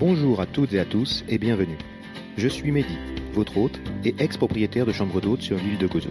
Bonjour 0.00 0.40
à 0.40 0.46
toutes 0.46 0.72
et 0.72 0.80
à 0.80 0.86
tous 0.86 1.26
et 1.28 1.36
bienvenue. 1.36 1.76
Je 2.38 2.48
suis 2.48 2.72
Mehdi, 2.72 2.96
votre 3.34 3.58
hôte 3.58 3.78
et 4.02 4.14
ex-propriétaire 4.18 4.86
de 4.86 4.92
chambre 4.92 5.20
d'hôte 5.20 5.42
sur 5.42 5.58
l'île 5.58 5.76
de 5.76 5.86
Gozo. 5.86 6.08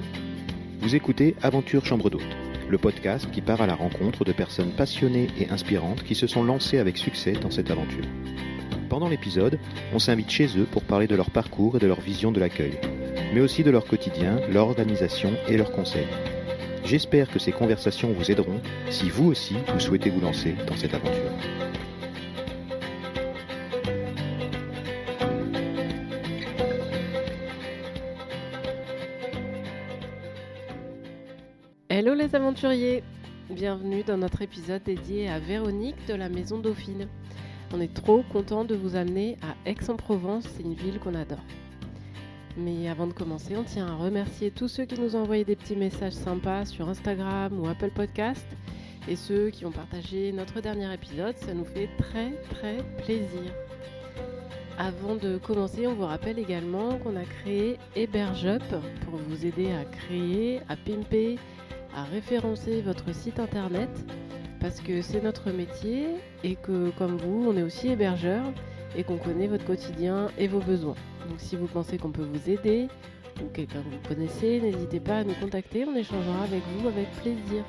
Vous 0.80 0.94
écoutez 0.94 1.36
Aventure 1.42 1.84
Chambre 1.88 2.12
d'hôte, 2.12 2.38
le 2.70 2.78
podcast 2.78 3.28
qui 3.32 3.42
part 3.42 3.62
à 3.62 3.66
la 3.66 3.74
rencontre 3.74 4.26
de 4.26 4.32
personnes 4.32 4.74
passionnées 4.74 5.30
et 5.40 5.50
inspirantes 5.50 6.04
qui 6.04 6.14
se 6.14 6.28
sont 6.28 6.44
lancées 6.44 6.78
avec 6.78 7.00
succès 7.00 7.32
dans 7.32 7.50
cette 7.50 7.72
aventure. 7.72 8.06
Pendant 8.90 9.10
l'épisode, 9.10 9.58
on 9.92 9.98
s'invite 9.98 10.30
chez 10.30 10.56
eux 10.60 10.68
pour 10.72 10.84
parler 10.84 11.08
de 11.08 11.16
leur 11.16 11.32
parcours 11.32 11.78
et 11.78 11.80
de 11.80 11.88
leur 11.88 12.00
vision 12.00 12.32
de 12.32 12.40
l'accueil, 12.40 12.78
mais 13.34 13.42
aussi 13.42 13.64
de 13.64 13.72
leur 13.72 13.86
quotidien, 13.86 14.40
leur 14.52 14.68
organisation 14.68 15.34
et 15.48 15.58
leurs 15.58 15.72
conseils. 15.72 16.06
J'espère 16.86 17.28
que 17.32 17.40
ces 17.40 17.52
conversations 17.52 18.14
vous 18.14 18.30
aideront 18.30 18.62
si 18.92 19.10
vous 19.10 19.26
aussi 19.26 19.56
vous 19.74 19.80
souhaitez 19.80 20.12
vous 20.12 20.22
lancer 20.22 20.54
dans 20.68 20.78
cette 20.78 20.94
aventure. 20.94 21.32
Aventuriers 32.50 33.04
Bienvenue 33.52 34.02
dans 34.02 34.18
notre 34.18 34.42
épisode 34.42 34.82
dédié 34.82 35.30
à 35.30 35.38
Véronique 35.38 36.08
de 36.08 36.16
la 36.16 36.30
Maison 36.30 36.58
Dauphine. 36.58 37.08
On 37.72 37.80
est 37.80 37.94
trop 37.94 38.24
content 38.24 38.66
de 38.66 38.74
vous 38.74 38.96
amener 38.96 39.38
à 39.44 39.70
Aix-en-Provence, 39.70 40.46
c'est 40.58 40.64
une 40.64 40.74
ville 40.74 40.98
qu'on 40.98 41.14
adore. 41.14 41.44
Mais 42.58 42.90
avant 42.90 43.06
de 43.06 43.14
commencer, 43.14 43.56
on 43.56 43.64
tient 43.64 43.86
à 43.86 43.94
remercier 43.94 44.50
tous 44.50 44.68
ceux 44.68 44.86
qui 44.86 45.00
nous 45.00 45.16
ont 45.16 45.22
envoyé 45.22 45.46
des 45.46 45.56
petits 45.56 45.76
messages 45.76 46.14
sympas 46.14 46.66
sur 46.66 46.90
Instagram 46.90 47.54
ou 47.60 47.68
Apple 47.68 47.92
Podcast 47.92 48.48
et 49.08 49.16
ceux 49.16 49.52
qui 49.52 49.68
ont 49.68 49.72
partagé 49.72 50.32
notre 50.32 50.60
dernier 50.60 50.92
épisode, 50.92 51.38
ça 51.38 51.54
nous 51.54 51.66
fait 51.66 51.90
très 52.00 52.32
très 52.50 52.78
plaisir. 53.04 53.54
Avant 54.80 55.16
de 55.16 55.38
commencer, 55.38 55.86
on 55.86 55.94
vous 55.94 56.08
rappelle 56.08 56.40
également 56.40 56.98
qu'on 56.98 57.16
a 57.16 57.26
créé 57.26 57.78
HebergeUp 57.96 58.64
pour 59.06 59.20
vous 59.20 59.46
aider 59.46 59.72
à 59.72 59.86
créer, 59.86 60.62
à 60.68 60.76
pimper, 60.76 61.38
à 61.96 62.04
référencer 62.04 62.82
votre 62.82 63.14
site 63.14 63.40
internet 63.40 63.90
parce 64.60 64.82
que 64.82 65.02
c'est 65.02 65.22
notre 65.22 65.52
métier 65.52 66.08
et 66.44 66.56
que 66.56 66.90
comme 66.98 67.18
vous, 67.18 67.46
on 67.50 67.56
est 67.56 67.64
aussi 67.64 67.90
hébergeur 67.90 68.44
et 68.96 69.04
qu'on 69.04 69.18
connaît 69.18 69.48
votre 69.48 69.66
quotidien 69.66 70.30
et 70.38 70.48
vos 70.48 70.60
besoins. 70.60 70.96
Donc 71.30 71.40
si 71.40 71.56
vous 71.56 71.68
pensez 71.68 71.98
qu'on 71.98 72.12
peut 72.12 72.24
vous 72.24 72.50
aider 72.50 72.88
ou 73.42 73.48
quelqu'un 73.54 73.82
que 73.82 73.90
vous 73.90 74.08
connaissez, 74.08 74.60
n'hésitez 74.60 75.00
pas 75.00 75.20
à 75.20 75.24
nous 75.24 75.36
contacter, 75.36 75.86
on 75.86 75.96
échangera 75.96 76.44
avec 76.44 76.62
vous 76.76 76.88
avec 76.88 77.10
plaisir. 77.22 77.64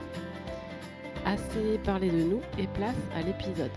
Assez 1.24 1.78
parlé 1.84 2.10
de 2.10 2.22
nous 2.22 2.41
et 2.58 2.66
place 2.66 2.96
à 3.14 3.22
l'épisode. 3.22 3.70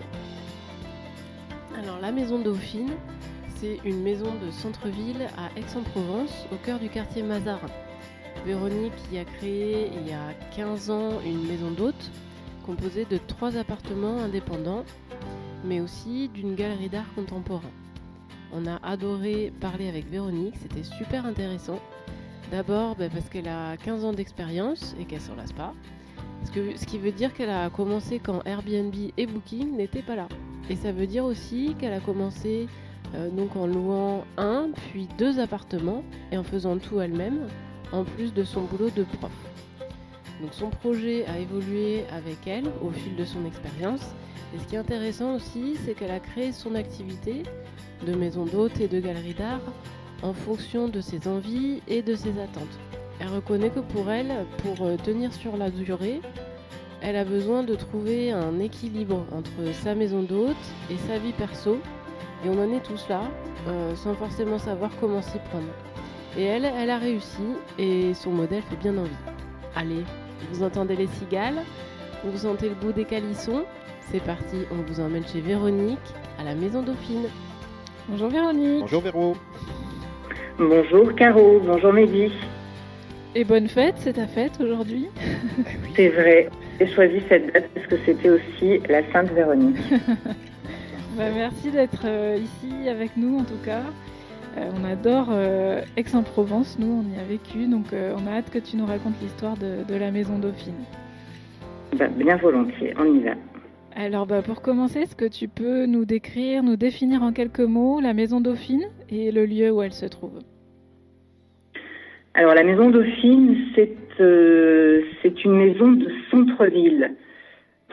Alors 1.78 2.00
la 2.00 2.12
maison 2.12 2.40
Dauphine, 2.40 2.94
c'est 3.56 3.80
une 3.84 4.02
maison 4.02 4.34
de 4.46 4.52
centre-ville 4.52 5.28
à 5.38 5.58
Aix-en-Provence, 5.60 6.48
au 6.52 6.56
cœur 6.56 6.80
du 6.80 6.90
quartier 6.90 7.24
Mazarin. 7.24 7.68
Véronique 8.46 8.92
y 9.12 9.18
a 9.18 9.24
créé 9.24 9.90
il 9.96 10.10
y 10.10 10.12
a 10.12 10.34
15 10.56 10.90
ans 10.90 11.22
une 11.26 11.48
maison 11.48 11.72
d'hôtes 11.72 12.12
composée 12.66 13.06
de 13.06 13.18
trois 13.18 13.56
appartements 13.56 14.20
indépendants, 14.20 14.84
mais 15.64 15.80
aussi 15.80 16.30
d'une 16.30 16.56
galerie 16.56 16.90
d'art 16.90 17.14
contemporain. 17.16 17.72
On 18.52 18.68
a 18.68 18.80
adoré 18.84 19.54
parler 19.62 19.88
avec 19.88 20.10
Véronique, 20.10 20.56
c'était 20.62 20.84
super 20.84 21.26
intéressant. 21.26 21.80
D'abord 22.52 22.96
bah, 22.96 23.08
parce 23.10 23.30
qu'elle 23.30 23.48
a 23.48 23.78
15 23.78 24.04
ans 24.04 24.14
d'expérience 24.14 24.94
et 25.00 25.06
qu'elle 25.06 25.22
s'en 25.22 25.36
lasse 25.36 25.54
pas. 25.54 25.74
ce 26.46 26.86
qui 26.86 26.98
veut 26.98 27.12
dire 27.12 27.34
qu'elle 27.34 27.50
a 27.50 27.70
commencé 27.70 28.20
quand 28.20 28.44
Airbnb 28.46 28.94
et 29.18 29.26
Booking 29.26 29.78
n'étaient 29.78 30.02
pas 30.02 30.16
là. 30.16 30.28
Et 30.70 30.76
ça 30.76 30.92
veut 30.92 31.08
dire 31.08 31.24
aussi 31.24 31.76
qu'elle 31.80 31.94
a 31.94 32.02
commencé 32.02 32.68
euh, 33.16 33.30
donc 33.30 33.56
en 33.56 33.68
louant 33.68 34.26
un, 34.38 34.70
puis 34.90 35.08
deux 35.18 35.40
appartements 35.40 36.04
et 36.32 36.38
en 36.38 36.44
faisant 36.44 36.78
tout 36.78 37.00
elle-même, 37.00 37.48
en 37.94 38.04
plus 38.04 38.34
de 38.34 38.44
son 38.44 38.62
boulot 38.62 38.90
de 38.90 39.04
prof. 39.04 39.32
Donc 40.42 40.54
son 40.54 40.70
projet 40.70 41.26
a 41.28 41.40
évolué 41.40 42.04
avec 42.12 42.46
elle 42.48 42.66
au 42.82 42.90
fil 42.92 43.16
de 43.16 43.24
son 43.24 43.46
expérience. 43.46 44.02
Et 44.54 44.60
ce 44.60 44.66
qui 44.66 44.76
est 44.76 44.80
intéressant 44.80 45.36
aussi, 45.36 45.78
c'est 45.86 45.94
qu'elle 45.94 46.12
a 46.12 46.20
créé 46.20 46.52
son 46.52 46.76
activité 46.76 47.44
de 48.06 48.14
maison 48.14 48.46
d'hôte 48.46 48.80
et 48.82 48.88
de 48.88 49.00
galerie 49.00 49.34
d'art 49.34 49.62
en 50.22 50.34
fonction 50.34 50.88
de 50.88 51.02
ses 51.02 51.28
envies 51.28 51.82
et 51.88 52.02
de 52.02 52.16
ses 52.16 52.32
attentes. 52.32 52.80
Elle 53.20 53.30
reconnaît 53.30 53.70
que 53.70 53.80
pour 53.80 54.10
elle, 54.10 54.46
pour 54.58 54.86
euh, 54.86 54.98
tenir 54.98 55.34
sur 55.34 55.56
la 55.56 55.70
durée, 55.70 56.20
elle 57.02 57.16
a 57.16 57.26
besoin 57.26 57.64
de 57.64 57.76
trouver 57.76 58.32
un 58.32 58.60
équilibre 58.60 59.26
entre 59.32 59.74
sa 59.84 59.94
maison 59.94 60.24
d'hôte 60.24 60.56
et 60.90 60.98
sa 61.08 61.20
vie 61.20 61.34
perso. 61.34 61.78
Et 62.46 62.50
on 62.50 62.60
en 62.60 62.72
est 62.74 62.84
tous 62.84 63.08
là, 63.10 63.22
euh, 63.68 63.96
sans 63.96 64.14
forcément 64.14 64.58
savoir 64.58 64.90
comment 65.00 65.22
s'y 65.22 65.38
prendre. 65.50 65.93
Et 66.38 66.44
elle, 66.46 66.66
elle 66.66 66.90
a 66.90 66.98
réussi 66.98 67.44
et 67.78 68.14
son 68.14 68.32
modèle 68.32 68.64
fait 68.64 68.76
bien 68.76 68.98
envie. 68.98 69.12
Allez, 69.76 70.04
vous 70.52 70.64
entendez 70.64 70.96
les 70.96 71.08
cigales 71.08 71.62
Vous 72.24 72.38
sentez 72.38 72.70
le 72.70 72.76
goût 72.76 72.92
des 72.92 73.06
calissons 73.06 73.66
C'est 74.12 74.24
parti, 74.24 74.58
on 74.72 74.82
vous 74.88 75.00
emmène 75.00 75.26
chez 75.28 75.42
Véronique 75.42 76.00
à 76.40 76.44
la 76.44 76.56
Maison 76.56 76.82
Dauphine. 76.82 77.26
Bonjour 78.10 78.30
Véronique. 78.30 78.82
Bonjour 78.82 79.02
Véro. 79.02 79.38
Bonjour 80.58 81.16
Caro, 81.16 81.62
bonjour 81.64 81.94
Mehdi. 81.94 82.32
Et 83.36 83.44
bonne 83.44 83.68
fête, 83.68 83.96
c'est 83.98 84.14
ta 84.14 84.28
fête 84.28 84.60
aujourd'hui 84.60 85.08
C'est 85.96 86.10
vrai, 86.10 86.50
j'ai 86.80 86.88
choisi 86.88 87.22
cette 87.30 87.54
date 87.54 87.70
parce 87.74 87.88
que 87.88 87.96
c'était 88.06 88.30
aussi 88.30 88.80
la 88.90 89.02
Sainte 89.12 89.32
Véronique. 89.32 89.78
Bah, 91.16 91.26
merci 91.32 91.70
d'être 91.70 92.06
euh, 92.06 92.40
ici 92.40 92.90
avec 92.90 93.16
nous 93.18 93.38
en 93.38 93.44
tout 93.44 93.60
cas. 93.64 93.84
Euh, 94.58 94.70
on 94.80 94.86
adore 94.86 95.30
euh, 95.32 95.82
Aix-en-Provence, 95.98 96.78
nous 96.80 97.04
on 97.04 97.18
y 97.18 97.20
a 97.20 97.24
vécu, 97.24 97.68
donc 97.68 97.92
euh, 97.92 98.16
on 98.16 98.28
a 98.28 98.38
hâte 98.38 98.52
que 98.52 98.60
tu 98.60 98.78
nous 98.78 98.86
racontes 98.86 99.16
l'histoire 99.20 99.56
de, 99.58 99.96
la 99.96 100.12
maison 100.12 100.38
Dauphine. 100.38 100.84
Bah, 101.98 102.08
bien 102.08 102.38
volontiers, 102.38 102.94
on 103.00 103.16
y 103.16 103.20
va. 103.24 103.34
Alors 103.96 104.28
bah, 104.28 104.44
pour 104.44 104.62
commencer, 104.62 105.00
est-ce 105.00 105.16
que 105.16 105.28
tu 105.28 105.48
peux 105.48 105.88
nous 105.88 106.06
décrire, 106.06 106.62
nous 106.62 106.76
définir 106.76 107.24
en 107.24 107.32
quelques 107.32 107.62
mots 107.62 108.00
la 108.00 108.14
maison 108.14 108.42
Dauphine 108.42 108.84
et 109.10 109.32
le 109.32 109.46
lieu 109.46 109.72
où 109.72 109.82
elle 109.82 109.94
se 109.94 110.06
trouve? 110.06 110.40
Alors 112.36 112.54
la 112.54 112.64
maison 112.64 112.92
Dauphine, 112.92 113.58
c'est 113.76 115.46
une 115.46 115.56
maison 115.56 115.94
de 115.94 116.12
centre-ville. 116.30 117.16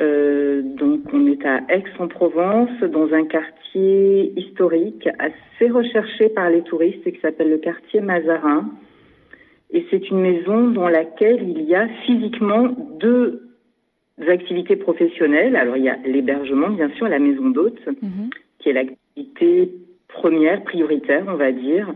Euh, 0.01 0.63
donc 0.63 1.01
on 1.13 1.27
est 1.27 1.45
à 1.45 1.61
Aix-en-Provence, 1.69 2.81
dans 2.91 3.13
un 3.13 3.25
quartier 3.27 4.33
historique 4.39 5.09
assez 5.19 5.71
recherché 5.71 6.31
par 6.31 6.49
les 6.51 6.63
touristes 6.63 7.05
qui 7.05 7.21
s'appelle 7.21 7.51
le 7.51 7.59
quartier 7.59 8.01
Mazarin. 8.01 8.71
Et 9.73 9.87
c'est 9.91 10.11
une 10.11 10.21
maison 10.21 10.71
dans 10.71 10.89
laquelle 10.89 11.49
il 11.49 11.63
y 11.63 11.75
a 11.75 11.87
physiquement 12.07 12.69
deux 12.99 13.43
activités 14.27 14.77
professionnelles. 14.77 15.55
Alors 15.55 15.77
il 15.77 15.85
y 15.85 15.91
a 15.91 15.99
l'hébergement, 16.05 16.71
bien 16.71 16.91
sûr, 16.97 17.07
la 17.09 17.19
maison 17.19 17.51
d'hôtes, 17.51 17.87
mhm. 17.87 18.31
qui 18.59 18.71
est 18.71 18.73
l'activité 18.73 19.71
première, 20.09 20.65
prioritaire, 20.65 21.25
on 21.29 21.35
va 21.35 21.53
dire, 21.53 21.93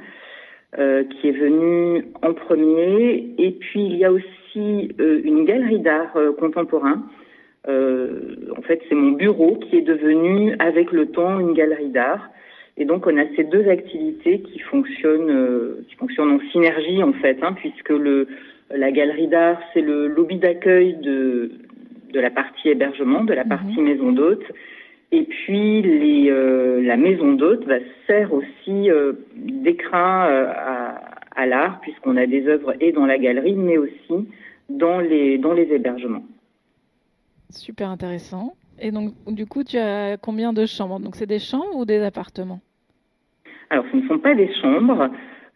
euh, 0.78 1.04
qui 1.04 1.28
est 1.28 1.32
venue 1.32 2.04
en 2.22 2.34
premier. 2.34 3.34
Et 3.38 3.52
puis 3.52 3.86
il 3.86 3.96
y 3.96 4.04
a 4.04 4.12
aussi 4.12 4.92
euh, 5.00 5.22
une 5.24 5.46
galerie 5.46 5.80
d'art 5.80 6.14
contemporain 6.38 7.02
en 7.66 8.62
fait, 8.62 8.80
c'est 8.88 8.94
mon 8.94 9.12
bureau 9.12 9.56
qui 9.56 9.76
est 9.76 9.82
devenu, 9.82 10.54
avec 10.58 10.92
le 10.92 11.06
temps, 11.06 11.38
une 11.40 11.54
galerie 11.54 11.90
d'art. 11.90 12.30
Et 12.76 12.84
donc, 12.84 13.06
on 13.06 13.16
a 13.16 13.24
ces 13.36 13.44
deux 13.44 13.68
activités 13.68 14.40
qui 14.40 14.58
fonctionnent, 14.58 15.30
euh, 15.30 15.84
qui 15.88 15.94
fonctionnent 15.94 16.32
en 16.32 16.40
synergie, 16.50 17.02
en 17.02 17.12
fait, 17.12 17.38
hein, 17.42 17.52
puisque 17.52 17.90
le, 17.90 18.26
la 18.70 18.90
galerie 18.90 19.28
d'art, 19.28 19.60
c'est 19.72 19.80
le 19.80 20.08
lobby 20.08 20.36
d'accueil 20.38 20.94
de, 20.94 21.52
de 22.12 22.20
la 22.20 22.30
partie 22.30 22.68
hébergement, 22.68 23.22
de 23.22 23.32
la 23.32 23.44
mhm. 23.44 23.48
partie 23.48 23.80
maison 23.80 24.12
d'hôte. 24.12 24.44
Et 25.12 25.22
puis, 25.22 25.82
les, 25.82 26.30
euh, 26.30 26.82
la 26.82 26.96
maison 26.96 27.34
d'hôte 27.34 27.64
va 27.64 27.76
sert 28.08 28.32
aussi 28.32 28.88
d'écrin 29.36 30.26
à, 30.26 31.00
à 31.36 31.46
l'art, 31.46 31.80
puisqu'on 31.80 32.16
a 32.16 32.26
des 32.26 32.48
œuvres 32.48 32.74
et 32.80 32.90
dans 32.90 33.06
la 33.06 33.18
galerie, 33.18 33.54
mais 33.54 33.78
aussi 33.78 34.28
dans 34.68 34.98
les, 34.98 35.38
dans 35.38 35.52
les 35.52 35.72
hébergements. 35.72 36.24
Super 37.56 37.88
intéressant. 37.90 38.54
Et 38.80 38.90
donc, 38.90 39.12
du 39.28 39.46
coup, 39.46 39.62
tu 39.62 39.78
as 39.78 40.16
combien 40.16 40.52
de 40.52 40.66
chambres? 40.66 40.98
Donc, 40.98 41.14
c'est 41.14 41.26
des 41.26 41.38
chambres 41.38 41.76
ou 41.76 41.84
des 41.84 42.02
appartements? 42.02 42.60
Alors, 43.70 43.84
ce 43.92 43.96
ne 43.96 44.08
sont 44.08 44.18
pas 44.18 44.34
des 44.34 44.52
chambres, 44.60 45.10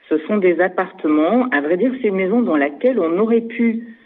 ce 0.09 0.19
sont 0.27 0.39
des 0.39 0.61
appartements. 0.61 1.49
À 1.51 1.61
vrai 1.61 1.77
dire, 1.77 1.93
c'est 2.01 2.09
une 2.09 2.17
maison 2.17 2.41
dans 2.41 2.57
laquelle 2.57 2.99
on 3.01 3.19
aurait 3.19 3.43
pu 3.43 3.97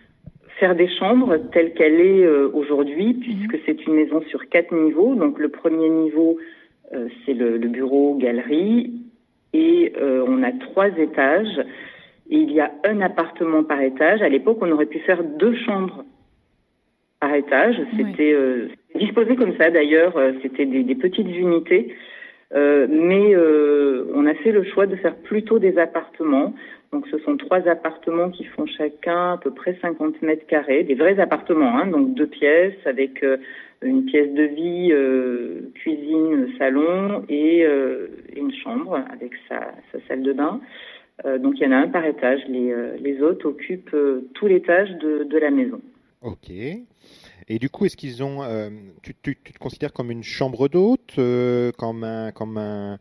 faire 0.58 0.74
des 0.74 0.88
chambres 0.88 1.36
telles 1.52 1.74
qu'elle 1.74 2.00
est 2.00 2.24
euh, 2.24 2.50
aujourd'hui, 2.52 3.14
mhm. 3.14 3.20
puisque 3.20 3.58
c'est 3.66 3.86
une 3.86 3.94
maison 3.94 4.22
sur 4.28 4.48
quatre 4.48 4.74
niveaux. 4.74 5.14
Donc, 5.14 5.38
le 5.38 5.50
premier 5.50 5.88
niveau, 5.88 6.38
euh, 6.94 7.08
c'est 7.24 7.34
le, 7.34 7.58
bureau, 7.58 8.16
galerie, 8.16 8.92
et 9.52 9.92
euh, 10.00 10.24
on 10.26 10.42
a 10.42 10.52
trois 10.52 10.88
étages. 10.88 11.60
Et 12.30 12.38
il 12.38 12.52
y 12.52 12.60
a 12.60 12.72
un 12.84 13.02
appartement 13.02 13.62
par 13.62 13.80
étage. 13.82 14.22
À 14.22 14.28
l'époque, 14.30 14.58
on 14.62 14.70
aurait 14.72 14.86
pu 14.86 15.00
faire 15.00 15.22
deux 15.22 15.54
chambres 15.66 16.04
par 17.32 17.34
étage. 17.34 17.76
C'était 17.96 18.32
euh, 18.32 18.68
disposé 18.94 19.36
comme 19.36 19.56
ça 19.56 19.70
d'ailleurs. 19.70 20.16
Euh, 20.16 20.32
c'était 20.42 20.66
des, 20.66 20.94
petites 20.94 21.28
unités 21.28 21.94
mais 22.54 23.34
on 24.14 24.26
a 24.26 24.34
fait 24.34 24.52
le 24.52 24.62
choix 24.64 24.86
de 24.86 24.94
faire 24.96 25.16
plutôt 25.16 25.58
des 25.58 25.78
appartements. 25.78 26.52
Donc 26.92 27.06
ce 27.10 27.16
sont 27.20 27.38
trois 27.38 27.66
appartements 27.66 28.28
qui 28.28 28.44
font 28.44 28.66
chacun 28.66 29.32
à 29.32 29.38
peu 29.38 29.52
près 29.52 29.78
50 29.80 30.20
mètres 30.20 30.46
carrés, 30.46 30.84
des 30.84 30.94
vrais 30.94 31.18
appartements, 31.18 31.78
hein, 31.78 31.86
donc 31.86 32.12
deux 32.12 32.26
pièces 32.26 32.76
avec 32.84 33.24
une 33.80 34.04
pièce 34.04 34.30
de 34.34 34.42
vie, 34.42 34.92
cuisine, 35.76 36.48
salon 36.58 37.24
et 37.30 37.66
une 38.36 38.52
chambre 38.62 39.00
avec 39.10 39.32
sa, 39.48 39.72
sa 39.90 40.06
salle 40.06 40.22
de 40.22 40.34
bain. 40.34 40.60
Euh, 41.24 41.38
donc 41.38 41.54
il 41.58 41.64
y 41.64 41.66
en 41.66 41.72
a 41.72 41.76
un 41.76 41.88
par 41.88 42.04
étage. 42.04 42.40
Les, 42.48 42.72
euh, 42.72 42.96
les 43.00 43.20
autres 43.22 43.46
occupent 43.46 43.94
euh, 43.94 44.28
tout 44.34 44.46
l'étage 44.46 44.90
de, 44.98 45.24
de, 45.24 45.38
la 45.38 45.50
maison. 45.50 45.80
Ok. 46.22 46.50
Et 47.48 47.58
du 47.58 47.68
coup, 47.68 47.84
est-ce 47.84 47.96
qu'ils 47.96 48.22
ont. 48.22 48.40
Tu, 49.02 49.14
tu, 49.22 49.36
te 49.36 49.58
considères 49.58 49.92
comme 49.92 50.10
une 50.10 50.22
chambre 50.22 50.68
d'hôte, 50.68 51.16
comme, 51.78 52.04
un, 52.04 52.32
comme 52.32 52.98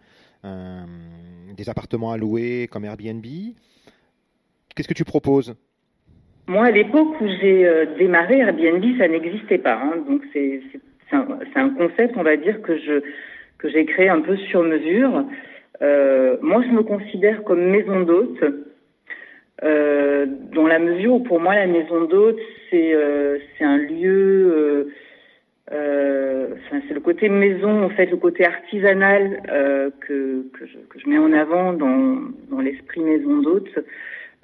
des 1.56 1.70
appartements 1.70 2.12
à 2.12 2.18
louer, 2.18 2.68
comme 2.72 2.86
Airbnb? 2.86 3.26
Qu'est-ce 4.76 4.88
que 4.88 4.94
tu 4.94 5.06
proposes? 5.06 5.56
Moi, 6.48 6.66
à 6.66 6.72
l'époque 6.72 7.22
où 7.22 7.28
j'ai 7.28 7.86
démarré 7.98 8.40
Airbnb, 8.40 8.84
ça 8.98 9.08
n'existait 9.08 9.60
pas. 9.60 9.76
Hein, 9.76 10.04
donc 10.08 10.24
c'est 10.34 10.62
un, 11.12 11.70
concept, 11.70 12.16
on 12.18 12.24
va 12.24 12.38
dire, 12.38 12.62
que 12.62 12.78
j'ai 13.64 13.86
créé 13.86 14.10
un 14.10 14.22
peu 14.22 14.38
sur 14.38 14.64
mesure. 14.64 15.26
Euh, 15.82 16.38
moi, 16.42 16.62
je 16.64 16.72
me 16.72 16.84
considère 16.84 17.44
comme 17.44 17.64
maison 17.70 18.02
d'hôte, 18.02 18.44
euh, 19.64 20.26
dans 20.54 20.68
la 20.68 20.80
mesure 20.80 21.14
où 21.14 21.20
pour 21.22 21.40
moi, 21.40 21.56
la 21.56 21.68
maison 21.68 22.06
d'hôte, 22.06 22.40
c'est 22.72 22.94
euh, 22.94 23.38
c'est 23.58 23.66
un 23.66 23.78
lieu, 23.78 24.52
euh, 24.56 24.84
euh, 25.72 26.48
c'est 26.88 26.94
le 26.94 27.00
côté 27.02 27.30
maison, 27.30 27.84
en 27.84 27.90
fait, 27.90 28.08
le 28.08 28.18
côté 28.18 28.46
artisanal 28.46 29.42
que, 30.00 30.44
que 30.54 30.66
je, 30.66 30.78
que, 30.90 31.00
je, 31.00 31.08
mets 31.08 31.18
en 31.18 31.34
avant 31.34 31.74
dans, 31.74 32.18
dans 32.50 32.62
l'esprit 32.62 33.02
maison 33.02 33.42
d'hôte. 33.42 33.70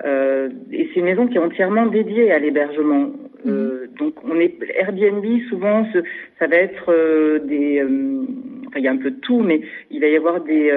et 0.05 0.89
c'est 0.93 0.99
une 0.99 1.05
maison 1.05 1.27
qui 1.27 1.37
est 1.37 1.39
entièrement 1.39 1.87
dédiée 1.87 2.31
à 2.31 2.39
l'hébergement. 2.39 3.11
Mmh. 3.45 3.69
donc, 3.99 4.15
on 4.23 4.39
est 4.39 4.55
Airbnb, 4.75 5.25
souvent, 5.49 5.85
ça 6.39 6.47
va 6.47 6.55
être 6.57 6.91
des 7.45 7.83
il 8.75 8.83
y 8.83 8.87
a 8.87 8.91
un 8.91 8.97
peu 8.97 9.09
de 9.09 9.19
tout, 9.21 9.39
mais 9.39 9.61
il 9.89 10.01
va 10.01 10.07
y 10.07 10.15
avoir 10.15 10.41
des, 10.41 10.71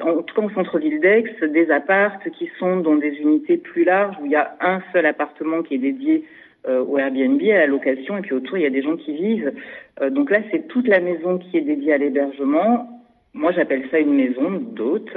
en 0.00 0.22
tout 0.22 0.34
cas 0.34 0.42
en 0.42 0.50
centre-ville 0.50 0.98
d'Aix, 1.00 1.24
des 1.42 1.70
appartes 1.70 2.28
qui 2.30 2.50
sont 2.58 2.78
dans 2.78 2.96
des 2.96 3.12
unités 3.20 3.56
plus 3.56 3.84
larges 3.84 4.16
où 4.20 4.26
il 4.26 4.32
y 4.32 4.36
a 4.36 4.56
un 4.60 4.82
seul 4.92 5.06
appartement 5.06 5.62
qui 5.62 5.74
est 5.74 5.78
dédié 5.78 6.24
au 6.68 6.98
Airbnb, 6.98 7.40
à 7.42 7.58
la 7.58 7.66
location, 7.66 8.16
et 8.18 8.22
puis 8.22 8.34
autour 8.34 8.58
il 8.58 8.62
y 8.62 8.66
a 8.66 8.70
des 8.70 8.82
gens 8.82 8.96
qui 8.96 9.12
vivent. 9.12 9.52
Euh, 10.00 10.10
donc 10.10 10.30
là, 10.30 10.40
c'est 10.50 10.68
toute 10.68 10.88
la 10.88 11.00
maison 11.00 11.38
qui 11.38 11.56
est 11.56 11.62
dédiée 11.62 11.94
à 11.94 11.98
l'hébergement. 11.98 12.88
Moi, 13.34 13.52
j'appelle 13.52 13.84
ça 13.90 13.98
une 13.98 14.14
maison 14.14 14.50
d'hôte. 14.50 15.10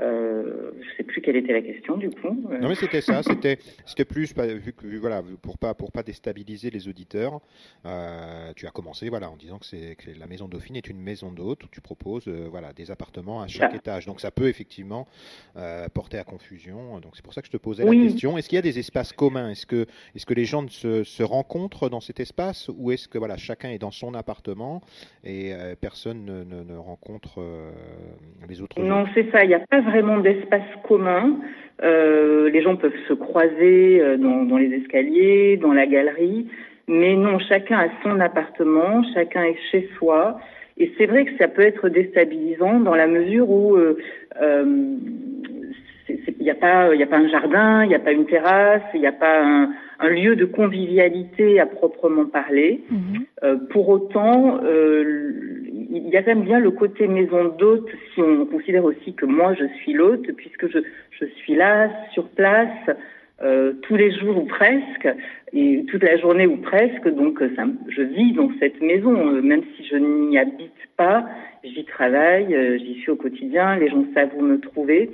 Euh, 0.00 0.70
je 0.80 0.96
sais 0.96 1.02
plus 1.02 1.20
quelle 1.20 1.36
était 1.36 1.52
la 1.52 1.62
question 1.62 1.96
du 1.96 2.10
coup. 2.10 2.28
Non 2.60 2.68
mais 2.68 2.74
c'était 2.74 3.00
ça, 3.00 3.22
c'était 3.22 3.58
c'était 3.84 4.04
plus 4.04 4.32
bah, 4.34 4.46
vu 4.46 4.72
que 4.72 4.86
voilà 4.96 5.22
pour 5.42 5.58
pas 5.58 5.74
pour 5.74 5.90
pas 5.92 6.02
déstabiliser 6.02 6.70
les 6.70 6.88
auditeurs. 6.88 7.40
Euh, 7.84 8.52
tu 8.54 8.66
as 8.66 8.70
commencé 8.70 9.08
voilà 9.08 9.30
en 9.30 9.36
disant 9.36 9.58
que 9.58 9.66
c'est 9.66 9.96
que 9.96 10.18
la 10.18 10.26
maison 10.26 10.46
Dauphine 10.46 10.76
est 10.76 10.88
une 10.88 11.00
maison 11.00 11.32
d'hôte 11.32 11.64
où 11.64 11.68
tu 11.70 11.80
proposes 11.80 12.28
euh, 12.28 12.46
voilà 12.50 12.72
des 12.72 12.90
appartements 12.90 13.42
à 13.42 13.48
chaque 13.48 13.72
ah. 13.72 13.76
étage. 13.76 14.06
Donc 14.06 14.20
ça 14.20 14.30
peut 14.30 14.48
effectivement 14.48 15.06
euh, 15.56 15.88
porter 15.88 16.18
à 16.18 16.24
confusion. 16.24 17.00
Donc 17.00 17.12
c'est 17.14 17.24
pour 17.24 17.34
ça 17.34 17.40
que 17.40 17.46
je 17.48 17.52
te 17.52 17.56
posais 17.56 17.84
oui. 17.84 17.98
la 17.98 18.10
question. 18.10 18.38
Est-ce 18.38 18.48
qu'il 18.48 18.56
y 18.56 18.60
a 18.60 18.62
des 18.62 18.78
espaces 18.78 19.12
communs? 19.12 19.50
Est-ce 19.50 19.66
que 19.66 19.86
est-ce 20.14 20.26
que 20.26 20.34
les 20.34 20.44
gens 20.44 20.66
se, 20.68 21.04
se 21.04 21.22
rencontrent 21.22 21.88
dans 21.88 22.00
cet 22.00 22.20
espace? 22.20 22.70
Ou 22.76 22.92
est-ce 22.92 23.08
que 23.08 23.18
voilà 23.18 23.36
chacun 23.36 23.70
est 23.70 23.78
dans 23.78 23.90
son 23.90 24.14
appartement 24.14 24.80
et 25.24 25.52
euh, 25.52 25.74
personne 25.80 26.24
ne, 26.24 26.44
ne, 26.44 26.62
ne 26.62 26.76
rencontre 26.76 27.40
euh, 27.40 27.70
les 28.48 28.60
autres 28.60 28.80
Non 28.80 29.06
c'est 29.14 29.30
ça. 29.30 29.44
Il 29.44 29.48
n'y 29.48 29.54
a 29.54 29.60
pas 29.60 29.82
vraiment 29.88 30.18
d'espace 30.18 30.62
commun. 30.86 31.38
Euh, 31.82 32.50
les 32.50 32.62
gens 32.62 32.76
peuvent 32.76 32.92
se 33.06 33.12
croiser 33.12 34.00
euh, 34.00 34.16
dans, 34.16 34.44
dans, 34.44 34.56
les 34.56 34.74
escaliers, 34.74 35.56
dans 35.56 35.72
la 35.72 35.86
galerie, 35.86 36.48
mais 36.88 37.14
non, 37.14 37.38
chacun 37.38 37.78
a 37.78 37.88
son 38.02 38.18
appartement, 38.18 39.04
chacun 39.14 39.44
est 39.44 39.58
chez 39.70 39.88
soi. 39.96 40.40
Et 40.76 40.92
c'est 40.96 41.06
vrai 41.06 41.24
que 41.24 41.36
ça 41.38 41.48
peut 41.48 41.62
être 41.62 41.88
déstabilisant 41.88 42.80
dans 42.80 42.94
la 42.94 43.06
mesure 43.06 43.50
où 43.50 43.76
euh, 43.76 43.98
euh 44.40 44.96
il 46.08 46.42
n'y 46.44 46.50
a 46.50 46.54
pas, 46.54 46.94
il 46.94 47.02
a 47.02 47.06
pas 47.06 47.18
un 47.18 47.28
jardin, 47.28 47.84
il 47.84 47.88
n'y 47.88 47.94
a 47.94 47.98
pas 47.98 48.12
une 48.12 48.26
terrasse, 48.26 48.82
il 48.94 49.00
n'y 49.00 49.06
a 49.06 49.12
pas 49.12 49.42
un, 49.42 49.70
un, 50.00 50.08
lieu 50.08 50.36
de 50.36 50.44
convivialité 50.44 51.60
à 51.60 51.66
proprement 51.66 52.26
parler. 52.26 52.80
Euh, 53.42 53.56
pour 53.70 53.88
autant, 53.88 54.58
euh, 54.64 55.32
il 55.90 56.08
y 56.08 56.16
a 56.16 56.22
quand 56.22 56.34
même 56.34 56.44
bien 56.44 56.60
le 56.60 56.70
côté 56.70 57.06
maison 57.06 57.44
d'hôte, 57.58 57.88
si 58.14 58.20
on 58.20 58.46
considère 58.46 58.84
aussi 58.84 59.14
que 59.14 59.26
moi 59.26 59.54
je 59.54 59.64
suis 59.80 59.92
l'hôte, 59.92 60.26
puisque 60.36 60.70
je, 60.70 60.78
je 61.10 61.24
suis 61.36 61.54
là, 61.54 61.90
sur 62.12 62.28
place, 62.28 62.90
euh, 63.42 63.72
tous 63.82 63.96
les 63.96 64.10
jours 64.12 64.36
ou 64.36 64.46
presque, 64.46 65.08
et 65.52 65.84
toute 65.88 66.02
la 66.02 66.16
journée 66.16 66.46
ou 66.46 66.56
presque, 66.56 67.08
donc 67.08 67.40
ça, 67.56 67.64
je 67.88 68.02
vis 68.02 68.32
dans 68.32 68.50
cette 68.58 68.80
maison, 68.80 69.14
euh, 69.16 69.42
même 69.42 69.62
si 69.76 69.84
je 69.86 69.96
n'y 69.96 70.38
habite 70.38 70.72
pas, 70.96 71.26
j'y 71.64 71.84
travaille, 71.84 72.54
euh, 72.54 72.78
j'y 72.78 72.94
suis 73.00 73.10
au 73.10 73.16
quotidien, 73.16 73.76
les 73.76 73.88
gens 73.88 74.04
savent 74.14 74.34
où 74.36 74.42
me 74.42 74.60
trouver. 74.60 75.10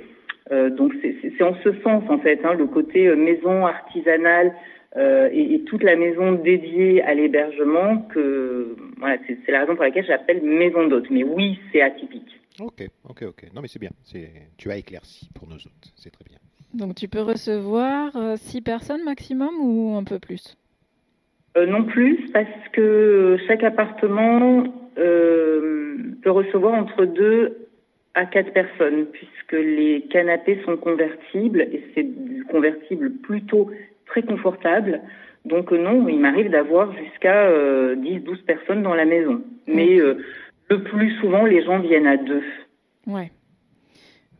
Euh, 0.51 0.69
donc 0.69 0.93
c'est 1.01 1.43
en 1.43 1.55
ce 1.63 1.71
sens 1.81 2.03
en 2.07 2.19
fait, 2.19 2.39
hein, 2.43 2.53
le 2.53 2.67
côté 2.67 3.07
euh, 3.07 3.15
maison 3.15 3.65
artisanale, 3.65 4.53
euh, 4.97 5.29
et, 5.31 5.55
et, 5.55 5.63
toute 5.65 5.83
la 5.83 5.95
maison 5.95 6.33
dédiée 6.33 7.01
à 7.01 7.13
l'hébergement 7.13 7.97
que 8.13 8.75
voilà 8.97 9.17
c'est 9.27 9.51
la 9.51 9.61
raison 9.61 9.75
pour 9.75 9.83
laquelle 9.83 10.05
j'appelle 10.05 10.41
maison 10.41 10.87
d'hôte. 10.87 11.09
Mais 11.09 11.23
oui 11.23 11.59
c'est 11.71 11.81
atypique. 11.81 12.39
Ok 12.59 12.87
ok 13.03 13.23
ok. 13.23 13.53
Non 13.53 13.61
mais 13.61 13.67
c'est 13.67 13.79
bien. 13.79 13.91
C'est 14.03 14.29
tu 14.57 14.71
as 14.71 14.77
éclairci 14.77 15.29
pour 15.35 15.47
nos 15.49 15.55
hôtes. 15.55 15.91
C'est 15.95 16.11
très 16.11 16.23
bien. 16.23 16.37
Donc 16.73 16.95
tu 16.95 17.07
peux 17.07 17.21
recevoir 17.21 18.15
euh, 18.15 18.35
six 18.37 18.61
personnes 18.61 19.03
maximum 19.03 19.53
ou 19.59 19.95
un 19.95 20.03
peu 20.03 20.19
plus? 20.19 20.57
Euh, 21.57 21.65
non 21.65 21.83
plus 21.83 22.29
parce 22.33 22.47
que 22.73 23.37
chaque 23.47 23.63
appartement 23.63 24.63
euh, 24.97 25.97
peut 26.21 26.31
recevoir 26.31 26.73
entre 26.73 27.05
deux 27.05 27.67
à 28.13 28.25
quatre 28.25 28.51
personnes 28.53 29.05
puisque 29.07 29.53
les 29.53 30.05
canapés 30.09 30.61
sont 30.65 30.77
convertibles 30.77 31.61
et 31.61 31.83
c'est 31.93 32.07
convertible 32.49 33.11
plutôt 33.11 33.69
très 34.15 34.23
confortable. 34.23 35.01
Donc 35.43 35.71
euh, 35.73 35.77
non, 35.77 36.07
il 36.07 36.19
m'arrive 36.19 36.49
d'avoir 36.49 36.93
jusqu'à 36.93 37.47
euh, 37.49 37.95
10-12 37.95 38.43
personnes 38.45 38.81
dans 38.81 38.95
la 38.95 39.05
maison. 39.05 39.41
Mais 39.67 39.99
euh, 39.99 40.23
le 40.69 40.83
plus 40.83 41.11
souvent, 41.19 41.45
les 41.45 41.63
gens 41.63 41.79
viennent 41.79 42.07
à 42.07 42.17
deux. 42.17 42.43
Ouais. 43.05 43.31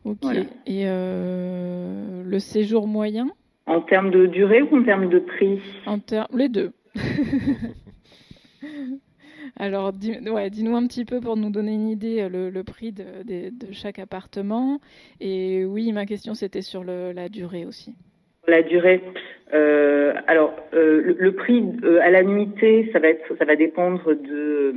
Ok. 0.04 0.18
Voilà. 0.22 0.40
Et 0.66 0.84
euh, 0.86 2.22
le 2.24 2.38
séjour 2.38 2.86
moyen? 2.88 3.28
En 3.66 3.80
termes 3.80 4.10
de 4.10 4.26
durée 4.26 4.62
ou 4.62 4.78
en 4.78 4.82
termes 4.82 5.08
de 5.08 5.18
prix? 5.18 5.60
En 5.86 5.98
termes 5.98 6.28
les 6.34 6.48
deux. 6.48 6.72
Alors, 9.58 9.92
dis-nous 9.92 10.32
ouais, 10.32 10.50
dis 10.50 10.66
un 10.66 10.86
petit 10.86 11.04
peu 11.04 11.20
pour 11.20 11.36
nous 11.36 11.50
donner 11.50 11.72
une 11.72 11.88
idée 11.88 12.28
le, 12.28 12.50
le 12.50 12.64
prix 12.64 12.92
de, 12.92 13.04
de, 13.24 13.50
de, 13.50 13.72
chaque 13.72 13.98
appartement. 13.98 14.80
Et 15.20 15.64
oui, 15.64 15.92
ma 15.92 16.04
question 16.04 16.34
c'était 16.34 16.62
sur 16.62 16.84
le, 16.84 17.12
la 17.12 17.28
durée 17.28 17.64
aussi. 17.64 17.94
La 18.48 18.62
durée. 18.62 19.02
Euh, 19.54 20.14
alors, 20.26 20.54
euh, 20.74 21.02
le, 21.02 21.16
le, 21.18 21.32
prix 21.32 21.64
euh, 21.84 22.00
à 22.00 22.10
la 22.10 22.22
nuitée, 22.22 22.90
ça 22.92 22.98
va 22.98 23.08
être, 23.08 23.36
ça 23.38 23.44
va 23.44 23.54
dépendre 23.54 24.14
de, 24.14 24.74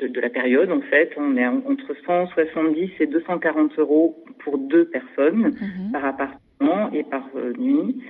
de, 0.00 0.08
de 0.08 0.20
la 0.20 0.28
période 0.28 0.70
en 0.70 0.82
fait. 0.82 1.10
On 1.16 1.36
est 1.36 1.46
entre 1.46 1.94
170 2.04 2.90
et 3.00 3.06
240 3.06 3.78
euros 3.78 4.22
pour 4.40 4.58
deux 4.58 4.84
personnes 4.84 5.54
mmh. 5.54 5.92
par 5.92 6.04
appartement 6.04 6.92
et 6.92 7.02
par 7.04 7.28
euh, 7.36 7.52
nuit. 7.58 8.02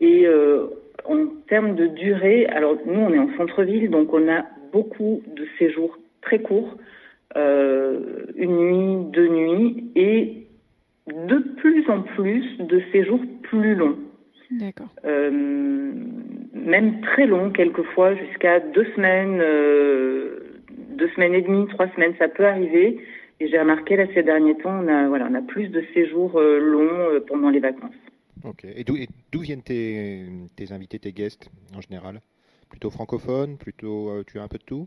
Et 0.00 0.26
euh, 0.26 0.66
en 1.04 1.26
termes 1.48 1.74
de 1.74 1.86
durée, 1.86 2.46
alors 2.46 2.76
nous 2.86 3.00
on 3.00 3.12
est 3.12 3.18
en 3.18 3.36
centre-ville, 3.36 3.90
donc 3.90 4.12
on 4.12 4.28
a 4.28 4.44
beaucoup 4.72 5.22
de 5.36 5.46
séjours 5.58 5.98
très 6.22 6.38
courts, 6.38 6.76
une 7.34 8.56
nuit, 8.56 9.10
deux 9.10 9.28
nuits, 9.28 9.90
et 9.96 10.46
de 11.06 11.38
plus 11.56 11.88
en 11.88 12.02
plus 12.02 12.58
de 12.58 12.82
séjours 12.92 13.20
plus 13.42 13.74
longs. 13.74 13.98
D'accord. 14.50 14.88
Euh, 15.04 15.30
même 16.52 17.00
très 17.00 17.26
longs, 17.26 17.50
quelquefois, 17.50 18.14
jusqu'à 18.14 18.60
deux 18.60 18.86
semaines, 18.96 19.40
euh, 19.40 20.60
deux 20.96 21.08
semaines 21.10 21.34
et 21.34 21.42
demie, 21.42 21.66
trois 21.68 21.88
semaines, 21.94 22.14
ça 22.18 22.28
peut 22.28 22.46
arriver. 22.46 23.00
Et 23.40 23.48
j'ai 23.48 23.58
remarqué 23.58 23.96
là 23.96 24.04
ces 24.14 24.22
derniers 24.22 24.56
temps, 24.58 24.84
on 24.84 24.88
a, 24.88 25.08
voilà, 25.08 25.26
on 25.30 25.34
a 25.34 25.42
plus 25.42 25.68
de 25.68 25.82
séjours 25.94 26.38
euh, 26.38 26.58
longs 26.58 27.14
euh, 27.14 27.20
pendant 27.26 27.50
les 27.50 27.60
vacances. 27.60 27.94
Ok. 28.44 28.64
Et 28.64 28.84
d'où 28.84 29.40
viennent 29.40 29.62
tes, 29.62 30.26
tes 30.56 30.72
invités, 30.72 30.98
tes 30.98 31.12
guests 31.12 31.50
en 31.76 31.80
général? 31.80 32.20
Plutôt 32.68 32.90
francophones 32.90 33.58
Plutôt, 33.58 34.10
euh, 34.10 34.24
tu 34.26 34.38
as 34.38 34.42
un 34.42 34.48
peu 34.48 34.58
de 34.58 34.64
tout? 34.64 34.86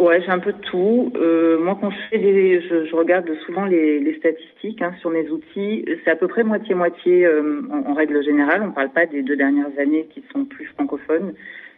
Ouais, 0.00 0.20
j'ai 0.22 0.30
un 0.30 0.38
peu 0.38 0.52
de 0.52 0.60
tout. 0.60 1.12
Euh, 1.16 1.58
moi, 1.58 1.76
quand 1.80 1.90
je 1.90 1.96
fais 2.10 2.18
des, 2.18 2.60
je, 2.62 2.86
je 2.86 2.94
regarde 2.96 3.30
souvent 3.46 3.64
les, 3.64 4.00
les 4.00 4.16
statistiques 4.18 4.80
hein, 4.82 4.94
sur 5.00 5.10
mes 5.10 5.28
outils. 5.28 5.84
C'est 6.04 6.10
à 6.10 6.16
peu 6.16 6.28
près 6.28 6.42
moitié-moitié 6.42 7.26
euh, 7.26 7.62
en, 7.70 7.90
en, 7.90 7.94
règle 7.94 8.22
générale. 8.24 8.62
On 8.62 8.68
ne 8.68 8.72
parle 8.72 8.90
pas 8.90 9.06
des 9.06 9.22
deux 9.22 9.36
dernières 9.36 9.78
années 9.78 10.08
qui 10.14 10.22
sont 10.32 10.44
plus 10.44 10.66
francophones, 10.66 11.34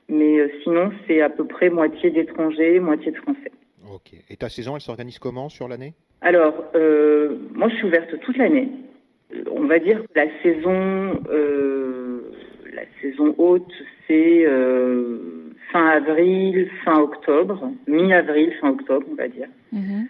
mais 0.09 0.39
euh, 0.39 0.49
sinon 0.63 0.93
c'est 1.07 1.21
à 1.21 1.31
peu 1.31 1.45
près 1.45 1.71
moitié 1.71 2.11
d'étrangers, 2.11 2.79
moitié 2.81 3.13
de 3.13 3.17
français. 3.17 3.53
Ok. 3.93 4.13
Et 4.31 4.37
ta 4.37 4.49
saison, 4.49 4.77
elle 4.77 4.83
s'organise 4.83 5.19
comment 5.19 5.49
sur 5.49 5.69
l'année? 5.69 5.95
Alors, 6.23 6.55
moi, 7.55 7.69
je 7.69 7.77
suis 7.77 7.87
ouverte 7.87 8.19
toute 8.21 8.37
l'année. 8.37 8.69
On 9.51 9.67
va 9.67 9.79
dire 9.79 10.03
que 10.03 10.19
la 10.19 10.27
saison, 10.43 11.21
la 12.73 12.83
saison 13.01 13.35
haute, 13.39 13.73
c'est 14.09 14.45
fin 15.73 15.87
avril, 15.87 16.69
fin 16.85 16.99
octobre, 17.01 17.71
mi-avril, 17.87 18.53
fin 18.61 18.71
octobre, 18.71 19.07
on 19.11 19.15
va 19.15 19.29
dire. 19.29 19.49
Mhm. 19.73 20.09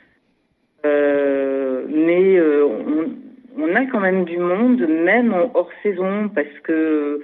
Euh, 0.85 1.87
mais 1.89 2.37
euh, 2.37 2.67
on, 2.67 3.63
on 3.63 3.75
a 3.75 3.87
quand 3.87 4.01
même 4.01 4.25
du 4.25 4.39
monde, 4.39 4.87
même 4.87 5.33
en 5.33 5.51
hors 5.55 5.71
saison, 5.83 6.29
parce 6.29 6.59
que 6.63 7.23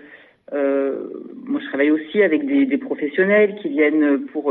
euh, 0.53 1.09
moi 1.47 1.61
je 1.61 1.67
travaille 1.69 1.91
aussi 1.91 2.23
avec 2.23 2.47
des, 2.47 2.67
des 2.67 2.79
professionnels 2.79 3.57
qui 3.61 3.69
viennent 3.69 4.27
pour, 4.33 4.45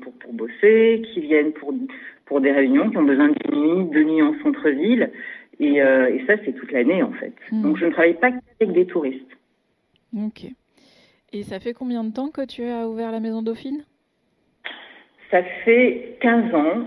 pour, 0.00 0.12
pour 0.12 0.32
bosser, 0.32 1.02
qui 1.12 1.20
viennent 1.20 1.52
pour, 1.52 1.72
pour 2.24 2.40
des 2.40 2.52
réunions, 2.52 2.90
qui 2.90 2.96
ont 2.98 3.04
besoin 3.04 3.28
d'une 3.28 3.60
nuit, 3.60 3.90
deux 3.92 4.04
nuits 4.04 4.22
en 4.22 4.34
centre-ville. 4.42 5.10
Et, 5.58 5.76
et 5.76 6.24
ça, 6.26 6.34
c'est 6.44 6.52
toute 6.52 6.70
l'année 6.72 7.02
en 7.02 7.12
fait. 7.12 7.32
Mhm. 7.52 7.62
Donc 7.62 7.76
je 7.78 7.86
ne 7.86 7.90
travaille 7.92 8.18
pas 8.18 8.30
qu'avec 8.30 8.74
des 8.74 8.86
touristes. 8.86 9.36
Ok. 10.14 10.46
Et 11.32 11.42
ça 11.42 11.60
fait 11.60 11.72
combien 11.74 12.04
de 12.04 12.12
temps 12.12 12.30
que 12.30 12.44
tu 12.44 12.64
as 12.64 12.88
ouvert 12.88 13.12
la 13.12 13.20
Maison 13.20 13.42
Dauphine? 13.42 13.84
Ça 15.30 15.42
fait 15.64 16.16
15 16.20 16.54
ans. 16.54 16.86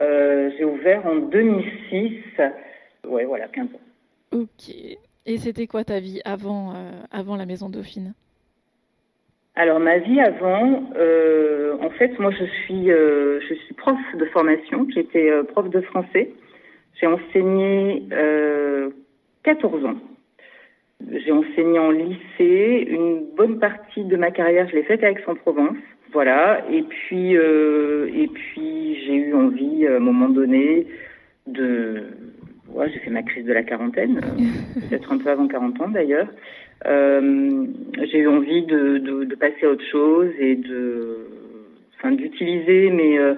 Euh, 0.00 0.50
J'ai 0.56 0.64
ouvert 0.64 1.06
en 1.06 1.16
2006. 1.16 2.12
Ouais, 3.06 3.24
voilà, 3.24 3.48
15 3.48 3.66
ans. 3.66 4.38
Ok. 4.38 4.74
Et 5.26 5.36
c'était 5.38 5.66
quoi 5.66 5.84
ta 5.84 6.00
vie 6.00 6.20
avant, 6.24 6.72
euh, 6.74 6.90
avant 7.10 7.36
la 7.36 7.46
Maison 7.46 7.68
Dauphine? 7.68 8.14
Alors 9.56 9.80
ma 9.80 9.98
vie 9.98 10.20
avant, 10.20 10.84
euh, 10.96 11.76
en 11.82 11.90
fait, 11.90 12.18
moi 12.18 12.30
je 12.30 12.44
suis, 12.62 12.90
euh, 12.90 13.40
je 13.46 13.54
suis 13.54 13.74
prof 13.74 13.98
de 14.14 14.24
formation. 14.26 14.86
J'étais 14.94 15.28
euh, 15.28 15.42
prof 15.42 15.68
de 15.68 15.80
français. 15.82 16.30
J'ai 16.98 17.06
enseigné 17.06 18.04
euh, 18.12 18.90
14 19.42 19.84
ans. 19.84 19.96
J'ai 21.08 21.32
enseigné 21.32 21.78
en 21.78 21.90
lycée. 21.90 22.86
Une 22.88 23.24
bonne 23.36 23.58
partie 23.58 24.04
de 24.04 24.16
ma 24.16 24.30
carrière, 24.30 24.68
je 24.68 24.76
l'ai 24.76 24.82
faite 24.82 25.02
à 25.02 25.10
Aix-en-Provence. 25.10 25.76
Voilà. 26.12 26.64
Et 26.70 26.82
puis, 26.82 27.36
euh, 27.36 28.08
et 28.14 28.26
puis 28.26 28.96
j'ai 29.06 29.14
eu 29.14 29.34
envie 29.34 29.86
à 29.86 29.96
un 29.96 30.00
moment 30.00 30.28
donné 30.28 30.86
de. 31.46 32.04
Ouais, 32.72 32.88
j'ai 32.92 33.00
fait 33.00 33.10
ma 33.10 33.22
crise 33.22 33.44
de 33.46 33.52
la 33.52 33.64
quarantaine, 33.64 34.20
euh, 34.22 34.80
peut-être 34.88 35.12
un 35.12 35.18
peu 35.18 35.30
avant 35.30 35.48
40 35.48 35.80
ans 35.80 35.88
d'ailleurs. 35.88 36.28
Euh, 36.86 37.66
j'ai 38.10 38.18
eu 38.18 38.28
envie 38.28 38.62
de, 38.62 38.98
de, 38.98 39.24
de, 39.24 39.34
passer 39.34 39.64
à 39.66 39.70
autre 39.70 39.84
chose 39.90 40.30
et 40.38 40.54
de, 40.56 41.26
enfin, 41.98 42.12
d'utiliser 42.12 42.90
mes, 42.90 43.18
euh, 43.18 43.34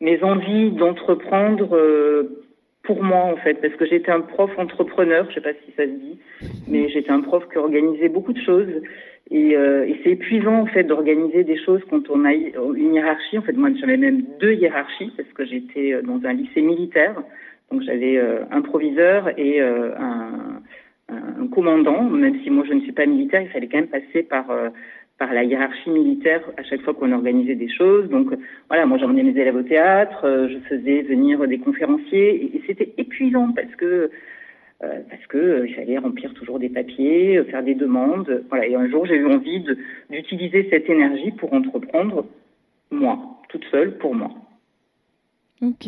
mes 0.00 0.22
envies 0.22 0.70
d'entreprendre 0.70 1.74
euh, 1.74 2.43
pour 2.84 3.02
moi 3.02 3.24
en 3.24 3.36
fait, 3.36 3.54
parce 3.54 3.74
que 3.74 3.86
j'étais 3.86 4.10
un 4.10 4.20
prof 4.20 4.50
entrepreneur, 4.58 5.26
je 5.28 5.34
sais 5.34 5.40
pas 5.40 5.54
si 5.64 5.72
ça 5.76 5.84
se 5.84 5.90
dit, 5.90 6.18
mais 6.68 6.88
j'étais 6.88 7.10
un 7.10 7.20
prof 7.20 7.44
qui 7.50 7.58
organisait 7.58 8.08
beaucoup 8.08 8.32
de 8.32 8.40
choses 8.40 8.68
et, 9.30 9.56
euh, 9.56 9.86
et 9.86 9.98
c'est 10.04 10.10
épuisant 10.10 10.60
en 10.60 10.66
fait 10.66 10.84
d'organiser 10.84 11.44
des 11.44 11.58
choses 11.64 11.80
quand 11.90 12.08
on 12.10 12.24
a 12.24 12.32
une 12.32 12.94
hiérarchie. 12.94 13.38
En 13.38 13.42
fait, 13.42 13.54
moi 13.54 13.70
j'avais 13.80 13.96
même 13.96 14.22
deux 14.38 14.52
hiérarchies 14.52 15.12
parce 15.16 15.28
que 15.30 15.44
j'étais 15.44 16.00
dans 16.02 16.20
un 16.24 16.34
lycée 16.34 16.60
militaire, 16.60 17.14
donc 17.70 17.82
j'avais 17.82 18.18
euh, 18.18 18.44
un 18.50 18.60
proviseur 18.60 19.30
et 19.38 19.60
euh, 19.60 19.96
un, 19.98 20.60
un, 21.08 21.46
commandant. 21.48 22.02
Même 22.02 22.40
si 22.42 22.50
moi 22.50 22.64
je 22.68 22.74
ne 22.74 22.80
suis 22.80 22.92
pas 22.92 23.06
militaire, 23.06 23.42
il 23.42 23.48
fallait 23.48 23.68
quand 23.68 23.78
même 23.78 23.88
passer 23.88 24.22
par 24.22 24.50
euh, 24.50 24.68
par 25.18 25.32
la 25.32 25.44
hiérarchie 25.44 25.90
militaire 25.90 26.42
à 26.56 26.64
chaque 26.64 26.82
fois 26.82 26.94
qu'on 26.94 27.12
organisait 27.12 27.54
des 27.54 27.68
choses. 27.68 28.08
Donc 28.08 28.34
voilà, 28.68 28.86
moi 28.86 28.98
j'emmenais 28.98 29.22
mes 29.22 29.38
élèves 29.40 29.56
au 29.56 29.62
théâtre, 29.62 30.24
euh, 30.24 30.48
je 30.48 30.58
faisais 30.68 31.02
venir 31.02 31.46
des 31.46 31.58
conférenciers 31.58 32.56
et, 32.56 32.62
c'était 32.66 32.92
épuisant 32.98 33.52
parce 33.52 33.74
que 33.76 34.10
euh, 34.82 35.00
parce 35.08 35.26
que 35.28 35.38
euh, 35.38 35.68
fallait 35.76 35.98
remplir 35.98 36.34
toujours 36.34 36.58
des 36.58 36.68
papiers, 36.68 37.42
faire 37.44 37.62
des 37.62 37.76
demandes. 37.76 38.44
Voilà, 38.48 38.66
et 38.66 38.74
un 38.74 38.88
jour 38.88 39.06
j'ai 39.06 39.16
eu 39.16 39.26
envie 39.26 39.64
d'utiliser 40.10 40.68
cette 40.70 40.90
énergie 40.90 41.30
pour 41.32 41.52
entreprendre 41.52 42.26
moi, 42.90 43.40
toute 43.48 43.64
seule 43.70 43.96
pour 43.98 44.14
moi. 44.14 44.30
Ok. 45.62 45.86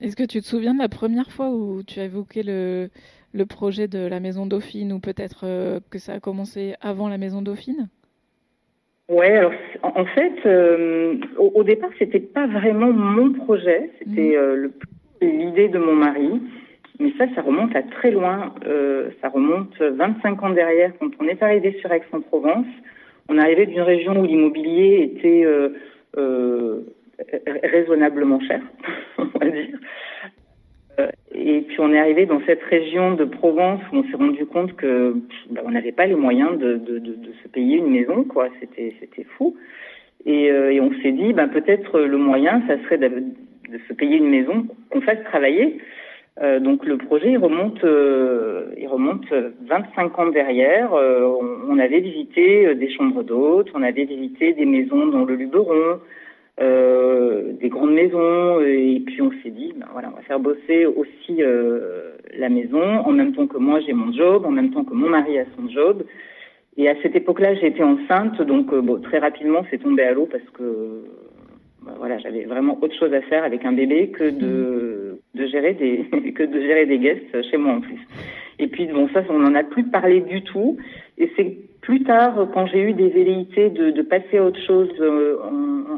Est-ce 0.00 0.14
que 0.14 0.22
tu 0.22 0.40
te 0.40 0.46
souviens 0.46 0.74
de 0.74 0.78
la 0.78 0.88
première 0.88 1.32
fois 1.32 1.50
où 1.50 1.82
tu 1.82 1.98
as 1.98 2.04
évoqué 2.04 2.44
le, 2.44 2.88
le 3.32 3.46
projet 3.46 3.88
de 3.88 3.98
la 3.98 4.20
Maison 4.20 4.46
Dauphine 4.46 4.92
ou 4.92 5.00
peut-être 5.00 5.80
que 5.90 5.98
ça 5.98 6.12
a 6.14 6.20
commencé 6.20 6.74
avant 6.80 7.08
la 7.08 7.18
Maison 7.18 7.42
Dauphine? 7.42 7.88
Ouais, 9.08 9.30
alors 9.38 9.52
en 9.82 10.04
fait, 10.04 10.34
euh, 10.44 11.14
au, 11.38 11.50
au 11.54 11.62
départ, 11.64 11.90
c'était 11.98 12.20
pas 12.20 12.46
vraiment 12.46 12.92
mon 12.92 13.32
projet, 13.32 13.90
c'était 13.98 14.36
euh, 14.36 14.54
le- 14.56 14.72
l'idée 15.22 15.68
de 15.68 15.78
mon 15.78 15.94
mari. 15.94 16.42
Mais 17.00 17.12
ça, 17.16 17.26
ça 17.34 17.42
remonte 17.42 17.74
à 17.76 17.82
très 17.82 18.10
loin. 18.10 18.54
Euh, 18.66 19.10
ça 19.22 19.28
remonte 19.28 19.80
25 19.80 20.42
ans 20.42 20.50
derrière, 20.50 20.92
quand 20.98 21.10
on 21.20 21.26
est 21.28 21.42
arrivé 21.42 21.76
sur 21.80 21.90
Aix-en-Provence. 21.92 22.66
On 23.28 23.38
arrivait 23.38 23.66
d'une 23.66 23.80
région 23.82 24.18
où 24.20 24.24
l'immobilier 24.24 25.10
était 25.14 25.44
euh, 25.44 25.70
euh, 26.18 26.80
raisonnablement 27.62 28.40
cher, 28.40 28.60
on 29.18 29.38
va 29.38 29.48
dire. 29.48 29.78
Euh, 30.98 31.08
Et 31.34 31.60
puis 31.62 31.78
on 31.80 31.92
est 31.92 31.98
arrivé 31.98 32.26
dans 32.26 32.40
cette 32.46 32.62
région 32.62 33.14
de 33.14 33.24
Provence 33.24 33.80
où 33.92 33.96
on 33.98 34.04
s'est 34.04 34.16
rendu 34.16 34.44
compte 34.46 34.74
que 34.76 35.14
bah, 35.50 35.62
on 35.64 35.70
n'avait 35.70 35.92
pas 35.92 36.06
les 36.06 36.14
moyens 36.16 36.58
de, 36.58 36.74
de, 36.76 36.98
de, 36.98 37.12
de 37.14 37.32
se 37.42 37.48
payer 37.48 37.76
une 37.78 37.90
maison, 37.90 38.24
quoi. 38.24 38.48
C'était 38.60 38.94
c'était 39.00 39.24
fou. 39.36 39.56
Et, 40.26 40.50
euh, 40.50 40.72
et 40.72 40.80
on 40.80 40.90
s'est 41.00 41.12
dit, 41.12 41.32
ben 41.32 41.48
peut-être 41.48 42.00
le 42.00 42.18
moyen, 42.18 42.62
ça 42.66 42.76
serait 42.82 42.98
de, 42.98 43.08
de 43.08 43.78
se 43.86 43.92
payer 43.92 44.16
une 44.16 44.28
maison 44.28 44.66
qu'on 44.90 45.00
fasse 45.00 45.22
travailler. 45.24 45.78
Euh, 46.42 46.60
donc 46.60 46.84
le 46.86 46.96
projet 46.98 47.32
il 47.32 47.38
remonte, 47.38 47.82
euh, 47.84 48.72
il 48.78 48.86
remonte 48.88 49.26
25 49.66 50.18
ans 50.18 50.26
derrière. 50.28 50.92
Euh, 50.94 51.22
on, 51.22 51.72
on 51.74 51.78
avait 51.78 52.00
visité 52.00 52.66
euh, 52.66 52.74
des 52.74 52.90
chambres 52.90 53.22
d'hôtes, 53.24 53.70
on 53.74 53.82
avait 53.82 54.04
visité 54.04 54.52
des 54.52 54.64
maisons 54.64 55.06
dans 55.06 55.24
le 55.24 55.34
Luberon, 55.34 55.98
euh, 56.60 57.52
des 57.60 57.68
grandes 57.68 57.92
maisons, 57.92 58.60
et 58.60 59.00
puis 59.06 59.22
on 59.22 59.30
s'est 59.42 59.50
dit, 59.50 59.72
ben 59.76 59.86
voilà, 59.92 60.10
on 60.12 60.16
va 60.16 60.22
faire 60.22 60.40
bosser 60.40 60.86
aussi 60.86 61.40
euh, 61.40 62.16
la 62.36 62.48
maison 62.48 62.82
en 62.82 63.12
même 63.12 63.32
temps 63.32 63.46
que 63.46 63.58
moi 63.58 63.80
j'ai 63.80 63.92
mon 63.92 64.12
job, 64.12 64.44
en 64.44 64.50
même 64.50 64.70
temps 64.70 64.84
que 64.84 64.94
mon 64.94 65.08
mari 65.08 65.38
a 65.38 65.44
son 65.56 65.68
job. 65.68 66.04
Et 66.76 66.88
à 66.88 66.94
cette 67.02 67.14
époque-là, 67.14 67.54
j'étais 67.54 67.82
enceinte, 67.82 68.40
donc 68.42 68.72
euh, 68.72 68.80
bon, 68.80 69.00
très 69.00 69.18
rapidement, 69.18 69.64
c'est 69.70 69.78
tombé 69.78 70.02
à 70.02 70.12
l'eau 70.12 70.26
parce 70.30 70.48
que 70.52 71.04
ben 71.82 71.92
voilà, 71.96 72.18
j'avais 72.18 72.44
vraiment 72.44 72.76
autre 72.82 72.96
chose 72.98 73.14
à 73.14 73.20
faire 73.22 73.44
avec 73.44 73.64
un 73.64 73.72
bébé 73.72 74.08
que 74.08 74.30
de, 74.30 75.20
de 75.34 75.46
gérer 75.46 75.74
des 75.74 76.32
que 76.32 76.42
de 76.42 76.60
gérer 76.60 76.86
des 76.86 76.98
guests 76.98 77.42
chez 77.50 77.56
moi 77.56 77.74
en 77.74 77.80
plus. 77.80 78.00
Et 78.58 78.66
puis 78.66 78.86
bon, 78.86 79.08
ça, 79.14 79.22
on 79.30 79.38
n'en 79.38 79.54
a 79.54 79.62
plus 79.62 79.84
parlé 79.84 80.20
du 80.20 80.42
tout. 80.42 80.76
Et 81.18 81.30
c'est 81.36 81.56
plus 81.88 82.04
tard, 82.04 82.46
quand 82.52 82.66
j'ai 82.66 82.82
eu 82.82 82.92
des 82.92 83.08
velléités 83.08 83.70
de, 83.70 84.02
passer 84.02 84.36
à 84.36 84.44
autre 84.44 84.60
chose 84.66 84.90
euh, 85.00 85.38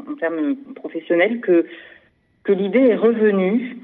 en, 0.09 0.15
termes 0.15 0.55
professionnels, 0.73 1.41
que 1.41 1.65
l'idée 2.47 2.79
est 2.79 2.95
revenue, 2.95 3.75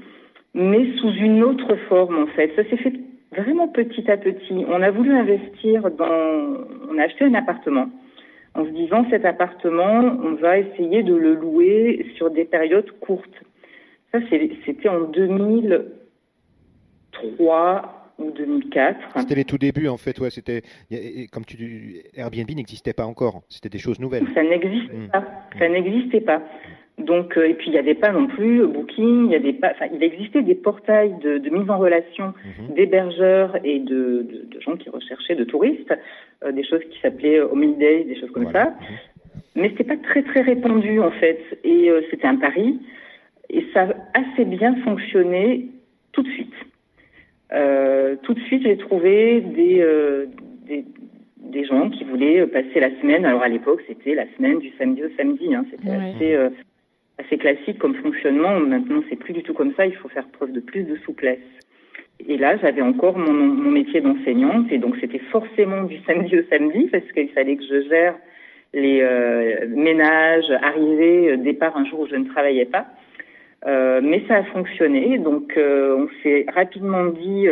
mais 0.54 0.86
sous 0.96 1.12
une 1.12 1.44
autre 1.44 1.76
forme 1.90 2.22
en 2.22 2.26
fait. 2.28 2.50
Ça 2.56 2.64
s'est 2.64 2.78
fait 2.78 2.94
vraiment 3.36 3.68
petit 3.68 4.10
à 4.10 4.16
petit. 4.16 4.64
On 4.68 4.80
a 4.80 4.90
voulu 4.90 5.12
investir 5.12 5.90
dans, 5.90 6.64
on 6.90 6.96
a 6.96 7.02
acheté 7.02 7.26
un 7.26 7.34
appartement 7.34 7.90
en 8.54 8.64
se 8.64 8.70
disant 8.70 9.04
cet 9.10 9.26
appartement, 9.26 10.00
on 10.24 10.32
va 10.36 10.60
essayer 10.60 11.02
de 11.02 11.14
le 11.14 11.34
louer 11.34 12.06
sur 12.16 12.30
des 12.30 12.46
périodes 12.46 12.90
courtes. 13.00 13.44
Ça, 14.12 14.20
c'était 14.30 14.88
en 14.88 15.00
2003 15.00 17.97
ou 18.18 18.30
2004. 18.32 18.98
C'était 19.20 19.34
les 19.36 19.44
tout 19.44 19.58
débuts 19.58 19.88
en 19.88 19.96
fait, 19.96 20.18
ouais. 20.20 20.30
C'était 20.30 20.62
comme 21.32 21.44
tu 21.44 21.56
dis, 21.56 22.02
Airbnb 22.16 22.50
n'existait 22.54 22.92
pas 22.92 23.06
encore. 23.06 23.42
C'était 23.48 23.68
des 23.68 23.78
choses 23.78 24.00
nouvelles. 24.00 24.24
Ça 24.34 24.42
n'existait 24.42 24.96
Mm. 24.96 25.08
pas. 25.08 25.24
Ça 25.58 25.68
n'existait 25.68 26.20
pas. 26.20 26.42
Donc, 26.98 27.38
euh, 27.38 27.48
et 27.48 27.54
puis 27.54 27.68
il 27.68 27.72
n'y 27.74 27.78
avait 27.78 27.94
pas 27.94 28.10
non 28.10 28.26
plus 28.26 28.60
euh, 28.62 28.66
Booking, 28.66 29.26
il 29.26 29.30
y 29.30 29.36
avait 29.36 29.52
pas, 29.52 29.70
enfin, 29.70 29.86
il 29.94 30.02
existait 30.02 30.42
des 30.42 30.56
portails 30.56 31.14
de, 31.22 31.38
de 31.38 31.48
mise 31.50 31.70
en 31.70 31.78
relation 31.78 32.34
Mhm. 32.58 32.74
d'hébergeurs 32.74 33.56
et 33.64 33.78
de, 33.78 34.26
de, 34.28 34.46
de 34.50 34.60
gens 34.60 34.76
qui 34.76 34.90
recherchaient 34.90 35.36
de 35.36 35.44
touristes, 35.44 35.94
euh, 36.44 36.50
des 36.50 36.64
choses 36.64 36.82
qui 36.90 36.98
s'appelaient 37.00 37.38
Holiday, 37.40 38.02
des 38.02 38.18
choses 38.18 38.32
comme 38.32 38.42
Voilà. 38.42 38.64
ça. 38.64 38.74
Mais 39.54 39.68
c'était 39.70 39.84
pas 39.84 39.96
très 39.96 40.22
très 40.24 40.40
répandu 40.40 40.98
en 41.00 41.12
fait, 41.12 41.38
et 41.62 41.88
euh, 41.88 42.00
c'était 42.10 42.26
un 42.26 42.36
pari, 42.36 42.80
et 43.48 43.64
ça 43.72 43.82
a 44.14 44.18
assez 44.18 44.44
bien 44.44 44.74
fonctionné 44.82 45.68
tout 46.10 46.22
de 46.24 46.30
suite. 46.30 46.52
Euh, 47.52 48.16
tout 48.22 48.34
de 48.34 48.40
suite, 48.40 48.62
j'ai 48.64 48.76
trouvé 48.76 49.40
des, 49.40 49.80
euh, 49.80 50.26
des 50.66 50.84
des 51.40 51.64
gens 51.64 51.88
qui 51.88 52.04
voulaient 52.04 52.46
passer 52.46 52.78
la 52.78 52.90
semaine. 53.00 53.24
Alors 53.24 53.42
à 53.42 53.48
l'époque, 53.48 53.82
c'était 53.88 54.14
la 54.14 54.26
semaine 54.36 54.58
du 54.58 54.70
samedi 54.76 55.02
au 55.02 55.08
samedi. 55.16 55.54
Hein. 55.54 55.64
C'était 55.70 55.88
Ouais. 55.88 56.12
assez, 56.14 56.34
euh, 56.34 56.50
assez 57.16 57.38
classique 57.38 57.78
comme 57.78 57.94
fonctionnement. 57.94 58.60
Maintenant, 58.60 59.02
c'est 59.08 59.16
plus 59.16 59.32
du 59.32 59.42
tout 59.42 59.54
comme 59.54 59.72
ça. 59.74 59.86
Il 59.86 59.94
faut 59.94 60.08
faire 60.08 60.28
preuve 60.28 60.52
de 60.52 60.60
plus 60.60 60.82
de 60.82 60.96
souplesse. 61.06 61.38
Et 62.28 62.36
là, 62.36 62.58
j'avais 62.58 62.82
encore 62.82 63.16
mon, 63.16 63.32
mon 63.32 63.70
métier 63.70 64.00
d'enseignante, 64.02 64.70
et 64.72 64.78
donc 64.78 64.96
c'était 65.00 65.20
forcément 65.30 65.84
du 65.84 65.98
samedi 66.06 66.36
au 66.38 66.42
samedi 66.50 66.88
parce 66.92 67.10
qu'il 67.12 67.28
fallait 67.30 67.56
que 67.56 67.62
je 67.64 67.88
gère 67.88 68.16
les 68.74 69.00
euh, 69.00 69.66
ménages, 69.68 70.50
arrivées, 70.62 71.30
euh, 71.30 71.36
départ 71.38 71.76
un 71.78 71.86
jour 71.86 72.00
où 72.00 72.06
je 72.08 72.16
ne 72.16 72.26
travaillais 72.26 72.66
pas. 72.66 72.86
Mais 73.66 74.22
ça 74.28 74.36
a 74.36 74.44
fonctionné, 74.44 75.18
donc 75.18 75.52
on 75.56 76.08
s'est 76.22 76.46
rapidement 76.54 77.06
dit 77.06 77.46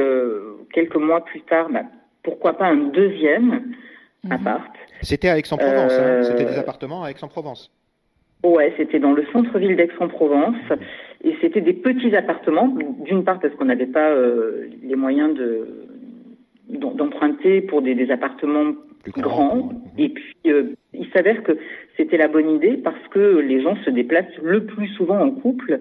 quelques 0.72 0.96
mois 0.96 1.24
plus 1.24 1.40
tard, 1.42 1.68
bah, 1.70 1.82
pourquoi 2.22 2.54
pas 2.54 2.66
un 2.66 2.88
deuxième 2.90 3.74
mhm. 4.24 4.32
appart. 4.32 4.72
C'était 5.02 5.28
à 5.28 5.38
Aix-en-Provence, 5.38 5.92
hein 5.92 6.22
c'était 6.22 6.44
des 6.44 6.58
appartements 6.58 7.04
à 7.04 7.10
Aix-en-Provence. 7.10 7.70
Ouais, 8.44 8.72
c'était 8.76 8.98
dans 8.98 9.12
le 9.12 9.24
centre-ville 9.32 9.76
d'Aix-en-Provence 9.76 10.56
et 11.24 11.34
c'était 11.40 11.60
des 11.60 11.72
petits 11.72 12.14
appartements. 12.14 12.68
D'une 13.04 13.24
part 13.24 13.40
parce 13.40 13.54
qu'on 13.54 13.64
n'avait 13.64 13.86
pas 13.86 14.10
les 14.82 14.96
moyens 14.96 15.34
de 15.34 15.86
d'emprunter 16.68 17.60
pour 17.60 17.82
des, 17.82 17.94
des 17.94 18.10
appartements 18.10 18.72
grands. 19.16 19.70
Et 19.98 20.08
puis, 20.08 20.34
euh, 20.46 20.74
il 20.98 21.08
s'avère 21.14 21.42
que 21.42 21.52
c'était 21.96 22.16
la 22.16 22.28
bonne 22.28 22.50
idée 22.50 22.76
parce 22.76 23.08
que 23.10 23.38
les 23.38 23.62
gens 23.62 23.76
se 23.84 23.90
déplacent 23.90 24.38
le 24.42 24.64
plus 24.64 24.88
souvent 24.88 25.18
en 25.18 25.30
couple. 25.30 25.80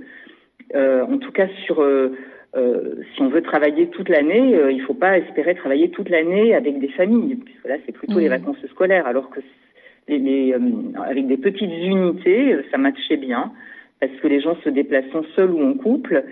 Euh, 0.73 1.03
en 1.03 1.17
tout 1.17 1.31
cas, 1.31 1.47
sur 1.65 1.81
euh, 1.81 2.15
euh 2.55 2.95
si 3.13 3.21
on 3.21 3.29
veut 3.29 3.41
travailler 3.41 3.87
toute 3.87 4.09
l'année, 4.09 4.57
il 4.71 4.77
ne 4.77 4.83
faut 4.83 4.93
pas 4.93 5.17
espérer 5.17 5.55
travailler 5.55 5.89
toute 5.89 6.09
l'année 6.09 6.55
avec 6.55 6.79
des 6.79 6.89
familles, 6.89 7.35
puisque 7.35 7.67
là, 7.67 7.75
c'est 7.85 7.91
plutôt 7.91 8.19
les 8.19 8.27
mmh. 8.27 8.37
vacances 8.37 8.65
scolaires, 8.67 9.07
alors 9.07 9.29
que 9.29 9.39
les, 10.07 10.19
les 10.19 10.55
avec 11.03 11.27
des 11.27 11.37
petites 11.37 11.71
unités, 11.71 12.57
ça 12.71 12.77
matchait 12.77 13.17
bien, 13.17 13.51
parce 13.99 14.13
que 14.21 14.27
les 14.27 14.41
gens 14.41 14.55
se 14.63 14.69
déplaçant 14.69 15.23
seuls 15.35 15.51
ou 15.51 15.63
en 15.63 15.73
couple, 15.73 16.23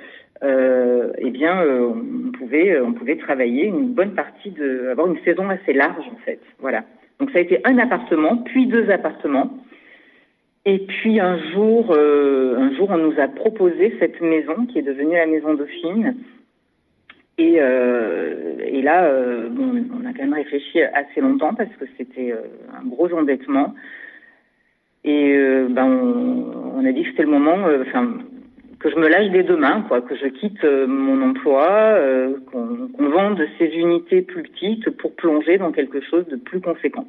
euh, 0.43 1.13
eh 1.19 1.29
bien, 1.29 1.61
euh, 1.61 1.93
on 2.27 2.31
pouvait, 2.31 2.79
on 2.81 2.93
pouvait 2.93 3.15
travailler 3.15 3.65
une 3.65 3.93
bonne 3.93 4.13
partie 4.13 4.51
de, 4.51 4.89
avoir 4.89 5.07
une 5.07 5.19
saison 5.23 5.49
assez 5.49 5.73
large 5.73 6.05
en 6.11 6.17
fait. 6.25 6.39
Voilà. 6.59 6.83
Donc 7.19 7.31
ça 7.31 7.39
a 7.39 7.41
été 7.41 7.59
un 7.65 7.77
appartement, 7.77 8.37
puis 8.37 8.67
deux 8.67 8.89
appartements. 8.89 9.57
Et 10.65 10.79
puis 10.79 11.19
un 11.19 11.37
jour, 11.51 11.91
un 11.93 12.73
jour, 12.75 12.89
on 12.89 12.97
nous 12.97 13.19
a 13.19 13.27
proposé 13.27 13.95
cette 13.99 14.21
maison 14.21 14.65
qui 14.65 14.79
est 14.79 14.83
devenue 14.83 15.15
la 15.15 15.25
maison 15.25 15.53
Dauphine. 15.53 16.15
Et, 17.37 17.55
et 17.55 18.81
là, 18.81 19.11
bon, 19.49 19.83
on 19.93 20.05
a 20.05 20.13
quand 20.13 20.23
même 20.23 20.33
réfléchi 20.33 20.81
assez 20.81 21.19
longtemps 21.19 21.53
parce 21.53 21.73
que 21.77 21.85
c'était 21.97 22.33
un 22.79 22.87
gros 22.87 23.11
endettement. 23.13 23.75
Et 25.03 25.35
ben, 25.69 25.85
on, 25.85 26.77
on, 26.77 26.85
a 26.85 26.91
dit 26.93 27.03
que 27.03 27.09
c'était 27.09 27.23
le 27.23 27.29
moment. 27.29 27.57
Enfin, 27.81 28.19
que 28.83 28.91
je 28.91 28.97
me 28.97 29.07
lâche 29.07 29.31
des 29.31 29.43
deux 29.43 29.55
mains, 29.55 29.81
quoi, 29.87 30.01
que 30.01 30.13
je 30.13 30.27
quitte 30.27 30.61
euh, 30.65 30.85
mon 30.85 31.29
emploi, 31.29 31.69
euh, 31.71 32.35
qu'on 32.51 33.09
vende 33.09 33.41
ces 33.57 33.67
unités 33.67 34.21
plus 34.21 34.43
petites 34.43 34.89
pour 34.89 35.15
plonger 35.15 35.57
dans 35.57 35.71
quelque 35.71 36.01
chose 36.01 36.27
de 36.27 36.35
plus 36.35 36.59
conséquent. 36.59 37.07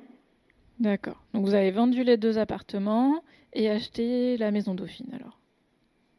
D'accord. 0.79 1.21
Donc 1.35 1.45
vous 1.45 1.55
avez 1.55 1.73
vendu 1.73 2.05
les 2.05 2.17
deux 2.17 2.39
appartements 2.39 3.25
et 3.55 3.69
acheté 3.69 4.37
la 4.37 4.53
maison 4.53 4.75
Dauphine 4.75 5.09
alors? 5.15 5.41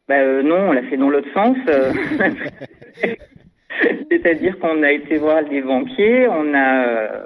Bah, 0.10 0.20
euh, 0.20 0.44
Non, 0.44 0.58
on 0.58 0.74
l'a 0.74 0.84
fait 0.84 0.98
dans 0.98 1.10
l'autre 1.10 1.32
sens. 1.34 1.56
C'est-à-dire 4.12 4.60
qu'on 4.60 4.84
a 4.84 4.92
été 4.92 5.18
voir 5.18 5.46
des 5.46 5.62
banquiers, 5.62 6.28
on 6.28 6.54
a, 6.54 7.24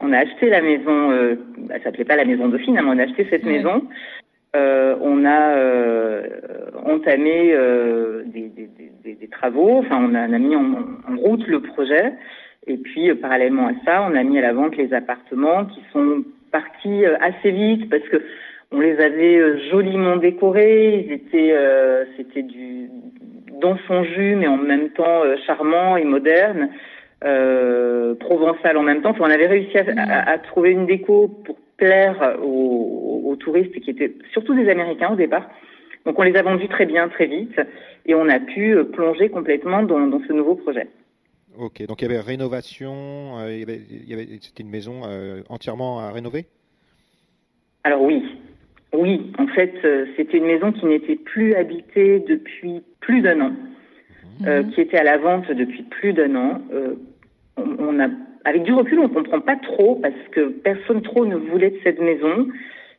on 0.00 0.12
a 0.12 0.18
acheté 0.18 0.50
la 0.50 0.60
maison, 0.60 1.36
bah, 1.58 1.78
ça 1.78 1.84
s'appelait 1.84 2.04
pas 2.04 2.16
la 2.16 2.26
maison 2.26 2.48
Dauphine, 2.48 2.76
hein, 2.78 2.82
mais 2.84 2.90
on 2.90 2.98
a 2.98 3.04
acheté 3.04 3.26
cette 3.30 3.44
maison. 3.44 3.82
Euh, 4.54 4.96
on 5.00 5.24
a 5.24 5.56
euh, 5.56 6.22
entamé 6.84 7.52
euh, 7.52 8.22
des, 8.24 9.28
travaux, 9.30 9.78
enfin 9.78 9.98
on 10.00 10.14
a, 10.14 10.26
mis 10.38 10.56
en, 10.56 10.86
route 11.16 11.46
le 11.46 11.60
projet, 11.60 12.12
et 12.66 12.76
puis 12.76 13.12
parallèlement 13.16 13.66
à 13.66 13.72
ça, 13.84 14.06
on 14.08 14.14
a 14.14 14.22
mis 14.22 14.38
à 14.38 14.42
la 14.42 14.52
vente 14.52 14.76
les 14.76 14.94
appartements 14.94 15.66
qui 15.66 15.80
sont 15.92 16.22
partis 16.52 17.04
assez 17.20 17.50
vite 17.50 17.90
parce 17.90 18.04
que 18.04 18.22
on 18.72 18.80
les 18.80 18.98
avait 18.98 19.68
joliment 19.68 20.16
décorés, 20.16 21.04
ils 21.06 21.12
étaient, 21.12 21.54
c'était 22.16 22.42
du 22.42 22.88
dans 23.60 23.76
son 23.88 24.04
jus, 24.04 24.36
mais 24.36 24.46
en 24.46 24.56
même 24.56 24.90
temps 24.90 25.22
charmant 25.46 25.96
et 25.96 26.04
moderne. 26.04 26.70
provençal 28.20 28.76
en 28.76 28.82
même 28.82 29.02
temps. 29.02 29.14
on 29.18 29.24
avait 29.24 29.48
réussi 29.48 29.76
à, 29.76 30.30
à, 30.30 30.38
trouver 30.38 30.70
une 30.70 30.86
déco 30.86 31.28
pour 31.44 31.56
plaire 31.76 32.38
aux, 32.42 33.36
touristes 33.38 33.78
qui 33.80 33.90
étaient 33.90 34.14
surtout 34.32 34.54
des 34.54 34.68
Américains 34.68 35.12
au 35.12 35.16
départ. 35.16 35.48
Donc 36.04 36.18
on 36.18 36.22
les 36.22 36.36
a 36.36 36.42
vendus 36.42 36.68
très 36.68 36.86
bien, 36.86 37.08
très 37.08 37.26
vite, 37.26 37.60
et 38.06 38.14
on 38.14 38.28
a 38.28 38.38
pu 38.38 38.74
euh, 38.74 38.84
plonger 38.84 39.28
complètement 39.28 39.82
dans, 39.82 40.20
ce 40.26 40.32
nouveau 40.32 40.54
projet. 40.54 40.88
Ok, 41.58 41.84
donc 41.86 42.00
il 42.00 42.10
y 42.10 42.12
avait 42.12 42.20
rénovation, 42.20 43.38
euh, 43.38 43.52
il 43.52 44.08
y 44.08 44.12
avait, 44.12 44.26
c'était 44.40 44.62
une 44.62 44.70
maison 44.70 45.02
euh, 45.04 45.42
entièrement 45.48 46.00
à 46.00 46.12
rénover? 46.12 46.46
Alors 47.84 48.02
oui, 48.02 48.22
oui, 48.92 49.32
en 49.38 49.46
fait 49.48 49.74
c'était 50.16 50.38
une 50.38 50.46
maison 50.46 50.72
qui 50.72 50.86
n'était 50.86 51.16
plus 51.16 51.54
habitée 51.54 52.20
depuis 52.20 52.82
plus 53.00 53.20
d'un 53.20 53.40
an, 53.40 53.52
mhm. 54.40 54.70
qui 54.70 54.80
était 54.80 54.98
à 54.98 55.04
la 55.04 55.18
vente 55.18 55.50
depuis 55.50 55.82
plus 55.82 56.12
d'un 56.12 56.34
an. 56.34 56.60
on 57.56 58.00
a 58.00 58.08
avec 58.46 58.62
du 58.62 58.72
recul, 58.72 59.00
on 59.00 59.08
comprend 59.08 59.40
pas 59.40 59.56
trop 59.56 59.96
parce 59.96 60.14
que 60.30 60.48
personne 60.48 61.02
trop 61.02 61.26
ne 61.26 61.34
voulait 61.34 61.70
de 61.70 61.78
cette 61.82 62.00
maison. 62.00 62.46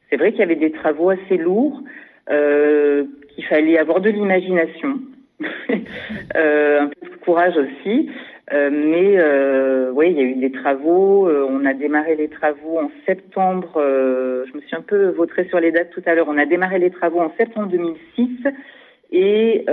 C'est 0.10 0.17
vrai 0.17 0.31
qu'il 0.31 0.41
y 0.41 0.43
avait 0.43 0.55
des 0.55 0.71
travaux 0.71 1.10
assez 1.10 1.38
lourds, 1.38 1.81
euh, 2.29 3.05
qu'il 3.29 3.45
fallait 3.45 3.77
avoir 3.77 4.01
de 4.01 4.10
l'imagination, 4.10 4.99
euh, 6.36 6.81
un 6.81 6.88
peu 6.88 7.10
de 7.10 7.15
courage 7.23 7.55
aussi. 7.55 8.10
Euh, 8.51 8.69
mais 8.71 9.17
oui, 9.93 10.07
il 10.12 10.17
y 10.17 10.19
a 10.19 10.23
eu 10.23 10.36
des 10.36 10.51
travaux. 10.51 11.29
On 11.29 11.65
a 11.65 11.73
démarré 11.73 12.17
les 12.17 12.27
travaux 12.27 12.79
en 12.79 12.91
septembre. 13.05 13.71
Je 13.77 14.53
me 14.53 14.62
suis 14.62 14.75
un 14.75 14.81
peu 14.81 15.12
vautrée 15.12 15.47
sur 15.47 15.62
les 15.62 15.71
dates 15.71 15.91
tout 15.91 16.03
à 16.05 16.13
l'heure. 16.13 16.27
On 16.27 16.38
a 16.38 16.45
démarré 16.45 16.77
les 16.77 16.91
travaux 16.91 17.21
en 17.21 17.31
septembre 17.38 17.69
2006 17.69 18.29
et 19.13 19.65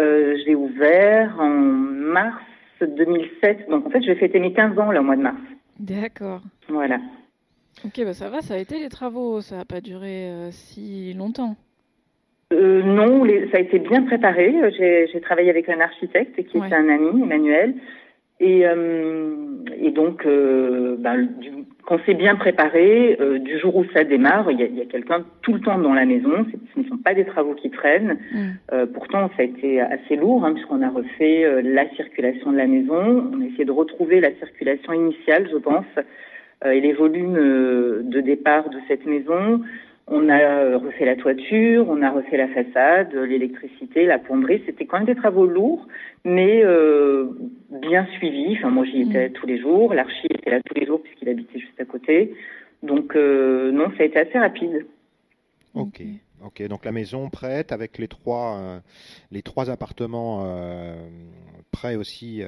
j'ai 0.44 0.54
ouvert 0.54 1.34
en 1.40 1.48
mars 1.48 2.44
2007. 2.80 3.68
Donc 3.68 3.86
en 3.86 3.90
fait, 3.90 4.02
je 4.02 4.06
vais 4.06 4.14
fêter 4.14 4.38
mes 4.38 4.52
15 4.52 4.78
ans 4.78 4.92
le 4.92 5.02
mois 5.02 5.16
de 5.16 5.22
mars. 5.22 5.36
D'accord. 5.84 6.40
Voilà. 6.68 6.98
Ok, 7.84 8.00
bah 8.04 8.14
ça 8.14 8.30
va, 8.30 8.40
ça 8.40 8.54
a 8.54 8.56
été 8.56 8.78
les 8.78 8.88
travaux, 8.88 9.42
ça 9.42 9.56
n'a 9.56 9.64
pas 9.66 9.82
duré 9.82 10.30
euh, 10.30 10.50
si 10.50 11.12
longtemps. 11.12 11.56
Euh, 12.54 12.82
non, 12.82 13.26
ça 13.52 13.58
a 13.58 13.60
été 13.60 13.78
bien 13.80 14.02
préparé. 14.04 14.54
J'ai 14.78 15.20
travaillé 15.20 15.50
avec 15.50 15.68
un 15.68 15.80
architecte 15.80 16.42
qui 16.46 16.56
est 16.56 16.72
un 16.72 16.88
ami, 16.88 17.22
Emmanuel. 17.22 17.74
Et, 18.44 18.66
euh, 18.66 19.34
et 19.80 19.90
donc, 19.90 20.26
ben, 20.26 21.28
quand 21.86 21.98
c'est 22.04 22.14
bien 22.14 22.36
préparé, 22.36 23.18
du 23.40 23.58
jour 23.58 23.76
où 23.76 23.84
ça 23.94 24.04
démarre, 24.04 24.50
il 24.50 24.60
y 24.60 24.80
a, 24.80 24.84
quelqu'un 24.84 25.24
tout 25.42 25.54
le 25.54 25.60
temps 25.60 25.78
dans 25.78 25.94
la 25.94 26.04
maison. 26.04 26.46
Ce 26.74 26.80
ne 26.80 26.84
sont 26.86 26.98
pas 26.98 27.14
des 27.14 27.24
travaux 27.24 27.54
qui 27.54 27.70
traînent. 27.70 28.18
Mm. 28.32 28.86
pourtant, 28.92 29.30
ça 29.36 29.42
a 29.42 29.44
été 29.44 29.80
assez 29.80 30.16
lourd, 30.16 30.44
hein, 30.44 30.52
puisqu'on 30.52 30.82
a 30.82 30.90
refait 30.90 31.62
la 31.62 31.88
circulation 31.90 32.52
de 32.52 32.58
la 32.58 32.66
maison. 32.66 33.30
On 33.32 33.40
a 33.40 33.44
essayé 33.46 33.64
de 33.64 33.72
retrouver 33.72 34.20
la 34.20 34.34
circulation 34.34 34.92
initiale, 34.92 35.48
je 35.50 35.56
pense. 35.56 35.86
Euh, 36.64 36.72
et 36.72 36.80
les 36.80 36.92
volumes 36.92 37.36
euh, 37.36 38.02
de 38.02 38.20
départ 38.20 38.68
de 38.70 38.78
cette 38.88 39.06
maison. 39.06 39.60
On 40.06 40.28
a 40.28 40.38
euh, 40.38 40.78
refait 40.78 41.06
la 41.06 41.16
toiture, 41.16 41.86
on 41.88 42.02
a 42.02 42.10
refait 42.10 42.36
la 42.36 42.48
façade, 42.48 43.14
l'électricité, 43.14 44.04
la 44.04 44.18
plomberie. 44.18 44.62
C'était 44.66 44.84
quand 44.84 44.98
même 44.98 45.06
des 45.06 45.14
travaux 45.14 45.46
lourds, 45.46 45.86
mais 46.24 46.62
bien 47.94 48.06
suivis. 48.16 48.56
Enfin, 48.58 48.70
moi, 48.70 48.84
j'y 48.84 49.02
étais 49.02 49.28
mm. 49.28 49.32
tous 49.32 49.46
les 49.46 49.58
jours. 49.60 49.94
L'archi 49.94 50.26
était 50.30 50.50
là 50.50 50.60
tous 50.64 50.74
les 50.74 50.86
jours 50.86 51.02
puisqu'il 51.02 51.28
habitait 51.28 51.58
juste 51.58 51.80
à 51.80 51.84
côté. 51.84 52.34
Donc, 52.82 53.14
non, 53.14 53.90
ça 53.96 54.02
a 54.02 54.06
été 54.06 54.18
assez 54.18 54.38
rapide. 54.38 54.86
Ok. 55.74 56.02
Ok, 56.44 56.62
donc 56.68 56.84
la 56.84 56.92
maison 56.92 57.30
prête 57.30 57.72
avec 57.72 57.96
les 57.96 58.08
trois, 58.08 58.82
les 59.30 59.40
trois 59.40 59.70
appartements 59.70 60.44
prêts 61.70 61.96
aussi 61.96 62.42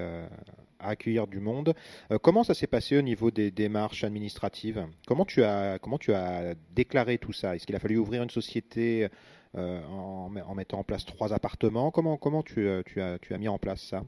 à 0.79 0.91
accueillir 0.91 1.27
du 1.27 1.41
monde. 1.41 1.75
Euh, 2.11 2.19
comment 2.19 2.45
ça 2.45 2.55
s'est 2.55 2.67
passé 2.67 2.97
au 2.99 3.03
niveau 3.03 3.31
des 3.31 3.51
démarches 3.51 4.05
administratives? 4.05 4.87
Comment 5.07 5.25
tu 5.25 5.43
as 5.43 5.79
comment 5.79 5.99
tu 5.99 6.13
as 6.13 6.55
déclaré 6.75 7.19
tout 7.19 7.33
ça? 7.33 7.57
Est-ce 7.57 7.67
qu'il 7.67 7.77
a 7.77 7.79
fallu 7.79 7.99
ouvrir 7.99 8.23
une 8.23 8.31
société 8.31 9.09
euh, 9.57 9.83
en, 9.89 10.31
en, 10.35 10.55
mettant 10.55 10.79
en 10.79 10.85
place 10.85 11.05
trois 11.05 11.33
appartements? 11.33 11.91
Comment 11.91 12.17
comment 12.17 12.43
tu, 12.43 12.67
euh, 12.67 12.83
tu, 12.85 13.01
as 13.01 13.19
tu 13.19 13.35
as 13.35 13.39
mis 13.39 13.49
en 13.49 13.59
place 13.59 13.83
ça? 13.83 14.03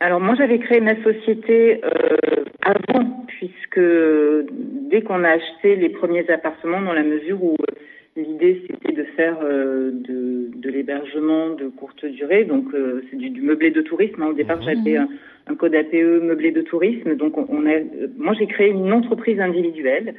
Alors 0.00 0.20
moi 0.20 0.34
j'avais 0.36 0.58
créé 0.58 0.80
ma 0.80 1.00
société 1.02 1.80
avant 2.62 3.24
puisque 3.26 3.80
dès 4.90 5.02
qu'on 5.02 5.24
a 5.24 5.30
acheté 5.30 5.76
les 5.76 5.88
premiers 5.88 6.28
appartements 6.30 6.80
dans 6.80 6.92
la 6.92 7.02
mesure 7.02 7.42
où 7.42 7.56
L'idée, 8.18 8.62
c'était 8.66 8.94
de 8.94 9.04
faire 9.04 9.36
euh, 9.44 9.92
de, 9.92 10.50
de 10.56 10.70
l'hébergement 10.70 11.50
de 11.50 11.68
courte 11.68 12.04
durée. 12.04 12.44
Donc, 12.44 12.74
euh, 12.74 13.04
c'est 13.08 13.16
du, 13.16 13.30
du, 13.30 13.42
meublé 13.42 13.70
de 13.70 13.80
tourisme. 13.80 14.20
Hein. 14.22 14.28
Au 14.30 14.32
départ, 14.32 14.56
mhm. 14.56 14.64
j'avais 14.64 14.96
un, 14.96 15.08
un, 15.46 15.54
code 15.54 15.74
APE 15.74 15.92
meublé 16.22 16.50
de 16.50 16.62
tourisme. 16.62 17.14
Donc, 17.14 17.38
on, 17.38 17.66
a, 17.66 17.78
moi, 18.16 18.34
j'ai 18.36 18.48
créé 18.48 18.70
une 18.70 18.92
entreprise 18.92 19.38
individuelle. 19.38 20.14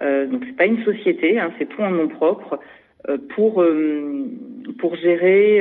Euh, 0.00 0.26
donc, 0.26 0.44
c'est 0.46 0.56
pas 0.56 0.64
une 0.64 0.82
société, 0.84 1.38
hein, 1.38 1.52
c'est 1.58 1.68
tout 1.68 1.82
en 1.82 1.90
nom 1.90 2.08
propre 2.08 2.58
euh, 3.10 3.18
pour 3.34 3.62
pour 4.78 4.96
gérer 4.96 5.60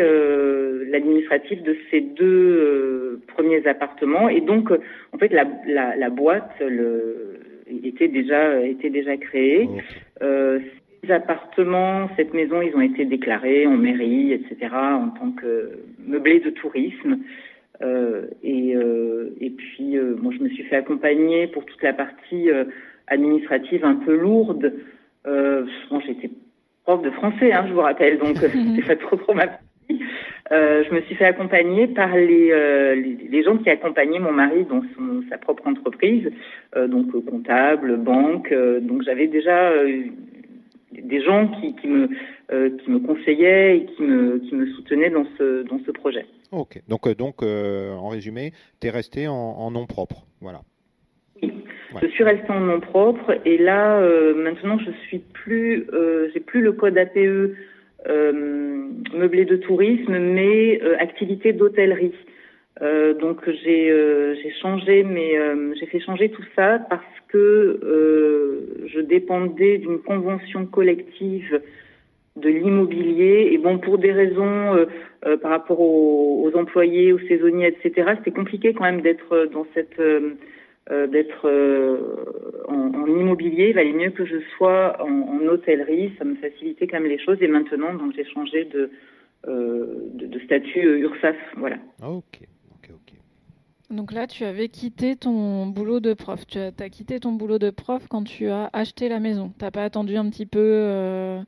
l'administratif 0.89 1.61
de 1.63 1.75
ces 1.91 2.01
deux 2.01 3.21
premiers 3.27 3.65
appartements. 3.67 4.29
Et 4.29 4.41
donc, 4.41 4.71
en 5.11 5.17
fait, 5.17 5.29
la, 5.29 5.45
la, 5.67 5.95
la 5.95 6.09
boîte 6.09 6.51
le, 6.59 7.39
était 7.83 8.07
déjà 8.07 8.61
était 8.61 8.89
déjà 8.89 9.17
créée 9.17 9.67
appartements, 11.11 12.09
cette 12.15 12.33
maison, 12.33 12.61
ils 12.61 12.75
ont 12.75 12.81
été 12.81 13.05
déclarés 13.05 13.65
en 13.67 13.77
mairie, 13.77 14.33
etc., 14.33 14.73
en 14.73 15.09
tant 15.09 15.31
que 15.31 15.71
meublé 16.05 16.39
de 16.39 16.49
tourisme. 16.49 17.19
Euh, 17.81 18.27
et, 18.41 18.75
euh, 18.75 19.35
et 19.41 19.49
puis, 19.49 19.97
euh, 19.97 20.15
moi, 20.21 20.33
je 20.37 20.43
me 20.43 20.49
suis 20.49 20.63
fait 20.63 20.77
accompagner 20.77 21.47
pour 21.47 21.65
toute 21.65 21.81
la 21.83 21.93
partie 21.93 22.49
administrative 23.07 23.83
un 23.85 23.95
peu 23.95 24.15
lourde. 24.15 24.73
bon, 25.25 25.99
j'étais 26.05 26.29
prof 26.85 27.01
de 27.01 27.09
français, 27.11 27.51
hein, 27.51 27.65
je 27.67 27.73
vous 27.73 27.81
rappelle, 27.81 28.17
donc 28.17 28.37
c'est 28.75 28.85
pas 28.85 28.95
trop 28.95 29.15
trop 29.17 29.33
ma 29.33 29.47
partie. 29.47 29.99
je 30.51 30.93
me 30.93 31.01
suis 31.01 31.15
fait 31.15 31.25
accompagner 31.25 31.87
par 31.87 32.15
les, 32.15 32.49
les, 32.95 33.17
les, 33.29 33.43
gens 33.43 33.57
qui 33.57 33.69
accompagnaient 33.69 34.19
mon 34.19 34.31
mari 34.31 34.63
dans 34.65 34.81
son, 34.95 35.23
sa 35.29 35.37
propre 35.37 35.67
entreprise, 35.67 36.31
donc 36.75 37.11
comptable, 37.25 37.97
banque. 37.97 38.53
donc 38.81 39.03
j'avais 39.03 39.27
déjà 39.27 39.71
des 40.91 41.21
gens 41.21 41.47
qui, 41.47 41.75
qui 41.75 41.87
me 41.87 42.07
qui 42.77 42.91
me 42.91 42.99
conseillaient 42.99 43.77
et 43.77 43.85
qui 43.85 44.03
me 44.03 44.39
qui 44.39 44.55
me 44.55 44.67
soutenaient 44.67 45.09
dans 45.09 45.25
ce 45.37 45.63
dans 45.63 45.79
ce 45.85 45.91
projet. 45.91 46.25
Ok, 46.51 46.81
donc, 46.87 47.07
euh, 47.07 47.15
donc 47.15 47.43
euh, 47.43 47.93
en 47.95 48.09
résumé, 48.09 48.53
tu 48.79 48.87
es 48.87 48.89
resté 48.89 49.27
en, 49.27 49.71
nom 49.71 49.85
propre. 49.85 50.25
Voilà. 50.39 50.61
Oui, 51.41 51.51
je 52.01 52.07
suis 52.07 52.23
restée 52.23 52.51
en 52.51 52.59
nom 52.59 52.79
propre 52.79 53.37
et 53.45 53.57
là, 53.57 53.99
euh, 53.99 54.33
maintenant, 54.33 54.77
je 54.79 54.91
suis 55.07 55.19
plus, 55.19 55.87
j'ai 56.33 56.39
plus 56.39 56.61
le 56.61 56.71
code 56.73 56.97
APE 56.97 57.51
meublé 58.07 59.45
de 59.45 59.55
tourisme, 59.55 60.17
mais 60.17 60.79
activité 60.99 61.53
d'hôtellerie. 61.53 62.13
donc 63.19 63.49
j'ai 63.49 64.35
j'ai 64.41 64.51
changé, 64.61 65.03
mais 65.03 65.33
j'ai 65.79 65.85
fait 65.87 65.99
changer 65.99 66.29
tout 66.29 66.45
ça 66.55 66.79
parce 66.89 67.15
que 67.29 67.79
je 68.85 68.99
dépendais 68.99 69.77
d'une 69.79 69.99
convention 69.99 70.65
collective 70.65 71.59
de 72.35 72.49
l'immobilier. 72.49 73.49
Et 73.51 73.57
bon, 73.57 73.77
pour 73.77 73.97
des 73.97 74.11
raisons 74.11 74.75
euh, 74.75 74.85
euh, 75.25 75.37
par 75.37 75.51
rapport 75.51 75.79
aux, 75.79 76.51
employés, 76.55 77.13
aux 77.13 77.19
saisonniers, 77.19 77.67
etc., 77.67 78.13
c'était 78.17 78.31
compliqué 78.31 78.73
quand 78.73 78.83
même 78.83 79.01
d'être 79.01 79.33
euh, 79.33 79.47
dans 79.47 79.65
cette 79.73 80.01
d'être 80.89 81.47
en, 82.67 83.05
immobilier. 83.07 83.69
Il 83.69 83.75
valait 83.75 83.93
mieux 83.93 84.11
que 84.11 84.25
je 84.25 84.37
sois 84.55 85.01
en, 85.01 85.47
hôtellerie. 85.47 86.13
Ça 86.17 86.25
me 86.25 86.35
facilitait 86.35 86.87
quand 86.87 86.99
même 86.99 87.09
les 87.09 87.19
choses. 87.19 87.37
Et 87.41 87.47
maintenant, 87.47 87.93
donc 87.93 88.13
j'ai 88.15 88.25
changé 88.25 88.65
de, 88.65 88.91
de, 89.47 90.39
statut 90.39 90.99
URSAF. 90.99 91.35
Voilà. 91.57 91.77
Ah, 92.01 92.11
ok. 92.11 92.39
Ok. 92.71 92.89
Ok. 92.91 93.13
Donc 93.89 94.11
là, 94.11 94.27
tu 94.27 94.43
avais 94.43 94.67
quitté 94.67 95.15
ton 95.15 95.65
boulot 95.67 95.99
de 95.99 96.13
prof. 96.13 96.45
Tu 96.47 96.59
as, 96.59 96.71
as, 96.79 96.89
quitté 96.89 97.19
ton 97.19 97.31
boulot 97.31 97.57
de 97.57 97.69
prof 97.69 98.05
quand 98.07 98.23
tu 98.23 98.47
as 98.47 98.69
acheté 98.73 99.09
la 99.09 99.19
maison. 99.19 99.51
Tu 99.57 99.65
n'as 99.65 99.71
pas 99.71 99.83
attendu 99.83 100.17
un 100.17 100.29
petit 100.29 100.45
peu 100.45 101.41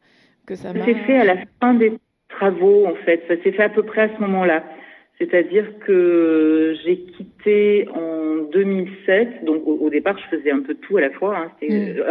ça 0.55 0.73
s'est 0.73 0.95
fait 1.05 1.17
à 1.17 1.25
la 1.25 1.37
fin 1.59 1.73
des 1.73 1.93
travaux, 2.29 2.85
en 2.85 2.95
fait. 3.05 3.23
Ça 3.27 3.35
s'est 3.43 3.51
fait 3.51 3.63
à 3.63 3.69
peu 3.69 3.83
près 3.83 4.01
à 4.01 4.15
ce 4.15 4.21
moment-là. 4.21 4.63
C'est-à-dire 5.19 5.65
que 5.79 6.75
j'ai 6.83 6.97
quitté 6.97 7.87
en 7.93 8.43
2007. 8.51 9.45
Donc 9.45 9.63
au, 9.65 9.89
départ, 9.89 10.17
je 10.17 10.37
faisais 10.37 10.51
un 10.51 10.61
peu 10.61 10.75
tout 10.75 10.97
à 10.97 11.01
la 11.01 11.09
fois. 11.11 11.37
Hein. 11.37 11.51
Mm. 11.61 12.01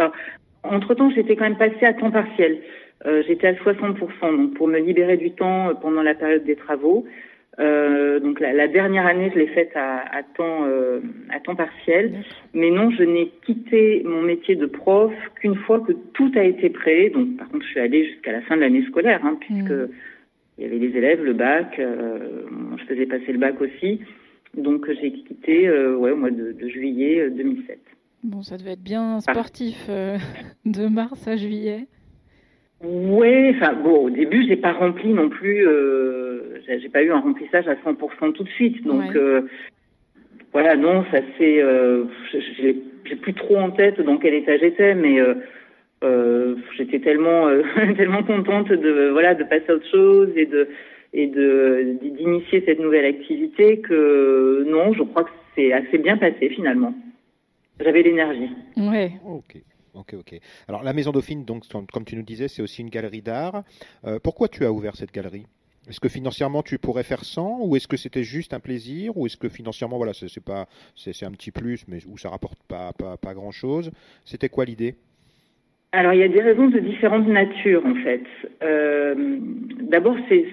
entre-temps, 0.63 1.09
j'étais 1.11 1.35
quand 1.35 1.45
même 1.45 1.57
passée 1.57 1.85
à 1.85 1.93
temps 1.93 2.11
partiel. 2.11 2.57
Euh, 3.05 3.23
j'étais 3.27 3.47
à 3.47 3.53
60%. 3.53 3.97
Donc 4.21 4.53
pour 4.55 4.67
me 4.67 4.79
libérer 4.79 5.17
du 5.17 5.31
temps 5.31 5.69
euh, 5.69 5.73
pendant 5.73 6.01
la 6.01 6.15
période 6.15 6.43
des 6.43 6.55
travaux. 6.55 7.05
Euh, 7.59 8.19
donc 8.19 8.39
la, 8.39 8.53
la, 8.53 8.67
dernière 8.67 9.07
année, 9.07 9.31
je 9.33 9.39
l'ai 9.39 9.47
faite 9.47 9.71
à, 9.75 10.03
à, 10.15 10.21
temps 10.21 10.65
euh, 10.67 10.99
à 11.31 11.39
temps 11.39 11.55
partiel, 11.55 12.13
mais 12.53 12.69
non, 12.69 12.91
je 12.91 13.01
n'ai 13.01 13.31
quitté 13.45 14.03
mon 14.05 14.21
métier 14.21 14.55
de 14.55 14.67
prof 14.67 15.11
qu'une 15.39 15.55
fois 15.55 15.79
que 15.79 15.93
tout 16.13 16.31
a 16.35 16.43
été 16.43 16.69
prêt. 16.69 17.09
Donc 17.09 17.37
par 17.37 17.49
contre, 17.49 17.65
je 17.65 17.69
suis 17.69 17.79
allée 17.79 18.05
jusqu'à 18.05 18.31
la 18.31 18.41
fin 18.41 18.55
de 18.55 18.61
l'année 18.61 18.85
scolaire, 18.87 19.21
hein, 19.23 19.37
puisque 19.39 19.71
mmh. 19.71 19.89
Il 20.57 20.63
y 20.63 20.67
avait 20.67 20.79
les 20.79 20.97
élèves, 20.97 21.23
le 21.23 21.33
bac, 21.33 21.79
euh, 21.79 22.43
je 22.77 22.83
faisais 22.85 23.05
passer 23.05 23.31
le 23.31 23.37
bac 23.37 23.59
aussi. 23.61 24.01
Donc 24.55 24.87
j'ai 24.99 25.11
quitté 25.11 25.67
euh, 25.67 25.95
ouais, 25.95 26.11
au 26.11 26.15
mois 26.17 26.31
de, 26.31 26.51
de 26.51 26.67
juillet 26.67 27.29
2007. 27.29 27.77
Euh, 27.77 27.79
bon, 28.23 28.41
ça 28.41 28.57
devait 28.57 28.71
être 28.71 28.83
bien 28.83 29.19
sportif 29.19 29.87
de 30.65 30.87
mars 30.87 31.27
à 31.27 31.35
juillet. 31.35 31.87
Oui, 32.83 33.49
enfin 33.55 33.73
bon, 33.73 34.05
au 34.05 34.09
début, 34.09 34.45
j'ai 34.47 34.55
pas 34.55 34.73
rempli 34.73 35.09
non 35.09 35.29
plus. 35.29 35.67
Euh, 35.67 36.59
j'ai 36.67 36.89
pas 36.89 37.01
eu 37.01 37.11
un 37.11 37.19
remplissage 37.19 37.67
à 37.67 37.75
100% 37.75 38.33
tout 38.33 38.43
de 38.43 38.49
suite, 38.49 38.83
donc 38.85 39.15
euh, 39.15 39.47
voilà, 40.53 40.75
non, 40.75 41.03
ça 41.11 41.19
c'est. 41.37 41.61
Euh, 41.61 42.05
j'ai 42.31 43.15
plus 43.15 43.33
trop 43.33 43.57
en 43.57 43.71
tête 43.71 43.99
dans 44.01 44.17
quel 44.17 44.33
état 44.33 44.57
j'étais, 44.57 44.93
mais 44.93 45.19
euh, 46.03 46.55
euh 46.55 46.55
j'étais 46.77 46.99
tellement 46.99 47.47
tellement 47.97 48.23
contente 48.23 48.69
de 48.69 49.09
voilà 49.11 49.35
de 49.35 49.43
passer 49.43 49.65
à 49.69 49.73
autre 49.73 49.89
chose 49.89 50.29
et 50.35 50.45
de 50.45 50.67
et 51.13 51.27
de 51.27 51.97
d'initier 52.01 52.63
cette 52.65 52.79
nouvelle 52.79 53.05
activité 53.05 53.79
que 53.79 54.63
non, 54.67 54.93
je 54.93 55.03
crois 55.03 55.23
que 55.23 55.31
c'est 55.55 55.73
assez 55.73 55.97
bien 55.97 56.17
passé 56.17 56.49
finalement. 56.49 56.93
J'avais 57.79 58.03
l'énergie. 58.03 58.49
Ouais. 58.75 59.13
Ok. 59.25 59.57
Ok, 59.93 60.13
ok. 60.13 60.39
Alors 60.67 60.83
la 60.83 60.93
Maison 60.93 61.11
Dauphine, 61.11 61.43
donc, 61.43 61.63
comme 61.91 62.05
tu 62.05 62.15
nous 62.15 62.23
disais, 62.23 62.47
c'est 62.47 62.61
aussi 62.61 62.81
une 62.81 62.89
galerie 62.89 63.23
d'art. 63.23 63.63
Euh, 64.05 64.19
pourquoi 64.23 64.47
tu 64.47 64.63
as 64.63 64.71
ouvert 64.71 64.95
cette 64.95 65.11
galerie? 65.11 65.47
Est-ce 65.89 65.99
que 65.99 66.09
financièrement 66.09 66.61
tu 66.61 66.77
pourrais 66.77 67.03
faire 67.03 67.23
sans, 67.23 67.59
ou 67.61 67.75
est-ce 67.75 67.87
que 67.87 67.97
c'était 67.97 68.23
juste 68.23 68.53
un 68.53 68.59
plaisir, 68.59 69.17
ou 69.17 69.25
est-ce 69.25 69.37
que 69.37 69.49
financièrement, 69.49 69.97
voilà, 69.97 70.13
c'est 70.13 70.43
pas, 70.43 70.67
c'est 70.95 71.23
un 71.23 71.31
petit 71.31 71.49
plus, 71.49 71.85
mais 71.87 71.99
où 72.05 72.17
ça 72.17 72.29
rapporte 72.29 72.61
pas, 72.67 72.93
pas, 72.93 73.17
pas 73.17 73.33
grand 73.33 73.51
chose 73.51 73.91
C'était 74.25 74.49
quoi 74.49 74.65
l'idée? 74.65 74.97
Alors 75.91 76.13
il 76.13 76.19
y 76.19 76.23
a 76.23 76.27
des 76.27 76.41
raisons 76.41 76.67
de 76.67 76.79
différentes 76.79 77.27
natures 77.27 77.85
en 77.85 77.95
fait. 77.95 78.23
Euh, 78.63 79.15
D'abord 79.81 80.17
c'est 80.29 80.45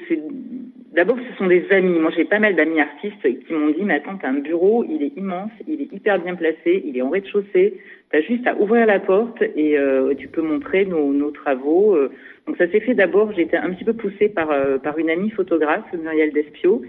D'abord, 0.95 1.17
ce 1.19 1.37
sont 1.39 1.49
des 1.49 1.67
amis. 1.73 1.99
Moi, 1.99 2.13
j'ai 2.17 2.25
pas 2.25 2.39
mal 2.39 2.55
d'amis 2.55 2.81
artistes 2.81 3.21
qui 3.23 3.53
m'ont 3.53 3.71
dit, 3.71 3.83
mais 3.83 3.95
attends, 3.95 4.17
t'as 4.17 4.29
un 4.29 4.39
bureau, 4.39 4.85
il 4.89 5.03
est 5.03 5.17
immense, 5.17 5.51
il 5.67 5.81
est 5.83 5.93
hyper 5.93 6.21
bien 6.21 6.37
placé, 6.37 6.85
il 6.87 6.97
est 6.97 7.03
en 7.03 7.11
rez-de-chaussée. 7.11 7.81
T'as 8.13 8.21
juste 8.21 8.47
à 8.47 8.55
ouvrir 8.57 8.87
la 8.87 9.01
porte 9.01 9.43
et 9.43 9.77
euh, 9.77 10.15
tu 10.15 10.29
peux 10.29 10.41
montrer 10.41 10.85
nos, 10.85 11.13
nos 11.13 11.33
travaux. 11.33 11.97
Euh. 11.97 12.13
Donc, 12.47 12.57
ça 12.59 12.71
s'est 12.71 12.79
fait 12.79 12.95
d'abord. 12.95 13.33
J'ai 13.33 13.43
été 13.43 13.57
un 13.57 13.71
petit 13.71 13.83
peu 13.83 13.95
poussée 13.95 14.29
par 14.29 14.53
euh, 14.53 14.79
par 14.79 14.97
une 14.99 15.11
amie 15.11 15.31
photographe, 15.31 15.85
Muriel 16.01 16.33
Despio. 16.33 16.83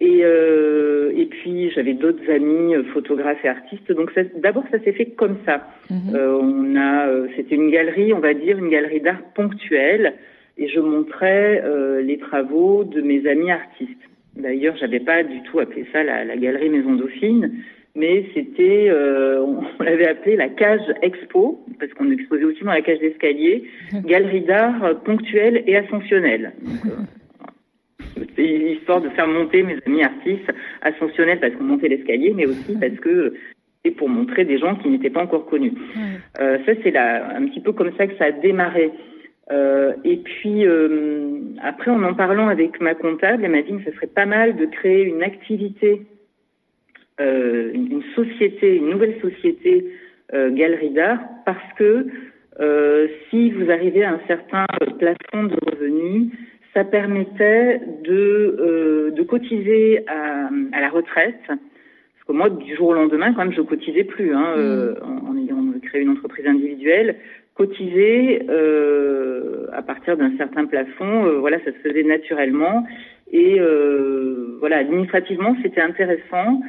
Et, 0.00 0.20
et 0.20 1.26
puis 1.26 1.70
j'avais 1.70 1.92
d'autres 1.92 2.28
amis 2.30 2.74
photographes 2.92 3.44
et 3.44 3.48
artistes. 3.48 3.92
Donc 3.92 4.10
d'abord 4.36 4.64
ça 4.70 4.80
s'est 4.80 4.92
fait 4.92 5.06
comme 5.06 5.36
ça. 5.44 5.68
Mhm. 5.90 6.16
on 6.16 6.76
a, 6.76 7.08
c'était 7.36 7.54
une 7.54 7.70
galerie, 7.70 8.12
on 8.12 8.18
va 8.18 8.34
dire 8.34 8.58
une 8.58 8.70
galerie 8.70 9.00
d'art 9.00 9.22
ponctuelle 9.34 10.14
et 10.58 10.68
je 10.68 10.80
montrais 10.80 11.62
euh, 11.64 12.02
les 12.02 12.18
travaux 12.18 12.84
de 12.84 13.00
mes 13.00 13.26
amis 13.26 13.50
artistes. 13.50 13.90
D'ailleurs, 14.36 14.76
j'avais 14.78 15.00
pas 15.00 15.22
du 15.22 15.42
tout 15.42 15.58
appelé 15.60 15.86
ça 15.92 16.02
la, 16.02 16.24
la 16.24 16.36
galerie 16.36 16.70
Maison 16.70 16.94
Dauphine, 16.94 17.52
mais 17.94 18.26
c'était, 18.32 18.88
euh, 18.88 19.40
on, 19.42 19.82
l'avait 19.82 20.08
appelé 20.08 20.36
la 20.36 20.48
cage 20.48 20.80
expo, 21.02 21.64
parce 21.78 21.92
qu'on 21.92 22.10
exposait 22.10 22.44
aussi 22.44 22.64
dans 22.64 22.72
la 22.72 22.80
cage 22.80 23.00
d'escalier, 23.00 23.64
galerie 24.04 24.42
d'art 24.42 25.02
ponctuelle 25.04 25.62
et 25.66 25.76
ascensionnelle. 25.76 26.52
Euh, 26.86 26.90
c'est 28.36 28.44
histoire 28.44 29.00
de 29.00 29.08
faire 29.10 29.26
monter 29.26 29.62
mes 29.62 29.78
amis 29.86 30.02
artistes 30.02 30.52
ascensionnels 30.82 31.40
parce 31.40 31.54
qu'on 31.54 31.64
montait 31.64 31.88
l'escalier, 31.88 32.32
mais 32.34 32.46
aussi 32.46 32.76
parce 32.78 32.98
que 33.00 33.34
et 33.84 33.90
pour 33.90 34.08
montrer 34.08 34.44
des 34.44 34.58
gens 34.58 34.76
qui 34.76 34.88
n'étaient 34.88 35.10
pas 35.10 35.22
encore 35.22 35.46
connus. 35.46 35.72
Euh, 36.40 36.58
ça, 36.64 36.72
c'est 36.82 36.96
un 36.96 37.46
petit 37.46 37.60
peu 37.60 37.72
comme 37.72 37.92
ça 37.96 38.06
que 38.06 38.16
ça 38.16 38.26
a 38.26 38.30
démarré. 38.30 38.92
Euh, 39.50 39.92
et 40.04 40.18
puis 40.18 40.66
euh, 40.66 41.40
après, 41.62 41.90
en 41.90 42.02
en 42.04 42.14
parlant 42.14 42.48
avec 42.48 42.80
ma 42.80 42.94
comptable, 42.94 43.44
elle 43.44 43.50
m'a 43.50 43.62
dit 43.62 43.72
que 43.76 43.90
ce 43.90 43.96
serait 43.96 44.06
pas 44.06 44.26
mal 44.26 44.56
de 44.56 44.66
créer 44.66 45.04
une 45.04 45.22
activité, 45.22 46.02
une, 47.18 48.02
société, 48.16 48.76
une 48.76 48.90
nouvelle 48.90 49.20
société 49.20 49.86
galerie 50.32 50.90
d'art, 50.90 51.20
parce 51.44 51.72
que 51.76 52.06
si 53.30 53.50
vous 53.50 53.70
arrivez 53.70 54.02
à 54.02 54.14
un 54.14 54.20
certain 54.26 54.66
plafond 54.98 55.44
de 55.44 55.56
revenus, 55.70 56.32
ça 56.74 56.84
permettait 56.84 57.80
de, 58.02 59.12
de 59.14 59.22
cotiser 59.22 60.04
à, 60.08 60.48
à, 60.72 60.80
la 60.80 60.88
retraite. 60.88 61.40
Parce 61.46 62.24
que 62.26 62.32
moi, 62.32 62.48
du 62.48 62.74
jour 62.76 62.88
au 62.88 62.94
lendemain, 62.94 63.32
quand 63.32 63.44
même, 63.44 63.52
je 63.52 63.60
cotisais 63.60 64.04
plus 64.04 64.34
hein, 64.34 64.56
mmh. 64.56 64.94
en, 65.02 65.30
en 65.30 65.36
ayant 65.36 65.62
créé 65.82 66.02
une 66.02 66.10
entreprise 66.10 66.46
individuelle 66.46 67.16
cotiser 67.54 68.42
euh, 68.48 69.66
à 69.72 69.82
partir 69.82 70.16
d'un 70.16 70.36
certain 70.36 70.66
plafond. 70.66 71.26
Euh, 71.26 71.38
voilà, 71.38 71.58
ça 71.60 71.72
se 71.72 71.88
faisait 71.88 72.02
naturellement. 72.02 72.86
Et 73.30 73.60
euh, 73.60 74.56
voilà, 74.60 74.78
administrativement, 74.78 75.56
c'était 75.62 75.80
intéressant. 75.80 76.62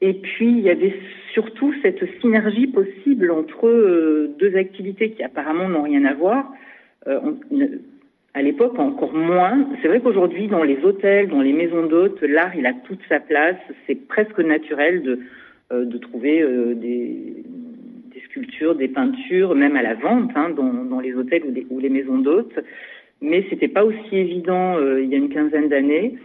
Et 0.00 0.14
puis, 0.14 0.48
il 0.48 0.60
y 0.60 0.70
avait 0.70 0.94
surtout 1.32 1.72
cette 1.82 2.02
synergie 2.20 2.66
possible 2.66 3.30
entre 3.30 3.68
euh, 3.68 4.34
deux 4.38 4.56
activités 4.56 5.10
qui 5.10 5.22
apparemment 5.22 5.68
n'ont 5.68 5.82
rien 5.82 6.04
à 6.04 6.14
voir. 6.14 6.52
Euh, 7.06 7.20
à 8.34 8.42
l'époque, 8.42 8.78
encore 8.78 9.12
moins. 9.12 9.68
C'est 9.80 9.88
vrai 9.88 10.00
qu'aujourd'hui, 10.00 10.48
dans 10.48 10.62
les 10.62 10.78
hôtels, 10.84 11.28
dans 11.28 11.42
les 11.42 11.52
maisons 11.52 11.86
d'hôtes, 11.86 12.20
l'art, 12.22 12.54
il 12.56 12.66
a 12.66 12.72
toute 12.72 13.00
sa 13.08 13.20
place. 13.20 13.56
C'est 13.86 14.06
presque 14.08 14.38
naturel 14.38 15.02
de, 15.02 15.20
de 15.70 15.98
trouver 15.98 16.42
des, 16.74 17.44
sculptures, 18.24 18.74
des 18.74 18.88
peintures, 18.88 19.54
même 19.54 19.76
à 19.76 19.82
la 19.82 19.94
vente 19.94 20.30
hein, 20.34 20.48
dans, 20.50 20.72
dans, 20.84 21.00
les 21.00 21.14
hôtels 21.14 21.42
ou, 21.68 21.78
les 21.78 21.90
maisons 21.90 22.18
d'hôtes. 22.18 22.58
Mais 23.20 23.44
c'était 23.50 23.68
pas 23.68 23.84
aussi 23.84 24.16
évident 24.16 24.78
il 24.96 25.06
y 25.10 25.14
a 25.14 25.18
une 25.18 25.28
quinzaine 25.28 25.68
d'années. 25.68 26.16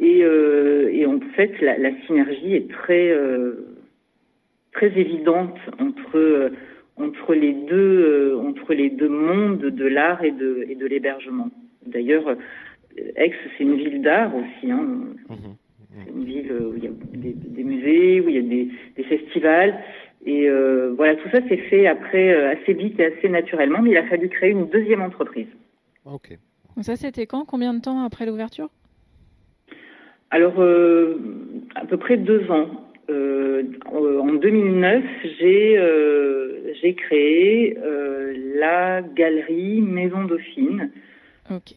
Et, 0.00 0.20
et, 0.20 1.06
en 1.06 1.20
fait, 1.36 1.60
la, 1.60 1.76
la 1.76 1.90
synergie 2.06 2.54
est 2.54 2.70
très 2.70 3.14
très 4.72 4.98
évidente 4.98 5.58
entre 5.78 6.50
entre 7.00 7.34
les 7.34 7.52
deux 7.52 8.36
entre 8.36 8.74
les 8.74 8.90
deux 8.90 9.08
mondes 9.08 9.58
de 9.58 9.86
l'art 9.86 10.22
et 10.24 10.30
de 10.30 10.66
et 10.68 10.74
de 10.74 10.86
l'hébergement. 10.86 11.50
D'ailleurs, 11.86 12.36
Aix 13.16 13.32
c'est 13.56 13.64
une 13.64 13.76
ville 13.76 14.02
d'art 14.02 14.32
aussi. 14.34 14.70
Hein. 14.70 14.86
Mmh. 15.28 15.34
C'est 16.04 16.12
une 16.12 16.24
ville 16.24 16.52
où 16.52 16.76
il 16.76 16.84
y 16.84 16.86
a 16.86 16.90
des, 16.90 17.64
musées, 17.64 18.20
où 18.20 18.28
il 18.28 18.34
y 18.36 18.38
a 18.38 18.42
des, 18.42 19.04
festivals. 19.04 19.74
Et 20.24 20.48
euh, 20.48 20.92
voilà, 20.96 21.16
tout 21.16 21.28
ça 21.30 21.40
s'est 21.48 21.56
fait 21.56 21.86
après 21.86 22.32
euh, 22.32 22.52
assez 22.52 22.74
vite 22.74 23.00
et 23.00 23.06
assez 23.06 23.28
naturellement, 23.28 23.80
mais 23.80 23.90
il 23.90 23.96
a 23.96 24.06
fallu 24.06 24.28
créer 24.28 24.50
une 24.50 24.68
deuxième 24.68 25.00
entreprise. 25.00 25.46
Ok. 26.04 26.38
Donc 26.76 26.84
ça, 26.84 26.96
c'était 26.96 27.26
quand? 27.26 27.44
Combien 27.44 27.72
de 27.72 27.80
temps 27.80 28.04
après 28.04 28.26
l'ouverture? 28.26 28.68
Alors, 30.30 30.60
euh, 30.60 31.16
à 31.74 31.86
peu 31.86 31.96
près 31.96 32.16
deux 32.16 32.50
ans. 32.50 32.68
En 33.10 34.32
2009, 34.34 35.04
j'ai 35.38 35.78
j'ai 36.80 36.94
créé 36.94 37.76
la 38.60 39.02
galerie 39.02 39.80
Maison 39.80 40.24
Dauphine, 40.24 40.90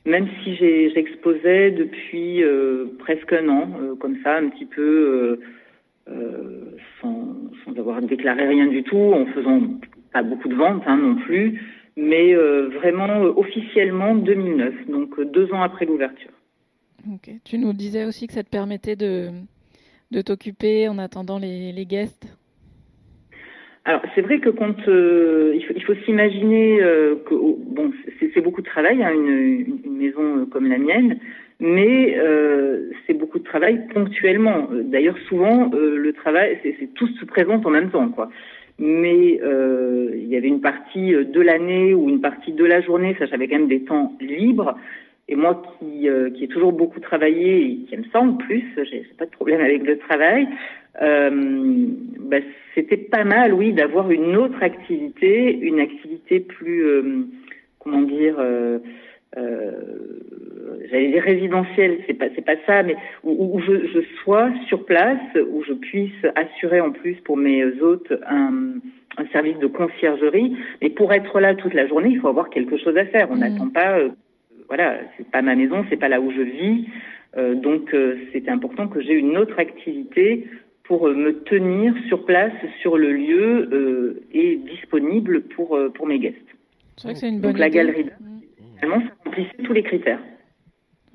même 0.05 0.27
si 0.43 0.55
j'exposais 0.55 1.71
depuis 1.71 2.43
euh, 2.43 2.85
presque 2.99 3.33
un 3.33 3.47
an, 3.49 3.69
euh, 3.81 3.95
comme 3.95 4.17
ça, 4.23 4.37
un 4.37 4.49
petit 4.49 4.65
peu 4.65 5.39
euh, 6.09 6.75
sans, 7.01 7.35
sans, 7.65 7.79
avoir 7.79 8.01
déclaré 8.01 8.47
rien 8.47 8.67
du 8.67 8.83
tout, 8.83 8.97
en 8.97 9.25
faisant 9.27 9.61
pas 10.11 10.21
beaucoup 10.21 10.47
de 10.47 10.55
ventes 10.55 10.83
hein, 10.85 10.97
non 10.97 11.15
plus, 11.15 11.59
mais 11.95 12.33
vraiment 12.35 13.21
officiellement 13.37 14.15
2009, 14.15 14.87
donc 14.89 15.19
deux 15.31 15.51
ans 15.53 15.61
après 15.61 15.85
l'ouverture. 15.85 16.31
Tu 17.43 17.57
nous 17.57 17.73
disais 17.73 18.05
aussi 18.05 18.27
que 18.27 18.33
ça 18.33 18.43
te 18.43 18.49
permettait 18.49 18.95
de, 18.95 19.29
de 20.13 20.21
t'occuper 20.21 20.87
en 20.87 20.97
attendant 20.97 21.39
les, 21.39 21.73
les 21.73 21.85
guests? 21.85 22.37
Alors 23.85 24.01
c'est 24.15 24.21
vrai 24.21 24.39
que 24.39 24.49
quand 24.49 24.87
euh, 24.87 25.53
il 25.55 25.83
faut, 25.83 25.93
s'imaginer 26.05 26.81
euh, 26.81 27.15
que 27.25 27.33
oh, 27.33 27.59
bon 27.67 27.91
c'est 28.33 28.39
beaucoup 28.39 28.61
de 28.61 28.65
travail 28.65 29.03
hein, 29.03 29.11
une, 29.13 29.97
maison 29.97 30.37
euh, 30.37 30.45
comme 30.45 30.69
la 30.69 30.77
mienne, 30.77 31.19
mais 31.59 32.15
c'est 33.05 33.13
beaucoup 33.13 33.39
de 33.39 33.43
travail 33.43 33.87
ponctuellement. 33.93 34.69
D'ailleurs 34.71 35.17
souvent 35.27 35.69
le 35.73 36.13
travail 36.13 36.59
c'est 36.63 36.93
tout 36.93 37.07
se 37.19 37.25
présente 37.25 37.65
en 37.65 37.71
même 37.71 37.89
temps 37.89 38.07
quoi. 38.09 38.29
Mais 38.79 39.39
il 39.39 40.27
y 40.27 40.35
avait 40.37 40.47
une 40.47 40.61
partie 40.61 41.11
de 41.11 41.41
l'année 41.41 41.93
ou 41.93 42.09
une 42.09 42.21
partie 42.21 42.53
de 42.53 42.65
la 42.65 42.81
journée, 42.81 43.15
ça 43.19 43.25
j'avais 43.25 43.47
quand 43.47 43.59
même 43.59 43.67
des 43.67 43.83
temps 43.83 44.13
libres. 44.21 44.75
Et 45.29 45.35
moi 45.35 45.61
qui, 45.79 46.07
qui 46.35 46.43
ai 46.43 46.47
toujours 46.47 46.73
beaucoup 46.73 46.99
travaillé 46.99 47.65
et 47.65 47.75
qui 47.87 47.95
aime 47.95 48.03
ça 48.11 48.19
en 48.19 48.33
plus, 48.33 48.63
j'ai 48.75 49.05
pas 49.17 49.25
de 49.25 49.31
problème 49.31 49.61
avec 49.61 49.83
le 49.83 49.97
travail, 49.97 50.47
euh, 51.01 51.87
bah, 52.19 52.37
c'était 52.75 52.97
pas 52.97 53.23
mal, 53.23 53.53
oui, 53.53 53.73
d'avoir 53.73 54.11
une 54.11 54.35
autre 54.37 54.61
activité, 54.61 55.57
une 55.57 55.79
activité 55.79 56.39
plus, 56.39 56.85
euh, 56.85 57.25
comment 57.79 58.01
dire, 58.01 58.35
euh, 58.37 58.79
euh, 59.37 59.71
j'allais 60.89 61.11
dire 61.11 61.23
résidentielle, 61.23 61.99
c'est 62.05 62.13
pas 62.13 62.27
c'est 62.35 62.45
pas 62.45 62.55
ça, 62.67 62.83
mais 62.83 62.95
où, 63.23 63.55
où 63.55 63.59
je, 63.61 63.87
je, 63.87 63.99
sois 64.21 64.51
sur 64.67 64.85
place, 64.85 65.19
où 65.35 65.63
je 65.63 65.73
puisse 65.73 66.25
assurer 66.35 66.79
en 66.79 66.91
plus 66.91 67.15
pour 67.21 67.37
mes 67.37 67.65
hôtes 67.81 68.13
un, 68.27 68.75
un 69.17 69.25
service 69.31 69.57
de 69.57 69.67
conciergerie. 69.67 70.55
Mais 70.81 70.91
pour 70.91 71.11
être 71.13 71.39
là 71.39 71.55
toute 71.55 71.73
la 71.73 71.87
journée, 71.87 72.09
il 72.09 72.19
faut 72.19 72.27
avoir 72.27 72.51
quelque 72.51 72.77
chose 72.77 72.95
à 72.97 73.05
faire. 73.05 73.29
On 73.31 73.35
mmh. 73.35 73.39
n'attend 73.39 73.69
pas, 73.69 73.97
euh, 73.97 74.09
voilà, 74.73 74.97
c'est 75.17 75.29
pas 75.29 75.41
ma 75.41 75.55
maison, 75.55 75.85
c'est 75.89 75.97
pas 75.97 76.09
là 76.09 76.19
où 76.19 76.31
je 76.31 76.41
vis. 76.41 76.87
Euh, 77.35 77.55
donc 77.55 77.95
c'était 78.31 78.51
important 78.51 78.87
que 78.87 79.01
j'ai 79.01 79.13
une 79.13 79.37
autre 79.37 79.57
activité 79.59 80.47
pour 80.83 81.07
euh, 81.07 81.13
me 81.13 81.43
tenir 81.43 81.93
sur 82.07 82.25
place, 82.25 82.53
sur 82.81 82.97
le 82.97 83.13
lieu 83.13 83.69
euh, 83.71 84.25
et 84.31 84.57
disponible 84.57 85.43
pour, 85.43 85.75
euh, 85.75 85.89
pour 85.89 86.07
mes 86.07 86.19
guests. 86.19 86.37
C'est 86.97 87.07
vrai 87.07 87.13
que 87.13 87.19
c'est 87.19 87.29
une 87.29 87.39
bonne 87.39 87.51
Donc 87.51 87.59
la 87.59 87.69
galerie, 87.69 88.05
vraiment, 88.77 88.99
ça 88.99 89.13
remplissait 89.25 89.63
tous 89.63 89.73
les 89.73 89.83
critères. 89.83 90.21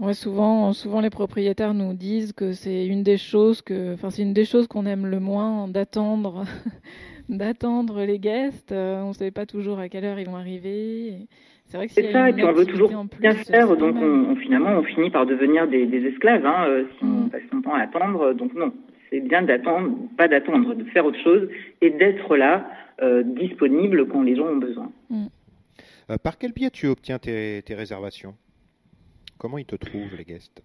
Ouais, 0.00 0.14
souvent, 0.14 0.72
souvent 0.72 1.00
les 1.00 1.10
propriétaires 1.10 1.74
nous 1.74 1.92
disent 1.92 2.32
que 2.32 2.52
c'est 2.52 2.86
une 2.86 3.02
des 3.02 3.18
choses 3.18 3.62
que, 3.62 3.94
enfin, 3.94 4.10
c'est 4.10 4.22
une 4.22 4.32
des 4.32 4.44
choses 4.44 4.68
qu'on 4.68 4.86
aime 4.86 5.06
le 5.06 5.18
moins 5.18 5.68
d'attendre, 5.68 6.44
d'attendre 7.28 8.04
les 8.04 8.18
guests. 8.18 8.72
on 8.72 9.08
ne 9.08 9.12
sait 9.12 9.32
pas 9.32 9.44
toujours 9.44 9.80
à 9.80 9.88
quelle 9.88 10.04
heure 10.04 10.20
ils 10.20 10.26
vont 10.26 10.36
arriver. 10.36 11.26
C'est 11.57 11.57
c'est 11.68 12.12
ça, 12.12 12.30
et 12.30 12.32
puis 12.32 12.44
on 12.44 12.52
veut 12.52 12.64
toujours 12.64 12.90
bien 13.20 13.32
faire, 13.32 13.76
donc 13.76 13.96
on, 13.96 14.36
finalement 14.36 14.70
on 14.70 14.82
finit 14.82 15.10
par 15.10 15.26
devenir 15.26 15.68
des, 15.68 15.86
des 15.86 16.06
esclaves 16.06 16.46
hein, 16.46 16.84
si 16.98 17.04
on 17.04 17.26
mm. 17.26 17.30
passe 17.30 17.42
son 17.52 17.60
temps 17.60 17.74
à 17.74 17.82
attendre. 17.82 18.32
Donc 18.32 18.54
non, 18.54 18.72
c'est 19.10 19.20
bien 19.20 19.42
d'attendre, 19.42 19.96
pas 20.16 20.28
d'attendre, 20.28 20.74
de 20.74 20.84
faire 20.84 21.04
autre 21.04 21.20
chose 21.22 21.48
et 21.80 21.90
d'être 21.90 22.36
là, 22.36 22.70
euh, 23.02 23.22
disponible 23.22 24.08
quand 24.08 24.22
les 24.22 24.36
gens 24.36 24.46
ont 24.46 24.56
besoin. 24.56 24.90
Mm. 25.10 25.26
Euh, 26.10 26.16
par 26.22 26.38
quel 26.38 26.52
biais 26.52 26.70
tu 26.70 26.86
obtiens 26.86 27.18
tes, 27.18 27.62
réservations? 27.70 28.34
Comment 29.38 29.58
ils 29.58 29.66
te 29.66 29.76
trouvent, 29.76 30.16
les 30.16 30.24
guests? 30.24 30.62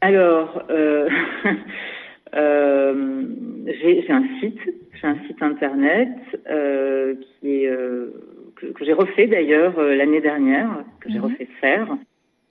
Alors, 0.00 0.62
euh, 0.70 1.08
j'ai 2.32 4.10
un 4.10 4.24
site, 4.40 4.60
j'ai 4.94 5.06
un 5.06 5.18
site 5.26 5.42
internet 5.42 6.08
qui 7.40 7.64
est, 7.64 7.70
que, 8.56 8.84
j'ai 8.84 8.92
refait 8.92 9.26
d'ailleurs 9.26 9.80
l'année 9.80 10.20
dernière, 10.20 10.84
que 11.00 11.10
j'ai 11.10 11.18
mm-hmm. 11.18 11.22
refait 11.22 11.48
faire 11.60 11.96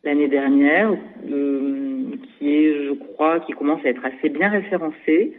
l'année 0.03 0.27
dernière, 0.27 0.93
qui 1.25 2.55
est, 2.55 2.85
je 2.85 2.93
crois, 2.93 3.39
qui 3.41 3.53
commence 3.53 3.83
à 3.85 3.89
être 3.89 4.05
assez 4.05 4.29
bien 4.29 4.49
référencé. 4.49 5.33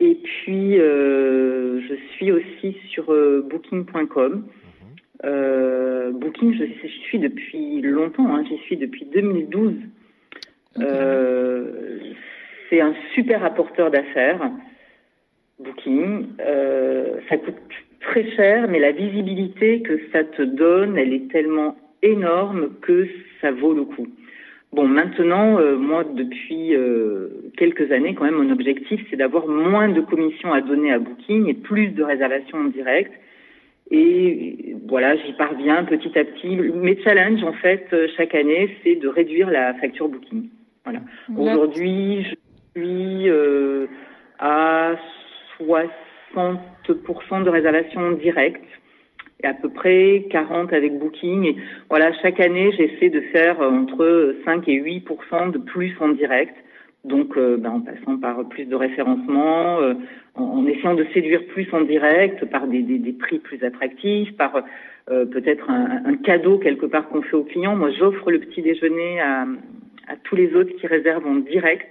Et 0.00 0.14
puis, 0.14 0.80
euh, 0.80 1.80
je 1.82 1.94
suis 2.14 2.32
aussi 2.32 2.76
sur 2.88 3.12
euh, 3.12 3.46
Booking.com. 3.48 4.32
Mhm. 4.32 4.44
Euh, 5.24 6.10
Booking, 6.12 6.54
je, 6.54 6.64
je, 6.64 6.88
suis 6.88 7.18
depuis 7.18 7.82
longtemps, 7.82 8.34
hein, 8.34 8.44
j'y 8.48 8.56
suis 8.58 8.78
depuis 8.78 9.04
2012. 9.04 9.74
Euh, 10.78 11.98
c'est 12.70 12.80
un 12.80 12.94
super 13.14 13.44
apporteur 13.44 13.90
d'affaires, 13.90 14.50
Booking. 15.58 16.28
Euh, 16.40 17.20
ça 17.28 17.36
coûte 17.36 17.56
très 18.10 18.28
cher, 18.32 18.66
mais 18.68 18.80
la 18.80 18.90
visibilité 18.90 19.82
que 19.82 20.00
ça 20.12 20.24
te 20.24 20.42
donne, 20.42 20.98
elle 20.98 21.12
est 21.12 21.30
tellement 21.30 21.76
énorme 22.02 22.70
que 22.82 23.06
ça 23.40 23.52
vaut 23.52 23.72
le 23.72 23.84
coup. 23.84 24.08
Bon, 24.72 24.88
maintenant, 24.88 25.58
euh, 25.58 25.76
moi, 25.76 26.04
depuis 26.04 26.74
euh, 26.74 27.28
quelques 27.56 27.92
années, 27.92 28.14
quand 28.14 28.24
même, 28.24 28.42
mon 28.42 28.50
objectif, 28.50 29.00
c'est 29.08 29.16
d'avoir 29.16 29.46
moins 29.46 29.88
de 29.88 30.00
commissions 30.00 30.52
à 30.52 30.60
donner 30.60 30.92
à 30.92 30.98
Booking 30.98 31.48
et 31.48 31.54
plus 31.54 31.88
de 31.88 32.02
réservations 32.02 32.58
en 32.58 32.64
direct. 32.64 33.12
Et 33.92 34.74
voilà, 34.88 35.16
j'y 35.16 35.32
parviens 35.34 35.84
petit 35.84 36.16
à 36.18 36.24
petit. 36.24 36.56
Mes 36.56 37.00
challenges, 37.02 37.44
en 37.44 37.52
fait, 37.52 37.86
euh, 37.92 38.08
chaque 38.16 38.34
année, 38.34 38.76
c'est 38.82 38.96
de 38.96 39.08
réduire 39.08 39.50
la 39.50 39.74
facture 39.74 40.08
Booking. 40.08 40.48
Voilà. 40.84 41.00
Aujourd'hui, 41.36 42.24
je 42.24 42.80
suis 42.80 43.30
à 44.38 44.96
60% 45.60 45.88
de 46.34 47.48
réservations 47.48 48.00
en 48.00 48.12
direct 48.12 48.64
et 49.42 49.46
à 49.46 49.54
peu 49.54 49.70
près 49.70 50.26
40 50.30 50.72
avec 50.72 50.98
Booking. 50.98 51.44
Et 51.44 51.56
voilà, 51.88 52.12
chaque 52.20 52.40
année, 52.40 52.72
j'essaie 52.76 53.08
de 53.10 53.20
faire 53.32 53.60
entre 53.60 54.36
5 54.44 54.68
et 54.68 54.80
8% 54.80 55.52
de 55.52 55.58
plus 55.58 55.94
en 56.00 56.08
direct. 56.08 56.54
Donc, 57.04 57.36
euh, 57.38 57.56
ben, 57.56 57.70
en 57.70 57.80
passant 57.80 58.18
par 58.18 58.46
plus 58.50 58.66
de 58.66 58.74
référencement, 58.74 59.80
euh, 59.80 59.94
en, 60.34 60.66
essayant 60.66 60.94
de 60.94 61.06
séduire 61.14 61.46
plus 61.46 61.66
en 61.72 61.80
direct, 61.80 62.44
par 62.46 62.66
des, 62.66 62.82
des, 62.82 63.12
prix 63.12 63.38
plus 63.38 63.62
attractifs, 63.64 64.36
par 64.36 64.62
euh, 65.10 65.24
peut-être 65.24 65.70
un, 65.70 66.02
un, 66.04 66.16
cadeau 66.16 66.58
quelque 66.58 66.84
part 66.84 67.08
qu'on 67.08 67.22
fait 67.22 67.36
aux 67.36 67.44
clients. 67.44 67.74
Moi, 67.74 67.90
j'offre 67.98 68.30
le 68.30 68.40
petit 68.40 68.60
déjeuner 68.60 69.18
à, 69.20 69.46
à, 70.08 70.16
tous 70.24 70.36
les 70.36 70.54
autres 70.54 70.76
qui 70.76 70.86
réservent 70.86 71.26
en 71.26 71.36
direct. 71.36 71.90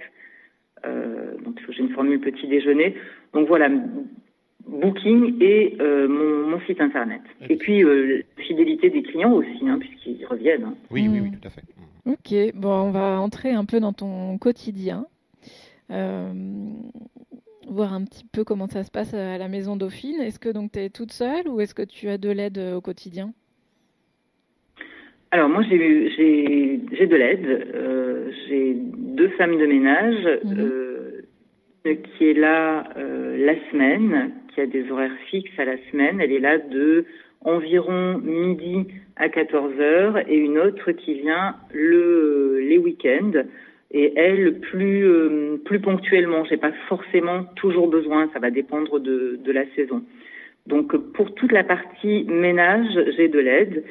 donc, 0.84 1.58
j'ai 1.68 1.82
une 1.82 1.90
formule 1.90 2.20
petit 2.20 2.46
déjeuner. 2.46 2.94
Donc 3.34 3.48
voilà, 3.48 3.68
Booking 4.66 5.42
et 5.42 5.76
euh, 5.80 6.08
mon, 6.08 6.60
site 6.66 6.80
internet. 6.80 7.22
Et 7.48 7.56
puis 7.56 7.82
euh, 7.82 8.22
fidélité 8.36 8.90
des 8.90 9.02
clients 9.02 9.32
aussi, 9.32 9.66
hein, 9.66 9.78
puisqu'ils 9.78 10.24
reviennent. 10.26 10.64
Hein. 10.64 10.74
Oui, 10.90 11.08
oui, 11.08 11.20
oui, 11.20 11.30
tout 11.30 11.46
à 11.46 11.50
fait. 11.50 11.62
Ok, 12.06 12.54
bon, 12.54 12.70
on 12.70 12.90
va 12.90 13.20
entrer 13.20 13.50
un 13.50 13.64
peu 13.64 13.80
dans 13.80 13.92
ton 13.92 14.38
quotidien, 14.38 15.06
euh, 15.90 16.32
voir 17.68 17.94
un 17.94 18.04
petit 18.04 18.24
peu 18.30 18.44
comment 18.44 18.68
ça 18.68 18.84
se 18.84 18.90
passe 18.90 19.14
à 19.14 19.38
la 19.38 19.48
maison 19.48 19.76
Dauphine. 19.76 20.20
Est-ce 20.20 20.38
que 20.38 20.48
donc 20.48 20.72
tu 20.72 20.80
es 20.80 20.90
toute 20.90 21.12
seule 21.12 21.48
ou 21.48 21.60
est-ce 21.60 21.74
que 21.74 21.82
tu 21.82 22.08
as 22.08 22.18
de 22.18 22.30
l'aide 22.30 22.58
au 22.58 22.80
quotidien? 22.80 23.32
Alors 25.30 25.48
moi 25.48 25.62
j'ai 25.62 25.78
de 25.78 27.16
l'aide. 27.16 28.26
j'ai 28.48 28.74
deux 28.74 29.28
femmes 29.30 29.58
de 29.58 29.66
ménage. 29.66 30.40
Mhm 30.44 30.90
qui 31.84 32.26
est 32.26 32.34
là 32.34 32.84
euh, 32.96 33.44
la 33.44 33.54
semaine, 33.70 34.32
qui 34.54 34.60
a 34.60 34.66
des 34.66 34.90
horaires 34.90 35.16
fixes 35.30 35.58
à 35.58 35.64
la 35.64 35.76
semaine. 35.90 36.20
Elle 36.20 36.32
est 36.32 36.40
là 36.40 36.58
de 36.58 37.04
environ 37.44 38.18
midi 38.18 38.86
à 39.16 39.28
14 39.28 39.80
heures 39.80 40.18
et 40.28 40.36
une 40.36 40.58
autre 40.58 40.92
qui 40.92 41.14
vient 41.14 41.56
le, 41.72 42.60
les 42.60 42.78
week-ends 42.78 43.32
et 43.92 44.12
elle 44.16 44.60
plus 44.60 45.04
euh, 45.04 45.56
plus 45.64 45.80
ponctuellement. 45.80 46.44
J'ai 46.44 46.56
pas 46.56 46.72
forcément 46.88 47.44
toujours 47.56 47.88
besoin, 47.88 48.30
ça 48.32 48.38
va 48.38 48.50
dépendre 48.50 49.00
de, 49.00 49.38
de 49.42 49.52
la 49.52 49.64
saison. 49.74 50.02
Donc 50.66 50.96
pour 51.12 51.34
toute 51.34 51.52
la 51.52 51.64
partie 51.64 52.24
ménage, 52.24 52.98
j'ai 53.16 53.28
de 53.28 53.38
l'aide. 53.38 53.84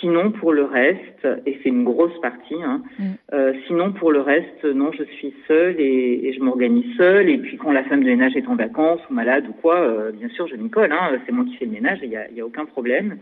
Sinon, 0.00 0.30
pour 0.30 0.52
le 0.52 0.64
reste, 0.64 1.26
et 1.44 1.58
c'est 1.62 1.70
une 1.70 1.84
grosse 1.84 2.18
partie, 2.20 2.62
hein, 2.62 2.82
mm. 2.98 3.04
euh, 3.32 3.52
sinon 3.66 3.92
pour 3.92 4.12
le 4.12 4.20
reste, 4.20 4.64
non, 4.64 4.92
je 4.92 5.02
suis 5.02 5.34
seule 5.48 5.80
et, 5.80 6.28
et 6.28 6.32
je 6.32 6.40
m'organise 6.40 6.96
seule. 6.96 7.28
Et 7.28 7.38
puis 7.38 7.56
quand 7.56 7.72
la 7.72 7.84
femme 7.84 8.04
de 8.04 8.08
ménage 8.08 8.36
est 8.36 8.46
en 8.46 8.54
vacances 8.54 9.00
ou 9.10 9.14
malade 9.14 9.46
ou 9.48 9.52
quoi, 9.52 9.80
euh, 9.80 10.12
bien 10.12 10.28
sûr, 10.28 10.46
je 10.46 10.56
m'y 10.56 10.70
colle. 10.70 10.92
Hein, 10.92 11.18
c'est 11.26 11.32
moi 11.32 11.44
qui 11.44 11.56
fais 11.56 11.64
le 11.64 11.72
ménage, 11.72 11.98
il 12.02 12.10
n'y 12.10 12.16
a, 12.16 12.30
y 12.30 12.40
a, 12.40 12.46
aucun 12.46 12.64
problème. 12.64 13.18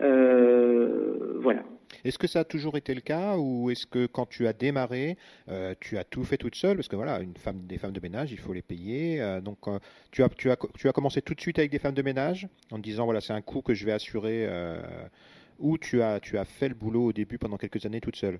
Euh, 0.00 1.38
voilà. 1.42 1.62
Est-ce 2.04 2.18
que 2.18 2.26
ça 2.26 2.40
a 2.40 2.44
toujours 2.44 2.76
été 2.76 2.94
le 2.94 3.00
cas 3.00 3.36
ou 3.36 3.70
est-ce 3.70 3.86
que 3.86 4.06
quand 4.06 4.26
tu 4.26 4.46
as 4.46 4.52
démarré, 4.52 5.16
euh, 5.48 5.74
tu 5.80 5.98
as 5.98 6.04
tout 6.04 6.24
fait 6.24 6.36
toute 6.36 6.54
seule? 6.54 6.76
Parce 6.76 6.88
que 6.88 6.96
voilà, 6.96 7.20
une 7.20 7.36
femme, 7.36 7.60
des 7.66 7.78
femmes 7.78 7.92
de 7.92 8.00
ménage, 8.00 8.32
il 8.32 8.38
faut 8.38 8.52
les 8.52 8.62
payer. 8.62 9.20
Euh, 9.20 9.40
donc 9.40 9.58
euh, 9.68 9.78
tu, 10.10 10.22
as, 10.22 10.28
tu, 10.30 10.50
as, 10.50 10.56
tu 10.78 10.88
as 10.88 10.92
commencé 10.92 11.20
tout 11.20 11.34
de 11.34 11.40
suite 11.40 11.58
avec 11.58 11.70
des 11.70 11.78
femmes 11.78 11.94
de 11.94 12.02
ménage 12.02 12.48
en 12.70 12.78
disant 12.78 13.04
voilà, 13.04 13.20
c'est 13.20 13.32
un 13.32 13.42
coût 13.42 13.60
que 13.60 13.74
je 13.74 13.84
vais 13.84 13.92
assurer 13.92 14.48
ou 15.60 15.78
tu 15.78 16.02
as, 16.02 16.20
tu 16.20 16.38
as 16.38 16.44
fait 16.44 16.68
le 16.68 16.74
boulot 16.74 17.04
au 17.04 17.12
début 17.12 17.38
pendant 17.38 17.56
quelques 17.56 17.84
années 17.86 18.00
toute 18.00 18.16
seule 18.16 18.38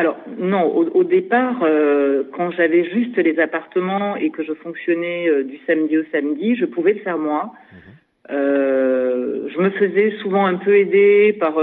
alors 0.00 0.16
non, 0.38 0.64
au, 0.64 0.86
au 0.94 1.04
départ, 1.04 1.60
euh, 1.62 2.22
quand 2.32 2.50
j'avais 2.52 2.84
juste 2.88 3.18
les 3.18 3.38
appartements 3.38 4.16
et 4.16 4.30
que 4.30 4.42
je 4.42 4.54
fonctionnais 4.54 5.28
euh, 5.28 5.44
du 5.44 5.58
samedi 5.66 5.98
au 5.98 6.04
samedi, 6.10 6.56
je 6.56 6.64
pouvais 6.64 6.94
le 6.94 7.00
faire 7.00 7.18
moi. 7.18 7.52
Mmh. 7.52 7.76
Euh, 8.30 9.48
je 9.54 9.60
me 9.60 9.68
faisais 9.68 10.12
souvent 10.22 10.46
un 10.46 10.54
peu 10.54 10.78
aider 10.78 11.36
par 11.38 11.56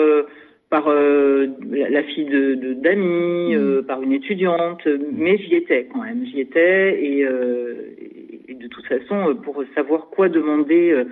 par 0.70 0.88
la 0.88 2.04
fille 2.04 2.26
de 2.26 2.74
d'amis, 2.74 3.56
mmh. 3.56 3.84
par 3.88 4.04
une 4.04 4.14
étudiante, 4.14 4.88
mais 5.14 5.38
j'y 5.40 5.56
étais 5.56 5.88
quand 5.92 6.04
même, 6.04 6.24
j'y 6.26 6.42
étais 6.42 7.02
et, 7.02 7.22
et, 7.22 8.54
de 8.54 8.68
toute 8.68 8.86
façon 8.86 9.36
pour 9.42 9.64
savoir 9.74 10.10
quoi 10.12 10.30
demander 10.30 11.06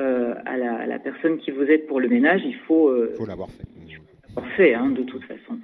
euh, 0.00 0.34
à, 0.44 0.56
la, 0.56 0.74
à, 0.74 0.86
la, 0.86 0.98
personne 0.98 1.38
qui 1.38 1.52
vous 1.52 1.62
aide 1.62 1.86
pour 1.86 2.00
le 2.00 2.08
ménage, 2.08 2.40
il 2.44 2.56
faut, 2.66 2.88
euh, 2.88 3.14
faut 3.16 3.26
l'avoir 3.26 3.48
fait. 3.48 3.62
L'avoir 4.26 4.52
fait, 4.56 4.74
hein, 4.74 4.90
de 4.90 5.04
toute 5.04 5.22
façon. 5.22 5.60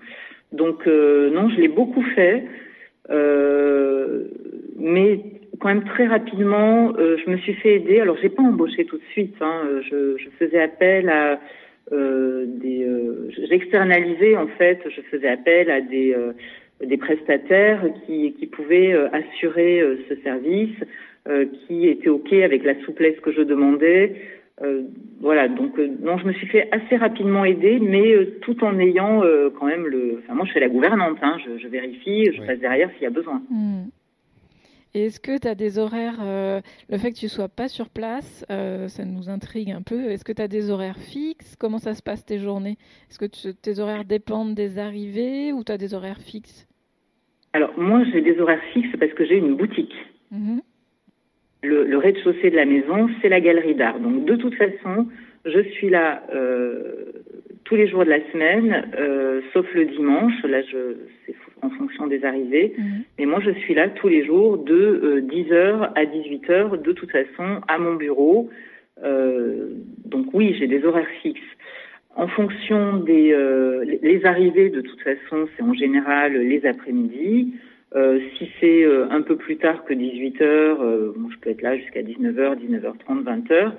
Donc 0.53 0.87
euh, 0.87 1.31
non, 1.31 1.49
je 1.49 1.61
l'ai 1.61 1.67
beaucoup 1.67 2.05
fait, 2.15 2.45
mais 4.79 5.21
quand 5.59 5.67
même 5.69 5.83
très 5.83 6.07
rapidement, 6.07 6.93
je 6.97 7.29
me 7.29 7.39
suis 7.39 7.55
fait 7.55 7.75
aider. 7.75 7.99
Alors 7.99 8.17
j'ai 8.23 8.29
pas 8.29 8.45
embauché 8.45 8.85
tout 8.85 8.99
de 8.99 9.05
suite. 9.11 9.35
Hein, 9.41 9.63
je, 9.91 10.17
je, 10.17 10.29
faisais 10.39 10.63
appel 10.63 11.09
à 11.09 11.41
des, 11.91 12.87
j'externalisais 13.49 14.37
en 14.37 14.47
fait. 14.47 14.79
Je 14.89 15.01
faisais 15.11 15.29
appel 15.29 15.71
à 15.73 15.81
des 15.81 16.17
des 16.85 16.97
prestataires 16.97 17.85
qui, 18.07 18.33
qui 18.39 18.47
pouvaient 18.47 18.95
assurer 19.13 19.83
ce 20.09 20.15
service. 20.23 20.77
Euh, 21.29 21.45
qui 21.67 21.87
était 21.87 22.09
OK 22.09 22.33
avec 22.33 22.65
la 22.65 22.81
souplesse 22.81 23.21
que 23.21 23.31
je 23.31 23.43
demandais. 23.43 24.17
Euh, 24.63 24.85
voilà, 25.21 25.49
donc 25.49 25.79
euh, 25.79 25.87
non, 26.01 26.17
je 26.17 26.25
me 26.25 26.33
suis 26.33 26.47
fait 26.47 26.67
assez 26.73 26.97
rapidement 26.97 27.45
aider, 27.45 27.79
mais 27.79 28.27
tout 28.41 28.65
en 28.65 28.79
ayant 28.79 29.21
quand 29.59 29.67
même 29.67 29.87
le. 29.87 30.23
Enfin, 30.25 30.33
moi, 30.33 30.47
je 30.47 30.53
fais 30.53 30.61
la 30.61 30.71
gouvernante, 30.71 31.19
hein, 31.21 31.37
je, 31.45 31.59
je, 31.59 31.69
vérifie, 31.69 32.33
je 32.33 32.41
oui. 32.41 32.47
passe 32.47 32.59
derrière 32.59 32.91
s'il 32.95 33.03
y 33.03 33.07
a 33.07 33.11
besoin. 33.11 33.43
Mmh. 33.51 33.83
Et 34.95 35.05
est-ce 35.05 35.21
que 35.21 35.39
tu 35.39 35.47
as 35.47 35.55
des 35.55 35.79
horaires, 35.79 36.21
le 36.89 36.99
fait 36.99 37.13
que 37.13 37.19
tu 37.19 37.29
sois 37.29 37.51
pas 37.51 37.69
sur 37.69 37.91
place, 37.91 38.45
ça 38.49 39.05
nous 39.05 39.29
intrigue 39.29 39.71
un 39.71 39.83
peu. 39.83 40.11
Est-ce 40.11 40.25
que 40.25 40.33
tu 40.33 40.43
as 40.43 40.49
des 40.49 40.71
horaires 40.71 40.99
fixes? 40.99 41.55
Comment 41.55 41.79
ça 41.79 41.95
se 41.95 42.03
passe 42.03 42.25
tes 42.25 42.39
journées? 42.39 42.77
Est-ce 43.09 43.19
que 43.19 43.27
tu, 43.27 43.55
tes 43.55 43.79
horaires 43.79 44.05
dépendent 44.05 44.55
des 44.55 44.79
arrivées 44.79 45.53
ou 45.53 45.63
tu 45.63 45.71
as 45.71 45.79
des 45.79 45.95
horaires 45.95 46.21
fixes? 46.21 46.67
Alors, 47.53 47.79
moi, 47.79 48.03
j'ai 48.11 48.23
des 48.23 48.41
horaires 48.41 48.65
fixes 48.73 48.97
parce 48.99 49.13
que 49.13 49.25
j'ai 49.27 49.37
une 49.37 49.55
boutique. 49.55 49.95
Mmh 50.33 50.61
le, 51.63 51.85
le 51.85 51.99
rez-de-chaussée 51.99 52.51
de 52.51 52.57
la 52.57 52.65
maison, 52.65 53.09
c'est 53.21 53.29
la 53.29 53.41
galerie 53.41 53.75
d'art. 53.75 53.99
Donc 54.01 54.25
de 54.25 54.37
toute 54.37 54.55
façon, 54.55 55.09
je 55.45 55.61
suis 55.61 55.91
là 55.91 56.23
euh, 56.35 57.13
tous 57.65 57.77
les 57.77 57.89
jours 57.89 58.05
de 58.05 58.11
la 58.11 58.21
semaine, 58.33 58.89
euh, 58.99 59.41
sauf 59.53 59.67
le 59.75 59.87
dimanche. 59.87 60.43
Là, 60.45 60.63
je, 60.63 60.97
c'est 61.27 61.35
en 61.63 61.71
fonction 61.71 62.07
des 62.07 62.25
arrivées. 62.25 62.75
Mmh. 62.77 62.83
Mais 63.19 63.27
moi, 63.27 63.41
je 63.45 63.51
suis 63.51 63.75
là 63.75 63.89
tous 63.89 64.09
les 64.09 64.25
jours 64.25 64.59
de 64.59 64.75
euh, 64.75 65.21
10h 65.21 65.93
à 65.95 66.05
18h, 66.05 66.81
de 66.83 66.93
toute 66.93 67.11
façon, 67.11 67.61
à 67.69 67.79
mon 67.79 67.95
bureau. 67.95 68.51
Euh, 69.03 69.69
donc 70.05 70.27
oui, 70.33 70.55
j'ai 70.59 70.67
des 70.67 70.85
horaires 70.85 71.07
fixes. 71.23 71.41
En 72.17 72.27
fonction 72.27 72.97
des 72.97 73.33
euh, 73.33 73.85
les 74.03 74.25
arrivées, 74.27 74.69
de 74.69 74.81
toute 74.81 75.01
façon, 75.01 75.49
c'est 75.57 75.63
en 75.63 75.75
général 75.75 76.33
les 76.33 76.67
après-midi. 76.67 77.55
Euh, 77.97 78.21
si 78.39 78.49
c'est 78.61 78.85
euh, 78.85 79.09
un 79.11 79.23
peu 79.23 79.37
plus 79.37 79.57
tard 79.57 79.85
que 79.85 79.93
18h, 79.93 80.43
euh, 80.43 81.13
moi, 81.17 81.31
je 81.35 81.39
peux 81.41 81.51
être 81.51 81.63
là 81.63 81.77
jusqu'à 81.77 82.03
19h, 82.03 82.57
19h30, 82.57 83.25
20h. 83.25 83.73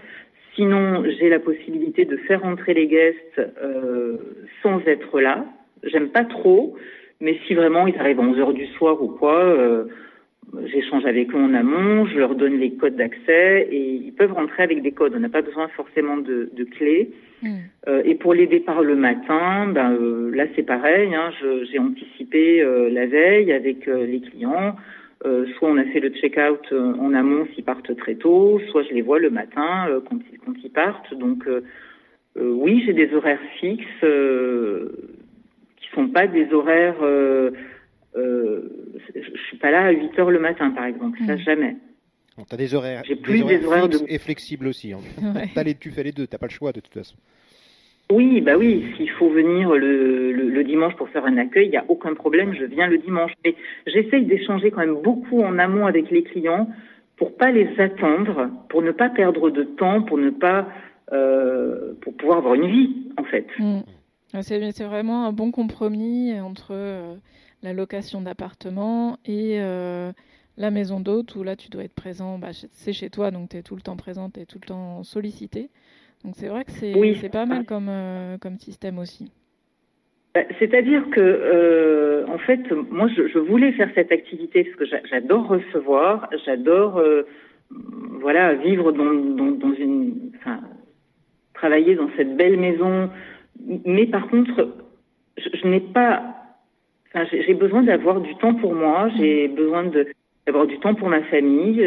Sinon, 0.56 1.04
j'ai 1.18 1.30
la 1.30 1.40
possibilité 1.40 2.04
de 2.04 2.18
faire 2.18 2.44
entrer 2.44 2.74
les 2.74 2.88
guests 2.88 3.40
euh, 3.40 4.18
sans 4.62 4.82
être 4.86 5.22
là. 5.22 5.46
J'aime 5.84 6.10
pas 6.10 6.26
trop, 6.26 6.76
mais 7.22 7.40
si 7.48 7.54
vraiment 7.54 7.88
ils 7.88 7.98
arrivent 7.98 8.20
à 8.20 8.24
11h 8.24 8.54
du 8.54 8.68
soir 8.68 9.02
ou 9.02 9.08
quoi, 9.08 9.40
euh, 9.40 9.86
j'échange 10.66 11.06
avec 11.06 11.34
eux 11.34 11.38
en 11.38 11.54
amont, 11.54 12.06
je 12.06 12.18
leur 12.18 12.36
donne 12.36 12.58
les 12.58 12.72
codes 12.72 12.96
d'accès 12.96 13.68
et 13.72 13.94
ils 13.94 14.14
peuvent 14.14 14.34
rentrer 14.34 14.64
avec 14.64 14.82
des 14.82 14.92
codes. 14.92 15.14
On 15.16 15.20
n'a 15.20 15.30
pas 15.30 15.42
besoin 15.42 15.68
forcément 15.70 16.18
de, 16.18 16.50
de 16.54 16.64
clés. 16.64 17.12
Mmh. 17.42 17.56
Euh, 17.88 18.02
et 18.06 18.16
pour 18.16 18.34
les 18.34 18.48
départs 18.48 18.84
le 18.84 18.96
matin, 18.96 19.68
ben, 19.68 19.94
euh, 19.94 20.32
là 20.36 20.46
c'est 20.56 20.64
pareil. 20.64 21.14
Hein, 21.16 21.32
j'ai 21.72 21.80
anticipé 21.80 22.62
euh, 22.62 22.90
la 22.90 23.06
veille 23.08 23.52
avec 23.52 23.88
euh, 23.88 24.06
les 24.06 24.22
clients. 24.22 24.76
Euh, 25.26 25.46
soit 25.56 25.70
on 25.70 25.78
a 25.78 25.84
fait 25.86 26.00
le 26.00 26.10
check-out 26.10 26.74
en 26.74 27.14
amont 27.14 27.46
s'ils 27.54 27.64
partent 27.64 27.96
très 27.96 28.16
tôt, 28.16 28.60
soit 28.70 28.84
je 28.84 28.94
les 28.94 29.02
vois 29.02 29.20
le 29.20 29.30
matin 29.30 29.88
quand, 30.10 30.18
ils, 30.32 30.40
quand 30.40 30.54
ils 30.64 30.72
partent. 30.72 31.14
Donc 31.14 31.48
oui, 32.36 32.82
j'ai 32.86 32.94
des 32.94 33.14
horaires 33.14 33.40
fixes 33.60 34.06
qui 35.78 35.90
sont 35.94 36.08
pas 36.08 36.26
des 36.26 36.52
horaires 36.52 37.04
euh, 38.16 38.94
je 39.16 39.42
suis 39.48 39.58
pas 39.58 39.72
là 39.72 39.86
à 39.86 39.92
8 39.92 40.20
heures 40.20 40.32
le 40.32 40.40
matin, 40.40 40.72
par 40.72 40.86
exemple. 40.86 41.20
Ça, 41.26 41.36
mmh. 41.36 41.40
jamais. 41.40 41.76
Bon, 42.38 42.44
tu 42.48 42.54
as 42.54 42.58
des 42.58 42.76
horaires, 42.76 43.04
J'ai 43.06 43.16
plus 43.16 43.44
des 43.44 43.44
horaires, 43.44 43.60
des 43.60 43.66
horaires 43.66 43.90
de... 43.90 43.98
et 44.08 44.18
flexibles 44.20 44.68
aussi. 44.68 44.94
Hein. 44.94 45.00
Ouais. 45.22 45.64
Les, 45.64 45.76
tu 45.76 45.92
fais 45.92 46.04
les 46.04 46.12
deux, 46.12 46.28
tu 46.28 46.34
n'as 46.34 46.40
pas 46.40 46.48
le 46.48 46.52
choix 46.52 46.72
de 46.72 46.80
toute 46.80 46.94
façon. 46.94 47.16
Oui, 48.12 48.42
bah 48.42 48.58
oui, 48.58 48.86
s'il 48.98 49.10
faut 49.12 49.30
venir 49.30 49.72
le, 49.72 50.34
le, 50.34 50.50
le, 50.50 50.64
dimanche 50.66 50.96
pour 50.96 51.08
faire 51.10 51.26
un 51.26 51.38
accueil, 51.38 51.68
il 51.68 51.72
n'y 51.72 51.78
a 51.78 51.86
aucun 51.88 52.14
problème, 52.14 52.54
je 52.54 52.66
viens 52.66 52.88
le 52.88 52.98
dimanche. 52.98 53.32
Mais 53.46 53.56
j'essaye 53.88 54.26
d'échanger 54.26 54.70
quand 54.70 54.82
même 54.82 55.02
beaucoup 55.02 55.42
en 55.42 55.58
amont 55.58 55.86
avec 55.86 56.12
les 56.12 56.24
clients 56.24 56.68
pour 57.16 57.38
pas 57.38 57.52
les 57.52 57.70
attendre, 57.80 58.50
pour 58.68 58.82
ne 58.82 58.92
pas 58.92 59.08
perdre 59.10 59.50
de 59.50 59.64
temps, 59.64 60.02
pour 60.02 60.18
ne 60.18 60.30
pas 60.30 60.68
euh, 61.14 61.94
pour 62.02 62.16
pouvoir 62.16 62.40
avoir 62.40 62.56
une 62.56 62.68
vie 62.68 62.96
en 63.18 63.24
fait. 63.24 63.46
Mmh. 63.60 63.82
C'est 64.42 64.84
vraiment 64.84 65.26
un 65.26 65.34
bon 65.34 65.52
compromis 65.52 66.40
entre 66.40 66.72
euh, 66.72 67.16
la 67.64 67.74
location 67.74 68.22
d'appartement 68.22 69.18
et 69.26 69.60
euh, 69.60 70.12
la 70.58 70.72
maison 70.72 71.00
d'hôte 71.00 71.36
où 71.36 71.44
là 71.44 71.56
tu 71.56 71.70
dois 71.70 71.84
être 71.84 71.94
présent, 71.94 72.38
bah, 72.38 72.50
c'est 72.72 72.94
chez 72.94 73.10
toi 73.10 73.32
donc 73.32 73.50
tu 73.50 73.58
es 73.58 73.62
tout 73.62 73.76
le 73.76 73.82
temps 73.82 73.98
présent, 73.98 74.30
tu 74.30 74.42
es 74.42 74.46
tout 74.46 74.60
le 74.62 74.68
temps 74.68 75.04
sollicité. 75.04 75.70
Donc 76.24 76.36
c'est 76.36 76.48
vrai 76.48 76.66
que 76.66 76.72
c'est 76.72 76.94
oui. 76.96 77.18
pas 77.32 77.46
mal 77.46 77.66
comme, 77.66 77.88
euh, 77.90 78.38
comme 78.38 78.58
système 78.58 79.00
aussi. 79.00 79.32
Bah, 80.34 80.42
c'est-à-dire 80.60 81.10
que, 81.10 81.20
euh, 81.20 82.26
en 82.28 82.38
fait, 82.38 82.72
moi, 82.72 83.10
je, 83.10 83.28
je, 83.28 83.38
voulais 83.38 83.74
faire 83.74 83.90
cette 83.96 84.12
activité 84.12 84.64
parce 84.64 84.76
que 84.78 84.98
j'adore 85.10 85.48
recevoir, 85.48 86.30
j'adore, 86.46 87.00
euh, 87.00 87.24
voilà, 88.22 88.54
vivre 88.54 88.94
dans, 88.94 89.14
dans, 89.14 89.52
dans 89.52 89.74
une, 89.74 90.32
enfin, 90.38 90.62
travailler 91.54 91.96
dans 91.96 92.10
cette 92.16 92.38
belle 92.38 92.58
maison. 92.58 93.10
Mais 93.86 94.06
par 94.06 94.30
contre, 94.30 94.70
je, 95.38 95.50
je 95.54 95.68
n'ai 95.68 95.82
pas 95.82 96.41
J'ai 97.14 97.54
besoin 97.54 97.84
d'avoir 97.84 98.22
du 98.22 98.36
temps 98.36 98.54
pour 98.54 98.74
moi, 98.74 99.10
j'ai 99.18 99.50
besoin 99.50 99.84
d'avoir 100.46 100.66
du 100.66 100.80
temps 100.80 100.96
pour 100.96 101.10
ma 101.10 101.22
famille. 101.24 101.84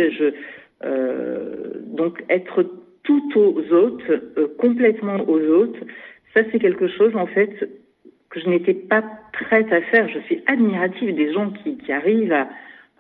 Euh, 0.85 1.81
donc 1.87 2.23
être 2.29 2.67
tout 3.05 3.33
aux 3.37 3.73
autres, 3.73 4.21
euh, 4.37 4.49
complètement 4.59 5.17
aux 5.29 5.41
autres, 5.41 5.79
ça 6.35 6.43
c'est 6.51 6.59
quelque 6.59 6.89
chose 6.89 7.15
en 7.17 7.27
fait 7.27 7.71
que 8.29 8.41
je 8.41 8.49
n'étais 8.49 8.75
pas 8.75 9.03
prête 9.33 9.73
à 9.73 9.81
faire. 9.83 10.09
Je 10.09 10.19
suis 10.21 10.43
admirative 10.47 11.15
des 11.15 11.33
gens 11.33 11.51
qui, 11.51 11.93
arrivent 11.93 12.35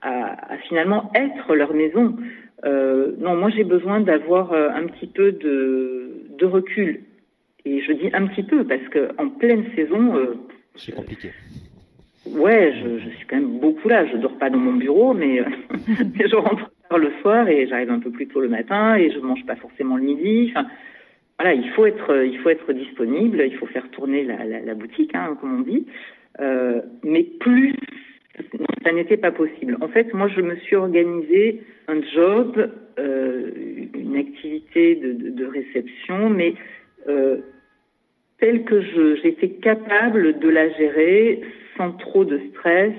à, 0.02 0.56
finalement 0.68 1.10
être 1.14 1.54
leur 1.54 1.74
maison. 1.74 2.16
Euh, 2.64 3.12
non, 3.18 3.36
moi 3.36 3.50
j'ai 3.50 3.64
besoin 3.64 4.00
d'avoir 4.00 4.52
un 4.52 4.86
petit 4.86 5.06
peu 5.06 5.32
de, 5.32 6.10
de 6.38 6.46
recul. 6.46 7.00
Et 7.66 7.80
je 7.80 7.92
dis 7.92 8.10
un 8.12 8.26
petit 8.26 8.42
peu 8.42 8.64
parce 8.64 8.86
que 8.88 9.10
en 9.18 9.28
pleine 9.28 9.64
saison, 9.74 10.36
c'est 10.76 10.94
compliqué. 10.94 11.30
Ouais, 12.26 12.72
je, 12.82 12.98
je, 12.98 13.08
suis 13.16 13.26
quand 13.26 13.36
même 13.36 13.58
beaucoup 13.58 13.88
là. 13.88 14.06
Je 14.06 14.16
dors 14.16 14.36
pas 14.38 14.50
dans 14.50 14.58
mon 14.58 14.74
bureau, 14.74 15.12
mais, 15.14 15.40
mais 15.88 16.28
je 16.28 16.36
rentre 16.36 16.70
le 16.96 17.10
soir 17.20 17.48
et 17.48 17.66
j'arrive 17.66 17.90
un 17.90 17.98
peu 17.98 18.10
plus 18.10 18.28
tôt 18.28 18.40
le 18.40 18.48
matin 18.48 18.96
et 18.96 19.10
je 19.10 19.18
mange 19.18 19.44
pas 19.46 19.56
forcément 19.56 19.96
le 19.96 20.04
midi. 20.04 20.52
Enfin, 20.54 20.66
voilà, 21.38 21.54
il 21.54 21.68
faut 21.70 21.86
être, 21.86 22.24
il 22.24 22.38
faut 22.38 22.50
être 22.50 22.72
disponible, 22.72 23.42
il 23.44 23.56
faut 23.56 23.66
faire 23.66 23.88
tourner 23.90 24.24
la, 24.24 24.44
la, 24.44 24.74
boutique, 24.74 25.14
hein, 25.14 25.36
comme 25.40 25.58
on 25.58 25.62
dit. 25.62 25.86
Euh, 26.40 26.80
mais 27.02 27.24
plus, 27.24 27.74
ça 28.84 28.92
n'était 28.92 29.16
pas 29.16 29.32
possible. 29.32 29.76
En 29.80 29.88
fait, 29.88 30.12
moi, 30.14 30.28
je 30.28 30.40
me 30.40 30.56
suis 30.56 30.76
organisé 30.76 31.62
un 31.88 32.00
job, 32.14 32.70
euh, 32.98 33.50
une 33.94 34.16
activité 34.16 34.94
de, 34.96 35.12
de, 35.12 35.30
de 35.30 35.46
réception, 35.46 36.30
mais 36.30 36.54
euh, 37.08 37.38
telle 38.38 38.64
que 38.64 38.80
j'étais 39.22 39.50
capable 39.50 40.38
de 40.38 40.48
la 40.48 40.70
gérer 40.70 41.42
sans 41.84 41.92
trop 41.92 42.24
de 42.24 42.40
stress 42.50 42.94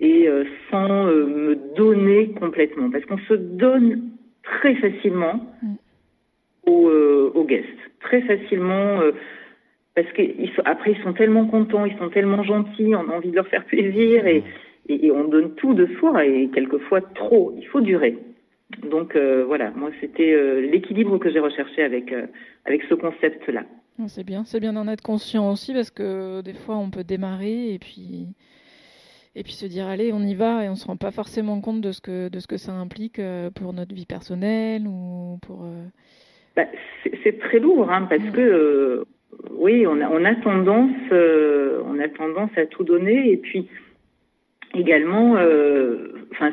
et 0.00 0.28
euh, 0.28 0.44
sans 0.70 1.06
euh, 1.06 1.26
me 1.26 1.54
donner 1.76 2.30
complètement. 2.32 2.90
Parce 2.90 3.04
qu'on 3.04 3.18
se 3.18 3.34
donne 3.34 4.10
très 4.42 4.74
facilement 4.76 5.40
mm. 5.62 5.74
aux, 6.66 6.88
euh, 6.88 7.32
aux, 7.34 7.44
guests, 7.44 7.66
très 8.00 8.22
facilement. 8.22 9.00
parce 9.94 10.08
qu'après, 10.12 10.92
ils, 10.92 11.02
sont 11.02 11.12
tellement 11.12 11.46
contents, 11.46 11.84
ils 11.84 11.98
sont 11.98 12.08
tellement 12.08 12.42
gentils, 12.42 12.94
on 12.94 13.10
a 13.10 13.16
envie 13.16 13.30
de 13.30 13.36
leur 13.36 13.48
faire 13.48 13.64
plaisir 13.64 14.26
et, 14.26 14.44
et, 14.88 15.06
et 15.06 15.10
on 15.10 15.24
donne 15.24 15.54
tout 15.56 15.74
de 15.74 15.86
soi 15.98 16.24
et 16.24 16.48
quelquefois 16.54 17.00
trop. 17.00 17.52
Il 17.56 17.66
faut 17.66 17.80
durer. 17.80 18.16
Donc 18.90 19.16
voilà, 19.16 19.70
moi 19.74 19.90
c'était 20.00 20.60
l'équilibre 20.60 21.18
que 21.18 21.30
j'ai 21.30 21.40
recherché 21.40 21.82
avec 21.82 22.14
avec 22.66 22.82
ce 22.84 22.94
concept-là. 22.94 23.64
C'est 24.06 24.24
bien, 24.24 24.44
c'est 24.44 24.60
bien 24.60 24.72
d'en 24.72 24.86
être 24.86 25.02
conscient 25.02 25.50
aussi 25.50 25.72
parce 25.72 25.90
que 25.90 26.40
des 26.42 26.52
fois 26.52 26.76
on 26.76 26.90
peut 26.90 27.02
démarrer 27.02 27.74
et 27.74 27.78
puis 27.80 28.28
et 29.34 29.42
puis 29.42 29.52
se 29.52 29.66
dire 29.66 29.88
allez 29.88 30.12
on 30.12 30.20
y 30.20 30.34
va 30.34 30.64
et 30.64 30.68
on 30.68 30.76
se 30.76 30.86
rend 30.86 30.96
pas 30.96 31.10
forcément 31.10 31.60
compte 31.60 31.80
de 31.80 31.90
ce 31.90 32.00
que 32.00 32.28
de 32.28 32.38
ce 32.38 32.46
que 32.46 32.58
ça 32.58 32.72
implique 32.72 33.18
euh, 33.18 33.50
pour 33.50 33.72
notre 33.72 33.94
vie 33.94 34.06
personnelle 34.06 34.86
ou 34.86 35.38
pour. 35.42 35.66
Bah, 36.58 36.64
c'est 37.22 37.38
très 37.38 37.60
lourd 37.60 37.90
hein, 37.90 38.06
parce 38.10 38.30
que 38.30 38.40
euh, 38.40 39.04
oui 39.52 39.86
on 39.86 40.00
a 40.00 40.08
on 40.10 40.24
a 40.24 40.34
tendance 40.34 40.90
euh, 41.12 41.80
on 41.86 42.00
a 42.00 42.08
tendance 42.08 42.50
à 42.56 42.66
tout 42.66 42.82
donner 42.82 43.30
et 43.30 43.36
puis 43.36 43.68
également 44.74 45.36
euh, 45.36 46.26
enfin 46.32 46.50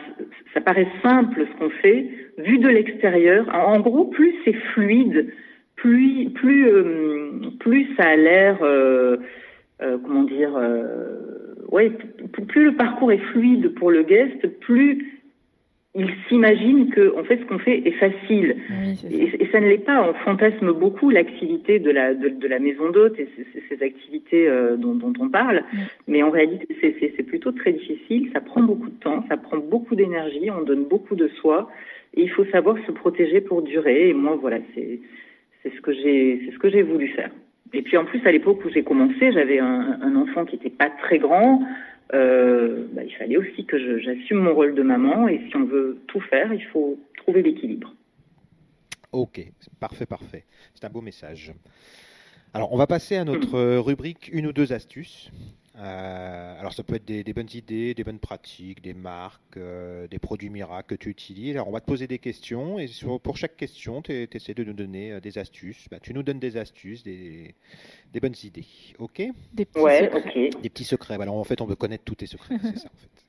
ça 0.54 0.62
paraît 0.62 0.88
simple 1.02 1.48
ce 1.52 1.58
qu'on 1.58 1.70
fait 1.70 2.08
vu 2.38 2.60
de 2.60 2.68
l'extérieur 2.68 3.48
en 3.52 3.80
gros 3.80 4.06
plus 4.06 4.36
c'est 4.46 4.54
fluide 4.74 5.34
plus 5.86 6.30
plus 6.32 6.68
euh, 6.68 7.32
plus 7.60 7.88
ça 7.96 8.10
a 8.10 8.16
l'air 8.16 8.58
euh, 8.64 9.18
euh, 9.84 9.98
comment 10.04 10.24
dire 10.24 10.60
ouais 11.72 11.92
plus 12.48 12.66
le 12.66 12.76
parcours 12.76 13.12
est 13.12 13.24
fluide 13.32 13.76
pour 13.76 13.92
le 13.92 14.02
guest 14.02 14.48
plus 14.62 15.22
il 15.98 16.10
s'imagine 16.28 16.90
que 16.90 17.18
en 17.18 17.24
fait 17.24 17.38
ce 17.38 17.46
qu'on 17.46 17.60
fait 17.60 17.88
est 17.88 17.92
facile. 17.92 18.58
Oui, 18.70 19.00
est 19.06 19.14
et, 19.14 19.44
et, 19.44 19.48
ça 19.52 19.62
ne 19.62 19.68
l'est 19.68 19.86
pas 19.86 20.10
on 20.10 20.14
fantasme 20.26 20.74
beaucoup 20.74 21.10
l'activité 21.10 21.80
de 21.80 21.90
la 21.90 22.14
de, 22.14 22.30
de 22.30 22.48
la 22.48 22.60
maison 22.60 22.90
d'hôte 22.90 23.18
et 23.18 23.30
ces 23.70 23.82
activités 23.84 24.48
euh, 24.48 24.76
dont, 24.76 24.96
dont, 24.96 25.14
on 25.20 25.30
parle. 25.30 25.64
Oui. 25.74 25.80
mais 26.08 26.24
en 26.24 26.32
réalité 26.32 26.68
c'est 26.82 27.24
plutôt 27.24 27.52
très 27.52 27.72
difficile 27.72 28.30
ça 28.34 28.42
prend 28.42 28.62
beaucoup 28.62 28.90
de 28.90 29.00
temps 29.00 29.24
ça 29.30 29.38
prend 29.38 29.58
beaucoup 29.58 29.96
d'énergie 29.96 30.50
on 30.52 30.64
donne 30.64 30.86
beaucoup 30.86 31.16
de 31.16 31.28
soi. 31.40 31.70
Et 32.18 32.24
il 32.24 32.30
faut 32.30 32.46
savoir 32.46 32.78
se 32.88 32.92
protéger 32.92 33.40
pour 33.40 33.62
durer. 33.62 34.10
Et 34.10 34.14
moi 34.14 34.38
voilà 34.42 34.58
c'est 34.74 35.00
c'est 35.66 35.76
ce 35.76 35.82
que 35.82 35.94
j'ai 35.94 36.42
c'est 36.46 36.54
ce 36.54 36.60
que 36.60 36.70
j'ai 36.70 36.84
voulu 36.84 37.08
faire. 37.10 37.32
Et 37.74 37.82
puis 37.82 37.98
en 37.98 38.06
plus 38.06 38.26
à 38.26 38.32
l'époque 38.32 38.64
où 38.64 38.70
j'ai 38.70 38.84
commencé, 38.84 39.32
j'avais 39.32 39.60
un, 39.60 40.00
un, 40.02 40.16
enfant 40.16 40.46
qui 40.46 40.56
n'était 40.56 40.70
pas 40.70 40.90
très 40.90 41.18
grand. 41.18 41.62
Euh, 42.14 42.86
bah, 42.94 43.04
il 43.04 43.14
fallait 43.16 43.38
aussi 43.38 43.66
que 43.66 44.00
j'assume 44.00 44.38
mon 44.38 44.54
rôle 44.54 44.76
de 44.76 44.84
maman 44.84 45.28
et 45.28 45.42
si 45.50 45.56
on 45.56 45.66
veut 45.66 45.98
tout 46.08 46.22
faire, 46.22 46.54
il 46.54 46.64
faut 46.66 47.00
trouver 47.18 47.42
l'équilibre. 47.42 47.94
Ok, 49.12 49.42
parfait, 49.80 50.06
parfait. 50.06 50.46
C'est 50.76 50.86
un 50.86 50.90
beau 50.90 51.02
message. 51.02 51.54
Alors, 52.54 52.72
on 52.72 52.78
va 52.78 52.86
passer 52.88 53.16
à 53.16 53.24
notre 53.24 53.58
mmh. 53.58 53.80
rubrique 53.80 54.30
une 54.32 54.46
ou 54.48 54.54
deux 54.54 54.72
astuces. 54.72 55.32
Euh, 55.78 56.60
alors 56.60 56.74
ça 56.74 56.84
peut 56.84 56.96
être 56.96 57.06
des, 57.06 57.24
des, 57.24 57.34
bonnes 57.34 57.50
idées, 57.54 57.94
des 57.94 58.04
bonnes 58.04 58.20
pratiques, 58.20 58.82
des 58.82 58.94
marques, 58.94 59.58
euh, 59.58 60.08
des 60.08 60.20
produits 60.20 60.50
miracles 60.50 60.96
que 60.96 60.96
tu 60.96 61.10
utilises. 61.10 61.56
Alors 61.56 61.68
on 61.68 61.72
va 61.72 61.82
te 61.82 61.86
poser 61.86 62.08
des 62.08 62.20
questions 62.20 62.80
et 62.80 62.88
sur, 62.88 63.20
pour 63.20 63.38
chaque 63.38 63.58
question, 63.58 64.02
tu 64.02 64.28
essaies 64.32 64.54
de 64.54 64.64
nous 64.64 64.74
donner 64.74 65.12
euh, 65.12 65.20
des 65.20 65.38
astuces. 65.38 65.88
Bah, 65.92 65.98
tu 66.02 66.14
nous 66.14 66.24
donnes 66.24 66.40
des 66.40 66.56
astuces, 66.58 67.04
des, 67.04 67.56
des 68.14 68.20
bonnes 68.20 68.36
idées. 68.44 68.66
Ok? 69.00 69.22
Des 69.54 69.66
petits 69.66 69.80
ouais, 69.80 70.06
secrets. 70.06 70.30
Okay. 70.30 70.50
Des 70.62 70.70
petits 70.70 70.86
secrets. 70.86 71.18
Alors 71.22 71.36
en 71.36 71.44
fait, 71.44 71.60
on 71.60 71.66
veut 71.66 71.76
connaître 71.76 72.06
tous 72.06 72.16
tes 72.16 72.28
secrets. 72.28 72.56
c'est 72.62 72.78
ça 72.78 72.90
en 72.94 72.98
fait. 72.98 73.26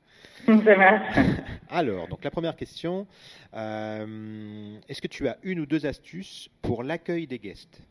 Alors, 1.69 2.07
donc 2.07 2.23
la 2.23 2.31
première 2.31 2.55
question, 2.55 3.07
euh, 3.55 4.79
est-ce 4.89 5.03
que 5.03 5.09
tu 5.09 5.27
as 5.27 5.39
une 5.43 5.61
ou 5.61 5.67
deux 5.67 5.87
astuces 5.87 6.49
pour 6.63 6.85
l'accueil 6.85 7.27
des 7.27 7.39
guests? 7.39 7.83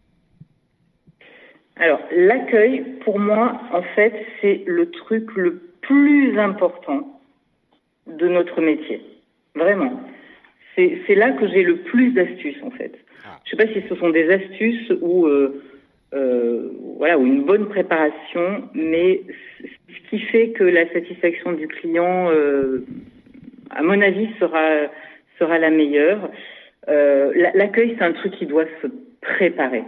Alors, 1.78 1.99
l'accueil, 2.11 2.86
pour 3.03 3.19
moi, 3.19 3.59
en 3.73 3.82
fait, 3.82 4.13
c'est 4.41 4.63
le 4.65 4.89
truc 4.91 5.36
le 5.36 5.61
plus 5.82 6.39
important 6.39 7.19
de 8.07 8.28
notre 8.28 8.61
métier. 8.61 9.01
Vraiment. 9.55 10.01
C'est 10.76 11.15
là 11.15 11.32
que 11.32 11.47
j'ai 11.47 11.63
le 11.63 11.78
plus 11.78 12.11
d'astuces, 12.11 12.61
en 12.63 12.71
fait. 12.71 12.93
Ah. 13.26 13.39
Je 13.45 13.55
ne 13.55 13.61
sais 13.61 13.67
pas 13.67 13.73
si 13.73 13.88
ce 13.88 13.95
sont 13.95 14.09
des 14.09 14.30
astuces 14.30 14.91
ou, 15.01 15.26
euh, 15.26 15.63
euh, 16.13 16.69
voilà, 16.97 17.17
ou 17.17 17.26
une 17.26 17.43
bonne 17.43 17.67
préparation, 17.67 18.69
mais 18.73 19.21
ce 19.61 20.09
qui 20.09 20.19
fait 20.19 20.49
que 20.49 20.63
la 20.63 20.91
satisfaction 20.91 21.53
du 21.53 21.67
client, 21.67 22.30
euh, 22.32 22.86
à 23.69 23.84
mon 23.84 24.01
avis, 24.01 24.30
sera, 24.39 24.89
sera 25.39 25.57
la 25.59 25.69
meilleure. 25.69 26.30
Euh, 26.89 27.49
l'accueil, 27.53 27.95
c'est 27.97 28.03
un 28.03 28.13
truc 28.13 28.34
qui 28.34 28.45
doit 28.45 28.65
se 28.82 28.88
préparer. 29.21 29.84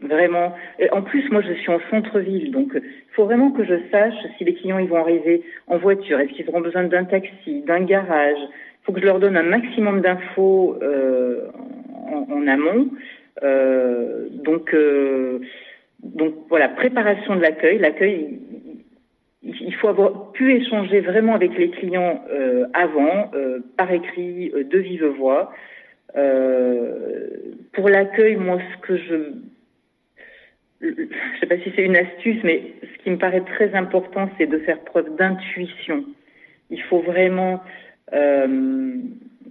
Vraiment. 0.00 0.54
En 0.90 1.02
plus, 1.02 1.30
moi, 1.30 1.42
je 1.42 1.52
suis 1.52 1.70
en 1.70 1.78
centre-ville, 1.90 2.50
donc 2.50 2.72
il 2.74 3.14
faut 3.14 3.24
vraiment 3.24 3.50
que 3.50 3.62
je 3.64 3.74
sache 3.90 4.14
si 4.38 4.44
les 4.44 4.54
clients 4.54 4.78
ils 4.78 4.88
vont 4.88 4.96
arriver 4.96 5.42
en 5.66 5.76
voiture, 5.76 6.18
est-ce 6.18 6.32
qu'ils 6.32 6.48
auront 6.48 6.62
besoin 6.62 6.84
d'un 6.84 7.04
taxi, 7.04 7.60
d'un 7.66 7.84
garage? 7.84 8.38
Il 8.40 8.86
faut 8.86 8.92
que 8.92 9.00
je 9.00 9.04
leur 9.04 9.20
donne 9.20 9.36
un 9.36 9.42
maximum 9.42 10.00
d'infos 10.00 10.78
euh, 10.82 11.46
en, 12.10 12.26
en, 12.32 12.46
amont. 12.46 12.88
Euh, 13.42 14.28
donc, 14.30 14.74
euh, 14.74 15.40
donc 16.02 16.34
voilà, 16.48 16.68
préparation 16.68 17.36
de 17.36 17.42
l'accueil. 17.42 17.78
L'accueil, 17.78 18.40
il 19.42 19.74
faut 19.74 19.88
avoir 19.88 20.32
pu 20.32 20.54
échanger 20.54 21.00
vraiment 21.00 21.34
avec 21.34 21.56
les 21.56 21.70
clients 21.70 22.24
euh, 22.32 22.66
avant, 22.72 23.30
euh, 23.34 23.60
par 23.76 23.92
écrit, 23.92 24.50
de 24.50 24.78
vive 24.78 25.04
voix. 25.04 25.52
pour 27.72 27.88
l'accueil, 27.88 28.36
moi, 28.36 28.58
ce 28.72 28.86
que 28.86 28.96
je 28.96 29.32
je 30.82 30.88
ne 30.88 31.40
sais 31.40 31.46
pas 31.46 31.58
si 31.58 31.72
c'est 31.74 31.84
une 31.84 31.96
astuce, 31.96 32.42
mais 32.42 32.62
ce 32.82 33.02
qui 33.02 33.10
me 33.10 33.18
paraît 33.18 33.42
très 33.42 33.74
important, 33.74 34.28
c'est 34.36 34.46
de 34.46 34.58
faire 34.58 34.80
preuve 34.80 35.14
d'intuition. 35.16 36.04
Il 36.70 36.82
faut 36.82 37.00
vraiment 37.00 37.62
euh, 38.12 38.94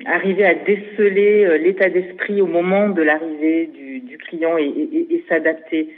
arriver 0.06 0.46
à 0.46 0.54
déceler 0.56 1.46
euh, 1.46 1.58
l'état 1.58 1.90
d'esprit 1.90 2.42
au 2.42 2.48
moment 2.48 2.90
de 2.90 3.02
l'arrivée 3.02 3.68
du, 3.68 4.00
du, 4.02 4.18
client 4.18 4.58
et, 4.58 4.66
et, 4.66 5.16
et 5.16 5.24
s'adapter. 5.30 5.90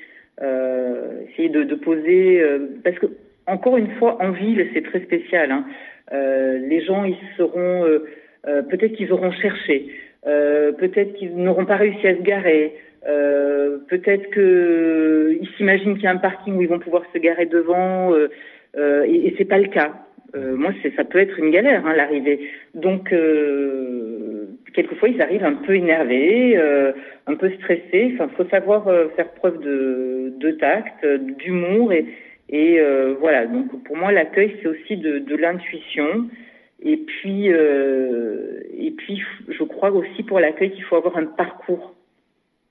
Euh, 0.41 1.25
essayer 1.29 1.49
de, 1.49 1.63
de 1.63 1.75
poser, 1.75 2.41
euh, 2.41 2.57
parce 2.83 2.97
que 2.97 3.05
encore 3.45 3.77
une 3.77 3.91
fois, 3.99 4.17
en 4.19 4.31
ville, 4.31 4.67
c'est 4.73 4.83
très 4.83 5.01
spécial. 5.01 5.51
Hein. 5.51 5.65
Euh, 6.11 6.57
les 6.57 6.81
gens, 6.83 7.03
ils 7.03 7.17
seront, 7.37 7.85
peut-être 8.43 8.93
qu'ils 8.93 9.11
auront 9.11 9.31
cherché, 9.31 9.87
peut-être 10.23 11.13
qu'ils 11.13 11.35
n'auront 11.35 11.65
pas 11.65 11.75
réussi 11.75 12.07
à 12.07 12.15
se 12.15 12.21
garer. 12.21 12.73
Euh, 13.07 13.79
peut-être 13.89 14.29
que 14.29 15.37
ils 15.41 15.49
s'imaginent 15.57 15.95
qu'il 15.95 16.03
y 16.03 16.07
a 16.07 16.11
un 16.11 16.17
parking 16.17 16.55
où 16.55 16.61
ils 16.61 16.69
vont 16.69 16.79
pouvoir 16.79 17.03
se 17.13 17.17
garer 17.19 17.45
devant 17.45 18.13
euh, 18.13 18.29
euh, 18.77 19.03
et, 19.03 19.33
c'est 19.37 19.45
pas 19.45 19.59
le 19.59 19.67
cas. 19.67 19.93
Euh, 20.35 20.55
moi, 20.55 20.71
c'est 20.81 20.95
ça 20.95 21.03
peut 21.03 21.19
être 21.19 21.37
une 21.37 21.51
galère 21.51 21.85
hein, 21.85 21.93
l'arrivée. 21.95 22.49
Donc 22.73 23.11
euh, 23.11 24.45
quelquefois 24.73 25.09
ils 25.09 25.21
arrivent 25.21 25.43
un 25.43 25.53
peu 25.53 25.75
énervés, 25.75 26.57
euh, 26.57 26.93
un 27.27 27.35
peu 27.35 27.51
stressés. 27.51 28.13
Enfin, 28.13 28.29
faut 28.35 28.45
savoir 28.49 28.87
euh, 28.87 29.09
faire 29.15 29.29
preuve 29.33 29.59
de, 29.59 30.33
de 30.37 30.51
tact, 30.51 31.05
d'humour 31.37 31.91
et, 31.91 32.05
et 32.49 32.79
euh, 32.79 33.15
voilà. 33.19 33.45
Donc 33.47 33.83
pour 33.83 33.97
moi, 33.97 34.11
l'accueil 34.11 34.55
c'est 34.61 34.67
aussi 34.67 34.97
de, 34.97 35.19
de 35.19 35.35
l'intuition. 35.35 36.29
Et 36.81 36.97
puis 36.97 37.51
euh, 37.51 38.61
et 38.77 38.91
puis 38.91 39.21
je 39.49 39.63
crois 39.63 39.91
aussi 39.91 40.23
pour 40.23 40.39
l'accueil 40.39 40.71
qu'il 40.71 40.83
faut 40.83 40.95
avoir 40.95 41.17
un 41.17 41.25
parcours 41.25 41.95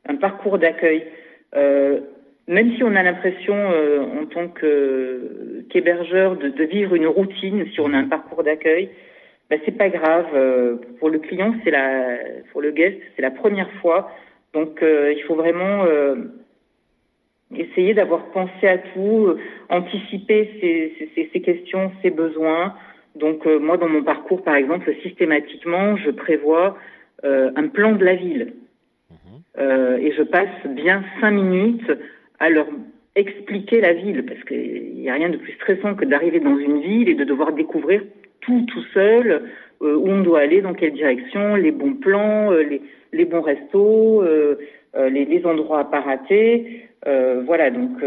un 0.09 0.17
parcours 0.17 0.59
d'accueil. 0.59 1.07
Euh, 1.55 2.01
même 2.49 2.75
si 2.77 2.83
on 2.83 2.95
a 2.95 3.03
l'impression, 3.03 3.55
euh, 3.55 4.01
en 4.01 4.27
tant 4.27 4.49
qu'hébergeur, 4.49 6.39
qu 6.39 6.45
de, 6.45 6.49
de, 6.49 6.65
vivre 6.65 6.95
une 6.95 7.07
routine, 7.07 7.67
si 7.73 7.81
on 7.81 7.93
a 7.93 7.99
un 7.99 8.09
parcours 8.09 8.43
d'accueil, 8.43 8.91
ben, 9.49 9.61
c'est 9.65 9.77
pas 9.77 9.91
grave. 9.91 10.27
Euh, 10.35 10.77
pour 10.99 11.11
le 11.11 11.19
client, 11.19 11.55
c'est 11.63 11.71
la, 11.71 12.17
pour 12.53 12.63
le 12.63 12.71
guest, 12.71 12.99
c'est 13.15 13.23
la 13.23 13.31
première 13.31 13.71
fois. 13.81 14.11
Donc, 14.55 14.83
euh, 14.83 15.13
il 15.17 15.23
faut 15.25 15.35
vraiment 15.35 15.85
euh, 15.85 16.17
essayer 17.55 17.95
d'avoir 17.95 18.25
pensé 18.31 18.67
à 18.67 18.79
tout, 18.79 19.37
anticiper 19.69 20.51
ses, 20.61 21.09
ses, 21.15 21.31
ses, 21.33 21.41
questions, 21.41 21.93
ses 22.03 22.11
besoins. 22.11 22.75
Donc 23.15 23.45
moi, 23.45 23.77
dans 23.77 23.91
mon 23.91 24.03
parcours, 24.03 24.43
par 24.43 24.55
exemple, 24.55 24.91
systématiquement, 25.03 25.99
je 25.99 26.11
prévois 26.11 26.79
un 27.23 27.69
plan 27.69 27.93
de 27.93 28.05
la 28.07 28.15
ville. 28.15 28.55
Mhm. 29.59 29.99
et 30.01 30.13
je 30.13 30.23
passe 30.23 30.67
bien 30.67 31.05
cinq 31.21 31.33
minutes 31.33 31.93
à 32.39 32.49
leur 32.49 32.67
expliquer 33.15 33.81
la 33.81 33.93
ville, 33.93 34.25
parce 34.25 34.43
qu'il 34.45 34.95
n'y 34.95 35.11
a 35.11 35.15
rien 35.15 35.29
de 35.29 35.37
plus 35.37 35.53
stressant 35.53 35.95
que 35.95 36.07
d'arriver 36.07 36.41
dans 36.41 36.57
une 36.57 36.81
ville 36.81 37.09
et 37.09 37.15
de 37.15 37.25
devoir 37.25 37.53
découvrir 37.53 38.03
tout 38.41 38.65
tout 38.67 38.85
seul, 38.95 39.43
où 39.81 40.09
on 40.09 40.21
doit 40.21 40.41
aller, 40.41 40.63
dans 40.63 40.75
quelle 40.75 40.93
direction, 40.93 41.57
les 41.57 41.73
bons 41.73 41.95
plans, 41.95 42.51
les, 42.53 42.81
les 43.13 43.25
bons 43.25 43.43
restos, 43.43 44.25
les, 44.95 45.25
les, 45.25 45.47
endroits 45.47 45.81
à 45.81 45.85
pas 45.85 46.01
rater. 46.01 46.89
voilà, 47.45 47.71
donc 47.71 48.01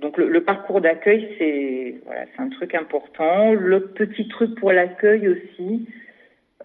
donc 0.00 0.18
le, 0.18 0.40
parcours 0.42 0.80
d'accueil, 0.80 1.28
c'est 1.38 1.96
voilà, 2.04 2.26
c'est 2.34 2.42
un 2.42 2.48
truc 2.48 2.74
important. 2.74 3.52
Le 3.54 3.80
petit 3.80 4.28
truc 4.28 4.54
pour 4.56 4.72
l'accueil 4.72 5.28
aussi, 5.28 5.88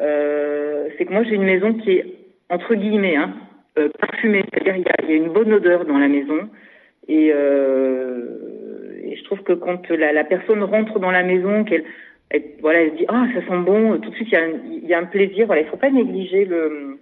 euh, 0.01 0.89
c'est 0.97 1.05
que 1.05 1.13
moi 1.13 1.23
j'ai 1.23 1.35
une 1.35 1.45
maison 1.45 1.73
qui 1.73 1.91
est 1.91 2.05
entre 2.49 2.75
guillemets 2.75 3.15
hein, 3.15 3.33
euh, 3.77 3.89
parfumée, 3.99 4.43
c'est-à-dire 4.51 4.75
il 4.75 5.09
y, 5.09 5.13
a, 5.13 5.15
une 5.15 5.31
bonne 5.31 5.53
odeur 5.53 5.85
dans 5.85 5.97
la 5.97 6.07
maison 6.07 6.49
et, 7.07 7.31
euh, 7.33 8.99
et 9.03 9.15
je 9.15 9.23
trouve 9.23 9.43
que 9.43 9.53
quand 9.53 9.89
la, 9.89 10.13
la, 10.13 10.23
personne 10.23 10.63
rentre 10.63 10.99
dans 10.99 11.11
la 11.11 11.23
maison, 11.23 11.63
qu'elle 11.63 11.85
voilà, 12.61 12.81
elle 12.81 12.91
se 12.91 12.97
dit 12.97 13.05
ah 13.07 13.27
ça 13.33 13.41
sent 13.41 13.61
bon, 13.63 13.99
tout 13.99 14.09
de 14.09 14.15
suite 14.15 14.29
il 14.31 14.33
y 14.33 14.37
a 14.37 14.43
un, 14.43 14.51
il 14.65 14.87
y 14.87 14.93
a 14.93 14.99
un 14.99 15.05
plaisir. 15.05 15.45
Voilà, 15.47 15.61
il 15.61 15.67
faut 15.67 15.77
pas 15.77 15.89
négliger 15.89 16.45
le 16.45 16.99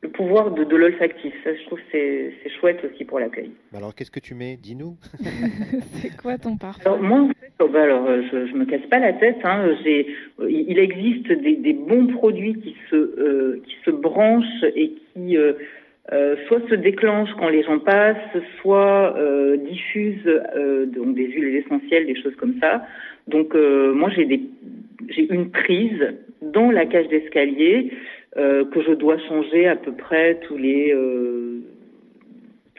le 0.00 0.10
pouvoir 0.10 0.52
de, 0.52 0.62
de 0.64 0.76
l'olfactif. 0.76 1.34
Ça, 1.42 1.54
je 1.54 1.64
trouve 1.66 1.80
c'est 1.90 2.32
c'est 2.42 2.50
chouette 2.60 2.84
aussi 2.84 3.04
pour 3.04 3.18
l'accueil. 3.18 3.50
Alors, 3.74 3.94
qu'est-ce 3.94 4.10
que 4.10 4.20
tu 4.20 4.34
mets? 4.34 4.56
Dis-nous. 4.56 4.96
c'est 5.94 6.16
quoi 6.16 6.38
ton 6.38 6.56
parfum? 6.56 6.82
Alors, 6.84 7.02
Moi, 7.02 7.20
en 7.20 7.28
fait, 7.28 7.52
oh, 7.58 7.68
bah, 7.68 7.82
alors, 7.82 8.06
euh, 8.06 8.22
je, 8.30 8.46
je 8.46 8.54
me 8.54 8.64
casse 8.64 8.86
pas 8.88 9.00
la 9.00 9.12
tête. 9.14 9.38
Hein. 9.42 9.76
J'ai, 9.82 10.14
il 10.48 10.78
existe 10.78 11.32
des, 11.32 11.56
des, 11.56 11.72
bons 11.72 12.06
produits 12.08 12.54
qui 12.54 12.76
se 12.90 12.96
euh, 12.96 13.62
qui 13.66 13.74
se 13.84 13.90
branchent 13.90 14.64
et 14.76 14.92
qui 15.12 15.36
euh, 16.12 16.16
euh, 16.18 16.36
soit 16.46 16.60
se 16.68 16.74
déclenchent 16.74 17.34
quand 17.38 17.48
les 17.48 17.62
gens 17.62 17.78
passent, 17.78 18.16
soit 18.60 19.16
euh, 19.18 19.56
diffusent 19.56 20.40
donc 20.94 21.14
des 21.14 21.26
huiles 21.26 21.56
essentielles, 21.56 22.06
des 22.06 22.20
choses 22.20 22.34
comme 22.36 22.54
ça. 22.60 22.86
Donc 23.26 23.54
moi 23.54 24.10
j'ai 24.10 24.24
des 24.24 24.40
j'ai 25.10 25.32
une 25.32 25.50
prise 25.50 26.14
dans 26.42 26.70
la 26.70 26.86
cage 26.86 27.08
d'escalier 27.08 27.92
euh, 28.36 28.64
que 28.66 28.82
je 28.82 28.92
dois 28.92 29.18
changer 29.28 29.66
à 29.66 29.76
peu 29.76 29.92
près 29.92 30.38
tous 30.46 30.56
les 30.56 30.92
euh, 30.92 31.60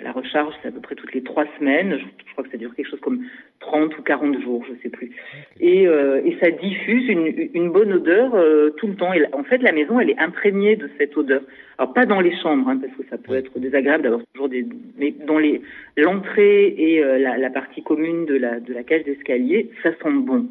la 0.03 0.11
recharge 0.11 0.53
c'est 0.61 0.69
à 0.69 0.71
peu 0.71 0.79
près 0.79 0.95
toutes 0.95 1.13
les 1.13 1.23
trois 1.23 1.45
semaines. 1.57 1.97
Je, 1.99 2.31
crois 2.33 2.43
que 2.43 2.51
ça 2.51 2.57
dure 2.57 2.73
quelque 2.75 2.89
chose 2.89 2.99
comme 3.01 3.25
30 3.59 3.97
ou 3.97 4.01
40 4.01 4.41
jours 4.41 4.63
je 4.69 4.81
sais 4.81 4.89
plus. 4.89 5.11
Et, 5.59 5.87
euh, 5.87 6.21
et 6.23 6.37
ça 6.39 6.51
diffuse 6.51 7.07
une, 7.09 7.49
une 7.53 7.71
bonne 7.71 7.93
odeur 7.93 8.35
euh, 8.35 8.69
tout 8.77 8.87
le 8.87 8.95
temps. 8.95 9.13
Et 9.13 9.23
en 9.33 9.43
fait 9.43 9.61
la 9.61 9.71
maison 9.71 9.99
elle 9.99 10.09
est 10.09 10.19
imprégnée 10.19 10.75
de 10.75 10.89
cette 10.97 11.15
odeur. 11.17 11.41
Alors 11.77 11.93
pas 11.93 12.05
dans 12.05 12.21
les 12.21 12.35
chambres 12.37 12.69
hein, 12.69 12.77
parce 12.77 12.93
que 12.93 13.03
ça 13.09 13.17
peut 13.17 13.35
être 13.35 13.57
désagréable 13.59 14.03
d'avoir 14.03 14.21
toujours 14.33 14.49
des 14.49 14.65
mais 14.97 15.11
dans 15.11 15.39
les 15.39 15.61
l'entrée 15.97 16.67
et 16.77 17.03
euh, 17.03 17.17
la, 17.17 17.37
la 17.37 17.49
partie 17.49 17.83
commune 17.83 18.25
de 18.25 18.35
la 18.35 18.59
de 18.59 18.73
la 18.73 18.83
cage 18.83 19.03
d'escalier 19.03 19.71
ça 19.83 19.91
sent 19.91 20.11
bon. 20.11 20.47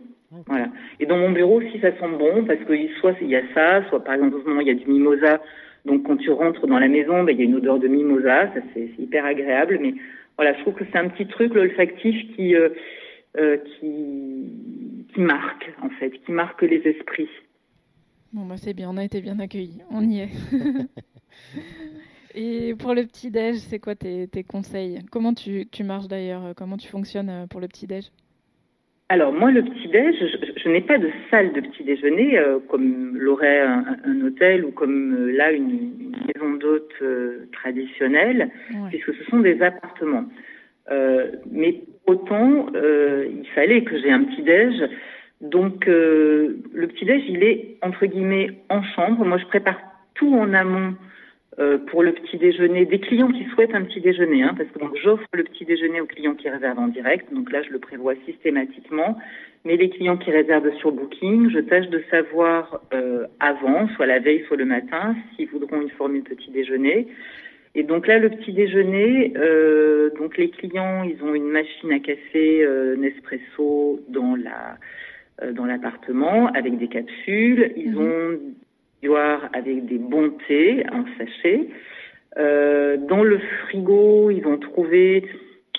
Voilà. 0.47 0.69
Et 1.01 1.07
dans 1.07 1.17
mon 1.17 1.31
bureau, 1.31 1.63
si 1.63 1.81
ça 1.81 1.91
sent 1.93 2.17
bon, 2.19 2.45
parce 2.45 2.61
que 2.61 2.75
soit 3.01 3.15
il 3.23 3.29
y 3.29 3.37
a 3.37 3.43
ça, 3.55 3.83
soit 3.89 4.05
par 4.05 4.15
exemple 4.15 4.37
en 4.37 4.43
ce 4.43 4.49
moment 4.49 4.61
il 4.61 4.69
y 4.69 4.71
a 4.71 4.75
du 4.75 4.87
mimosa. 4.87 5.41
Donc 5.85 6.05
quand 6.05 6.17
tu 6.17 6.31
rentres 6.31 6.67
dans 6.67 6.79
la 6.79 6.89
maison, 6.89 7.25
ben, 7.25 7.33
il 7.33 7.39
y 7.39 7.43
a 7.43 7.45
une 7.45 7.57
odeur 7.57 7.79
de 7.79 7.89
mimosa, 7.89 8.53
ça 8.53 8.61
c'est 8.75 8.91
hyper 8.99 9.25
agréable. 9.25 9.79
Mais 9.81 9.95
voilà, 10.37 10.55
je 10.55 10.61
trouve 10.63 10.75
que 10.75 10.85
c'est 10.91 10.99
un 10.99 11.09
petit 11.09 11.27
truc 11.27 11.55
l'olfactif 11.55 12.35
qui 12.35 12.55
euh, 12.55 12.71
euh, 13.39 13.57
qui 13.57 15.07
qui 15.13 15.21
marque 15.21 15.71
en 15.83 15.91
fait, 15.91 16.11
qui 16.11 16.33
marque 16.33 16.63
les 16.63 16.83
esprits. 16.87 17.29
Bon 18.33 18.45
bah 18.45 18.57
c'est 18.57 18.75
bien, 18.75 18.91
on 18.91 18.97
a 18.97 19.05
été 19.05 19.21
bien 19.21 19.39
accueillis, 19.39 19.81
on 19.91 20.03
y 20.03 20.21
est. 20.21 20.31
Et 22.35 22.75
pour 22.75 22.95
le 22.95 23.05
petit 23.05 23.31
déj, 23.31 23.57
c'est 23.57 23.79
quoi 23.79 23.95
tes, 23.95 24.29
tes 24.29 24.45
conseils? 24.45 25.01
Comment 25.11 25.33
tu, 25.35 25.67
tu 25.73 25.83
marches 25.83 26.09
d'ailleurs? 26.09 26.53
Comment 26.57 26.77
tu 26.77 26.87
fonctionnes 26.87 27.31
euh, 27.31 27.47
pour 27.47 27.61
le 27.61 27.69
petit 27.69 27.87
déj? 27.87 28.13
Alors 29.11 29.33
moi, 29.33 29.51
le 29.51 29.63
petit-déj, 29.63 30.17
je, 30.21 30.61
je 30.63 30.69
n'ai 30.69 30.83
pas 30.83 30.99
de 30.99 31.11
salle 31.31 31.53
de 31.53 31.61
petit-déjeuner 31.61 32.39
euh, 32.39 32.59
comme 32.69 33.17
l'aurait 33.17 33.61
un, 33.61 33.97
un, 34.05 34.21
hôtel 34.27 34.67
ou 34.67 34.71
comme 34.71 35.15
euh, 35.15 35.33
là 35.33 35.51
une, 35.51 35.71
une 35.71 36.17
maison 36.27 36.55
d'hôte 36.55 36.93
euh, 37.01 37.47
traditionnelle, 37.53 38.51
ouais. 38.71 38.89
puisque 38.91 39.15
ce 39.15 39.25
sont 39.31 39.41
des 39.41 39.63
appartements. 39.63 40.27
Euh, 40.91 41.33
mais 41.51 41.81
autant, 42.07 42.67
euh, 42.75 43.27
il 43.31 43.49
fallait 43.55 43.83
que 43.83 43.99
j'ai 43.99 44.11
un 44.11 44.25
petit-déj. 44.25 44.75
Donc 45.41 45.87
le 45.87 46.87
petit-déj, 46.89 47.23
il 47.29 47.45
est 47.45 47.77
entre 47.81 48.05
guillemets 48.07 48.51
en 48.69 48.83
chambre. 48.83 49.25
Moi, 49.25 49.39
je 49.39 49.47
prépare 49.47 49.79
tout 50.15 50.35
en 50.35 50.53
amont 50.53 50.95
pour 51.89 52.05
le 52.05 52.13
petit 52.13 52.37
déjeuner 52.37 52.85
des 52.85 53.01
clients 53.01 53.33
qui 53.33 53.45
souhaitent 53.47 53.75
un 53.75 53.83
petit 53.83 54.01
déjeuner, 54.01 54.45
hein, 54.45 54.55
parce 54.57 54.71
que 54.71 54.79
donc 54.79 54.97
j'offre 55.03 55.27
le 55.33 55.43
petit 55.43 55.65
déjeuner 55.65 56.01
aux 56.01 56.07
clients 56.07 56.35
qui 56.35 56.49
réservent 56.49 56.79
en 56.79 56.89
direct, 56.89 57.33
donc 57.33 57.51
là 57.51 57.63
je 57.63 57.71
le 57.71 57.79
prévois 57.79 58.15
systématiquement. 58.27 59.19
Mais 59.65 59.77
les 59.77 59.91
clients 59.91 60.17
qui 60.17 60.31
réservent 60.31 60.73
sur 60.79 60.93
Booking, 60.93 61.51
je 61.51 61.59
tâche 61.59 61.89
de 61.89 62.03
savoir 62.11 62.81
euh, 62.95 63.27
avant, 63.41 63.89
soit 63.97 64.07
la 64.07 64.21
veille, 64.21 64.45
soit 64.47 64.57
le 64.57 64.65
matin, 64.65 65.17
s'ils 65.35 65.49
voudront 65.49 65.81
une 65.81 65.91
formule 65.91 66.23
petit 66.23 66.51
déjeuner. 66.51 67.09
Et 67.75 67.83
donc 67.83 68.07
là, 68.07 68.19
le 68.19 68.31
petit 68.31 68.53
déjeuner, 68.53 69.33
euh, 69.37 70.11
donc 70.19 70.37
les 70.37 70.51
clients, 70.51 71.03
ils 71.03 71.23
ont 71.23 71.35
une 71.35 71.49
machine 71.49 71.93
à 71.93 71.99
café 71.99 72.65
euh, 72.65 72.97
Nespresso 72.97 74.01
dans 74.09 74.37
la 74.37 74.79
euh, 75.43 75.53
dans 75.53 75.67
l'appartement 75.67 76.49
avec 76.49 76.79
des 76.79 76.89
capsules. 76.89 77.73
Ils 77.77 77.93
mmh. 77.93 77.99
ont 77.99 78.39
avec 79.53 79.87
des 79.87 79.99
bons 79.99 80.33
thés 80.47 80.85
en 80.93 81.05
sachet. 81.19 81.69
Euh, 82.37 82.97
dans 82.97 83.23
le 83.23 83.39
frigo, 83.39 84.31
ils 84.31 84.43
vont 84.43 84.59
trouver 84.59 85.25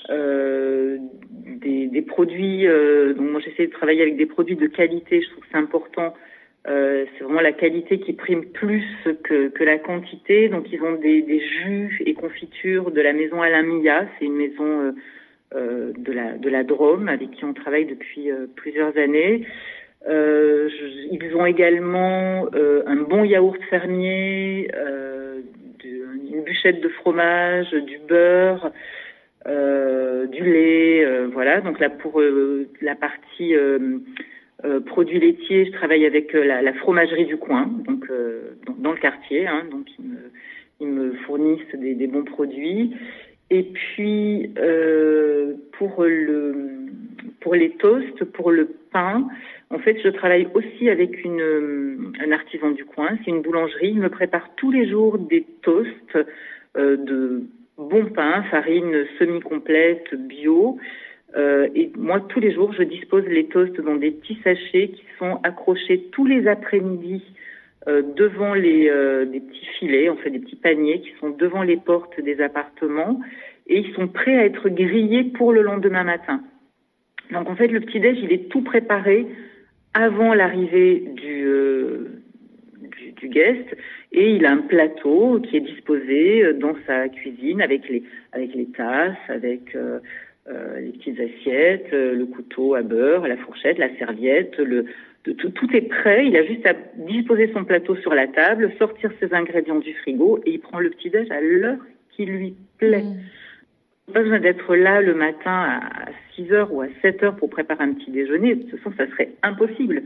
euh, 0.10 0.98
des, 1.62 1.88
des, 1.88 2.02
produits. 2.02 2.68
Euh, 2.68 3.14
donc 3.14 3.30
moi, 3.30 3.42
j'essaie 3.42 3.68
de 3.68 3.72
travailler 3.72 4.02
avec 4.02 4.18
des 4.18 4.26
produits 4.26 4.56
de 4.56 4.68
qualité. 4.68 5.22
Je 5.22 5.30
trouve 5.30 5.44
que 5.44 5.50
c'est 5.52 5.58
important. 5.58 6.14
Euh, 6.68 7.06
c'est 7.14 7.24
vraiment 7.24 7.42
la 7.42 7.54
qualité 7.54 8.00
qui 8.00 8.14
prime 8.14 8.46
plus 8.46 8.84
que, 9.24 9.48
que 9.48 9.64
la 9.64 9.78
quantité. 9.78 10.50
Donc 10.50 10.66
ils 10.72 10.82
ont 10.82 10.96
des, 10.96 11.22
des, 11.22 11.40
jus 11.40 12.02
et 12.06 12.14
confitures 12.14 12.92
de 12.92 13.02
la 13.02 13.14
maison 13.14 13.42
Alain 13.42 13.64
Milla. 13.64 14.08
C'est 14.18 14.26
une 14.26 14.36
maison 14.36 14.66
euh, 14.66 14.92
euh, 15.56 15.94
de 15.98 16.12
la 16.12 16.34
de 16.34 16.50
la 16.50 16.64
Drôme 16.64 17.08
avec 17.08 17.32
qui 17.32 17.46
on 17.46 17.54
travaille 17.54 17.86
depuis 17.86 18.30
plusieurs 18.56 18.98
années. 18.98 19.46
Euh, 20.08 20.70
ils 21.12 21.36
ont 21.36 21.46
également 21.46 22.48
euh, 22.56 22.84
un 22.86 22.96
bon 22.96 23.24
yaourt 23.26 23.62
fermier, 23.70 24.72
euh, 24.74 25.42
une 25.84 26.44
bûchette 26.44 26.82
de 26.82 26.90
fromage, 26.90 27.72
du 27.72 28.00
beurre, 28.08 28.72
du 29.46 30.44
lait, 30.44 31.26
voilà. 31.34 31.62
Donc 31.62 31.80
là 31.80 31.90
pour 31.90 32.22
la 32.82 32.96
partie 32.96 33.56
produits 34.86 35.20
laitiers, 35.20 35.66
je 35.66 35.72
travaille 35.72 36.06
avec 36.06 36.34
la, 36.34 36.74
fromagerie 36.74 37.26
du 37.26 37.38
coin, 37.38 37.70
donc 37.86 38.08
dans, 38.78 38.92
le 38.92 38.98
quartier, 38.98 39.48
hein, 39.48 39.64
donc 39.72 39.88
ils 40.80 40.88
me, 40.88 41.14
fournissent 41.26 41.76
des, 41.76 42.08
bons 42.08 42.26
produits. 42.26 42.96
Et 43.50 43.64
puis 43.64 44.54
pour 45.72 47.56
les 47.56 47.72
toasts, 47.72 48.24
pour 48.26 48.52
le 48.52 48.70
pain, 48.92 49.28
en 49.72 49.80
fait, 49.80 50.00
je 50.04 50.10
travaille 50.10 50.48
aussi 50.54 50.90
avec 50.90 51.24
une, 51.24 51.42
euh, 51.42 52.12
un 52.26 52.32
artisan 52.32 52.72
du 52.72 52.86
coin. 52.86 53.10
C'est 53.24 53.32
une 53.32 53.42
boulangerie. 53.42 53.90
Il 53.90 54.00
me 54.00 54.10
prépare 54.10 54.50
tous 54.56 54.72
les 54.72 54.90
jours 54.90 55.18
des 55.20 55.46
toasts 55.62 56.18
euh, 56.76 56.98
de 56.98 57.44
bon 57.78 58.06
pain, 58.06 58.44
farine 58.50 59.06
semi-complète, 59.18 60.14
bio. 60.16 60.78
Euh, 61.36 61.68
et 61.76 61.92
moi, 61.96 62.20
tous 62.30 62.40
les 62.40 62.52
jours, 62.52 62.74
je 62.74 62.84
dispose 62.84 63.26
les 63.26 63.46
toasts 63.46 63.80
dans 63.82 63.96
des 63.96 64.12
petits 64.12 64.40
sachets 64.44 64.90
qui 64.90 65.04
sont 65.20 65.40
accrochés 65.44 66.10
tous 66.12 66.26
les 66.26 66.48
après-midi 66.48 67.24
euh, 67.88 68.02
devant 68.16 68.54
les 68.54 68.90
euh, 68.90 69.26
des 69.26 69.40
petits 69.40 69.68
filets, 69.78 70.10
en 70.10 70.18
fait 70.18 70.32
des 70.32 70.40
petits 70.40 70.56
paniers 70.56 71.02
qui 71.02 71.12
sont 71.20 71.30
devant 71.30 71.62
les 71.62 71.78
portes 71.78 72.20
des 72.20 72.42
appartements 72.42 73.20
et 73.68 73.80
ils 73.80 73.94
sont 73.94 74.08
prêts 74.08 74.36
à 74.36 74.46
être 74.46 74.68
grillés 74.70 75.24
pour 75.24 75.54
le 75.54 75.62
lendemain 75.62 76.04
matin. 76.04 76.42
Donc 77.32 77.50
en 77.50 77.56
fait, 77.56 77.68
le 77.68 77.80
petit 77.80 78.00
déj, 78.00 78.18
il 78.22 78.34
est 78.34 78.50
tout 78.50 78.64
préparé 78.64 79.28
avant 79.94 80.34
l'arrivée 80.34 81.00
du, 81.16 81.46
euh, 81.46 82.22
du, 82.98 83.12
du, 83.14 83.30
guest 83.30 83.76
et 84.12 84.32
il 84.32 84.46
a 84.46 84.52
un 84.52 84.62
plateau 84.62 85.40
qui 85.40 85.58
est 85.58 85.62
disposé 85.62 86.44
euh, 86.44 86.54
dans 86.54 86.76
sa 86.86 87.10
cuisine 87.10 87.62
avec 87.62 87.88
les, 87.90 88.04
avec 88.32 88.54
les 88.54 88.68
tasses, 88.68 89.18
avec 89.28 89.76
euh, 89.76 90.00
les 90.80 90.92
petites 90.92 91.20
assiettes, 91.20 91.92
le 91.92 92.26
couteau 92.26 92.74
à 92.74 92.82
beurre, 92.82 93.28
la 93.28 93.38
fourchette, 93.38 93.78
la 93.78 93.96
serviette, 93.98 94.58
le, 94.58 94.86
tout, 95.24 95.34
tout, 95.34 95.76
est 95.76 95.82
prêt. 95.82 96.26
Il 96.26 96.36
a 96.36 96.44
juste 96.44 96.66
à 96.66 96.74
disposer 96.98 97.52
son 97.54 97.66
plateau 97.66 97.96
sur 97.98 98.16
la 98.16 98.28
table, 98.28 98.72
sortir 98.80 99.12
ses 99.20 99.32
ingrédients 99.34 99.78
du 99.78 99.94
frigo 99.94 100.40
et 100.46 100.52
il 100.54 100.60
prend 100.60 100.80
le 100.80 100.90
petit 100.90 101.12
déj 101.12 101.30
à 101.30 101.40
l'heure 101.40 101.78
qui 102.12 102.26
lui 102.26 102.56
plaît. 102.80 103.04
Mmh 103.04 103.18
pas 104.10 104.22
besoin 104.22 104.40
d'être 104.40 104.76
là 104.76 105.02
le 105.02 105.14
matin 105.14 105.80
à 105.82 106.10
6 106.36 106.52
heures 106.52 106.74
ou 106.74 106.82
à 106.82 106.88
7 107.02 107.24
heures 107.24 107.36
pour 107.36 107.50
préparer 107.50 107.84
un 107.84 107.94
petit 107.94 108.12
déjeuner. 108.12 108.56
De 108.56 108.64
toute 108.64 108.80
façon, 108.80 108.96
ça 108.98 109.08
serait 109.08 109.32
impossible. 109.44 110.04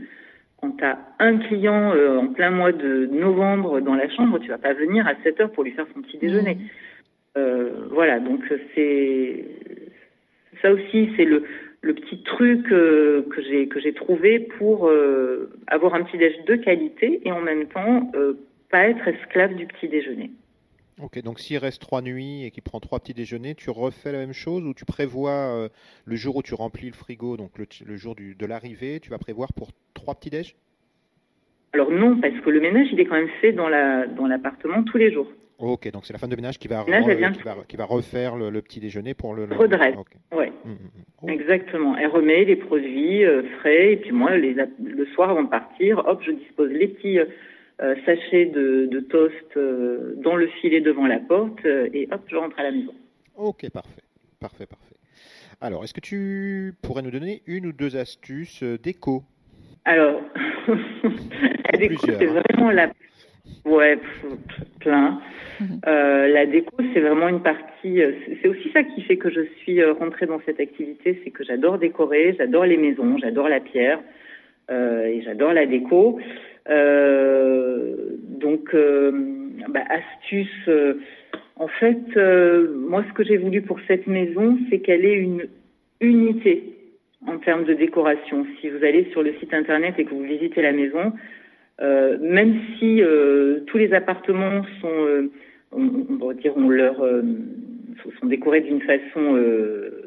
quand 0.60 0.72
tu 0.72 0.84
as 0.84 0.98
un 1.18 1.38
client 1.38 1.92
euh, 1.94 2.18
en 2.18 2.28
plein 2.28 2.50
mois 2.50 2.72
de 2.72 3.06
novembre 3.06 3.80
dans 3.80 3.94
la 3.94 4.08
chambre, 4.08 4.38
tu 4.38 4.48
vas 4.48 4.58
pas 4.58 4.74
venir 4.74 5.06
à 5.06 5.14
7 5.22 5.40
heures 5.40 5.52
pour 5.52 5.64
lui 5.64 5.72
faire 5.72 5.86
son 5.94 6.02
petit 6.02 6.18
déjeuner. 6.18 6.54
Mmh. 6.54 6.58
Euh, 7.36 7.70
voilà, 7.90 8.20
donc 8.20 8.40
c'est 8.74 9.44
ça 10.62 10.72
aussi, 10.72 11.10
c'est 11.16 11.24
le, 11.24 11.42
le 11.82 11.94
petit 11.94 12.22
truc 12.22 12.70
euh, 12.70 13.22
que 13.28 13.42
j'ai 13.42 13.66
que 13.66 13.80
j'ai 13.80 13.92
trouvé 13.92 14.38
pour 14.38 14.90
avoir 15.66 15.94
un 15.94 16.04
petit 16.04 16.16
déjeuner 16.16 16.44
de 16.44 16.56
qualité 16.56 17.20
et 17.24 17.32
en 17.32 17.40
même 17.40 17.66
temps 17.66 18.10
pas 18.70 18.88
être 18.88 19.06
esclave 19.08 19.54
du 19.54 19.66
petit 19.66 19.88
déjeuner. 19.88 20.30
Ok, 21.02 21.20
donc 21.22 21.40
s'il 21.40 21.58
reste 21.58 21.80
trois 21.80 22.02
nuits 22.02 22.44
et 22.44 22.50
qu'il 22.50 22.62
prend 22.62 22.78
trois 22.80 23.00
petits 23.00 23.14
déjeuners, 23.14 23.54
tu 23.54 23.70
refais 23.70 24.12
la 24.12 24.18
même 24.18 24.32
chose 24.32 24.64
ou 24.64 24.74
tu 24.74 24.84
prévois 24.84 25.68
le 26.04 26.16
jour 26.16 26.36
où 26.36 26.42
tu 26.42 26.54
remplis 26.54 26.86
le 26.86 26.94
frigo, 26.94 27.36
donc 27.36 27.50
le, 27.58 27.96
jour 27.96 28.14
du, 28.14 28.36
de 28.36 28.46
l'arrivée, 28.46 29.00
tu 29.00 29.10
vas 29.10 29.18
prévoir 29.18 29.52
pour 29.52 29.70
trois 29.92 30.14
petits 30.14 30.30
déj? 30.30 30.54
Alors 31.72 31.90
non, 31.90 32.20
parce 32.20 32.38
que 32.38 32.50
le 32.50 32.60
ménage 32.60 32.86
il 32.92 33.00
est 33.00 33.06
quand 33.06 33.16
même 33.16 33.30
fait 33.40 33.52
dans 33.52 33.68
la 33.68 34.06
dans 34.06 34.28
l'appartement 34.28 34.84
tous 34.84 34.96
les 34.96 35.12
jours. 35.12 35.26
Ok, 35.58 35.90
donc 35.92 36.04
c'est 36.04 36.12
la 36.12 36.18
femme 36.18 36.30
de 36.30 36.36
ménage 36.36 36.58
qui 36.58 36.66
va, 36.66 36.84
qui, 37.68 37.76
va 37.76 37.84
refaire 37.84 38.36
le, 38.36 38.60
petit 38.60 38.80
déjeuner 38.80 39.14
pour 39.14 39.34
le. 39.34 39.44
Redresse. 39.44 39.94
Oui. 40.32 40.46
Mmh, 40.64 40.70
mmh, 40.70 41.26
mmh. 41.26 41.28
Exactement. 41.28 41.96
Elle 41.96 42.08
remet 42.08 42.44
les 42.44 42.56
produits 42.56 43.24
euh, 43.24 43.42
frais 43.60 43.92
et 43.92 43.96
puis 43.96 44.10
moi, 44.10 44.36
les, 44.36 44.54
le 44.54 45.06
soir 45.14 45.30
avant 45.30 45.44
de 45.44 45.48
partir, 45.48 46.02
hop, 46.06 46.20
je 46.26 46.32
dispose 46.32 46.70
les 46.70 46.88
petits 46.88 47.20
euh, 47.20 47.26
sachets 47.78 48.46
de, 48.46 48.86
de 48.86 49.00
toast 49.00 49.56
euh, 49.56 50.14
dans 50.18 50.36
le 50.36 50.46
filet 50.46 50.80
devant 50.80 51.06
la 51.06 51.18
porte 51.18 51.64
et 51.64 52.08
hop, 52.10 52.20
je 52.26 52.36
rentre 52.36 52.58
à 52.58 52.62
la 52.62 52.70
maison. 52.70 52.94
Ok, 53.36 53.68
parfait, 53.70 54.02
parfait, 54.40 54.66
parfait. 54.66 54.96
Alors, 55.60 55.84
est-ce 55.84 55.94
que 55.94 56.00
tu 56.00 56.74
pourrais 56.82 57.02
nous 57.02 57.10
donner 57.10 57.42
une 57.46 57.66
ou 57.66 57.72
deux 57.72 57.96
astuces 57.96 58.62
déco 58.62 59.22
Alors, 59.84 60.20
la 61.72 61.78
déco, 61.78 62.06
c'est 62.06 62.28
hein. 62.28 62.42
vraiment 62.42 62.70
la 62.70 62.90
Ouais, 63.64 63.98
plein. 64.80 65.20
Mhm. 65.60 65.80
Euh, 65.86 66.28
la 66.28 66.46
déco, 66.46 66.76
c'est 66.92 67.00
vraiment 67.00 67.28
une 67.28 67.42
partie. 67.42 68.02
Euh, 68.02 68.12
c'est 68.42 68.48
aussi 68.48 68.70
ça 68.72 68.82
qui 68.82 69.02
fait 69.02 69.16
que 69.16 69.30
je 69.30 69.40
suis 69.62 69.80
euh, 69.80 69.92
rentrée 69.92 70.26
dans 70.26 70.40
cette 70.44 70.60
activité, 70.60 71.20
c'est 71.24 71.30
que 71.30 71.44
j'adore 71.44 71.78
décorer, 71.78 72.34
j'adore 72.38 72.64
les 72.64 72.76
maisons, 72.76 73.16
j'adore 73.18 73.48
la 73.48 73.60
pierre 73.60 74.00
euh, 74.70 75.06
et 75.06 75.22
j'adore 75.22 75.52
la 75.52 75.66
déco. 75.66 76.18
Euh, 76.68 77.94
donc, 78.40 78.74
bah, 79.68 79.84
astuce. 79.88 80.70
en 81.56 81.68
fait, 81.68 82.16
moi, 82.88 83.04
ce 83.08 83.12
que 83.14 83.24
j'ai 83.24 83.36
voulu 83.36 83.62
pour 83.62 83.78
cette 83.86 84.06
maison, 84.06 84.58
c'est 84.70 84.80
qu'elle 84.80 85.04
ait 85.04 85.14
une 85.14 85.46
unité 86.00 86.74
en 87.26 87.38
termes 87.38 87.64
de 87.64 87.74
décoration. 87.74 88.46
Si 88.60 88.68
vous 88.68 88.84
allez 88.84 89.08
sur 89.12 89.22
le 89.22 89.34
site 89.40 89.54
internet 89.54 89.94
et 89.98 90.04
que 90.04 90.10
vous 90.10 90.22
visitez 90.24 90.62
la 90.62 90.72
maison, 90.72 91.12
euh, 91.80 92.18
même 92.20 92.60
si 92.78 93.02
euh, 93.02 93.60
tous 93.66 93.78
les 93.78 93.92
appartements 93.94 94.62
sont, 94.80 94.88
euh, 94.88 95.30
on, 95.72 96.26
va 96.26 96.34
dire, 96.34 96.54
sont 96.54 98.26
décorés 98.26 98.60
d'une 98.60 98.82
façon 98.82 99.38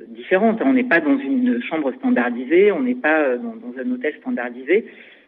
différente. 0.10 0.62
On 0.64 0.74
n'est 0.74 0.84
pas 0.84 1.02
dans 1.02 1.18
une 1.18 1.62
chambre 1.64 1.92
standardisée, 1.96 2.72
on 2.72 2.82
n'est 2.82 2.96
pas 2.96 3.36
dans, 3.38 3.56
un 3.78 3.92
hôtel 3.92 4.14
standardisé, 4.22 4.86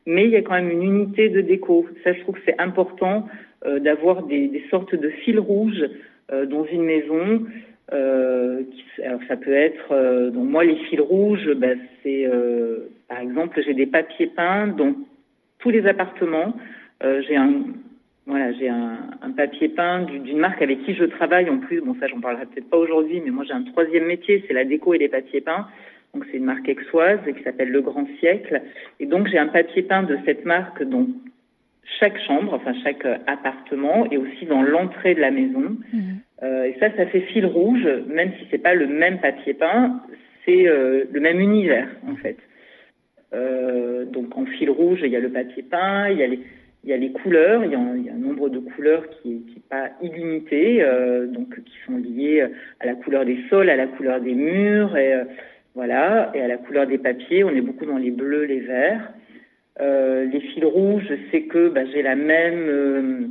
mais 0.10 0.26
il 0.26 0.32
y 0.32 0.36
a 0.36 0.42
quand 0.42 0.56
même 0.56 0.72
une 0.72 0.84
unité 0.84 1.30
de 1.30 1.42
déco. 1.42 1.88
Ça, 2.04 2.14
je 2.14 2.20
trouve 2.22 2.36
que 2.36 2.42
c'est 2.46 2.60
important 2.60 3.28
d'avoir 3.66 4.24
des, 4.24 4.64
sortes 4.70 4.96
de 4.96 5.10
fils 5.10 5.38
rouges 5.38 5.86
dans 6.30 6.66
une 6.66 6.84
maison. 6.84 7.46
Euh, 7.92 8.64
alors 9.04 9.20
ça 9.28 9.36
peut 9.36 9.54
être 9.54 10.32
moi 10.32 10.64
les 10.64 10.78
fils 10.90 11.02
rouges, 11.02 11.52
ben, 11.58 11.78
c'est 12.02 12.30
par 13.10 13.20
exemple 13.20 13.62
j'ai 13.66 13.74
des 13.74 13.88
papiers 13.88 14.28
peints 14.28 14.68
dont 14.68 14.96
tous 15.60 15.70
les 15.70 15.86
appartements. 15.86 16.54
Euh, 17.04 17.22
j'ai 17.28 17.36
un 17.36 17.64
voilà, 18.26 18.52
j'ai 18.54 18.70
un, 18.70 19.32
papier 19.36 19.70
peint 19.70 20.04
d'une 20.04 20.38
marque 20.38 20.62
avec 20.62 20.84
qui 20.84 20.94
je 20.94 21.06
travaille 21.06 21.50
en 21.50 21.58
plus. 21.58 21.82
Bon, 21.82 21.96
ça, 22.00 22.06
j'en 22.08 22.20
parlerai 22.20 22.46
peut-être 22.46 22.70
pas 22.70 22.78
aujourd'hui, 22.78 23.22
mais 23.26 23.32
moi, 23.32 23.44
j'ai 23.44 23.54
un 23.54 23.64
troisième 23.64 24.06
métier, 24.06 24.44
c'est 24.48 24.54
la 24.54 24.66
déco 24.66 24.94
et 24.94 25.00
les 25.00 25.08
papiers 25.08 25.42
peints. 25.42 25.66
Donc, 26.14 26.26
c'est 26.32 26.38
une 26.38 26.46
marque 26.46 26.68
exoise 26.68 27.20
qui 27.26 27.44
s'appelle 27.44 27.70
Le 27.70 27.82
Grand 27.82 28.08
Siècle. 28.20 28.62
Et 29.00 29.06
donc, 29.06 29.28
j'ai 29.28 29.38
un 29.38 29.48
papier 29.48 29.84
peint 29.84 30.04
de 30.04 30.18
cette 30.26 30.46
marque 30.46 30.84
dans 30.84 31.08
chaque 32.00 32.20
chambre, 32.22 32.54
enfin 32.54 32.74
chaque 32.84 33.06
appartement, 33.28 34.10
et 34.12 34.18
aussi 34.18 34.46
dans 34.46 34.62
l'entrée 34.62 35.16
de 35.16 35.22
la 35.22 35.32
maison. 35.32 35.78
Mmh. 35.94 36.00
Euh, 36.44 36.64
et 36.64 36.76
ça, 36.80 36.96
ça 36.96 37.06
fait 37.08 37.22
fil 37.22 37.46
rouge, 37.46 37.88
même 38.08 38.32
si 38.40 38.48
c'est 38.50 38.60
pas 38.60 38.74
le 38.74 38.88
même 38.88 39.20
papier 39.20 39.54
peint, 39.54 40.02
c'est 40.46 40.68
euh, 40.68 41.06
le 41.12 41.20
même 41.20 41.40
univers 41.40 41.90
en 42.08 42.16
fait. 42.16 42.38
Euh, 43.34 44.06
donc 44.06 44.36
en 44.38 44.46
fil 44.46 44.70
rouge, 44.70 45.02
il 45.04 45.12
y 45.12 45.16
a 45.16 45.20
le 45.20 45.30
papier 45.30 45.64
peint, 45.64 46.10
il 46.10 46.18
y 46.18 46.24
a 46.24 46.28
les, 46.28 46.40
il 46.84 46.90
y 46.90 46.94
a 46.94 46.98
les 46.98 47.12
couleurs, 47.12 47.64
il 47.66 47.72
y 47.72 47.76
a, 47.76 47.80
un, 47.80 47.96
il 47.98 48.06
y 48.06 48.10
a 48.10 48.14
un 48.14 48.18
nombre 48.18 48.50
de 48.50 48.60
couleurs 48.60 49.04
qui 49.10 49.30
n'est 49.30 49.54
qui 49.54 49.60
pas 49.60 49.90
illimité, 50.02 50.82
euh, 50.82 51.28
donc 51.28 51.62
qui 51.64 51.78
sont 51.86 51.98
liées 51.98 52.46
à 52.80 52.86
la 52.86 52.96
couleur 52.96 53.26
des 53.26 53.38
sols, 53.50 53.70
à 53.70 53.76
la 53.76 53.88
couleur 53.88 54.22
des 54.22 54.34
murs, 54.34 54.98
et 54.98 55.14
euh, 55.14 55.24
voilà, 55.76 56.32
et 56.34 56.42
à 56.42 56.48
la 56.48 56.58
couleur 56.58 56.88
des 56.88 56.98
papiers. 56.98 57.44
On 57.44 57.56
est 57.56 57.62
beaucoup 57.62 57.86
dans 57.86 57.98
les 57.98 58.12
bleus, 58.12 58.46
les 58.46 58.60
verts. 58.60 59.12
Euh, 59.82 60.26
les 60.26 60.42
fils 60.42 60.64
rouges, 60.64 61.12
c'est 61.32 61.44
que 61.44 61.70
bah, 61.70 61.86
j'ai 61.86 62.02
la 62.02 62.16
même 62.16 62.68
euh, 62.68 63.28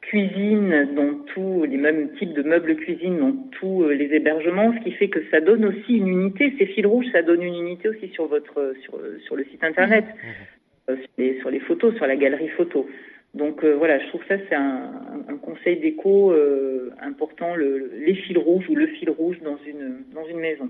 cuisine 0.00 0.88
dans 0.94 1.14
tous 1.32 1.64
les 1.64 1.76
mêmes 1.76 2.10
types 2.18 2.32
de 2.32 2.42
meubles 2.42 2.76
cuisine 2.76 3.18
dans 3.18 3.32
tous 3.52 3.84
euh, 3.84 3.94
les 3.94 4.12
hébergements, 4.14 4.72
ce 4.78 4.84
qui 4.84 4.92
fait 4.92 5.08
que 5.08 5.20
ça 5.30 5.40
donne 5.40 5.64
aussi 5.64 5.96
une 5.96 6.08
unité. 6.08 6.52
Ces 6.58 6.66
fils 6.66 6.86
rouges, 6.86 7.06
ça 7.12 7.22
donne 7.22 7.42
une 7.42 7.54
unité 7.54 7.88
aussi 7.88 8.08
sur 8.08 8.26
votre 8.26 8.74
sur, 8.82 8.98
sur 9.24 9.36
le 9.36 9.44
site 9.44 9.62
internet, 9.62 10.04
mmh. 10.04 10.90
euh, 10.90 10.96
sur, 10.96 11.10
les, 11.18 11.38
sur, 11.40 11.50
les, 11.50 11.60
photos, 11.60 11.94
sur 11.96 12.06
la 12.06 12.16
galerie 12.16 12.48
photo. 12.48 12.88
Donc 13.34 13.64
voilà, 13.64 13.98
je 13.98 14.06
trouve 14.08 14.22
ça 14.28 14.36
c'est 14.48 14.54
un, 14.54 14.90
un, 15.28 15.36
conseil 15.38 15.78
déco 15.78 16.30
euh, 16.30 16.90
important, 17.02 17.56
le, 17.56 17.90
les 17.98 18.14
fils 18.14 18.38
rouges 18.38 18.68
ou 18.68 18.76
le 18.76 18.86
fil 18.86 19.10
rouge 19.10 19.40
dans 19.42 19.58
une 19.66 20.04
dans 20.14 20.24
une 20.26 20.38
maison. 20.38 20.68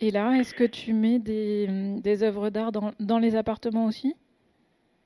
Et 0.00 0.10
là, 0.10 0.32
est-ce 0.38 0.54
que 0.54 0.64
tu 0.64 0.92
mets 0.92 1.18
des, 1.18 1.66
des 2.02 2.22
œuvres 2.22 2.50
d'art 2.50 2.72
dans, 2.72 2.92
dans 3.00 3.18
les 3.18 3.34
appartements 3.34 3.86
aussi? 3.86 4.14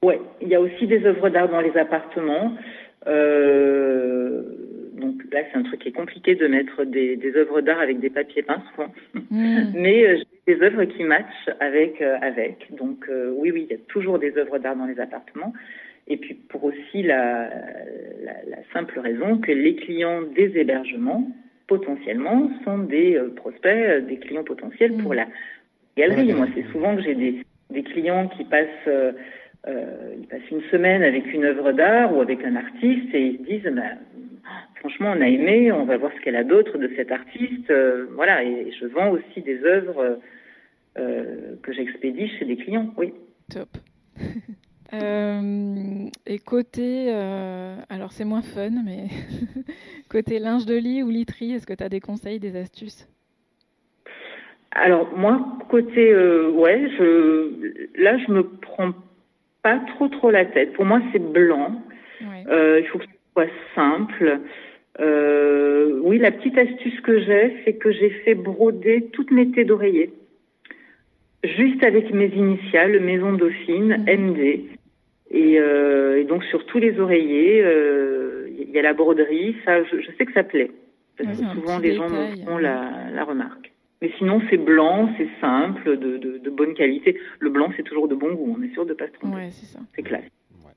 Ouais, 0.02 0.20
il 0.40 0.48
y 0.48 0.54
a 0.54 0.60
aussi 0.60 0.86
des 0.86 1.04
œuvres 1.04 1.28
d'art 1.28 1.48
dans 1.48 1.60
les 1.60 1.76
appartements. 1.76 2.56
Euh, 3.06 4.42
donc 4.94 5.22
là, 5.32 5.40
c'est 5.50 5.58
un 5.58 5.62
truc 5.62 5.80
qui 5.80 5.88
est 5.88 5.92
compliqué 5.92 6.34
de 6.34 6.46
mettre 6.46 6.84
des, 6.84 7.16
des 7.16 7.36
œuvres 7.36 7.60
d'art 7.60 7.80
avec 7.80 8.00
des 8.00 8.10
papiers 8.10 8.42
peints 8.42 8.62
souvent. 8.70 8.92
Mmh. 9.14 9.72
Mais 9.74 10.06
euh, 10.06 10.16
j'ai 10.46 10.54
des 10.54 10.62
œuvres 10.62 10.84
qui 10.84 11.04
matchent 11.04 11.50
avec. 11.60 12.02
Euh, 12.02 12.16
avec. 12.20 12.74
Donc 12.74 13.08
oui, 13.36 13.50
oui, 13.52 13.66
il 13.68 13.72
y 13.72 13.78
a 13.78 13.82
toujours 13.88 14.18
des 14.18 14.36
œuvres 14.38 14.58
d'art 14.58 14.76
dans 14.76 14.86
les 14.86 14.98
appartements. 14.98 15.52
Et 16.08 16.16
puis 16.16 16.34
pour 16.34 16.64
aussi 16.64 17.02
la, 17.02 17.48
la, 18.24 18.32
la, 18.48 18.58
simple 18.72 18.98
raison 18.98 19.38
que 19.38 19.52
les 19.52 19.76
clients 19.76 20.22
des 20.22 20.58
hébergements, 20.58 21.30
potentiellement, 21.70 22.50
sont 22.64 22.78
des 22.78 23.16
euh, 23.16 23.32
prospects, 23.34 23.66
euh, 23.66 24.00
des 24.00 24.18
clients 24.18 24.44
potentiels 24.44 24.92
pour 25.02 25.14
la 25.14 25.26
galerie. 25.96 26.34
Moi, 26.34 26.48
c'est 26.54 26.66
souvent 26.72 26.96
que 26.96 27.02
j'ai 27.02 27.14
des, 27.14 27.34
des 27.70 27.84
clients 27.84 28.28
qui 28.28 28.44
passent 28.44 28.88
euh, 29.68 30.14
ils 30.18 30.26
passent 30.26 30.50
une 30.50 30.62
semaine 30.70 31.02
avec 31.02 31.32
une 31.32 31.44
œuvre 31.44 31.72
d'art 31.72 32.16
ou 32.16 32.20
avec 32.20 32.42
un 32.44 32.56
artiste 32.56 33.14
et 33.14 33.26
ils 33.26 33.38
se 33.38 33.42
disent 33.42 33.72
bah, 33.74 33.92
franchement 34.76 35.12
on 35.16 35.20
a 35.20 35.28
aimé, 35.28 35.70
on 35.70 35.84
va 35.84 35.98
voir 35.98 36.12
ce 36.16 36.20
qu'elle 36.22 36.36
a 36.36 36.44
d'autre 36.44 36.78
de 36.78 36.90
cet 36.96 37.12
artiste. 37.12 37.70
Euh, 37.70 38.06
voilà, 38.14 38.42
et 38.42 38.72
je 38.80 38.86
vends 38.86 39.10
aussi 39.10 39.42
des 39.42 39.62
œuvres 39.64 40.18
euh, 40.98 41.56
que 41.62 41.72
j'expédie 41.72 42.28
chez 42.38 42.46
des 42.46 42.56
clients, 42.56 42.92
oui. 42.96 43.12
Top. 43.50 43.68
Euh, 44.92 46.08
et 46.26 46.38
côté, 46.38 47.06
euh, 47.08 47.76
alors 47.88 48.12
c'est 48.12 48.24
moins 48.24 48.42
fun, 48.42 48.70
mais 48.84 49.06
côté 50.08 50.38
linge 50.38 50.66
de 50.66 50.74
lit 50.74 51.02
ou 51.02 51.10
literie, 51.10 51.52
est-ce 51.52 51.66
que 51.66 51.74
tu 51.74 51.84
as 51.84 51.88
des 51.88 52.00
conseils, 52.00 52.40
des 52.40 52.56
astuces? 52.56 53.08
Alors 54.72 55.16
moi, 55.16 55.58
côté, 55.68 56.12
euh, 56.12 56.50
ouais, 56.50 56.88
je, 56.98 58.02
là 58.02 58.18
je 58.18 58.32
me 58.32 58.42
prends 58.42 58.92
pas 59.62 59.78
trop 59.94 60.08
trop 60.08 60.30
la 60.30 60.44
tête. 60.44 60.72
Pour 60.72 60.84
moi, 60.84 61.00
c'est 61.12 61.22
blanc. 61.22 61.82
Ouais. 62.22 62.80
Il 62.80 62.86
faut 62.88 62.98
que 62.98 63.04
ce 63.04 63.10
soit 63.34 63.50
simple. 63.74 64.40
Oui, 66.02 66.18
la 66.18 66.32
petite 66.32 66.58
astuce 66.58 67.00
que 67.02 67.20
j'ai, 67.20 67.56
c'est 67.64 67.74
que 67.74 67.92
j'ai 67.92 68.10
fait 68.24 68.34
broder 68.34 69.08
toutes 69.12 69.30
mes 69.30 69.50
têtes 69.50 69.68
d'oreiller, 69.68 70.12
juste 71.44 71.84
avec 71.84 72.12
mes 72.12 72.26
initiales, 72.26 72.98
Maison 73.00 73.32
Dauphine. 73.32 74.04
MD. 74.08 74.79
Et, 75.30 75.60
euh, 75.60 76.20
et, 76.20 76.24
donc 76.24 76.42
sur 76.44 76.66
tous 76.66 76.78
les 76.78 76.98
oreillers, 76.98 77.58
il 77.58 77.64
euh, 77.64 78.48
y 78.72 78.78
a 78.78 78.82
la 78.82 78.94
broderie. 78.94 79.56
Ça, 79.64 79.82
je, 79.84 80.00
je 80.00 80.10
sais 80.18 80.26
que 80.26 80.32
ça 80.32 80.42
plaît. 80.42 80.70
Parce 81.16 81.38
que 81.38 81.46
souvent 81.54 81.78
les 81.78 81.94
gens 81.94 82.08
font 82.08 82.58
la, 82.58 83.10
la 83.12 83.24
remarque. 83.24 83.72
Mais 84.02 84.10
sinon, 84.16 84.40
c'est 84.48 84.56
blanc, 84.56 85.10
c'est 85.18 85.28
simple, 85.40 85.98
de, 85.98 86.16
de, 86.16 86.38
de, 86.38 86.50
bonne 86.50 86.72
qualité. 86.72 87.18
Le 87.38 87.50
blanc, 87.50 87.70
c'est 87.76 87.82
toujours 87.82 88.08
de 88.08 88.14
bon 88.14 88.32
goût. 88.32 88.56
On 88.58 88.62
est 88.62 88.72
sûr 88.72 88.86
de 88.86 88.90
ne 88.90 88.94
pas 88.94 89.06
se 89.06 89.12
tromper. 89.12 89.36
Ouais, 89.36 89.50
c'est 89.50 89.66
ça. 89.66 89.78
C'est 89.94 90.02
classe. 90.02 90.24
Ouais. 90.64 90.72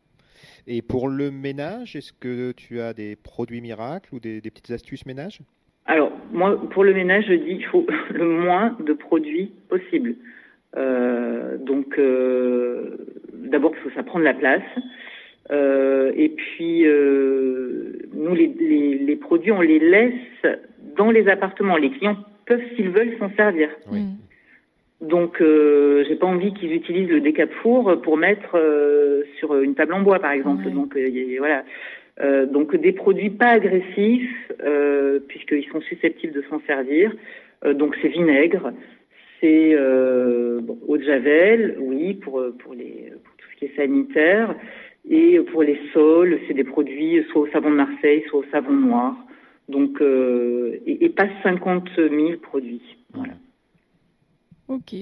Et 0.68 0.82
pour 0.82 1.08
le 1.08 1.32
ménage, 1.32 1.96
est-ce 1.96 2.12
que 2.12 2.52
tu 2.52 2.82
as 2.82 2.94
des 2.94 3.16
produits 3.16 3.62
miracles 3.62 4.14
ou 4.14 4.20
des, 4.20 4.42
des 4.42 4.52
petites 4.52 4.72
astuces 4.72 5.06
ménage? 5.06 5.40
Alors, 5.86 6.12
moi, 6.34 6.60
pour 6.72 6.84
le 6.84 6.94
ménage, 6.94 7.26
je 7.28 7.34
dis 7.34 7.58
qu'il 7.58 7.66
faut 7.68 7.88
le 8.12 8.26
moins 8.26 8.76
de 8.86 8.92
produits 8.92 9.54
possible. 9.70 10.16
Donc, 10.76 12.00
d'abord 13.34 13.72
parce 13.72 13.84
que 13.84 13.94
ça 13.94 14.04
prend 14.04 14.20
de 14.20 14.24
la 14.24 14.34
place. 14.34 14.62
et 15.52 16.30
puis, 16.30 16.86
nous, 18.14 18.36
les, 18.36 18.48
les, 19.00 19.16
produits, 19.16 19.52
on 19.52 19.62
les 19.62 19.80
laisse 19.80 20.58
dans 20.96 21.12
les 21.12 21.28
appartements. 21.28 21.78
Les 21.78 21.92
clients 21.92 22.18
peuvent, 22.46 22.62
s'ils 22.76 22.90
veulent, 22.90 23.16
s'en 23.20 23.30
servir. 23.36 23.70
Oui. 23.92 24.02
Mm. 24.02 24.18
Donc, 25.04 25.42
euh, 25.42 26.06
j'ai 26.08 26.16
pas 26.16 26.28
envie 26.28 26.54
qu'ils 26.54 26.74
utilisent 26.74 27.10
le 27.10 27.20
décap-four 27.20 28.02
pour 28.02 28.16
mettre 28.16 28.56
euh, 28.56 29.24
sur 29.38 29.60
une 29.60 29.76
table 29.76 29.94
en 29.94 30.02
bois, 30.02 30.20
par 30.20 30.32
exemple. 30.32 30.70
Donc, 30.72 30.96
euh, 30.96 31.10
voilà. 31.40 31.66
Euh, 32.22 32.46
donc, 32.46 32.76
des 32.76 32.94
produits 32.94 33.30
pas 33.30 33.50
agressifs, 33.50 34.52
puisqu'ils 35.28 35.66
sont 35.72 35.82
susceptibles 35.82 36.34
de 36.34 36.44
s'en 36.50 36.62
servir. 36.62 37.14
donc, 37.74 37.98
c'est 38.02 38.08
vinaigre, 38.08 38.72
c'est 39.44 39.76
bon, 40.62 40.80
eau 40.88 40.98
de 40.98 41.04
javel, 41.04 41.78
oui, 41.80 42.14
pour 42.14 42.42
pour 42.60 42.74
les 42.74 43.12
pour 43.24 43.36
tout 43.38 43.46
ce 43.54 43.60
qui 43.60 43.66
est 43.66 43.76
sanitaire, 43.76 44.56
et 45.10 45.40
pour 45.52 45.64
les 45.64 45.80
sols, 45.92 46.40
c'est 46.48 46.54
des 46.54 46.64
produits 46.64 47.24
soit 47.32 47.42
au 47.42 47.48
savon 47.52 47.72
de 47.72 47.76
Marseille, 47.76 48.24
soit 48.30 48.40
au 48.40 48.46
savon 48.52 48.72
noir. 48.74 49.16
Donc, 49.68 50.02
et, 50.02 51.06
et 51.06 51.10
pas 51.10 51.28
50 51.44 51.90
000 51.96 52.38
produits. 52.42 52.98
Voilà. 53.14 53.34
Ok. 54.68 54.96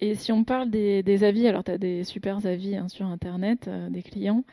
Et 0.00 0.14
si 0.14 0.32
on 0.32 0.44
parle 0.44 0.70
des, 0.70 1.24
avis, 1.24 1.48
alors 1.48 1.64
tu 1.64 1.70
as 1.70 1.78
des 1.78 2.04
super 2.04 2.44
avis 2.46 2.76
hein, 2.76 2.88
sur 2.88 3.06
Internet 3.06 3.66
euh, 3.68 3.88
des 3.88 4.02
clients. 4.02 4.44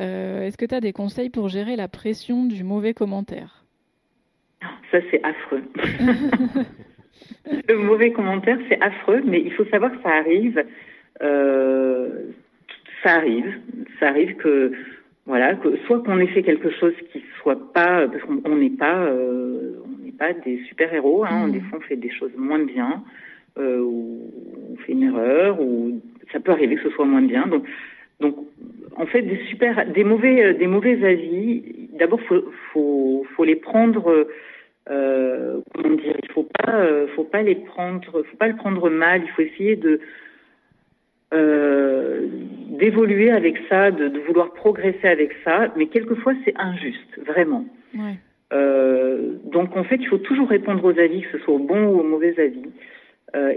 Euh, 0.00 0.46
est-ce 0.46 0.56
que 0.56 0.64
tu 0.64 0.74
as 0.74 0.80
des 0.80 0.92
conseils 0.92 1.30
pour 1.30 1.48
gérer 1.48 1.76
la 1.76 1.88
pression 1.88 2.44
du 2.44 2.64
mauvais 2.64 2.94
commentaire? 2.94 3.64
Ça, 4.90 4.98
c'est 5.10 5.22
affreux. 5.22 5.62
Le 7.68 7.76
mauvais 7.76 8.12
commentaire, 8.12 8.58
c'est 8.68 8.80
affreux, 8.82 9.22
mais 9.24 9.40
il 9.40 9.52
faut 9.52 9.64
savoir 9.66 9.90
que 9.92 10.02
ça 10.02 10.10
arrive. 10.10 10.62
Euh, 11.22 12.08
ça 13.02 13.14
arrive. 13.14 13.58
Ça 13.98 14.08
arrive 14.08 14.36
que, 14.36 14.72
voilà, 15.26 15.54
que 15.54 15.76
soit 15.86 16.02
qu'on 16.02 16.18
ait 16.18 16.26
fait 16.28 16.42
quelque 16.42 16.70
chose 16.70 16.94
qui 17.12 17.22
soit 17.40 17.72
pas, 17.72 18.06
parce 18.08 18.22
qu'on 18.24 18.56
n'est 18.56 18.70
pas, 18.70 19.08
on 19.10 20.04
n'est 20.04 20.12
pas 20.12 20.32
des 20.32 20.62
super 20.68 20.92
héros. 20.92 21.24
Hein, 21.24 21.48
mmh. 21.48 21.52
Des 21.52 21.60
fois, 21.60 21.78
on 21.78 21.82
fait 21.82 21.96
des 21.96 22.10
choses 22.10 22.32
moins 22.36 22.64
bien 22.64 23.02
euh, 23.58 23.80
ou 23.80 24.30
on 24.72 24.76
fait 24.76 24.92
une 24.92 25.04
erreur, 25.04 25.60
ou 25.60 26.00
ça 26.32 26.40
peut 26.40 26.52
arriver 26.52 26.76
que 26.76 26.82
ce 26.82 26.90
soit 26.90 27.06
moins 27.06 27.22
bien. 27.22 27.46
Donc, 27.46 27.64
donc 28.20 28.36
en 28.96 29.06
fait, 29.06 29.22
des 29.22 29.38
super, 29.46 29.86
des 29.86 30.04
mauvais, 30.04 30.44
euh, 30.44 30.52
des 30.54 30.66
mauvais 30.66 31.02
avis. 31.04 31.62
D'abord, 31.98 32.20
faut, 32.22 32.44
faut, 32.72 33.26
faut 33.34 33.44
les 33.44 33.56
prendre. 33.56 34.26
Euh, 34.88 35.60
comment 35.74 35.96
dire 35.96 36.16
Il 36.22 36.32
faut 36.32 36.48
pas, 36.58 36.74
euh, 36.74 37.06
faut 37.14 37.24
pas 37.24 37.42
les 37.42 37.54
prendre, 37.54 38.04
faut 38.10 38.36
pas 38.38 38.48
le 38.48 38.56
prendre 38.56 38.88
mal. 38.88 39.22
Il 39.24 39.30
faut 39.30 39.42
essayer 39.42 39.76
de 39.76 40.00
euh, 41.32 42.26
d'évoluer 42.70 43.30
avec 43.30 43.56
ça, 43.68 43.90
de, 43.90 44.08
de, 44.08 44.18
vouloir 44.20 44.52
progresser 44.52 45.06
avec 45.06 45.32
ça. 45.44 45.72
Mais 45.76 45.86
quelquefois, 45.86 46.34
c'est 46.44 46.54
injuste, 46.56 47.20
vraiment. 47.24 47.66
Ouais. 47.94 48.16
Euh, 48.52 49.34
donc 49.44 49.76
en 49.76 49.84
fait, 49.84 49.96
il 49.96 50.08
faut 50.08 50.18
toujours 50.18 50.48
répondre 50.48 50.84
aux 50.84 50.98
avis, 50.98 51.22
que 51.22 51.38
ce 51.38 51.44
soit 51.44 51.54
au 51.54 51.58
bon 51.58 51.86
ou 51.86 52.00
au 52.00 52.04
mauvais 52.04 52.38
avis. 52.40 52.70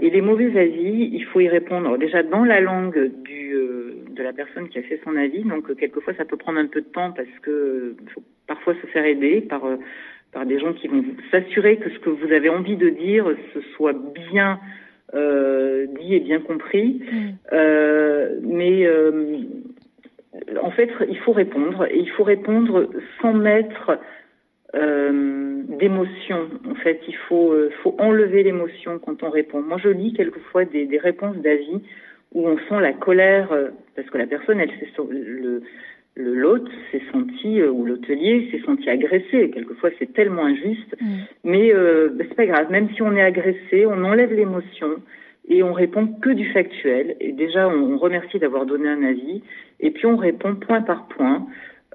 Et 0.00 0.08
les 0.08 0.20
mauvais 0.20 0.56
avis, 0.56 1.10
il 1.12 1.24
faut 1.24 1.40
y 1.40 1.48
répondre 1.48 1.98
déjà 1.98 2.22
dans 2.22 2.44
la 2.44 2.60
langue 2.60 3.10
du, 3.24 3.56
de 4.10 4.22
la 4.22 4.32
personne 4.32 4.68
qui 4.68 4.78
a 4.78 4.82
fait 4.82 5.00
son 5.02 5.16
avis. 5.16 5.42
Donc 5.42 5.74
quelquefois 5.74 6.14
ça 6.14 6.24
peut 6.24 6.36
prendre 6.36 6.60
un 6.60 6.68
peu 6.68 6.80
de 6.80 6.86
temps 6.86 7.10
parce 7.10 7.26
que 7.42 7.96
faut 8.14 8.22
parfois 8.46 8.74
se 8.80 8.86
faire 8.86 9.04
aider 9.04 9.40
par 9.40 9.62
par 10.34 10.44
des 10.44 10.58
gens 10.58 10.74
qui 10.74 10.88
vont 10.88 11.04
s'assurer 11.30 11.78
que 11.78 11.88
ce 11.88 11.98
que 12.00 12.10
vous 12.10 12.32
avez 12.32 12.50
envie 12.50 12.76
de 12.76 12.90
dire 12.90 13.26
ce 13.54 13.60
soit 13.76 13.94
bien 14.30 14.58
dit 15.14 16.14
et 16.14 16.20
bien 16.20 16.40
compris. 16.40 17.00
Mm. 17.12 17.58
mais 18.42 18.88
en 20.60 20.70
fait, 20.70 20.90
il 21.08 21.18
faut 21.18 21.32
répondre 21.32 21.86
et 21.90 21.98
il 21.98 22.10
faut 22.10 22.24
répondre 22.24 22.90
sans 23.20 23.32
mettre 23.32 23.98
euh, 24.74 25.62
d'émotion. 25.78 26.48
En 26.68 26.74
fait, 26.74 27.00
il 27.06 27.16
faut, 27.28 27.52
euh, 27.52 27.70
faut 27.82 27.94
enlever 27.98 28.42
l'émotion 28.42 28.98
quand 28.98 29.22
on 29.22 29.30
répond. 29.30 29.62
Moi, 29.62 29.78
je 29.82 29.88
lis 29.88 30.12
quelquefois 30.12 30.64
des, 30.64 30.86
des 30.86 30.98
réponses 30.98 31.36
d'avis 31.36 31.80
où 32.32 32.48
on 32.48 32.58
sent 32.68 32.80
la 32.80 32.92
colère 32.92 33.52
euh, 33.52 33.68
parce 33.94 34.08
que 34.10 34.18
la 34.18 34.26
personne, 34.26 34.58
elle 34.58 34.70
le 35.10 35.62
le 36.16 36.34
l'hôte 36.34 36.68
s'est 36.90 37.02
senti 37.12 37.60
ou 37.62 37.84
l'hôtelier 37.84 38.48
s'est 38.50 38.62
senti 38.64 38.88
agressé. 38.88 39.50
Quelquefois, 39.50 39.90
c'est 39.98 40.12
tellement 40.12 40.44
injuste, 40.44 40.96
mm. 41.00 41.06
mais 41.44 41.74
euh, 41.74 42.08
bah, 42.12 42.24
c'est 42.28 42.36
pas 42.36 42.46
grave. 42.46 42.70
Même 42.70 42.88
si 42.94 43.02
on 43.02 43.16
est 43.16 43.22
agressé, 43.22 43.86
on 43.86 44.04
enlève 44.04 44.32
l'émotion 44.32 45.02
et 45.48 45.62
on 45.62 45.72
répond 45.72 46.06
que 46.06 46.30
du 46.30 46.50
factuel. 46.52 47.16
Et 47.20 47.32
déjà, 47.32 47.68
on, 47.68 47.98
remercie 47.98 48.38
d'avoir 48.38 48.64
donné 48.64 48.88
un 48.88 49.02
avis, 49.02 49.42
et 49.80 49.90
puis 49.90 50.06
on 50.06 50.16
répond 50.16 50.54
point 50.54 50.82
par 50.82 51.08
point 51.08 51.46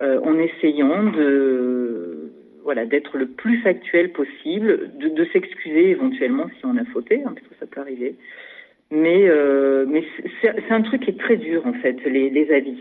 euh, 0.02 0.20
en 0.22 0.38
essayant 0.38 1.04
de 1.04 2.32
voilà, 2.64 2.86
d'être 2.86 3.18
le 3.18 3.26
plus 3.26 3.58
factuel 3.62 4.12
possible, 4.12 4.92
de, 5.00 5.08
de 5.08 5.26
s'excuser 5.34 5.90
éventuellement 5.90 6.48
si 6.60 6.66
on 6.66 6.78
a 6.78 6.86
fauté, 6.86 7.22
hein, 7.26 7.34
parce 7.34 7.48
que 7.48 7.56
ça 7.60 7.66
peut 7.66 7.82
arriver. 7.82 8.16
Mais, 8.92 9.28
euh, 9.28 9.86
mais 9.88 10.04
c'est 10.42 10.72
un 10.72 10.82
truc 10.82 11.04
qui 11.04 11.12
est 11.12 11.20
très 11.20 11.38
dur 11.38 11.66
en 11.66 11.74
fait, 11.74 11.98
les, 12.06 12.30
les 12.30 12.52
avis. 12.52 12.80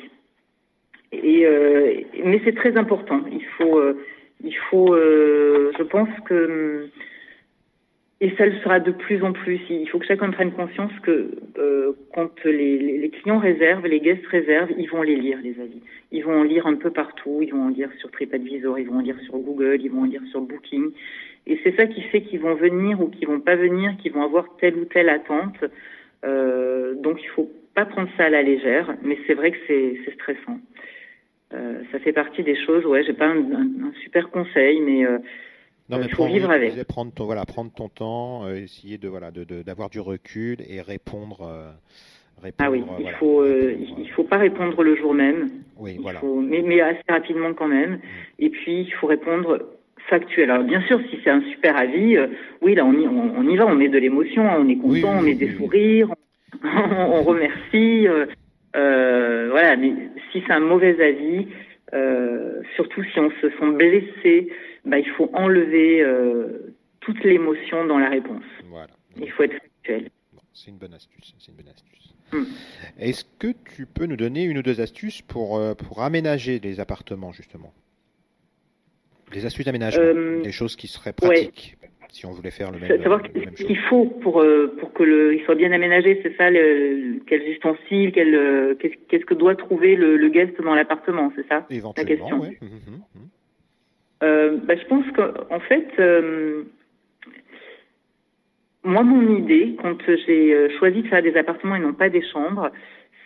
Euh, 1.15 1.95
mais 2.25 2.41
c'est 2.45 2.55
très 2.55 2.77
important. 2.77 3.23
Il 3.31 3.45
faut, 3.57 3.79
euh, 3.79 4.05
il 4.45 4.55
faut, 4.71 4.95
euh, 4.95 5.73
je 5.79 5.83
pense 5.83 6.09
que 6.27 6.89
et 8.21 8.33
ça 8.37 8.47
le 8.47 8.59
sera 8.59 8.81
de 8.81 8.91
plus 8.91 9.23
en 9.23 9.33
plus. 9.33 9.61
Il 9.71 9.89
faut 9.89 10.01
que 10.01 10.07
chacun 10.07 10.31
prenne 10.31 10.51
conscience 10.51 10.91
que 11.05 11.31
quand 12.13 12.45
les, 12.45 12.99
les, 12.99 13.11
clients 13.11 13.39
réservent, 13.39 13.87
les 13.87 14.01
guests 14.01 14.27
réservent, 14.27 14.73
ils 14.77 14.91
vont 14.91 15.03
les 15.03 15.15
lire, 15.15 15.39
les 15.41 15.61
avis. 15.61 15.81
Ils 16.11 16.25
vont 16.25 16.41
en 16.41 16.43
lire 16.43 16.67
un 16.67 16.75
peu 16.75 16.91
partout. 16.91 17.39
Ils 17.43 17.53
vont 17.53 17.67
en 17.67 17.69
lire 17.69 17.91
sur 18.01 18.11
TripAdvisor, 18.11 18.77
ils 18.81 18.89
vont 18.89 18.97
en 18.97 19.03
lire 19.03 19.21
sur 19.21 19.39
Google, 19.39 19.79
ils 19.81 19.91
vont 19.91 20.01
en 20.01 20.07
lire 20.07 20.23
sur 20.33 20.41
Booking. 20.41 20.91
Et 21.47 21.61
c'est 21.63 21.77
ça 21.77 21.87
qui 21.87 22.03
fait 22.03 22.23
qu'ils 22.23 22.41
vont 22.41 22.57
venir 22.57 23.01
ou 23.01 23.07
qu'ils 23.07 23.29
vont 23.29 23.39
pas 23.39 23.55
venir, 23.55 23.97
qu'ils 24.03 24.13
vont 24.13 24.25
avoir 24.25 24.57
telle 24.57 24.75
ou 24.75 24.85
telle 24.87 25.11
attente. 25.11 25.65
Donc 26.25 27.23
il 27.23 27.29
faut 27.37 27.49
pas 27.77 27.87
prendre 27.87 28.09
ça 28.17 28.25
à 28.25 28.31
la 28.31 28.43
légère, 28.43 28.97
mais 29.05 29.17
c'est 29.29 29.35
vrai 29.35 29.53
que 29.53 29.59
c'est 29.69 30.13
stressant. 30.15 30.59
Euh, 31.55 31.83
ça 31.91 31.99
fait 31.99 32.13
partie 32.13 32.43
des 32.43 32.57
choses. 32.65 32.85
Ouais, 32.85 33.03
j'ai 33.05 33.15
pas 33.15 33.27
un, 33.27 33.39
un, 33.39 33.93
super 34.03 34.31
conseil, 34.31 34.81
mais 34.81 35.07
euh, 35.07 35.19
non, 35.89 35.99
mais 35.99 36.09
faut 36.09 36.27
vivre 36.27 36.51
avec. 36.51 36.75
Prendre 36.85 37.13
ton, 37.13 37.25
voilà, 37.25 37.47
prendre 37.47 37.73
ton 37.73 37.89
temps, 37.89 38.45
euh, 38.45 38.57
essayer 38.57 38.99
de 38.99 39.09
voilà, 39.09 39.31
d'avoir 39.31 39.89
de, 39.89 39.93
du 39.93 40.01
recul 40.01 40.59
et 40.69 40.83
répondre. 40.83 41.41
Euh, 41.43 41.71
répondre 42.43 42.55
ah 42.59 42.71
oui, 42.71 42.85
il 43.01 43.11
faut, 43.19 43.41
euh, 43.41 43.75
il 43.99 44.11
faut 44.11 44.25
pas 44.25 44.37
répondre 44.37 44.83
le 44.83 44.97
jour 44.97 45.15
même. 45.15 45.49
Oui, 45.79 45.97
voilà. 46.01 46.21
mais, 46.23 46.63
mais, 46.63 46.81
assez 46.81 47.01
rapidement 47.09 47.55
quand 47.55 47.69
même. 47.69 47.93
Mm. 47.93 48.01
Et 48.41 48.51
puis 48.51 48.81
il 48.83 48.93
faut 48.93 49.07
répondre 49.07 49.59
factuel. 50.11 50.51
Alors 50.51 50.65
bien 50.65 50.83
sûr, 50.83 51.01
si 51.11 51.19
c'est 51.25 51.31
un 51.31 51.43
super 51.53 51.79
avis, 51.79 52.19
oui, 52.61 52.75
là 52.75 52.85
on 52.85 52.93
y, 52.93 53.07
on, 53.09 53.49
y 53.49 53.57
va, 53.57 53.67
on 53.67 53.75
met 53.75 53.89
de 53.89 53.99
l'émotion, 53.99 54.43
on 54.43 54.69
est 54.69 54.77
content, 54.77 55.19
on 55.19 55.23
met 55.23 55.35
des 55.35 55.55
sourires, 55.55 56.11
on, 56.63 57.23
remercie. 57.23 58.07
Voilà, 58.75 59.77
mais 59.77 59.93
si 60.33 60.43
c'est 60.47 60.53
un 60.53 60.61
mauvais 60.61 61.01
avis, 61.03 61.49
surtout 62.75 63.03
si 63.05 63.19
on 63.19 63.31
se 63.41 63.51
sent 63.51 63.73
blessé 63.73 64.49
bah, 64.89 64.99
il 64.99 65.09
faut 65.11 65.31
enlever 65.35 66.01
euh, 66.01 66.75
toute 67.01 67.23
l'émotion 67.23 67.87
dans 67.87 67.99
la 67.99 68.09
réponse. 68.09 68.45
Voilà. 68.67 68.93
Il 69.17 69.31
faut 69.33 69.43
être 69.43 69.53
factuel. 69.53 70.11
c'est 70.53 70.71
une 70.71 70.79
bonne 70.79 70.95
astuce. 70.95 71.35
C'est 71.39 71.51
une 71.51 71.57
bonne 71.57 71.69
astuce. 71.69 72.15
Hmm. 72.33 72.45
Est-ce 72.99 73.25
que 73.39 73.49
tu 73.77 73.87
peux 73.87 74.07
nous 74.07 74.17
donner 74.17 74.45
une 74.45 74.59
ou 74.59 74.63
deux 74.63 74.81
astuces 74.81 75.23
pour, 75.23 75.59
euh, 75.59 75.75
pour 75.75 76.03
aménager 76.03 76.59
les 76.59 76.81
appartements, 76.81 77.33
justement? 77.33 77.73
Des 79.33 79.45
astuces 79.45 79.67
d'aménagement, 79.67 80.03
euh, 80.03 80.43
des 80.43 80.53
choses 80.53 80.75
qui 80.75 80.89
seraient 80.89 81.13
pratiques. 81.13 81.77
Si 82.11 82.27
on 82.27 82.31
voulait 82.31 82.51
faire 82.51 82.71
le 82.73 82.79
même, 82.79 83.03
savoir 83.03 83.21
ce 83.23 83.65
qu'il 83.65 83.79
faut 83.79 84.07
pour 84.07 84.45
pour 84.79 84.93
que 84.93 85.03
le 85.03 85.35
il 85.35 85.43
soit 85.45 85.55
bien 85.55 85.73
aménagé, 85.73 86.21
c'est 86.23 86.35
ça, 86.37 86.51
le, 86.51 87.21
quels 87.27 87.47
ustensiles, 87.49 88.13
quel, 88.13 88.77
qu'est-ce 89.09 89.25
que 89.25 89.35
doit 89.35 89.55
trouver 89.55 89.95
le, 89.95 90.17
le 90.17 90.29
guest 90.29 90.61
dans 90.63 90.75
l'appartement, 90.75 91.31
c'est 91.37 91.47
ça 91.49 91.67
la 91.71 92.05
question. 92.05 92.41
Ouais. 92.41 92.59
Hum, 92.63 92.69
hum, 92.69 93.03
hum, 93.15 93.29
euh, 94.23 94.57
bah, 94.65 94.75
je 94.77 94.85
pense 94.87 95.05
qu'en 95.13 95.61
fait, 95.61 95.89
euh, 95.99 96.65
moi, 98.83 99.03
mon 99.03 99.37
idée, 99.37 99.77
quand 99.81 99.99
j'ai 100.07 100.55
euh, 100.55 100.69
choisi 100.79 101.03
de 101.03 101.09
faire 101.09 101.23
des 101.23 101.37
appartements 101.37 101.77
et 101.77 101.81
non 101.81 101.93
pas 101.93 102.09
des 102.09 102.23
chambres, 102.23 102.71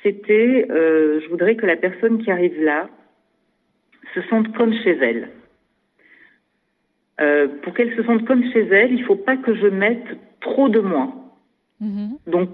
c'était, 0.02 0.66
euh, 0.70 1.20
je 1.20 1.28
voudrais 1.28 1.56
que 1.56 1.66
la 1.66 1.76
personne 1.76 2.22
qui 2.22 2.30
arrive 2.30 2.60
là 2.62 2.88
se 4.14 4.20
sente 4.22 4.52
comme 4.54 4.74
chez 4.74 4.98
elle. 5.00 5.28
Euh, 7.22 7.46
pour 7.62 7.72
qu'elle 7.74 7.94
se 7.96 8.02
sente 8.02 8.24
comme 8.26 8.44
chez 8.52 8.66
elle, 8.66 8.92
il 8.92 9.04
faut 9.04 9.16
pas 9.16 9.36
que 9.36 9.54
je 9.54 9.68
mette 9.68 10.04
trop 10.40 10.68
de 10.68 10.80
moi. 10.80 11.12
Mm-hmm. 11.80 12.30
Donc, 12.30 12.48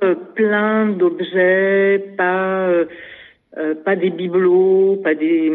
pas 0.00 0.14
plein 0.34 0.86
d'objets, 0.86 2.14
pas 2.16 2.68
euh, 2.68 3.74
pas 3.84 3.96
des 3.96 4.10
bibelots, 4.10 5.00
pas 5.02 5.14
des 5.14 5.52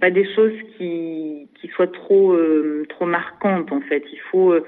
pas 0.00 0.10
des 0.10 0.26
choses 0.34 0.58
qui 0.76 1.48
qui 1.60 1.68
soient 1.68 1.86
trop 1.86 2.32
euh, 2.32 2.84
trop 2.88 3.06
marquantes 3.06 3.72
en 3.72 3.80
fait. 3.80 4.04
Il 4.12 4.20
faut 4.30 4.52
euh, 4.52 4.64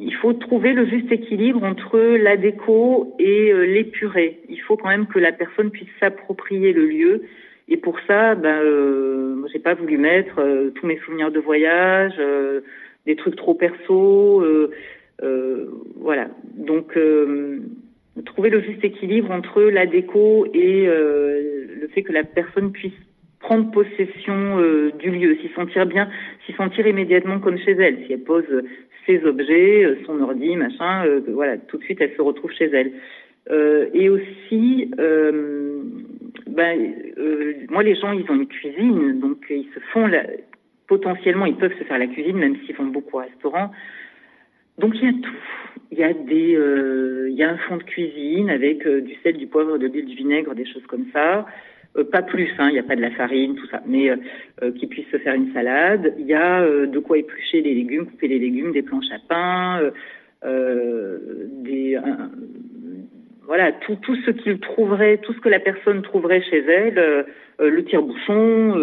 il 0.00 0.14
faut 0.14 0.32
trouver 0.32 0.72
le 0.72 0.86
juste 0.86 1.10
équilibre 1.10 1.64
entre 1.64 1.98
la 1.98 2.36
déco 2.36 3.16
et 3.18 3.52
euh, 3.52 3.62
l'épuré. 3.64 4.40
Il 4.48 4.60
faut 4.60 4.76
quand 4.76 4.88
même 4.88 5.06
que 5.06 5.18
la 5.18 5.32
personne 5.32 5.70
puisse 5.70 5.88
s'approprier 5.98 6.72
le 6.72 6.86
lieu. 6.86 7.22
Et 7.68 7.76
pour 7.76 7.98
ça, 8.06 8.34
ben, 8.34 8.60
euh, 8.62 9.46
j'ai 9.52 9.58
pas 9.58 9.74
voulu 9.74 9.98
mettre 9.98 10.38
euh, 10.38 10.70
tous 10.70 10.86
mes 10.86 10.98
souvenirs 10.98 11.30
de 11.30 11.40
voyage, 11.40 12.14
euh, 12.18 12.60
des 13.06 13.16
trucs 13.16 13.36
trop 13.36 13.54
perso. 13.54 14.44
voilà. 15.96 16.28
Donc, 16.54 16.98
trouver 18.24 18.50
le 18.50 18.60
juste 18.60 18.84
équilibre 18.84 19.30
entre 19.30 19.62
la 19.62 19.86
déco 19.86 20.46
et 20.52 20.86
le 20.86 21.88
fait 21.94 22.02
que 22.02 22.12
la 22.12 22.24
personne 22.24 22.72
puisse 22.72 22.92
prendre 23.40 23.70
possession 23.70 24.58
du 24.98 25.10
lieu, 25.10 25.36
s'y 25.40 25.48
sentir 25.54 25.86
bien, 25.86 26.08
s'y 26.44 26.52
sentir 26.52 26.86
immédiatement 26.86 27.40
comme 27.40 27.58
chez 27.58 27.72
elle. 27.72 28.04
Si 28.06 28.12
elle 28.12 28.24
pose 28.24 28.44
ses 29.08 29.24
objets, 29.24 29.84
euh, 29.84 29.96
son 30.06 30.20
ordi, 30.20 30.54
machin, 30.56 31.04
euh, 31.06 31.20
voilà, 31.28 31.56
tout 31.56 31.78
de 31.78 31.84
suite 31.84 32.00
elle 32.00 32.14
se 32.14 32.22
retrouve 32.22 32.52
chez 32.52 32.66
elle. 32.66 32.92
Euh, 33.50 33.86
et 33.94 34.10
aussi, 34.10 34.90
ben, 36.48 36.94
moi 37.70 37.82
les 37.82 37.94
gens 37.94 38.12
ils 38.12 38.30
ont 38.30 38.34
une 38.34 38.46
cuisine, 38.46 39.20
donc 39.20 39.44
ils 39.50 39.68
se 39.74 39.80
font 39.92 40.06
la, 40.06 40.24
potentiellement 40.86 41.46
ils 41.46 41.56
peuvent 41.56 41.76
se 41.78 41.84
faire 41.84 41.98
la 41.98 42.06
cuisine 42.06 42.36
même 42.36 42.56
s'ils 42.64 42.74
vont 42.74 42.86
beaucoup 42.86 43.16
au 43.16 43.20
restaurant. 43.20 43.70
Donc 44.78 44.94
il 44.96 45.04
y 45.04 45.08
a 45.08 45.12
tout. 45.12 45.36
Il 45.90 45.98
y 45.98 46.04
a 46.04 46.12
des, 46.12 46.56
il 47.30 47.34
y 47.34 47.42
a 47.42 47.50
un 47.50 47.56
fond 47.56 47.78
de 47.78 47.82
cuisine 47.82 48.50
avec 48.50 48.86
du 48.86 49.14
sel, 49.22 49.36
du 49.36 49.46
poivre, 49.46 49.78
de 49.78 49.86
l'huile, 49.86 50.04
du 50.04 50.14
vinaigre, 50.14 50.54
des 50.54 50.66
choses 50.66 50.86
comme 50.86 51.06
ça. 51.12 51.46
Euh, 51.96 52.04
pas 52.04 52.22
plus, 52.22 52.48
hein, 52.58 52.68
il 52.68 52.74
n'y 52.74 52.78
a 52.78 52.82
pas 52.82 52.96
de 52.96 53.00
la 53.00 53.10
farine, 53.10 53.54
tout 53.56 53.66
ça, 53.68 53.82
mais 53.86 54.10
euh, 54.10 54.16
euh, 54.62 54.72
qui 54.72 54.86
puisse 54.86 55.08
se 55.10 55.18
faire 55.18 55.34
une 55.34 55.52
salade. 55.52 56.14
Il 56.18 56.26
y 56.26 56.34
a 56.34 56.64
de 56.86 56.98
quoi 56.98 57.18
éplucher 57.18 57.62
les 57.62 57.74
légumes, 57.74 58.06
couper 58.06 58.28
les 58.28 58.38
légumes, 58.38 58.72
des 58.72 58.82
planches 58.82 59.10
à 59.10 59.18
pain, 59.28 59.90
des 60.42 61.98
voilà 63.48 63.72
tout 63.72 63.96
tout 63.96 64.14
ce 64.24 64.30
qu'il 64.30 64.60
trouverait, 64.60 65.18
tout 65.18 65.32
ce 65.32 65.40
que 65.40 65.48
la 65.48 65.58
personne 65.58 66.02
trouverait 66.02 66.42
chez 66.42 66.58
elle, 66.58 67.26
le 67.58 67.84
tire-bouchon. 67.84 68.78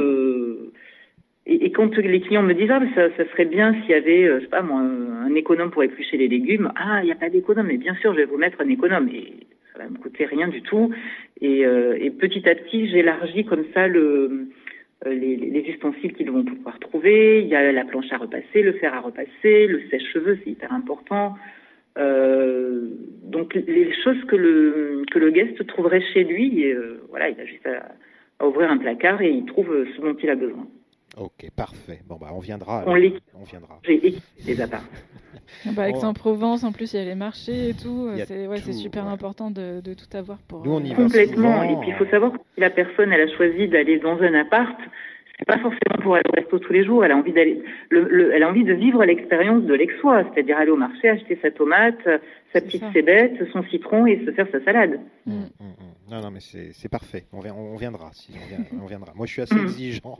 Et, 1.47 1.65
et, 1.65 1.71
quand 1.71 1.95
les 1.95 2.21
clients 2.21 2.41
me 2.41 2.53
disent 2.53 2.71
ah 2.71 2.79
mais 2.79 2.89
ça, 2.95 3.25
serait 3.31 3.45
bien 3.45 3.73
s'il 3.81 3.91
y 3.91 3.93
avait 3.93 4.27
je 4.27 4.39
sais 4.41 4.47
pas 4.47 4.63
moi 4.63 4.79
un 4.79 5.33
économe 5.35 5.69
pour 5.69 5.83
éplucher 5.83 6.17
les 6.17 6.27
légumes 6.27 6.71
ah 6.75 7.01
il 7.03 7.05
n'y 7.05 7.11
a 7.11 7.15
pas 7.15 7.29
d'économe 7.29 7.67
mais 7.67 7.77
bien 7.77 7.93
sûr 8.01 8.13
je 8.13 8.17
vais 8.17 8.25
vous 8.25 8.37
mettre 8.37 8.59
un 8.61 8.67
économe 8.67 9.07
et 9.09 9.45
ça 9.75 9.83
va 9.83 9.89
me 9.89 9.97
coûter 9.97 10.25
rien 10.25 10.47
du 10.47 10.61
tout. 10.61 10.93
Et, 11.41 11.65
euh, 11.65 11.97
et 11.99 12.11
petit 12.11 12.47
à 12.49 12.55
petit, 12.55 12.89
j'élargis 12.89 13.45
comme 13.45 13.65
ça 13.73 13.87
le, 13.87 14.47
euh, 15.05 15.13
les, 15.13 15.35
les, 15.35 15.61
ustensiles 15.69 16.13
qu'ils 16.13 16.31
vont 16.31 16.43
pouvoir 16.43 16.79
trouver. 16.79 17.41
Il 17.41 17.47
y 17.47 17.55
a 17.55 17.71
la 17.71 17.85
planche 17.85 18.11
à 18.11 18.17
repasser, 18.17 18.61
le 18.61 18.73
fer 18.73 18.93
à 18.93 19.01
repasser, 19.01 19.67
le 19.67 19.81
sèche-cheveux, 19.89 20.39
c'est 20.43 20.51
hyper 20.51 20.71
important. 20.71 21.35
Euh, 21.97 22.89
donc 23.23 23.53
les 23.53 23.93
choses 24.03 24.21
que 24.27 24.35
le 24.35 25.03
que 25.11 25.19
le 25.19 25.31
guest 25.31 25.65
trouverait 25.67 26.01
chez 26.13 26.23
lui, 26.23 26.61
et, 26.61 26.73
euh, 26.73 27.01
voilà, 27.09 27.29
il 27.29 27.39
a 27.39 27.45
juste 27.45 27.65
à, 27.65 27.93
à, 28.39 28.47
ouvrir 28.47 28.69
un 28.69 28.77
placard 28.77 29.21
et 29.21 29.29
il 29.29 29.45
trouve 29.45 29.67
ce 29.95 30.01
dont 30.01 30.15
il 30.21 30.29
a 30.29 30.35
besoin. 30.35 30.67
Ok, 31.17 31.49
parfait. 31.55 31.99
Bon 32.05 32.17
bah 32.19 32.27
on 32.33 32.39
viendra. 32.39 32.83
On, 32.85 32.91
on 32.91 33.43
viendra. 33.43 33.79
J'ai 33.83 34.15
les 34.45 34.61
apparts. 34.61 34.83
Ah 35.65 35.69
bah, 35.73 35.89
Aix-en-Provence, 35.89 36.63
en 36.63 36.71
plus, 36.71 36.93
il 36.93 36.97
y 36.97 36.99
a 36.99 37.05
les 37.05 37.15
marchés 37.15 37.69
et 37.69 37.73
tout. 37.73 38.09
C'est 38.25 38.47
ouais, 38.47 38.57
super 38.57 39.07
important 39.07 39.51
de, 39.51 39.79
de, 39.79 39.93
tout 39.93 40.17
avoir 40.17 40.39
pour. 40.39 40.65
Nous, 40.65 40.71
on 40.71 40.83
y 40.83 40.93
Complètement. 40.93 41.63
Et 41.63 41.75
puis, 41.81 41.89
il 41.89 41.95
faut 41.95 42.05
savoir 42.07 42.33
que 42.33 42.39
si 42.55 42.61
la 42.61 42.69
personne, 42.69 43.13
elle 43.13 43.29
a 43.29 43.35
choisi 43.35 43.67
d'aller 43.67 43.99
dans 43.99 44.17
un 44.21 44.33
appart, 44.33 44.77
c'est 45.37 45.45
pas 45.45 45.57
forcément 45.59 46.01
pour 46.01 46.15
aller 46.15 46.23
au 46.29 46.35
resto 46.35 46.59
tous 46.59 46.71
les 46.71 46.85
jours. 46.85 47.03
Elle 47.03 47.11
a 47.11 47.17
envie 47.17 47.33
d'aller, 47.33 47.61
le, 47.89 48.33
elle 48.33 48.43
a 48.43 48.49
envie 48.49 48.63
de 48.63 48.73
vivre 48.73 49.03
l'expérience 49.03 49.63
de 49.63 49.73
l'exois, 49.73 50.23
c'est-à-dire 50.23 50.57
aller 50.57 50.71
au 50.71 50.77
marché, 50.77 51.09
acheter 51.09 51.37
sa 51.41 51.51
tomate, 51.51 51.99
sa 52.53 52.61
petite 52.61 52.83
cébette, 52.93 53.37
son 53.51 53.63
citron 53.63 54.05
et 54.05 54.23
se 54.25 54.31
faire 54.31 54.47
sa 54.51 54.63
salade. 54.63 54.99
Mm. 55.25 55.33
Mm, 55.33 55.43
mm, 55.59 56.11
non, 56.11 56.21
non, 56.21 56.31
mais 56.31 56.39
c'est 56.39 56.89
parfait. 56.89 57.25
On, 57.33 57.39
on, 57.39 57.75
viendra. 57.75 58.11
Si 58.13 58.31
on, 58.81 58.85
viendra. 58.85 59.13
Moi, 59.13 59.25
je 59.25 59.33
suis 59.33 59.41
assez 59.41 59.55
exigeant. 59.55 60.17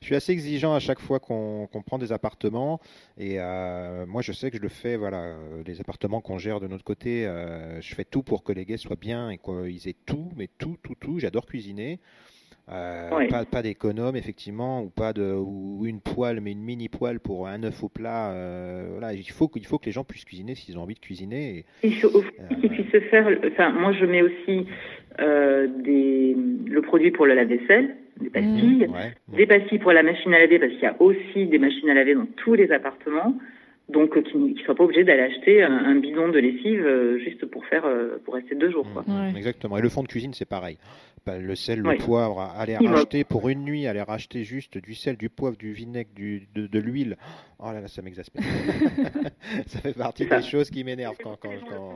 Je 0.00 0.06
suis 0.06 0.16
assez 0.16 0.32
exigeant 0.32 0.74
à 0.74 0.80
chaque 0.80 1.00
fois 1.00 1.20
qu'on 1.20 1.68
prend 1.86 1.98
des 1.98 2.10
appartements. 2.10 2.80
Et 3.18 3.36
euh, 3.38 4.04
moi, 4.06 4.22
je 4.22 4.32
sais 4.32 4.50
que 4.50 4.56
je 4.56 4.62
le 4.62 4.68
fais. 4.68 4.96
Voilà, 4.96 5.36
les 5.64 5.80
appartements 5.80 6.20
qu'on 6.20 6.38
gère 6.38 6.58
de 6.58 6.66
notre 6.66 6.84
côté, 6.84 7.26
euh, 7.26 7.80
je 7.80 7.94
fais 7.94 8.04
tout 8.04 8.24
pour 8.24 8.42
que 8.42 8.52
les 8.52 8.64
guests 8.64 8.84
soient 8.84 8.96
bien 9.00 9.30
et 9.30 9.38
qu'ils 9.38 9.88
aient 9.88 9.96
tout, 10.06 10.30
mais 10.36 10.48
tout, 10.58 10.76
tout, 10.82 10.96
tout. 10.98 11.20
J'adore 11.20 11.46
cuisiner. 11.46 12.00
Euh, 12.72 13.28
pas, 13.28 13.44
pas 13.44 13.62
d'économe 13.62 14.16
effectivement 14.16 14.82
ou 14.82 14.88
pas 14.88 15.12
de 15.12 15.22
ou 15.22 15.86
une 15.86 16.00
poêle 16.00 16.40
mais 16.40 16.50
une 16.50 16.64
mini 16.64 16.88
poêle 16.88 17.20
pour 17.20 17.46
un 17.46 17.62
œuf 17.62 17.84
au 17.84 17.88
plat 17.88 18.32
euh, 18.32 18.88
voilà 18.90 19.12
il 19.12 19.30
faut 19.30 19.48
il 19.54 19.64
faut 19.64 19.78
que 19.78 19.86
les 19.86 19.92
gens 19.92 20.02
puissent 20.02 20.24
cuisiner 20.24 20.56
s'ils 20.56 20.76
ont 20.76 20.82
envie 20.82 20.96
de 20.96 20.98
cuisiner 20.98 21.58
et, 21.58 21.64
il 21.84 21.94
faut 21.94 22.08
euh, 22.08 22.54
qu'ils 22.60 22.70
puissent 22.70 22.90
se 22.90 22.98
faire 23.02 23.28
enfin 23.52 23.70
moi 23.70 23.92
je 23.92 24.04
mets 24.04 24.20
aussi 24.20 24.66
euh, 25.20 25.68
des 25.84 26.36
le 26.66 26.82
produit 26.82 27.12
pour 27.12 27.26
le 27.26 27.34
lave-vaisselle 27.34 27.94
des 28.20 28.30
pastilles 28.30 28.88
mmh. 28.88 29.36
des 29.36 29.46
pastilles 29.46 29.78
pour 29.78 29.92
la 29.92 30.02
machine 30.02 30.34
à 30.34 30.40
laver 30.40 30.58
parce 30.58 30.72
qu'il 30.72 30.82
y 30.82 30.86
a 30.86 31.00
aussi 31.00 31.46
des 31.46 31.58
machines 31.58 31.88
à 31.88 31.94
laver 31.94 32.16
dans 32.16 32.26
tous 32.34 32.54
les 32.54 32.72
appartements 32.72 33.38
donc 33.88 34.20
qu'ils 34.24 34.54
ne 34.54 34.58
soient 34.64 34.74
pas 34.74 34.82
obligés 34.82 35.04
d'aller 35.04 35.22
acheter 35.22 35.62
un, 35.62 35.94
bidon 35.94 36.30
de 36.30 36.40
lessive 36.40 36.84
juste 37.22 37.46
pour 37.46 37.64
faire 37.66 37.84
pour 38.24 38.34
rester 38.34 38.56
deux 38.56 38.72
jours 38.72 38.88
quoi. 38.92 39.04
Mmh. 39.06 39.36
exactement 39.36 39.78
et 39.78 39.82
le 39.82 39.88
fond 39.88 40.02
de 40.02 40.08
cuisine 40.08 40.34
c'est 40.34 40.48
pareil 40.48 40.78
le 41.26 41.54
sel, 41.54 41.80
le 41.80 41.96
poivre, 41.96 42.40
aller 42.56 42.76
racheter 42.76 43.24
pour 43.24 43.48
une 43.48 43.64
nuit, 43.64 43.86
aller 43.86 44.02
racheter 44.02 44.44
juste 44.44 44.78
du 44.78 44.94
sel, 44.94 45.16
du 45.16 45.28
poivre, 45.28 45.56
du 45.56 45.72
vinaigre, 45.72 46.10
du, 46.14 46.48
de, 46.54 46.66
de 46.66 46.78
l'huile. 46.78 47.16
Oh 47.58 47.72
là 47.72 47.80
là, 47.80 47.88
ça 47.88 48.02
m'exaspère. 48.02 48.42
ça 49.66 49.80
fait 49.80 49.94
partie 49.94 50.26
des 50.26 50.42
choses 50.42 50.68
qui 50.70 50.84
m'énervent 50.84 51.16
quand, 51.22 51.36
quand, 51.40 51.48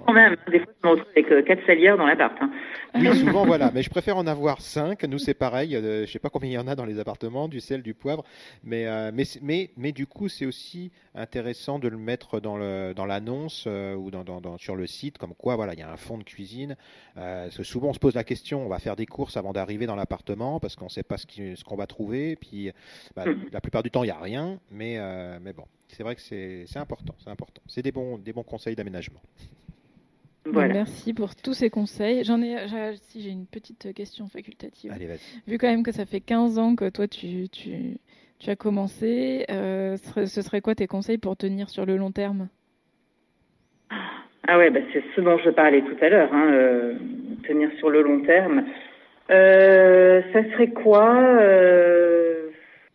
quand... 0.06 0.12
même, 0.12 0.34
des 0.50 0.60
fois, 0.60 0.72
je 0.82 0.88
me 0.88 0.92
retrouve 0.92 1.10
avec 1.14 1.30
euh, 1.30 1.42
quatre 1.42 1.66
salières 1.66 1.98
dans 1.98 2.06
l'appart. 2.06 2.34
Hein. 2.40 2.50
Oui, 2.94 3.14
souvent, 3.18 3.44
voilà. 3.44 3.70
Mais 3.72 3.82
je 3.82 3.90
préfère 3.90 4.16
en 4.16 4.26
avoir 4.26 4.60
cinq. 4.60 5.04
Nous, 5.04 5.18
c'est 5.18 5.34
pareil. 5.34 5.76
Euh, 5.76 6.06
je 6.06 6.10
sais 6.10 6.18
pas 6.18 6.30
combien 6.30 6.48
il 6.50 6.54
y 6.54 6.58
en 6.58 6.66
a 6.66 6.74
dans 6.74 6.84
les 6.84 6.98
appartements, 6.98 7.48
du 7.48 7.60
sel, 7.60 7.82
du 7.82 7.94
poivre. 7.94 8.24
Mais, 8.64 8.86
euh, 8.86 9.10
mais, 9.12 9.24
mais, 9.42 9.70
mais, 9.76 9.92
du 9.92 10.06
coup, 10.06 10.28
c'est 10.28 10.46
aussi 10.46 10.90
intéressant 11.14 11.78
de 11.78 11.88
le 11.88 11.98
mettre 11.98 12.40
dans 12.40 12.56
l'annonce 12.56 13.64
euh, 13.66 13.94
ou 13.94 14.10
dans, 14.10 14.24
dans, 14.24 14.40
dans, 14.40 14.58
sur 14.58 14.76
le 14.76 14.86
site, 14.86 15.18
comme 15.18 15.34
quoi, 15.34 15.56
voilà, 15.56 15.74
il 15.74 15.78
y 15.78 15.82
a 15.82 15.90
un 15.90 15.96
fond 15.96 16.18
de 16.18 16.24
cuisine. 16.24 16.76
parce 17.14 17.56
que 17.56 17.62
souvent, 17.62 17.88
on 17.88 17.92
se 17.92 17.98
pose 17.98 18.14
la 18.14 18.24
question, 18.24 18.64
on 18.64 18.68
va 18.68 18.78
faire 18.78 18.96
des 18.96 19.06
courses 19.20 19.36
avant 19.36 19.52
d'arriver 19.52 19.86
dans 19.86 19.96
l'appartement 19.96 20.60
parce 20.60 20.76
qu'on 20.76 20.86
ne 20.86 20.90
sait 20.90 21.02
pas 21.02 21.18
ce 21.18 21.64
qu'on 21.64 21.76
va 21.76 21.86
trouver. 21.86 22.36
Puis, 22.36 22.70
bah, 23.14 23.26
mm. 23.26 23.50
la 23.52 23.60
plupart 23.60 23.82
du 23.82 23.90
temps, 23.90 24.02
il 24.02 24.06
n'y 24.06 24.12
a 24.12 24.18
rien. 24.18 24.58
Mais, 24.70 24.98
mais 25.40 25.52
bon, 25.52 25.64
c'est 25.88 26.02
vrai 26.02 26.14
que 26.14 26.20
c'est 26.20 26.66
important, 26.76 27.14
c'est 27.22 27.30
important. 27.30 27.60
C'est 27.66 27.82
des 27.82 27.92
bons, 27.92 28.18
des 28.18 28.32
bons 28.32 28.42
conseils 28.42 28.76
d'aménagement. 28.76 29.20
Merci 30.46 31.12
pour 31.12 31.36
tous 31.36 31.54
ces 31.54 31.70
conseils. 31.70 32.24
J'en 32.24 32.40
ai, 32.40 32.56
si 33.02 33.20
j'ai 33.20 33.30
une 33.30 33.46
petite 33.46 33.92
question 33.94 34.26
facultative. 34.28 34.90
Allez, 34.92 35.08
Vu 35.46 35.58
quand 35.58 35.68
même 35.68 35.82
que 35.82 35.92
ça 35.92 36.06
fait 36.06 36.20
15 36.20 36.58
ans 36.58 36.74
que 36.74 36.88
toi 36.88 37.06
tu, 37.06 37.48
tu, 37.50 37.98
tu 38.40 38.50
as 38.50 38.56
commencé, 38.56 39.44
euh, 39.50 39.96
ce 39.98 40.42
serait 40.42 40.62
quoi 40.62 40.74
tes 40.74 40.86
conseils 40.86 41.18
pour 41.18 41.36
tenir 41.36 41.68
sur 41.68 41.84
le 41.84 41.96
long 41.96 42.10
terme? 42.10 42.48
Ah 44.48 44.58
ouais, 44.58 44.70
bah 44.70 44.80
c'est 44.92 45.04
ce 45.14 45.20
dont 45.20 45.38
je 45.38 45.50
parlais 45.50 45.82
tout 45.82 45.96
à 46.00 46.08
l'heure, 46.08 46.32
hein, 46.32 46.50
euh, 46.50 46.94
tenir 47.46 47.70
sur 47.78 47.90
le 47.90 48.02
long 48.02 48.22
terme. 48.22 48.64
Euh, 49.30 50.22
ça 50.32 50.42
serait 50.52 50.68
quoi 50.68 51.14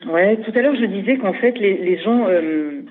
Ouais, 0.07 0.37
tout 0.37 0.51
à 0.53 0.61
l'heure 0.61 0.75
je 0.75 0.85
disais 0.85 1.17
qu'en 1.17 1.33
fait 1.33 1.57
les, 1.57 1.77
les 1.77 1.97
gens 1.97 2.27
euh, 2.27 2.81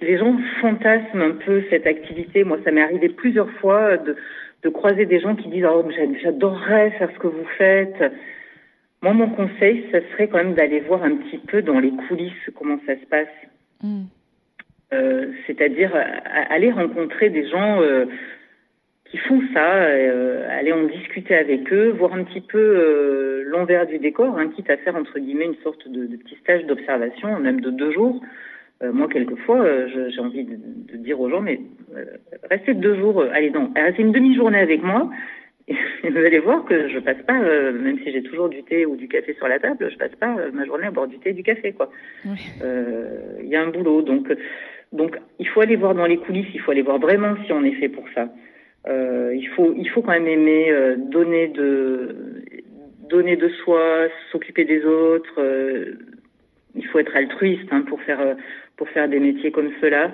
les 0.00 0.18
gens 0.18 0.36
fantasment 0.60 1.22
un 1.22 1.30
peu 1.32 1.62
cette 1.70 1.86
activité. 1.86 2.44
Moi, 2.44 2.58
ça 2.64 2.70
m'est 2.70 2.82
arrivé 2.82 3.08
plusieurs 3.08 3.50
fois 3.60 3.96
de, 3.96 4.16
de 4.62 4.68
croiser 4.68 5.06
des 5.06 5.20
gens 5.20 5.34
qui 5.36 5.48
disent 5.48 5.64
oh 5.64 5.84
j'adorerais 6.22 6.90
faire 6.92 7.10
ce 7.12 7.18
que 7.18 7.28
vous 7.28 7.46
faites. 7.56 8.12
Moi, 9.02 9.12
mon 9.12 9.28
conseil, 9.30 9.84
ça 9.92 10.00
serait 10.12 10.28
quand 10.28 10.38
même 10.38 10.54
d'aller 10.54 10.80
voir 10.80 11.02
un 11.04 11.16
petit 11.16 11.38
peu 11.38 11.62
dans 11.62 11.78
les 11.78 11.92
coulisses 12.08 12.50
comment 12.58 12.78
ça 12.86 12.94
se 12.94 13.06
passe. 13.06 13.28
Mm. 13.82 14.04
Euh, 14.92 15.26
C'est-à-dire 15.46 15.92
aller 16.50 16.70
rencontrer 16.70 17.30
des 17.30 17.48
gens 17.48 17.80
euh, 17.82 18.06
qui 19.16 19.28
font 19.28 19.40
ça, 19.54 19.74
euh, 19.74 20.46
aller 20.50 20.72
en 20.72 20.84
discuter 20.84 21.34
avec 21.34 21.72
eux, 21.72 21.90
voir 21.90 22.12
un 22.12 22.24
petit 22.24 22.40
peu 22.42 22.58
euh, 22.58 23.44
l'envers 23.46 23.86
du 23.86 23.98
décor, 23.98 24.38
hein, 24.38 24.50
quitte 24.54 24.68
à 24.68 24.76
faire 24.76 24.96
entre 24.96 25.18
guillemets 25.18 25.46
une 25.46 25.62
sorte 25.62 25.88
de, 25.88 26.06
de 26.06 26.16
petit 26.16 26.36
stage 26.36 26.64
d'observation, 26.66 27.38
même 27.40 27.60
de 27.60 27.70
deux 27.70 27.92
jours. 27.92 28.20
Euh, 28.82 28.92
moi, 28.92 29.08
quelquefois, 29.08 29.60
euh, 29.60 30.10
j'ai 30.10 30.20
envie 30.20 30.44
de, 30.44 30.56
de, 30.92 30.96
dire 30.98 31.18
aux 31.18 31.30
gens, 31.30 31.40
mais 31.40 31.60
euh, 31.96 32.04
restez 32.50 32.74
deux 32.74 32.96
jours, 32.96 33.24
allez 33.32 33.50
non, 33.50 33.72
restez 33.74 34.02
une 34.02 34.12
demi-journée 34.12 34.58
avec 34.58 34.82
moi, 34.82 35.10
et 35.68 36.10
vous 36.10 36.18
allez 36.18 36.40
voir 36.40 36.66
que 36.66 36.88
je 36.88 36.98
passe 36.98 37.22
pas, 37.26 37.40
même 37.40 37.98
si 38.04 38.12
j'ai 38.12 38.22
toujours 38.22 38.50
du 38.50 38.62
thé 38.64 38.84
ou 38.84 38.96
du 38.96 39.08
café 39.08 39.32
sur 39.34 39.48
la 39.48 39.58
table, 39.58 39.88
je 39.90 39.96
passe 39.96 40.14
pas 40.20 40.36
ma 40.52 40.66
journée 40.66 40.86
à 40.86 40.90
boire 40.90 41.08
du 41.08 41.18
thé 41.18 41.30
et 41.30 41.32
du 41.32 41.42
café, 41.42 41.72
quoi. 41.72 41.90
Il 42.26 43.48
y 43.48 43.56
a 43.56 43.62
un 43.62 43.68
boulot, 43.68 44.02
donc 44.02 44.30
donc 44.92 45.18
il 45.40 45.48
faut 45.48 45.60
aller 45.60 45.74
voir 45.76 45.94
dans 45.94 46.06
les 46.06 46.18
coulisses, 46.18 46.46
il 46.54 46.60
faut 46.60 46.70
aller 46.70 46.82
voir 46.82 46.98
vraiment 46.98 47.34
si 47.44 47.52
on 47.52 47.64
est 47.64 47.74
fait 47.74 47.88
pour 47.88 48.04
ça. 48.14 48.28
Euh, 48.88 49.32
il 49.34 49.48
faut 49.48 49.74
il 49.76 49.88
faut 49.90 50.02
quand 50.02 50.12
même 50.12 50.28
aimer 50.28 50.70
euh, 50.70 50.96
donner 50.96 51.48
de 51.48 52.14
donner 53.08 53.36
de 53.36 53.48
soi, 53.48 54.08
s'occuper 54.30 54.64
des 54.64 54.84
autres. 54.84 55.34
Euh, 55.38 55.98
il 56.74 56.86
faut 56.86 56.98
être 56.98 57.16
altruiste 57.16 57.68
hein, 57.70 57.82
pour 57.88 58.00
faire 58.02 58.36
pour 58.76 58.88
faire 58.90 59.08
des 59.08 59.18
métiers 59.18 59.50
comme 59.50 59.70
cela. 59.80 60.12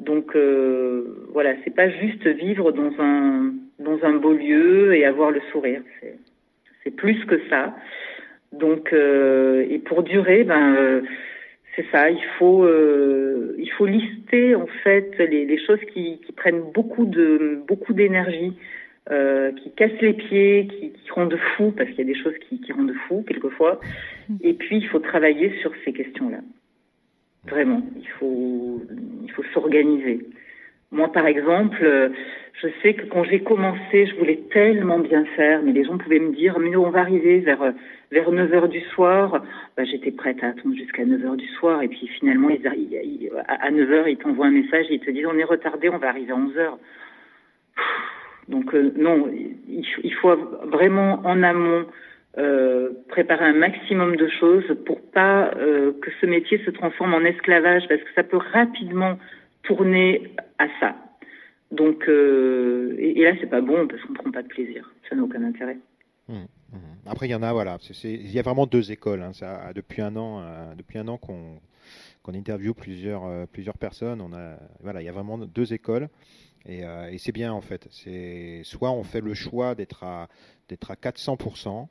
Donc 0.00 0.34
euh, 0.34 1.26
voilà, 1.32 1.54
c'est 1.64 1.74
pas 1.74 1.88
juste 1.88 2.26
vivre 2.26 2.72
dans 2.72 2.92
un 2.98 3.52
dans 3.78 4.02
un 4.04 4.14
beau 4.14 4.32
lieu 4.32 4.94
et 4.94 5.04
avoir 5.04 5.30
le 5.30 5.40
sourire. 5.52 5.82
C'est 6.82 6.90
plus 6.96 7.24
que 7.26 7.40
ça. 7.48 7.74
Donc 8.52 8.92
euh, 8.92 9.66
et 9.68 9.78
pour 9.78 10.02
durer, 10.02 10.44
ben 10.44 10.74
euh, 10.76 11.02
c'est 11.76 11.86
ça. 11.90 12.10
Il 12.10 12.24
faut 12.38 12.64
euh, 12.64 13.54
il 13.58 13.70
faut 13.72 13.86
lister 13.86 14.54
en 14.54 14.66
fait 14.82 15.18
les, 15.18 15.58
choses 15.66 15.80
qui, 15.92 16.20
prennent 16.36 16.62
beaucoup 16.72 17.06
de 17.06 17.60
beaucoup 17.66 17.92
d'énergie. 17.92 18.52
Euh, 19.10 19.52
qui 19.52 19.70
cassent 19.72 20.00
les 20.00 20.14
pieds, 20.14 20.66
qui, 20.66 20.92
qui 20.92 21.10
rendent 21.10 21.36
fou, 21.36 21.74
parce 21.76 21.90
qu'il 21.90 21.98
y 21.98 22.10
a 22.10 22.14
des 22.14 22.18
choses 22.18 22.32
qui, 22.48 22.58
qui 22.58 22.72
rendent 22.72 22.94
fou 23.06 23.22
quelquefois. 23.28 23.78
Et 24.42 24.54
puis, 24.54 24.78
il 24.78 24.88
faut 24.88 24.98
travailler 24.98 25.52
sur 25.60 25.72
ces 25.84 25.92
questions-là. 25.92 26.38
Vraiment, 27.46 27.82
il 27.98 28.08
faut, 28.18 28.82
il 29.22 29.30
faut 29.32 29.42
s'organiser. 29.52 30.20
Moi, 30.94 31.12
par 31.12 31.26
exemple, 31.26 31.84
je 32.62 32.68
sais 32.82 32.94
que 32.94 33.04
quand 33.06 33.24
j'ai 33.24 33.40
commencé, 33.40 34.06
je 34.06 34.14
voulais 34.16 34.40
tellement 34.52 34.98
bien 34.98 35.24
faire, 35.36 35.60
mais 35.62 35.72
les 35.72 35.84
gens 35.84 35.98
pouvaient 35.98 36.20
me 36.20 36.34
dire, 36.34 36.58
mais 36.58 36.74
on 36.76 36.90
va 36.90 37.00
arriver 37.00 37.40
vers, 37.40 37.74
vers 38.12 38.30
9 38.30 38.54
heures 38.54 38.68
du 38.68 38.80
soir. 38.80 39.44
Bah, 39.76 39.84
J'étais 39.84 40.12
prête 40.12 40.42
à 40.42 40.48
attendre 40.48 40.76
jusqu'à 40.76 41.04
9 41.04 41.24
heures 41.24 41.36
du 41.36 41.48
soir, 41.58 41.82
et 41.82 41.88
puis 41.88 42.06
finalement, 42.18 42.48
ils, 42.48 42.66
à 43.48 43.70
9 43.70 43.90
heures, 43.90 44.08
ils 44.08 44.16
t'envoient 44.16 44.46
un 44.46 44.52
message, 44.52 44.86
ils 44.88 45.00
te 45.00 45.10
disent, 45.10 45.26
on 45.26 45.36
est 45.36 45.44
retardé, 45.44 45.88
on 45.88 45.98
va 45.98 46.08
arriver 46.08 46.32
à 46.32 46.36
11 46.36 46.56
heures. 46.56 46.78
Donc 48.48 48.74
euh, 48.74 48.92
non, 48.96 49.30
il, 49.32 50.14
faut 50.20 50.36
vraiment 50.64 51.20
en 51.24 51.42
amont 51.42 51.86
euh, 52.38 52.90
préparer 53.08 53.46
un 53.46 53.54
maximum 53.54 54.16
de 54.16 54.28
choses 54.28 54.64
pour 54.84 55.00
pas 55.00 55.50
euh, 55.56 55.92
que 56.00 56.10
ce 56.20 56.26
métier 56.26 56.60
se 56.64 56.70
transforme 56.70 57.14
en 57.14 57.20
esclavage, 57.20 57.84
parce 57.88 58.02
que 58.02 58.12
ça 58.14 58.22
peut 58.22 58.40
rapidement 58.52 59.18
tourner 59.62 60.30
à 60.58 60.66
ça. 60.80 60.96
Donc 61.70 62.08
euh, 62.08 62.94
et, 62.98 63.20
et, 63.20 63.24
là 63.24 63.32
c'est 63.40 63.48
pas 63.48 63.60
bon 63.60 63.86
parce 63.88 64.00
qu'on 64.02 64.14
prend 64.14 64.30
pas 64.30 64.42
de 64.42 64.48
plaisir, 64.48 64.90
ça 65.08 65.16
n'a 65.16 65.22
aucun 65.22 65.42
intérêt. 65.42 65.78
Mmh, 66.28 66.34
mmh. 66.34 66.76
Après 67.06 67.26
il 67.26 67.30
y 67.30 67.34
en 67.34 67.42
a 67.42 67.52
voilà, 67.52 67.78
il 68.04 68.30
y 68.30 68.38
a 68.38 68.42
vraiment 68.42 68.66
deux 68.66 68.92
écoles. 68.92 69.22
Hein, 69.22 69.32
ça, 69.32 69.72
depuis 69.74 70.02
un 70.02 70.14
an, 70.16 70.40
euh, 70.40 70.74
depuis 70.76 70.98
un 70.98 71.08
an 71.08 71.18
qu'on 71.18 71.60
qu'on 72.22 72.34
interviewe 72.34 72.74
plusieurs 72.74 73.24
euh, 73.24 73.46
plusieurs 73.50 73.78
personnes, 73.78 74.20
on 74.20 74.32
a 74.32 74.56
voilà, 74.82 75.02
il 75.02 75.04
y 75.04 75.08
a 75.08 75.12
vraiment 75.12 75.38
deux 75.38 75.72
écoles. 75.72 76.08
Et, 76.66 76.80
et 77.10 77.18
c'est 77.18 77.32
bien 77.32 77.52
en 77.52 77.60
fait. 77.60 77.86
C'est 77.90 78.62
soit 78.64 78.90
on 78.90 79.04
fait 79.04 79.20
le 79.20 79.34
choix 79.34 79.74
d'être 79.74 80.02
à 80.02 80.28
d'être 80.68 80.90
à 80.90 80.94
400%, 80.94 81.88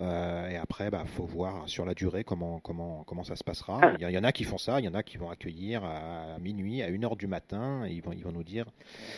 euh, 0.00 0.48
et 0.48 0.56
après, 0.56 0.90
bah, 0.90 1.04
faut 1.06 1.24
voir 1.26 1.68
sur 1.68 1.84
la 1.84 1.94
durée 1.94 2.24
comment 2.24 2.58
comment 2.60 3.04
comment 3.06 3.22
ça 3.24 3.36
se 3.36 3.44
passera. 3.44 3.80
Ah. 3.82 3.92
Il 4.00 4.08
y, 4.10 4.18
en 4.18 4.24
a 4.24 4.32
qui 4.32 4.44
font 4.44 4.58
ça, 4.58 4.80
il 4.80 4.84
y 4.86 4.88
en 4.88 4.94
a 4.94 5.02
qui 5.02 5.18
vont 5.18 5.30
accueillir 5.30 5.84
à 5.84 6.38
minuit, 6.40 6.82
à 6.82 6.88
1h 6.90 7.16
du 7.16 7.26
matin, 7.26 7.84
et 7.86 7.92
ils 7.92 8.02
vont 8.02 8.12
ils 8.12 8.22
vont 8.24 8.32
nous 8.32 8.42
dire. 8.44 8.66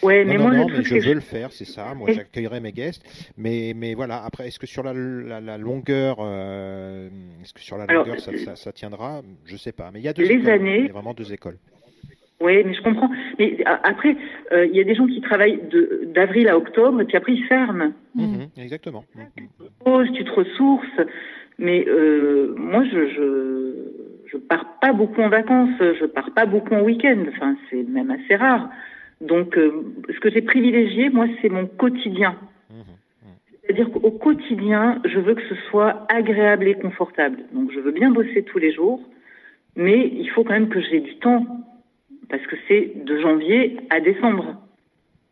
Ouais, 0.02 0.24
non, 0.24 0.32
mais 0.32 0.38
non, 0.38 0.42
moi, 0.44 0.54
non, 0.56 0.66
mais 0.68 0.82
je 0.82 0.94
veux 0.94 1.00
je- 1.00 1.10
le 1.12 1.20
faire, 1.20 1.52
c'est 1.52 1.64
ça. 1.64 1.94
Moi, 1.94 2.12
j'accueillerai 2.12 2.60
mes 2.60 2.72
guests, 2.72 3.02
mais 3.36 3.72
mais 3.76 3.94
voilà. 3.94 4.24
Après, 4.24 4.48
est-ce 4.48 4.58
que 4.58 4.66
sur 4.66 4.82
la, 4.82 4.92
la, 4.92 5.40
la 5.40 5.58
longueur, 5.58 6.16
euh, 6.20 7.08
est-ce 7.42 7.54
que 7.54 7.60
sur 7.60 7.76
la 7.78 7.84
Alors, 7.84 8.04
longueur 8.06 8.20
ça, 8.20 8.32
ça, 8.44 8.56
ça 8.56 8.72
tiendra? 8.72 9.22
Je 9.44 9.56
sais 9.56 9.72
pas. 9.72 9.90
Mais 9.92 10.00
il 10.00 10.04
y 10.04 10.08
a 10.08 10.12
deux 10.12 10.24
les 10.24 10.34
écoles. 10.34 10.48
années- 10.50 10.78
Il 10.80 10.86
y 10.86 10.90
a 10.90 10.92
vraiment 10.92 11.14
deux 11.14 11.32
écoles. 11.32 11.58
Oui, 12.38 12.62
mais 12.66 12.74
je 12.74 12.82
comprends. 12.82 13.08
Mais 13.38 13.56
a- 13.64 13.80
euh, 14.52 14.66
il 14.66 14.76
y 14.76 14.80
a 14.80 14.84
des 14.84 14.94
gens 14.94 15.06
qui 15.06 15.20
travaillent 15.20 15.60
d'avril 16.14 16.48
à 16.48 16.56
octobre, 16.56 17.00
et 17.00 17.04
puis 17.04 17.16
après 17.16 17.34
ils 17.34 17.44
ferment. 17.44 17.92
Mm. 18.14 18.22
Mhm, 18.22 18.48
exactement. 18.58 19.04
Pause, 19.84 20.08
tu 20.12 20.24
te 20.24 20.30
ressources. 20.30 21.00
Mais 21.58 21.86
euh, 21.88 22.54
moi, 22.56 22.84
je, 22.84 23.08
je 23.08 23.56
je 24.26 24.36
pars 24.36 24.78
pas 24.80 24.92
beaucoup 24.92 25.22
en 25.22 25.28
vacances, 25.28 25.70
je 25.80 26.04
pars 26.04 26.30
pas 26.32 26.46
beaucoup 26.46 26.74
en 26.74 26.82
week-end. 26.82 27.24
Enfin, 27.28 27.56
c'est 27.70 27.82
même 27.88 28.10
assez 28.10 28.36
rare. 28.36 28.68
Donc, 29.20 29.56
euh, 29.56 29.72
ce 30.12 30.20
que 30.20 30.30
j'ai 30.30 30.42
privilégié, 30.42 31.08
moi, 31.08 31.26
c'est 31.40 31.48
mon 31.48 31.66
quotidien. 31.66 32.36
Mhm. 32.70 32.76
C'est-à-dire 33.62 33.90
qu'au 33.90 34.10
quotidien, 34.10 35.00
je 35.04 35.18
veux 35.18 35.34
que 35.34 35.46
ce 35.48 35.54
soit 35.70 36.06
agréable 36.08 36.68
et 36.68 36.74
confortable. 36.74 37.38
Donc, 37.52 37.72
je 37.72 37.80
veux 37.80 37.92
bien 37.92 38.10
bosser 38.10 38.42
tous 38.42 38.58
les 38.58 38.72
jours, 38.72 39.00
mais 39.74 40.10
il 40.12 40.28
faut 40.30 40.44
quand 40.44 40.52
même 40.52 40.68
que 40.68 40.80
j'ai 40.80 41.00
du 41.00 41.16
temps, 41.16 41.46
parce 42.28 42.44
que 42.46 42.56
c'est 42.68 42.92
de 43.04 43.18
janvier 43.20 43.76
à 43.90 44.00
décembre, 44.00 44.56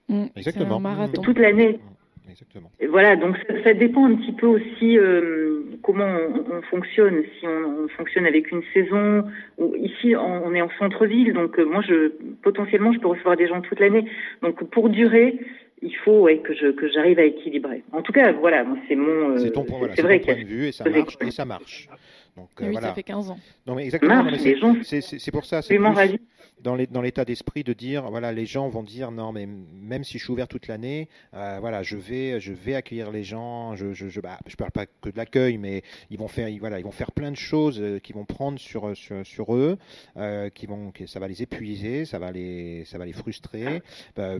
Mm, 0.06 0.24
Exactement. 0.36 0.66
C'est 0.68 0.74
un 0.74 0.78
marathon. 0.80 1.22
toute 1.22 1.38
l'année. 1.38 1.68
Mhm. 1.78 2.30
Exactement. 2.30 2.70
Et 2.78 2.86
voilà, 2.86 3.16
donc 3.16 3.36
ça, 3.48 3.54
ça 3.64 3.72
dépend 3.72 4.04
un 4.04 4.14
petit 4.16 4.32
peu 4.32 4.46
aussi 4.46 4.98
euh, 4.98 5.62
comment 5.82 6.04
on, 6.04 6.56
on 6.58 6.62
fonctionne. 6.62 7.22
Si 7.40 7.46
on, 7.46 7.84
on 7.84 7.88
fonctionne 7.88 8.26
avec 8.26 8.50
une 8.50 8.62
saison, 8.74 9.24
ou 9.56 9.74
ici 9.76 10.14
on, 10.14 10.44
on 10.46 10.52
est 10.54 10.60
en 10.60 10.68
centre-ville, 10.78 11.32
donc 11.32 11.58
euh, 11.58 11.64
moi 11.64 11.80
je 11.88 12.12
potentiellement 12.42 12.92
je 12.92 12.98
peux 12.98 13.08
recevoir 13.08 13.36
des 13.38 13.46
gens 13.46 13.62
toute 13.62 13.80
l'année. 13.80 14.04
Donc 14.42 14.62
pour 14.70 14.90
durer, 14.90 15.38
il 15.80 15.96
faut 16.04 16.20
ouais, 16.22 16.38
que 16.38 16.52
je 16.54 16.66
que 16.72 16.86
j'arrive 16.92 17.18
à 17.18 17.24
équilibrer. 17.24 17.82
En 17.92 18.02
tout 18.02 18.12
cas, 18.12 18.32
voilà, 18.32 18.62
moi, 18.64 18.76
c'est 18.88 18.96
mon. 18.96 19.30
euh, 19.30 19.38
C'est 19.38 19.52
ton 19.52 19.64
point, 19.64 19.78
voilà, 19.78 19.94
c'est 19.94 20.02
c'est 20.02 20.06
vrai 20.06 20.18
ton 20.20 20.32
point 20.34 20.42
de 20.42 20.46
vue 20.46 20.66
et 20.66 20.72
ça 20.72 20.84
marche 20.90 21.16
et 21.22 21.30
ça 21.30 21.44
marche. 21.46 21.88
Donc 22.36 22.48
Et 22.60 22.64
euh, 22.64 22.66
oui, 22.66 22.72
voilà. 22.72 22.88
ça 22.88 22.94
fait 22.94 23.02
15 23.04 23.30
ans. 23.30 23.38
Non 23.66 23.74
mais 23.76 23.84
exactement. 23.84 24.14
marche, 24.16 24.26
non, 24.26 24.32
mais 24.32 24.38
c'est- 24.38 24.50
les 24.54 24.58
gens- 24.58 24.76
c'est 24.82 25.00
c'est- 25.00 25.18
c'est 25.18 25.30
pour 25.30 25.44
ça. 25.46 25.62
C'est 25.62 25.76
plus. 25.76 26.18
Dans 26.60 27.02
l'état 27.02 27.24
d'esprit 27.24 27.62
de 27.62 27.72
dire 27.72 28.08
voilà 28.10 28.32
les 28.32 28.46
gens 28.46 28.68
vont 28.68 28.82
dire 28.82 29.10
non 29.10 29.32
mais 29.32 29.46
même 29.46 30.04
si 30.04 30.18
je 30.18 30.24
suis 30.24 30.32
ouvert 30.32 30.48
toute 30.48 30.66
l'année 30.66 31.08
euh, 31.34 31.58
voilà 31.60 31.82
je 31.82 31.96
vais 31.96 32.40
je 32.40 32.52
vais 32.52 32.74
accueillir 32.74 33.10
les 33.10 33.22
gens 33.22 33.74
je 33.76 33.92
je 33.92 34.08
je, 34.08 34.20
bah, 34.20 34.38
je 34.46 34.56
parle 34.56 34.70
pas 34.70 34.86
que 34.86 35.10
de 35.10 35.16
l'accueil 35.16 35.58
mais 35.58 35.82
ils 36.10 36.18
vont 36.18 36.28
faire 36.28 36.48
ils, 36.48 36.58
voilà 36.58 36.78
ils 36.78 36.84
vont 36.84 36.90
faire 36.90 37.12
plein 37.12 37.30
de 37.30 37.36
choses 37.36 37.80
euh, 37.80 37.98
qui 37.98 38.12
vont 38.12 38.24
prendre 38.24 38.58
sur 38.58 38.96
sur, 38.96 39.26
sur 39.26 39.54
eux 39.54 39.78
euh, 40.16 40.48
qui 40.48 40.66
vont 40.66 40.92
ça 41.06 41.20
va 41.20 41.28
les 41.28 41.42
épuiser 41.42 42.04
ça 42.04 42.18
va 42.18 42.32
les 42.32 42.84
ça 42.84 42.98
va 42.98 43.06
les 43.06 43.12
frustrer. 43.12 43.82
Euh, 44.18 44.38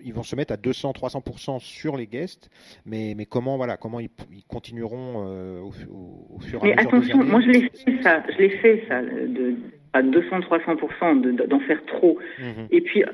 ils 0.00 0.14
vont 0.14 0.22
se 0.22 0.36
mettre 0.36 0.52
à 0.52 0.56
200 0.56 0.92
300% 0.92 1.58
sur 1.60 1.96
les 1.96 2.06
guests 2.06 2.50
mais 2.86 3.14
mais 3.16 3.26
comment 3.26 3.56
voilà 3.56 3.76
comment 3.76 4.00
ils, 4.00 4.10
ils 4.32 4.44
continueront 4.44 5.24
euh, 5.26 5.60
au, 5.60 5.72
au, 5.90 6.36
au 6.36 6.40
fur 6.40 6.64
et 6.64 6.72
à 6.72 6.76
mesure 6.76 6.88
attention, 6.88 7.16
des 7.16 7.22
années? 7.22 7.30
moi 7.30 7.40
je 7.40 7.48
l'ai 7.48 7.60
fait 7.70 8.02
ça, 8.02 8.22
je 8.32 8.38
l'ai 8.38 8.50
fait 8.58 8.84
ça, 8.88 9.02
de 9.02 9.56
à 9.92 10.02
200-300% 10.02 11.14
de- 11.20 11.46
d'en 11.46 11.60
faire 11.60 11.84
trop. 11.86 12.18
Mhm, 12.38 12.66
Et 12.70 12.80
puis 12.80 13.02
à 13.04 13.10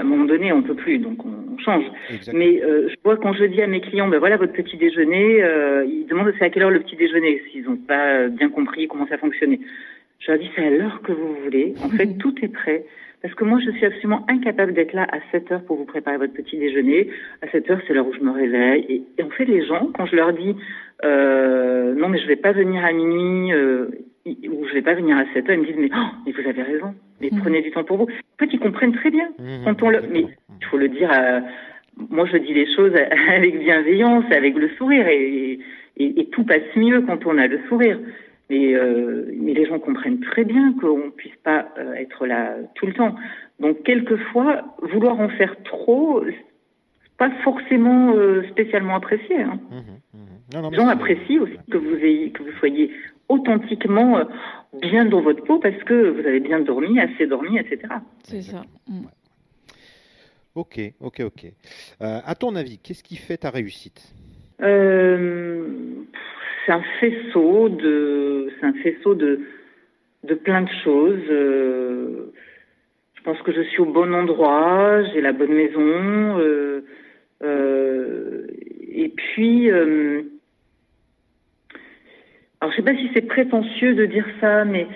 un 0.00 0.04
moment 0.04 0.24
donné, 0.24 0.52
on 0.52 0.62
peut 0.62 0.74
plus, 0.74 0.98
donc 0.98 1.24
on, 1.26 1.54
on 1.54 1.58
change. 1.58 1.84
exactement. 2.08 2.38
Mais 2.38 2.62
euh, 2.62 2.88
je 2.88 2.94
vois 3.04 3.16
quand 3.16 3.32
je 3.34 3.44
dis 3.44 3.60
à 3.60 3.66
mes 3.66 3.80
clients, 3.80 4.08
ben 4.08 4.18
voilà 4.18 4.36
votre 4.36 4.52
petit 4.52 4.76
déjeuner, 4.76 5.42
euh, 5.42 5.84
ils 5.86 6.06
demandent 6.06 6.32
c'est 6.38 6.44
à 6.44 6.50
quelle 6.50 6.62
heure 6.62 6.70
le 6.70 6.80
petit 6.80 6.96
déjeuner, 6.96 7.42
s'ils 7.50 7.64
n'ont 7.64 7.76
pas 7.76 8.28
bien 8.28 8.48
compris 8.48 8.88
comment 8.88 9.06
ça 9.06 9.18
fonctionnait. 9.18 9.60
Je 10.20 10.30
leur 10.30 10.40
dis 10.40 10.48
c'est 10.54 10.64
à 10.66 10.70
l'heure 10.70 11.02
que 11.02 11.12
vous 11.12 11.34
voulez. 11.44 11.74
En 11.84 11.88
fait, 11.88 12.06
tout 12.18 12.34
est 12.42 12.48
prêt. 12.52 12.84
Parce 13.20 13.34
que 13.34 13.44
moi, 13.44 13.60
je 13.64 13.70
suis 13.70 13.86
absolument 13.86 14.24
incapable 14.28 14.72
d'être 14.72 14.94
là 14.94 15.06
à 15.12 15.18
7 15.30 15.52
heures 15.52 15.62
pour 15.64 15.76
vous 15.76 15.84
préparer 15.84 16.16
votre 16.16 16.32
petit 16.32 16.56
déjeuner. 16.58 17.08
À 17.40 17.48
7 17.48 17.70
heures, 17.70 17.80
c'est 17.86 17.94
l'heure 17.94 18.06
où 18.08 18.12
je 18.12 18.18
me 18.20 18.32
réveille. 18.32 18.84
Et, 18.88 19.02
et 19.18 19.22
en 19.22 19.30
fait, 19.30 19.44
les 19.44 19.64
gens, 19.64 19.90
quand 19.96 20.06
je 20.06 20.16
leur 20.16 20.32
dis 20.32 20.56
euh, 21.04 21.94
non, 21.94 22.08
mais 22.08 22.18
je 22.18 22.26
vais 22.26 22.34
pas 22.36 22.50
venir 22.52 22.84
à 22.84 22.92
minuit 22.92 23.52
euh, 24.26 24.48
ou 24.50 24.66
je 24.68 24.74
vais 24.74 24.82
pas 24.82 24.94
venir 24.94 25.16
à 25.16 25.24
7 25.32 25.48
heures, 25.48 25.54
ils 25.56 25.60
me 25.60 25.66
disent 25.66 25.76
mais, 25.78 25.90
oh, 25.94 26.08
mais 26.26 26.32
vous 26.32 26.48
avez 26.48 26.62
raison. 26.62 26.94
Mais 27.20 27.28
Mhm. 27.32 27.40
prenez 27.40 27.62
du 27.62 27.70
temps 27.70 27.84
pour 27.84 27.96
vous. 27.98 28.04
En 28.04 28.38
fait, 28.44 28.50
ils 28.52 28.58
comprennent 28.60 28.92
très 28.94 29.10
bien. 29.10 29.28
Mhm, 29.38 29.64
Quand 29.64 29.82
on 29.82 29.90
le, 29.90 30.00
mais 30.10 30.24
il 30.60 30.66
faut 30.66 30.78
le 30.78 30.88
dire. 30.88 31.10
À, 31.10 31.40
moi, 32.10 32.26
je 32.26 32.36
dis 32.38 32.54
les 32.54 32.66
choses 32.74 32.92
avec 33.28 33.58
bienveillance, 33.58 34.24
avec 34.30 34.56
le 34.56 34.68
sourire, 34.70 35.06
et, 35.08 35.58
et, 35.98 36.20
et 36.20 36.26
tout 36.26 36.44
passe 36.44 36.62
mieux 36.76 37.02
quand 37.02 37.26
on 37.26 37.38
a 37.38 37.46
le 37.46 37.60
sourire. 37.68 37.98
Mais, 38.50 38.74
euh, 38.74 39.30
mais 39.40 39.54
les 39.54 39.64
gens 39.66 39.78
comprennent 39.78 40.20
très 40.20 40.44
bien 40.44 40.74
qu'on 40.80 41.06
ne 41.06 41.10
puisse 41.10 41.36
pas 41.44 41.68
euh, 41.78 41.94
être 41.94 42.26
là 42.26 42.54
tout 42.74 42.86
le 42.86 42.92
temps. 42.92 43.14
Donc, 43.60 43.82
quelquefois, 43.84 44.62
vouloir 44.82 45.18
en 45.20 45.28
faire 45.30 45.54
trop, 45.62 46.22
c'est 46.26 47.16
pas 47.16 47.30
forcément 47.44 48.14
euh, 48.14 48.42
spécialement 48.50 48.96
apprécié. 48.96 49.40
Hein. 49.40 49.58
Mhm. 49.70 50.18
Non, 50.54 50.62
non, 50.62 50.70
Les 50.70 50.76
gens 50.76 50.88
apprécient 50.88 51.40
aussi 51.42 51.56
que 51.70 51.78
vous 51.78 51.96
ayez, 51.96 52.30
que 52.30 52.42
vous 52.42 52.52
soyez 52.58 52.90
authentiquement 53.32 54.18
euh, 54.18 54.24
bien 54.80 55.04
dans 55.04 55.20
votre 55.20 55.44
peau 55.44 55.58
parce 55.58 55.82
que 55.84 56.10
vous 56.10 56.26
avez 56.26 56.40
bien 56.40 56.60
dormi, 56.60 56.98
assez 57.00 57.26
dormi, 57.26 57.58
etc. 57.58 57.78
C'est 58.24 58.42
ça. 58.42 58.62
Mm. 58.88 59.06
Ok, 60.54 60.80
ok, 61.00 61.20
ok. 61.20 61.44
Euh, 62.02 62.20
à 62.24 62.34
ton 62.34 62.54
avis, 62.56 62.78
qu'est-ce 62.78 63.02
qui 63.02 63.16
fait 63.16 63.38
ta 63.38 63.50
réussite? 63.50 64.14
Euh, 64.60 65.66
c'est 66.64 66.72
un 66.72 66.82
faisceau 67.00 67.68
de, 67.70 68.52
c'est 68.60 68.66
un 68.66 68.74
faisceau 68.74 69.14
de, 69.14 69.40
de 70.24 70.34
plein 70.34 70.62
de 70.62 70.70
choses. 70.84 71.24
Euh, 71.30 72.32
je 73.14 73.22
pense 73.22 73.40
que 73.42 73.52
je 73.52 73.62
suis 73.62 73.80
au 73.80 73.86
bon 73.86 74.12
endroit, 74.14 75.02
j'ai 75.12 75.20
la 75.20 75.32
bonne 75.32 75.54
maison, 75.54 76.38
euh, 76.38 76.84
euh, 77.42 78.46
et 78.94 79.08
puis, 79.08 79.70
euh, 79.70 80.22
alors 82.62 82.70
je 82.70 82.76
sais 82.76 82.82
pas 82.84 82.94
si 82.94 83.10
c'est 83.12 83.26
prétentieux 83.26 83.94
de 83.96 84.06
dire 84.06 84.24
ça, 84.40 84.64
mais 84.64 84.86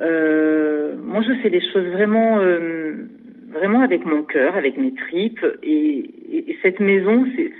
euh, 0.00 0.96
moi 1.00 1.22
je 1.22 1.32
fais 1.40 1.50
des 1.50 1.60
choses 1.60 1.86
vraiment, 1.86 2.40
euh, 2.40 2.94
vraiment 3.52 3.80
avec 3.80 4.04
mon 4.04 4.24
cœur, 4.24 4.56
avec 4.56 4.76
mes 4.76 4.92
tripes, 4.92 5.46
et, 5.62 5.98
et- 6.32 6.50
et 6.50 6.58
cette 6.62 6.80
maison, 6.80 7.24
c'est 7.36 7.52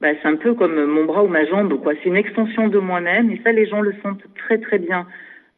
bah, 0.00 0.10
c'est 0.22 0.28
un 0.28 0.36
peu 0.36 0.54
comme 0.54 0.82
mon 0.84 1.04
bras 1.06 1.24
ou 1.24 1.26
ma 1.28 1.44
jambe, 1.44 1.74
quoi. 1.82 1.92
C'est 1.96 2.08
une 2.08 2.16
extension 2.16 2.68
de 2.68 2.78
moi-même, 2.78 3.32
et 3.32 3.40
ça, 3.44 3.50
les 3.50 3.66
gens 3.66 3.80
le 3.82 3.92
sentent 4.00 4.22
très 4.36 4.58
très 4.58 4.78
bien. 4.78 5.06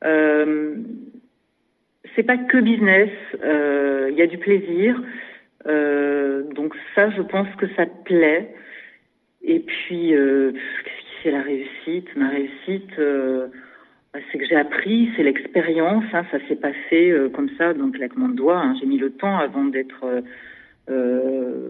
Euh, 0.02 0.74
c'est 2.16 2.22
pas 2.24 2.38
que 2.38 2.56
business. 2.58 3.10
Il 3.42 4.14
y 4.16 4.22
a 4.22 4.26
du 4.26 4.38
plaisir. 4.38 5.00
donc 6.56 6.74
ça, 6.94 7.10
je 7.10 7.22
pense 7.22 7.48
que 7.56 7.66
ça 7.76 7.84
plaît. 8.04 8.48
Et 9.42 9.60
puis, 9.60 10.12
fait 11.22 11.30
la 11.30 11.42
réussite 11.42 12.08
Ma 12.16 12.28
réussite, 12.28 12.96
bah, 12.96 14.20
c'est 14.30 14.38
que 14.38 14.44
j'ai 14.44 14.56
appris, 14.56 15.10
c'est 15.16 15.22
l'expérience. 15.22 16.04
Hein, 16.12 16.24
ça 16.30 16.38
s'est 16.48 16.56
passé 16.56 17.14
comme 17.32 17.48
ça, 17.56 17.74
donc 17.74 17.94
claquement 17.94 18.28
de 18.28 18.34
doigts. 18.34 18.58
Hein. 18.58 18.76
J'ai 18.80 18.86
mis 18.86 18.98
le 18.98 19.10
temps 19.10 19.38
avant 19.38 19.64
d'être 19.64 20.04
euh, 20.90 21.68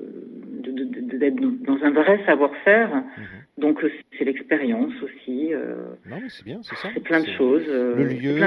d'être 0.62 1.36
dans 1.64 1.82
un 1.82 1.90
vrai 1.90 2.24
savoir-faire. 2.24 2.94
Mhm. 2.94 3.24
Donc 3.58 3.84
c'est 4.18 4.24
l'expérience 4.24 4.92
aussi. 5.02 5.52
Euh, 5.52 5.94
non, 6.06 6.16
mais 6.22 6.28
c'est 6.30 6.44
bien, 6.44 6.60
c'est 6.62 6.76
ça. 6.76 6.88
C'est 6.94 7.00
plein 7.02 7.20
de 7.20 7.28
choses. 7.30 7.64
Euh, 7.68 7.94
le 7.96 8.04
lieu, 8.06 8.38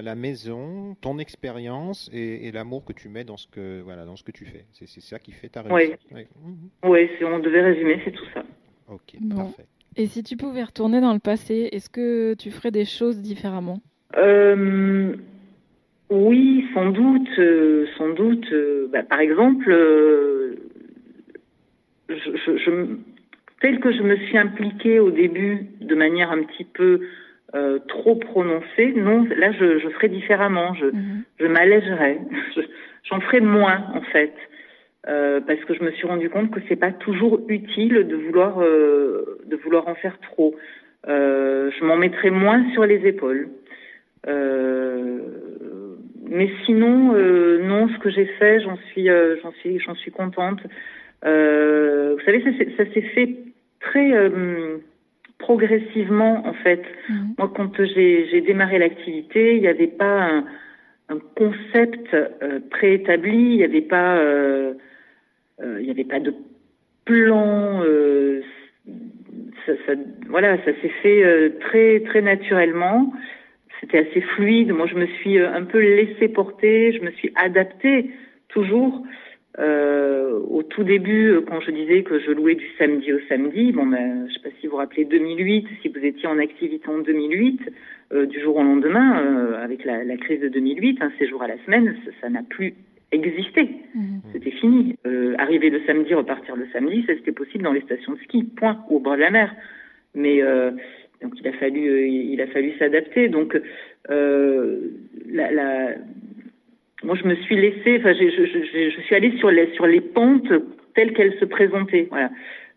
La, 0.00 0.14
maison, 0.14 0.96
ton 1.00 1.18
expérience 1.18 2.10
et, 2.12 2.50
l'amour 2.50 2.84
que 2.84 2.92
tu 2.92 3.08
mets 3.08 3.24
dans 3.24 3.36
ce 3.36 3.46
que 3.48 3.80
voilà 3.82 4.06
dans 4.06 4.16
ce 4.16 4.24
que 4.24 4.32
tu 4.32 4.46
fais. 4.46 4.64
C'est 4.72 4.88
ça 5.00 5.18
qui 5.18 5.32
fait 5.32 5.50
ta 5.50 5.62
réussite. 5.62 5.98
Oui, 6.12 6.26
oui. 6.84 7.10
si 7.18 7.24
on 7.24 7.38
devait 7.38 7.60
résumer, 7.60 8.00
c'est 8.04 8.12
tout 8.12 8.26
ça. 8.32 8.42
Ok, 8.88 9.16
parfait. 9.36 9.66
Et 10.00 10.06
si 10.06 10.22
tu 10.22 10.38
pouvais 10.38 10.64
retourner 10.64 11.02
dans 11.02 11.12
le 11.12 11.18
passé, 11.18 11.68
est-ce 11.72 11.90
que 11.90 12.32
tu 12.32 12.50
ferais 12.50 12.70
des 12.70 12.86
choses 12.86 13.20
différemment? 13.20 13.80
Oui, 16.10 16.66
sans 16.74 16.86
doute, 16.86 17.28
euh, 17.38 17.86
sans 17.98 18.08
doute. 18.08 18.46
Euh, 18.50 18.88
bah, 18.90 19.02
par 19.04 19.20
exemple, 19.20 19.70
euh, 19.70 20.56
je, 22.08 22.86
tel 23.60 23.78
que 23.78 23.92
je 23.92 24.02
me 24.02 24.16
suis 24.16 24.36
impliquée 24.36 24.98
au 25.00 25.10
début 25.10 25.66
de 25.80 25.94
manière 25.94 26.32
un 26.32 26.42
petit 26.44 26.64
peu 26.64 27.00
trop 27.88 28.14
prononcée, 28.14 28.92
non, 28.94 29.26
là 29.36 29.50
je, 29.50 29.88
ferais 29.90 30.08
différemment. 30.08 30.72
Je, 30.74 30.86
je 31.40 31.46
m'allégerais. 31.46 32.20
J'en 33.04 33.20
ferais 33.20 33.40
moins 33.40 33.84
en 33.92 34.02
fait. 34.02 34.32
parce 35.04 35.60
que 35.66 35.74
je 35.74 35.82
me 35.82 35.90
suis 35.90 36.06
rendu 36.06 36.30
compte 36.30 36.52
que 36.52 36.60
c'est 36.68 36.76
pas 36.76 36.92
toujours 36.92 37.40
utile 37.48 38.06
de 38.06 38.14
vouloir 38.14 38.62
de 39.50 39.56
vouloir 39.56 39.88
en 39.88 39.94
faire 39.94 40.18
trop. 40.20 40.54
je 41.06 41.84
m'en 41.84 41.96
mettrais 41.96 42.30
moins 42.30 42.70
sur 42.72 42.86
les 42.86 43.06
épaules. 43.06 43.48
Euh, 44.26 45.18
mais 46.28 46.50
sinon, 46.64 47.14
euh, 47.14 47.62
non, 47.62 47.88
ce 47.88 47.98
que 47.98 48.10
j'ai 48.10 48.26
fait, 48.26 48.60
j'en 48.60 48.76
suis, 48.90 49.08
euh, 49.08 49.36
j'en 49.42 49.52
suis, 49.52 49.78
j'en 49.80 49.94
suis 49.94 50.10
contente. 50.10 50.60
Euh, 51.24 52.14
vous 52.16 52.24
savez, 52.24 52.42
ça, 52.76 52.84
s'est 52.92 53.02
fait 53.14 53.36
très 53.80 54.12
progressivement, 55.38 56.46
en 56.46 56.52
fait. 56.52 56.82
Mhm. 57.08 57.34
Moi, 57.38 57.52
quand 57.54 57.84
j'ai 57.84 58.40
démarré 58.42 58.78
l'activité, 58.78 59.56
il 59.56 59.62
n'y 59.62 59.68
avait 59.68 59.86
pas 59.86 60.22
un, 60.22 60.44
un 61.08 61.18
concept 61.34 62.14
préétabli, 62.70 63.52
il 63.52 63.56
n'y 63.56 63.64
avait 63.64 63.80
pas, 63.80 64.22
il 65.62 65.82
n'y 65.82 65.90
avait 65.90 66.04
pas 66.04 66.20
de 66.20 66.34
plan. 67.04 67.82
Ça, 69.66 69.72
voilà, 70.28 70.56
ça 70.58 70.72
s'est 70.80 70.92
fait 71.02 71.52
très 71.60 72.00
très 72.00 72.22
naturellement 72.22 73.12
c'était 73.80 73.98
assez 73.98 74.20
fluide. 74.20 74.72
Moi, 74.72 74.86
je 74.86 74.94
me 74.94 75.06
suis 75.06 75.38
euh, 75.38 75.52
un 75.52 75.64
peu 75.64 75.78
laissée 75.78 76.28
porter, 76.28 76.92
je 76.92 77.00
me 77.02 77.10
suis 77.12 77.32
adaptée 77.34 78.10
toujours. 78.48 79.02
Euh, 79.58 80.38
au 80.48 80.62
tout 80.62 80.84
début, 80.84 81.30
euh, 81.30 81.40
quand 81.40 81.60
je 81.60 81.70
disais 81.70 82.02
que 82.02 82.20
je 82.20 82.30
louais 82.30 82.54
du 82.54 82.66
samedi 82.78 83.12
au 83.12 83.18
samedi, 83.28 83.72
bon, 83.72 83.86
ben, 83.86 84.26
je 84.28 84.34
sais 84.34 84.40
pas 84.40 84.48
si 84.60 84.66
vous 84.66 84.72
vous 84.72 84.78
rappelez 84.78 85.04
2008, 85.04 85.66
si 85.82 85.88
vous 85.88 86.04
étiez 86.04 86.28
en 86.28 86.38
activité 86.38 86.88
en 86.88 86.98
2008, 86.98 87.60
euh, 88.12 88.26
du 88.26 88.40
jour 88.40 88.56
au 88.56 88.62
lendemain, 88.62 89.20
euh, 89.20 89.62
avec 89.62 89.84
la, 89.84 90.04
la, 90.04 90.16
crise 90.16 90.40
de 90.40 90.48
2008, 90.48 91.02
un 91.02 91.10
séjour 91.18 91.42
à 91.42 91.48
la 91.48 91.56
semaine, 91.64 91.96
ça 92.20 92.28
n'a 92.28 92.42
plus 92.48 92.74
existé. 93.12 93.68
Mhm. 93.94 94.20
C'était 94.32 94.50
fini. 94.52 94.96
Euh, 95.06 95.34
arriver 95.38 95.70
le 95.70 95.80
samedi, 95.86 96.14
repartir 96.14 96.56
le 96.56 96.66
samedi, 96.72 97.04
c'était 97.06 97.32
possible 97.32 97.64
dans 97.64 97.72
les 97.72 97.82
stations 97.82 98.12
de 98.12 98.18
ski, 98.18 98.44
point, 98.44 98.84
au 98.90 99.00
bord 99.00 99.14
de 99.14 99.20
la 99.20 99.30
mer. 99.30 99.54
Mais 100.14 100.42
donc 101.22 101.34
il 101.38 101.46
a 101.46 101.52
fallu, 101.52 101.88
euh, 101.88 102.06
il 102.06 102.40
a 102.40 102.46
fallu 102.48 102.72
s'adapter. 102.78 103.28
Donc 103.28 103.60
euh, 104.10 104.90
la, 105.28 105.50
la, 105.50 105.88
moi 107.02 107.14
je 107.16 107.26
me 107.26 107.34
suis 107.36 107.56
laissée, 107.56 107.98
enfin 107.98 108.14
je, 108.14 108.30
je, 108.30 108.44
je, 108.46 108.90
je, 108.90 109.00
suis 109.02 109.14
allée 109.14 109.36
sur 109.38 109.50
les 109.50 109.72
sur 109.74 109.86
les 109.86 110.00
pentes 110.00 110.52
telles 110.94 111.12
qu'elles 111.12 111.38
se 111.38 111.44
présentaient. 111.44 112.08
Voilà. 112.10 112.30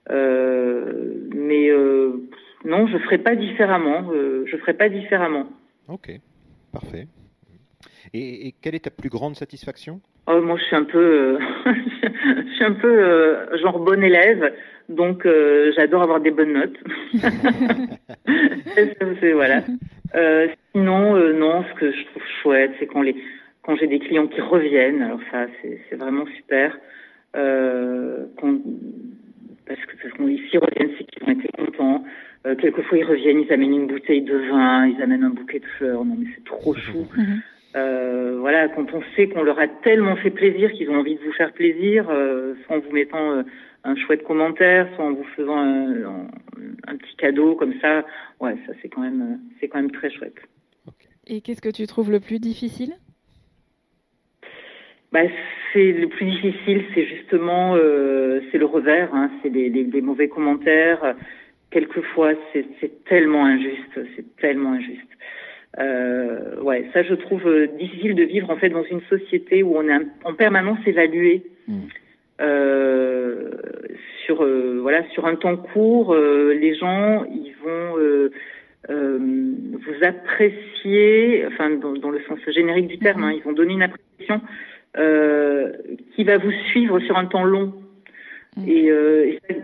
Euh, 0.10 1.30
mais 1.34 1.70
euh, 1.70 2.28
non, 2.66 2.88
je 2.88 2.98
ferai 2.98 3.18
pas 3.18 3.36
différemment. 3.36 4.12
Euh, 4.12 4.46
je 4.48 4.58
ferai 4.58 4.74
pas 4.74 4.90
différemment. 4.90 5.48
Ok, 5.88 6.12
parfait. 6.72 7.08
Et, 8.14 8.48
et, 8.48 8.56
quelle 8.62 8.76
est 8.76 8.84
ta 8.84 8.92
plus 8.92 9.10
grande 9.10 9.36
satisfaction? 9.36 10.02
Oh, 10.28 10.42
Moi, 10.42 10.58
je 10.58 10.64
suis 10.64 10.76
un 10.76 10.84
peu, 10.84 11.00
euh, 11.00 11.40
je 11.66 12.54
suis 12.56 12.64
un 12.64 12.74
peu 12.74 12.88
euh, 12.88 13.58
genre 13.60 13.80
bon 13.80 14.04
élève, 14.04 14.54
donc 14.90 15.26
euh, 15.26 15.72
j'adore 15.76 16.04
avoir 16.04 16.20
des 16.20 16.32
bonnes 16.32 16.54
notes. 16.54 16.78
c'est, 18.76 19.32
voilà. 19.34 19.62
sinon, 20.72 21.16
non, 21.34 21.64
ce 21.64 21.80
que 21.80 21.92
je 21.92 22.06
trouve 22.06 22.24
chouette, 22.42 22.72
c'est 22.80 22.88
quand 22.88 23.02
les, 23.02 23.16
quand 23.64 23.76
j'ai 23.78 23.88
des 23.88 24.00
clients 24.00 24.28
qui 24.28 24.42
reviennent. 24.42 25.02
Alors 25.02 25.20
ça, 25.32 25.48
c'est, 25.62 25.96
vraiment 25.96 26.26
super. 26.38 26.78
Quand, 27.34 28.58
parce 29.66 29.80
que 29.86 29.96
parce 30.02 30.14
qu'ils 30.16 30.60
reviennent, 30.60 30.92
c'est 30.98 31.06
qu'ils 31.06 31.24
ont 31.28 31.32
été 31.32 31.48
contents. 31.58 32.04
Euh, 32.46 32.56
quelquefois, 32.56 32.98
ils 32.98 33.06
reviennent, 33.06 33.40
ils 33.40 33.54
amènent 33.54 33.74
une 33.74 33.88
bouteille 33.88 34.22
de 34.22 34.36
vin, 34.36 34.88
ils 34.88 35.02
amènent 35.02 35.24
un 35.24 35.30
bouquet 35.30 35.60
de 35.60 35.66
fleurs. 35.78 36.04
Non, 36.04 36.16
mais 36.18 36.28
c'est 36.36 36.44
trop 36.44 36.74
chou. 36.76 37.08
Mhm. 37.16 37.42
Euh, 37.76 38.38
voilà, 38.40 38.68
quand 38.70 38.94
on 38.94 39.02
sait 39.16 39.28
qu'on 39.28 39.42
leur 39.42 39.60
a 39.60 39.68
tellement 39.68 40.16
fait 40.16 40.30
plaisir 40.30 40.72
qu'ils 40.74 40.90
ont 40.90 40.98
envie 40.98 41.16
de 41.16 41.24
vous 41.24 41.32
faire 41.34 41.52
plaisir, 41.54 42.08
euh, 42.10 42.54
soit 42.66 42.78
en 42.78 42.80
vous 42.80 42.92
mettant 42.92 43.32
euh, 43.32 43.44
un 43.84 43.96
chouette 43.96 44.24
commentaire, 44.24 44.88
soit 44.96 45.06
en 45.06 45.14
vous 45.14 45.24
faisant 45.36 45.58
un, 45.58 46.28
un, 46.88 46.98
petit 46.98 47.16
cadeau 47.18 47.56
comme 47.56 47.74
ça, 47.82 48.06
ouais, 48.40 48.56
ça 48.68 48.74
c'est 48.82 48.90
quand 48.90 49.02
même, 49.02 49.40
c'est 49.60 49.68
quand 49.68 49.80
même 49.80 49.92
très 49.92 50.12
chouette. 50.12 50.38
Et 51.26 51.42
qu'est-ce 51.42 51.62
que 51.62 51.70
tu 51.70 51.88
trouves 51.88 52.12
le 52.12 52.20
plus 52.20 52.40
difficile? 52.40 52.94
Bah, 55.12 55.22
c'est 55.72 55.94
le 55.94 56.08
plus 56.08 56.26
difficile, 56.26 56.84
c'est 56.94 57.06
justement, 57.06 57.76
c'est 58.52 58.58
le 58.58 58.66
revers, 58.66 59.14
hein, 59.14 59.32
c'est 59.42 59.50
les, 59.50 59.70
les, 59.70 60.02
mauvais 60.02 60.28
commentaires. 60.28 61.16
Quelquefois, 61.72 62.34
c'est 62.52 63.06
tellement 63.06 63.46
injuste, 63.46 64.00
c'est 64.16 64.36
tellement 64.36 64.74
injuste. 64.74 65.08
Euh, 65.80 66.62
ouais, 66.62 66.88
ça 66.94 67.02
je 67.02 67.16
trouve 67.16 67.48
euh, 67.48 67.68
difficile 67.80 68.14
de 68.14 68.24
vivre 68.24 68.52
en 68.52 68.58
fait 68.58 68.70
dans 68.70 68.84
une 68.84 69.02
société 69.10 69.64
où 69.64 69.76
on 69.76 69.88
est 69.88 70.06
en 70.24 70.34
permanence 70.36 70.78
évalué 70.86 71.44
mm. 71.68 71.80
euh, 72.42 73.52
sur 74.24 74.44
euh, 74.44 74.78
voilà 74.82 75.04
sur 75.10 75.26
un 75.26 75.36
temps 75.36 75.58
court. 75.58 76.14
Euh, 76.14 76.54
les 76.54 76.76
gens 76.76 77.26
ils 77.26 77.56
vont 77.64 78.30
vous 78.88 80.04
apprécier, 80.04 81.46
enfin 81.48 81.72
dans, 81.72 81.94
dans, 81.94 82.12
le 82.12 82.22
sens 82.28 82.38
générique 82.54 82.88
du 82.88 83.00
terme, 83.00 83.22
mm-hmm. 83.22 83.26
hein, 83.26 83.34
ils 83.38 83.44
vont 83.44 83.54
donner 83.54 83.74
une 83.74 83.82
appréciation 83.82 84.42
qui 86.16 86.24
va 86.24 86.38
vous 86.38 86.52
suivre 86.70 87.00
sur 87.00 87.18
un 87.18 87.26
temps 87.26 87.46
long. 87.46 87.74
Mm. 88.58 88.68
Et, 88.68 88.86
et 88.86 89.40
ça, 89.50 89.56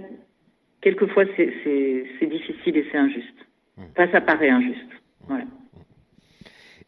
quelquefois 0.81 1.25
c'est 1.35 2.25
difficile 2.25 2.77
et 2.77 2.85
c'est 2.91 2.97
injuste. 2.97 3.45
Mm. 3.77 3.83
Enfin, 3.91 4.11
ça 4.11 4.21
paraît 4.21 4.49
injuste. 4.49 4.89
Voilà. 5.27 5.43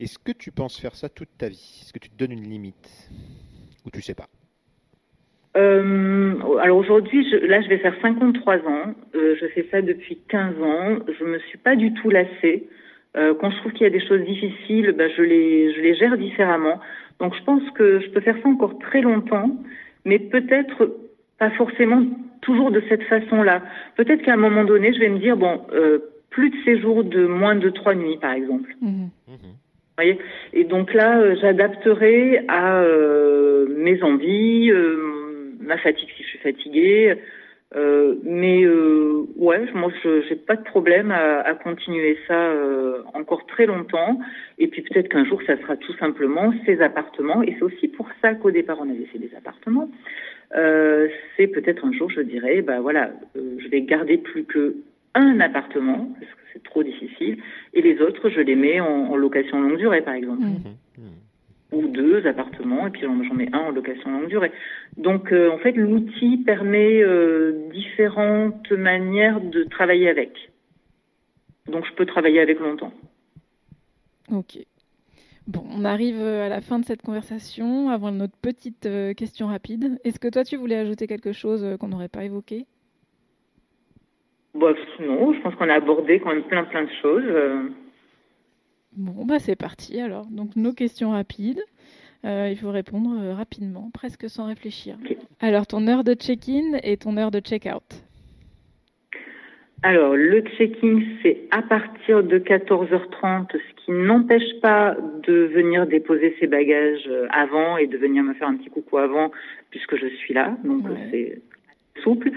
Est-ce 0.01 0.17
que 0.17 0.31
tu 0.31 0.51
penses 0.51 0.79
faire 0.79 0.95
ça 0.95 1.09
toute 1.09 1.29
ta 1.37 1.47
vie? 1.47 1.79
Est-ce 1.83 1.93
que 1.93 1.99
tu 1.99 2.09
te 2.09 2.17
donnes 2.17 2.31
une 2.31 2.49
limite? 2.49 3.11
Ou 3.85 3.91
tu 3.91 4.01
sais 4.01 4.15
pas? 4.15 4.25
Euh, 5.55 6.33
alors 6.59 6.77
aujourd'hui, 6.77 7.29
là, 7.47 7.61
je 7.61 7.67
vais 7.67 7.77
faire 7.77 7.93
53 8.01 8.55
ans. 8.67 8.95
Euh, 9.13 9.35
je 9.39 9.45
fais 9.49 9.67
ça 9.69 9.83
depuis 9.83 10.17
15 10.27 10.59
ans. 10.59 10.99
Je 11.19 11.23
me 11.23 11.37
suis 11.39 11.59
pas 11.59 11.75
du 11.75 11.93
tout 11.93 12.09
lassée. 12.09 12.67
Euh, 13.15 13.35
quand 13.39 13.51
je 13.51 13.57
trouve 13.57 13.73
qu'il 13.73 13.83
y 13.83 13.85
a 13.85 13.91
des 13.91 14.03
choses 14.03 14.21
difficiles, 14.21 14.91
ben, 14.93 15.11
je 15.15 15.21
les 15.21 15.71
je 15.75 15.81
les 15.81 15.93
gère 15.93 16.17
différemment. 16.17 16.79
Donc 17.19 17.35
je 17.35 17.43
pense 17.43 17.69
que 17.75 17.99
je 17.99 18.09
peux 18.09 18.21
faire 18.21 18.37
ça 18.41 18.49
encore 18.49 18.79
très 18.79 19.01
longtemps, 19.01 19.55
mais 20.05 20.17
peut-être 20.17 20.97
pas 21.37 21.51
forcément 21.51 22.03
toujours 22.41 22.71
de 22.71 22.81
cette 22.89 23.03
façon-là. 23.03 23.61
Peut-être 23.97 24.23
qu'à 24.23 24.33
un 24.33 24.37
moment 24.37 24.63
donné, 24.63 24.93
je 24.93 24.99
vais 24.99 25.09
me 25.09 25.19
dire 25.19 25.37
bon, 25.37 25.61
euh, 25.73 25.99
plus 26.31 26.49
de 26.49 26.55
séjours 26.63 27.03
de 27.03 27.27
moins 27.27 27.55
de 27.55 27.69
trois 27.69 27.93
nuits, 27.93 28.17
par 28.17 28.31
exemple. 28.31 28.73
Mmh. 28.81 29.09
Mmh. 29.27 29.33
Et 30.53 30.63
donc 30.63 30.93
là, 30.93 31.19
euh, 31.19 31.35
j'adapterai 31.39 32.41
à 32.47 32.81
euh, 32.81 33.67
mes 33.69 34.01
envies, 34.03 34.71
euh, 34.71 35.53
ma 35.59 35.77
fatigue 35.77 36.09
si 36.17 36.23
je 36.23 36.27
suis 36.29 36.39
fatiguée. 36.39 37.15
mais 38.23 38.65
ouais, 39.37 39.61
moi, 39.73 39.91
je 40.03 40.21
j'ai 40.27 40.35
pas 40.35 40.55
de 40.55 40.63
problème 40.63 41.11
à, 41.11 41.53
continuer 41.53 42.17
ça 42.27 42.53
encore 43.13 43.45
très 43.47 43.65
longtemps. 43.65 44.19
Et 44.59 44.67
puis 44.67 44.81
peut-être 44.81 45.09
qu'un 45.09 45.25
jour, 45.25 45.41
ça 45.47 45.57
sera 45.57 45.77
tout 45.77 45.93
simplement 45.97 46.53
ces 46.65 46.81
appartements. 46.81 47.41
Et 47.43 47.55
c'est 47.57 47.63
aussi 47.63 47.87
pour 47.87 48.07
ça 48.21 48.33
qu'au 48.33 48.51
départ, 48.51 48.77
on 48.81 48.89
avait 48.89 49.05
fait 49.05 49.19
des 49.19 49.33
appartements. 49.37 49.89
c'est 51.37 51.47
peut-être 51.47 51.85
un 51.85 51.93
jour, 51.93 52.09
je 52.09 52.21
dirais, 52.21 52.61
bah 52.61 52.81
voilà, 52.81 53.11
je 53.35 53.67
vais 53.69 53.81
garder 53.81 54.17
plus 54.17 54.43
que 54.43 54.75
un 55.15 55.39
appartement, 55.39 56.09
parce 56.19 56.31
que 56.31 56.41
c'est 56.53 56.63
trop 56.63 56.83
difficile, 56.83 57.37
et 57.73 57.81
les 57.81 58.01
autres, 58.01 58.29
je 58.29 58.41
les 58.41 58.55
mets 58.55 58.79
en, 58.79 59.15
location 59.15 59.61
longue 59.61 59.77
durée, 59.77 60.01
par 60.01 60.13
exemple. 60.13 60.41
Mmh. 60.41 61.01
Ou 61.73 61.87
deux 61.87 62.25
appartements, 62.27 62.87
et 62.87 62.89
puis 62.89 63.01
j'en 63.01 63.33
mets 63.33 63.49
un 63.53 63.59
en 63.59 63.71
location 63.71 64.11
longue 64.11 64.27
durée. 64.27 64.51
Donc 64.97 65.31
en 65.31 65.57
fait, 65.59 65.71
l'outil 65.71 66.37
permet 66.39 67.01
différentes 67.71 68.69
manières 68.71 69.39
de 69.39 69.63
travailler 69.63 70.09
avec. 70.09 70.51
Donc 71.67 71.85
je 71.85 71.93
peux 71.93 72.05
travailler 72.05 72.41
avec 72.41 72.59
longtemps. 72.59 72.91
Ok. 74.29 74.59
Bon, 75.47 75.63
on 75.71 75.85
arrive 75.85 76.21
à 76.21 76.49
la 76.49 76.59
fin 76.59 76.77
de 76.77 76.85
cette 76.85 77.01
conversation, 77.01 77.89
avant 77.89 78.11
notre 78.11 78.35
petite 78.37 78.87
question 79.15 79.47
rapide. 79.47 79.97
Est-ce 80.03 80.19
que 80.19 80.27
toi, 80.27 80.43
tu 80.43 80.57
voulais 80.57 80.75
ajouter 80.75 81.07
quelque 81.07 81.31
chose 81.31 81.77
qu'on 81.79 81.87
n'aurait 81.87 82.09
pas 82.09 82.25
évoqué? 82.25 82.65
Bon, 84.53 84.73
non, 84.99 85.33
je 85.33 85.41
pense 85.41 85.55
qu'on 85.55 85.69
a 85.69 85.75
abordé 85.75 86.19
quand 86.19 86.33
même 86.33 86.43
plein 86.43 86.63
plein 86.65 86.83
de 86.83 86.89
choses. 87.01 87.71
Bon, 88.95 89.25
bah 89.25 89.39
c'est 89.39 89.55
parti 89.55 89.99
alors. 90.01 90.25
Donc 90.25 90.55
nos 90.55 90.73
questions 90.73 91.11
rapides. 91.11 91.63
Euh, 92.23 92.49
il 92.51 92.57
faut 92.57 92.69
répondre 92.69 93.17
euh, 93.19 93.33
rapidement, 93.33 93.89
presque 93.93 94.29
sans 94.29 94.45
réfléchir. 94.45 94.95
Alors 95.39 95.65
ton 95.65 95.87
heure 95.87 96.03
de 96.03 96.13
check-in 96.13 96.77
et 96.83 96.97
ton 96.97 97.17
heure 97.17 97.31
de 97.31 97.39
check-out? 97.39 97.83
Alors, 99.83 100.15
le 100.15 100.41
check-in, 100.41 100.99
c'est 101.23 101.47
à 101.49 101.63
partir 101.63 102.23
de 102.23 102.37
14h30, 102.37 103.47
ce 103.51 103.83
qui 103.83 103.91
n'empêche 103.91 104.59
pas 104.61 104.95
de 105.25 105.33
venir 105.33 105.87
déposer 105.87 106.35
ses 106.39 106.45
bagages 106.45 107.07
euh, 107.07 107.25
avant 107.31 107.77
et 107.77 107.87
de 107.87 107.97
venir 107.97 108.21
me 108.21 108.35
faire 108.35 108.47
un 108.47 108.57
petit 108.57 108.69
coucou 108.69 108.99
avant, 108.99 109.31
puisque 109.71 109.95
je 109.95 110.05
suis 110.05 110.35
là, 110.35 110.55
donc 110.63 110.83
c'est 111.09 111.41
souple. 112.03 112.29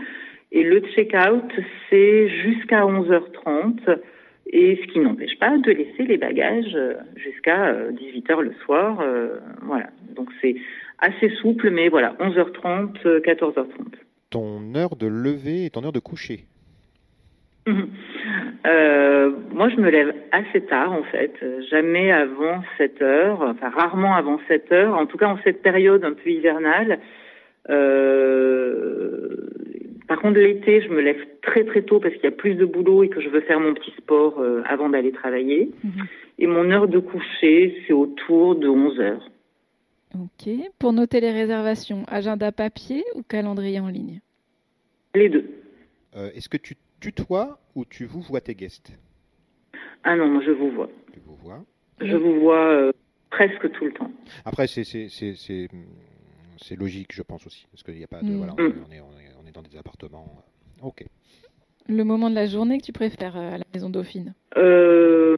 Et 0.54 0.62
le 0.62 0.80
check-out, 0.94 1.50
c'est 1.90 2.28
jusqu'à 2.28 2.82
11h30 2.82 3.98
et 4.46 4.78
ce 4.80 4.92
qui 4.92 5.00
n'empêche 5.00 5.36
pas 5.40 5.58
de 5.58 5.72
laisser 5.72 6.04
les 6.04 6.16
bagages 6.16 6.76
euh, 6.76 6.94
jusqu'à 7.16 7.72
18h 7.90 8.38
euh, 8.38 8.42
le 8.42 8.52
soir. 8.64 9.00
Euh, 9.00 9.40
voilà, 9.62 9.88
donc 10.14 10.28
c'est 10.40 10.54
assez 11.00 11.28
souple, 11.40 11.70
mais 11.70 11.88
voilà, 11.88 12.14
11h30, 12.20 13.20
14h30. 13.22 13.66
Ton 14.30 14.76
heure 14.76 14.94
de 14.94 15.08
lever 15.08 15.64
et 15.64 15.70
ton 15.70 15.82
heure 15.84 15.92
de 15.92 15.98
coucher 15.98 16.44
moi, 19.54 19.68
je 19.68 19.76
me 19.76 19.88
lève 19.88 20.12
assez 20.32 20.60
tard, 20.62 20.92
en 20.92 21.04
fait. 21.04 21.32
Jamais 21.70 22.10
avant 22.10 22.62
7 22.76 23.00
heures, 23.02 23.40
enfin 23.42 23.70
rarement 23.70 24.14
avant 24.14 24.38
7 24.48 24.72
heures. 24.72 24.94
En 24.94 25.06
tout 25.06 25.16
cas, 25.16 25.28
en 25.28 25.38
cette 25.44 25.62
période 25.62 26.04
un 26.04 26.12
peu 26.12 26.28
hivernale, 26.28 26.98
euh, 27.70 29.36
par 30.06 30.20
contre, 30.20 30.38
l'été, 30.38 30.82
je 30.82 30.88
me 30.88 31.00
lève 31.00 31.20
très 31.42 31.64
très 31.64 31.82
tôt 31.82 31.98
parce 31.98 32.14
qu'il 32.14 32.24
y 32.24 32.28
a 32.28 32.30
plus 32.30 32.54
de 32.54 32.64
boulot 32.64 33.02
et 33.02 33.08
que 33.08 33.20
je 33.20 33.28
veux 33.28 33.40
faire 33.40 33.60
mon 33.60 33.72
petit 33.74 33.92
sport 33.92 34.38
euh, 34.38 34.62
avant 34.66 34.88
d'aller 34.88 35.12
travailler. 35.12 35.70
Mhm. 35.82 36.06
Et 36.38 36.46
mon 36.46 36.70
heure 36.70 36.88
de 36.88 36.98
coucher, 36.98 37.82
c'est 37.86 37.92
autour 37.92 38.56
de 38.56 38.68
11 38.68 39.00
heures. 39.00 39.30
Ok. 40.14 40.48
Pour 40.78 40.92
noter 40.92 41.20
les 41.20 41.32
réservations, 41.32 42.04
agenda 42.06 42.52
papier 42.52 43.04
ou 43.14 43.22
calendrier 43.22 43.80
en 43.80 43.88
ligne? 43.88 44.20
Les 45.14 45.28
deux. 45.28 45.48
Euh, 46.16 46.30
est-ce 46.34 46.48
que 46.48 46.56
tu 46.56 46.76
tutoies 47.00 47.58
ou 47.74 47.84
tu 47.84 48.04
vous 48.04 48.20
vois 48.20 48.40
tes 48.40 48.54
guests? 48.54 48.92
Ah 50.04 50.16
non, 50.16 50.28
moi 50.28 50.42
je 50.44 50.50
vous 50.50 50.70
vois. 50.70 50.88
Tu 51.12 51.20
vous 51.20 51.36
vois 51.36 51.64
Je 52.00 52.16
vous 52.16 52.40
vois 52.40 52.68
euh, 52.68 52.92
presque 53.30 53.70
tout 53.72 53.86
le 53.86 53.92
temps. 53.92 54.10
Après, 54.44 54.66
c'est 54.66 55.66
logique, 56.76 57.12
je 57.12 57.22
pense 57.22 57.46
aussi, 57.46 57.66
parce 57.72 57.82
qu'il 57.82 57.94
n'y 57.94 58.04
a 58.04 58.08
pas 58.08 58.20
de, 58.20 58.30
mm. 58.30 58.36
voilà, 58.36 58.52
mm. 58.52 58.84
on, 58.86 58.92
est, 58.92 59.00
on, 59.00 59.18
est, 59.18 59.33
dans 59.54 59.62
des 59.62 59.76
appartements. 59.76 60.44
Euh, 60.82 60.86
ok. 60.86 61.04
Le 61.88 62.04
moment 62.04 62.28
de 62.28 62.34
la 62.34 62.46
journée 62.46 62.78
que 62.78 62.84
tu 62.84 62.92
préfères 62.92 63.36
euh, 63.36 63.54
à 63.54 63.58
la 63.58 63.64
maison 63.72 63.88
Dauphine 63.88 64.34
euh... 64.56 65.36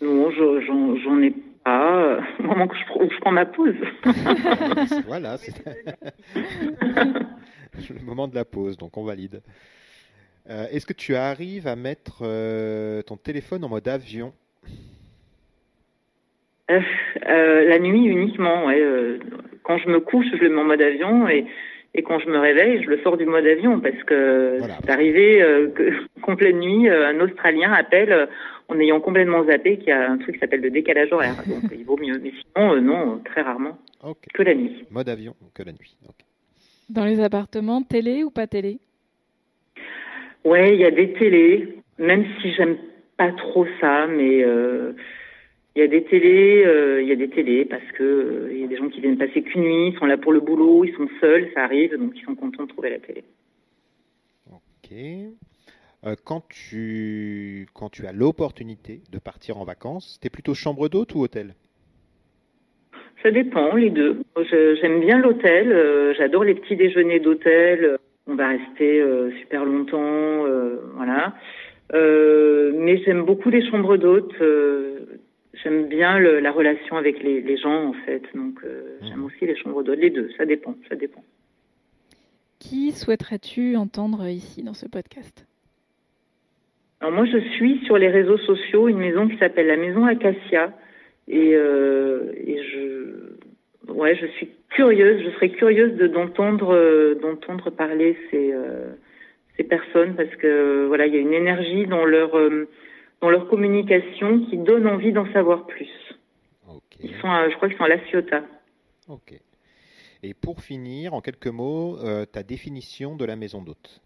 Non, 0.00 0.30
j'en 0.30 1.22
ai 1.22 1.30
pas. 1.64 2.18
Au 2.40 2.42
moment 2.42 2.66
que 2.66 2.74
je, 2.76 2.82
je 3.14 3.20
prends 3.20 3.30
ma 3.30 3.46
pause. 3.46 3.76
voilà, 5.06 5.38
c'est 5.38 5.64
le 7.90 8.04
moment 8.04 8.26
de 8.26 8.34
la 8.34 8.44
pause, 8.44 8.76
donc 8.76 8.96
on 8.96 9.04
valide. 9.04 9.42
Euh, 10.50 10.66
est-ce 10.72 10.86
que 10.86 10.92
tu 10.92 11.14
arrives 11.14 11.68
à 11.68 11.76
mettre 11.76 12.24
ton 13.02 13.16
téléphone 13.16 13.64
en 13.64 13.68
mode 13.68 13.86
avion? 13.86 14.32
Euh, 16.70 17.68
la 17.68 17.78
nuit 17.78 18.06
uniquement. 18.06 18.66
Ouais. 18.66 18.82
Euh, 19.62 19.64
quand 19.64 19.78
je 19.78 19.88
me 19.88 20.00
couche, 20.00 20.26
je 20.32 20.42
le 20.42 20.50
mets 20.50 20.60
en 20.60 20.64
mode 20.64 20.82
avion 20.82 21.28
et, 21.28 21.46
et 21.94 22.02
quand 22.02 22.18
je 22.18 22.28
me 22.28 22.38
réveille, 22.38 22.82
je 22.82 22.90
le 22.90 23.00
sors 23.02 23.16
du 23.16 23.26
mode 23.26 23.46
avion 23.46 23.80
parce 23.80 24.02
que 24.04 24.58
c'est 24.60 24.90
arrivé 24.90 25.42
euh, 25.42 25.68
qu'en 26.22 26.36
pleine 26.36 26.58
nuit, 26.58 26.88
un 26.88 27.18
Australien 27.20 27.72
appelle 27.72 28.28
en 28.68 28.78
ayant 28.78 29.00
complètement 29.00 29.44
zappé 29.44 29.78
qu'il 29.78 29.88
y 29.88 29.92
a 29.92 30.10
un 30.10 30.18
truc 30.18 30.34
qui 30.34 30.40
s'appelle 30.40 30.60
le 30.60 30.70
décalage 30.70 31.12
horaire. 31.12 31.36
Donc 31.46 31.70
il 31.72 31.84
vaut 31.84 31.98
mieux. 31.98 32.18
Mais 32.22 32.32
sinon, 32.54 32.80
non, 32.80 33.20
très 33.24 33.42
rarement. 33.42 33.78
Que 34.34 34.42
la 34.42 34.54
nuit. 34.54 34.84
Mode 34.90 35.08
avion, 35.08 35.34
que 35.54 35.62
la 35.62 35.72
nuit. 35.72 35.96
Dans 36.88 37.04
les 37.04 37.20
appartements, 37.20 37.82
télé 37.82 38.24
ou 38.24 38.30
pas 38.30 38.46
télé? 38.46 38.78
Ouais, 40.44 40.74
il 40.74 40.80
y 40.80 40.84
a 40.84 40.90
des 40.90 41.12
télés, 41.12 41.78
même 41.98 42.24
si 42.40 42.52
j'aime 42.52 42.76
pas 43.16 43.30
trop 43.32 43.66
ça, 43.80 44.06
mais 44.08 44.44
il 45.74 45.80
y 45.80 45.84
a 45.84 45.88
des 45.88 46.04
télés, 46.04 46.64
euh, 46.66 47.00
il 47.00 47.08
y 47.08 47.12
a 47.12 47.16
des 47.16 47.30
télés 47.30 47.64
parce 47.64 47.86
que 47.96 48.02
euh, 48.02 48.48
il 48.52 48.60
y 48.60 48.64
a 48.64 48.66
des 48.66 48.76
gens 48.76 48.88
qui 48.90 49.00
viennent 49.00 49.16
passer 49.16 49.42
qu'une 49.42 49.62
nuit, 49.62 49.88
ils 49.88 49.98
sont 49.98 50.04
là 50.04 50.18
pour 50.18 50.32
le 50.32 50.40
boulot, 50.40 50.84
ils 50.84 50.94
sont 50.94 51.08
seuls, 51.20 51.48
ça 51.54 51.64
arrive, 51.64 51.96
donc 51.96 52.12
ils 52.14 52.24
sont 52.24 52.34
contents 52.34 52.64
de 52.64 52.68
trouver 52.68 52.90
la 52.90 52.98
télé. 52.98 53.24
Ok. 54.50 54.92
Euh, 56.04 56.14
quand 56.24 56.42
tu 56.48 57.66
quand 57.72 57.88
tu 57.88 58.06
as 58.06 58.12
l'opportunité 58.12 59.00
de 59.10 59.18
partir 59.18 59.56
en 59.56 59.64
vacances, 59.64 60.18
t'es 60.20 60.28
plutôt 60.28 60.52
chambre 60.52 60.88
d'hôte 60.90 61.14
ou 61.14 61.20
hôtel? 61.20 61.54
Ça 63.22 63.30
dépend, 63.30 63.76
les 63.76 63.90
deux. 63.90 64.20
J'aime 64.80 65.00
bien 65.00 65.18
l'hôtel, 65.18 66.14
j'adore 66.18 66.42
les 66.42 66.56
petits 66.56 66.74
déjeuners 66.74 67.20
d'hôtel. 67.20 67.98
On 68.26 68.34
va 68.34 68.48
rester 68.48 69.00
super 69.40 69.64
longtemps, 69.64 70.44
voilà. 70.96 71.32
mais 71.92 72.98
j'aime 73.04 73.24
beaucoup 73.24 73.48
les 73.48 73.64
chambres 73.70 73.96
d'hôtes 73.96 74.34
bien 75.92 76.18
le, 76.18 76.40
la 76.40 76.50
relation 76.50 76.96
avec 76.96 77.22
les, 77.22 77.40
les, 77.40 77.56
gens 77.56 77.88
en 77.88 77.92
fait, 77.92 78.22
donc 78.34 78.58
euh, 78.64 78.98
mmh. 79.00 79.06
j'aime 79.06 79.24
aussi 79.24 79.46
les 79.46 79.56
chambres 79.56 79.82
d'hôtes, 79.82 79.98
les 79.98 80.10
deux, 80.10 80.30
ça 80.36 80.44
dépend, 80.44 80.74
ça 80.88 80.96
dépend. 80.96 81.22
Qui 82.58 82.92
souhaiterais-tu 82.92 83.76
entendre 83.76 84.26
ici 84.28 84.62
dans 84.62 84.74
ce 84.74 84.86
podcast? 84.86 85.46
Alors 87.00 87.12
moi 87.12 87.24
je 87.26 87.38
suis 87.56 87.84
sur 87.84 87.98
les 87.98 88.08
réseaux 88.08 88.38
sociaux 88.38 88.86
une 88.88 88.98
maison 88.98 89.26
qui 89.28 89.36
s'appelle 89.38 89.66
la 89.66 89.76
maison 89.76 90.04
Acacia 90.06 90.72
et, 91.26 91.54
euh, 91.54 92.32
et 92.46 92.62
je 92.62 93.92
ouais 93.92 94.14
je 94.14 94.26
suis 94.36 94.50
curieuse, 94.70 95.22
je 95.24 95.30
serais 95.30 95.50
curieuse 95.50 95.94
de 95.96 96.06
d'entendre 96.06 96.74
euh, 96.74 97.16
d'entendre 97.16 97.70
parler 97.70 98.16
ces 98.30 98.52
euh, 98.52 98.92
ces 99.56 99.64
personnes 99.64 100.14
parce 100.14 100.34
que 100.36 100.86
voilà 100.86 101.06
il 101.06 101.14
y 101.14 101.16
a 101.16 101.20
une 101.20 101.34
énergie 101.34 101.86
dans 101.86 102.04
leur 102.04 102.38
euh, 102.38 102.68
dans 103.22 103.30
leur 103.30 103.48
communication 103.48 104.40
qui 104.50 104.58
donne 104.58 104.86
envie 104.86 105.12
d'en 105.12 105.32
savoir 105.32 105.66
plus. 105.66 105.88
Ils 107.02 107.14
sont, 107.20 107.28
je 107.50 107.56
crois 107.56 107.68
qu'ils 107.68 107.78
sont 107.78 107.84
à 107.84 107.88
La 107.88 108.04
Ciotat. 108.06 108.42
Ok. 109.08 109.34
Et 110.22 110.34
pour 110.34 110.60
finir, 110.60 111.14
en 111.14 111.20
quelques 111.20 111.48
mots, 111.48 111.98
euh, 112.04 112.24
ta 112.26 112.42
définition 112.42 113.16
de 113.16 113.24
la 113.24 113.36
maison 113.36 113.62
d'hôte. 113.62 114.00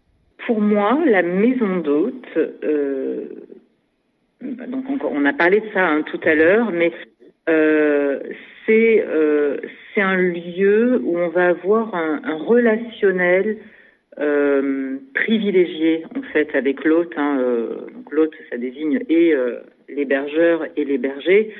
Pour 0.45 0.61
moi, 0.61 0.99
la 1.05 1.21
maison 1.21 1.77
d'hôte, 1.77 2.37
euh, 2.37 3.25
donc 4.41 4.89
encore, 4.89 5.11
on 5.13 5.25
a 5.25 5.33
parlé 5.33 5.59
de 5.59 5.69
ça 5.73 5.85
hein, 5.87 6.03
tout 6.03 6.19
à 6.23 6.33
l'heure, 6.33 6.71
mais 6.71 6.91
euh, 7.49 8.19
c'est 8.65 9.05
c'est 9.93 10.01
un 10.01 10.17
lieu 10.17 11.01
où 11.03 11.17
on 11.17 11.29
va 11.29 11.49
avoir 11.49 11.93
un, 11.95 12.21
un 12.23 12.35
relationnel 12.35 13.57
euh, 14.19 14.97
privilégié 15.13 16.03
en 16.15 16.21
fait 16.33 16.55
avec 16.55 16.83
l'hôte. 16.83 17.13
Hein, 17.17 17.39
euh, 17.39 17.75
donc 17.93 18.11
l'hôte, 18.11 18.33
ça 18.49 18.57
désigne 18.57 18.99
et 19.09 19.33
euh, 19.33 19.59
l'hébergeur 19.89 20.65
et 20.75 20.85
les 20.85 20.97
bergers. 20.97 21.53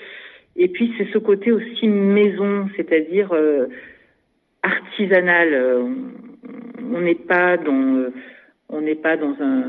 Et 0.56 0.68
puis 0.68 0.94
c'est 0.98 1.08
ce 1.12 1.20
côté 1.20 1.52
aussi 1.52 1.88
maison, 1.88 2.68
c'est-à-dire 2.76 3.32
euh, 3.32 3.68
artisanal. 4.64 5.86
on 6.82 7.02
n'est 7.02 7.16
pas 7.16 7.58
dans, 7.58 8.12
on 8.70 8.82
n'est 8.82 8.96
pas 8.96 9.18
dans 9.18 9.36
un, 9.40 9.64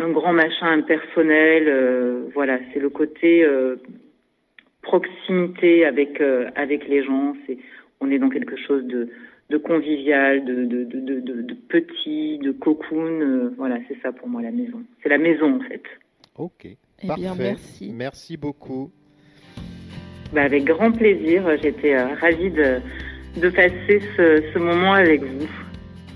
un 0.00 0.08
grand 0.10 0.32
machin 0.32 0.68
impersonnel. 0.68 2.30
voilà, 2.32 2.58
c'est 2.72 2.80
le 2.80 2.88
côté 2.88 3.46
proximité 4.80 5.84
avec 5.84 6.22
avec 6.56 6.88
les 6.88 7.04
gens. 7.04 7.36
C'est, 7.46 7.58
on 8.00 8.10
est 8.10 8.18
dans 8.18 8.30
quelque 8.30 8.56
chose 8.56 8.84
de 8.86 9.08
de 9.50 9.56
convivial, 9.56 10.44
de, 10.44 10.64
de, 10.64 10.84
de, 10.84 11.20
de, 11.42 11.54
petit, 11.68 12.38
de 12.38 12.52
cocoon. 12.52 13.20
Euh, 13.20 13.54
voilà, 13.56 13.78
c'est 13.88 13.98
ça 14.02 14.12
pour 14.12 14.28
moi 14.28 14.42
la 14.42 14.50
maison. 14.50 14.82
C'est 15.02 15.08
la 15.08 15.18
maison 15.18 15.56
en 15.56 15.60
fait. 15.60 15.82
Ok. 16.36 16.66
Eh 17.02 17.06
Parfait. 17.06 17.30
merci. 17.38 17.92
Merci 17.92 18.36
beaucoup. 18.36 18.90
Bah, 20.32 20.42
avec 20.42 20.64
grand 20.64 20.92
plaisir. 20.92 21.44
J'étais 21.62 21.94
euh, 21.94 22.14
ravie 22.16 22.50
de, 22.50 22.80
de 23.40 23.48
passer 23.48 24.00
ce, 24.16 24.42
ce 24.52 24.58
moment 24.58 24.92
avec 24.94 25.22
vous. 25.22 25.48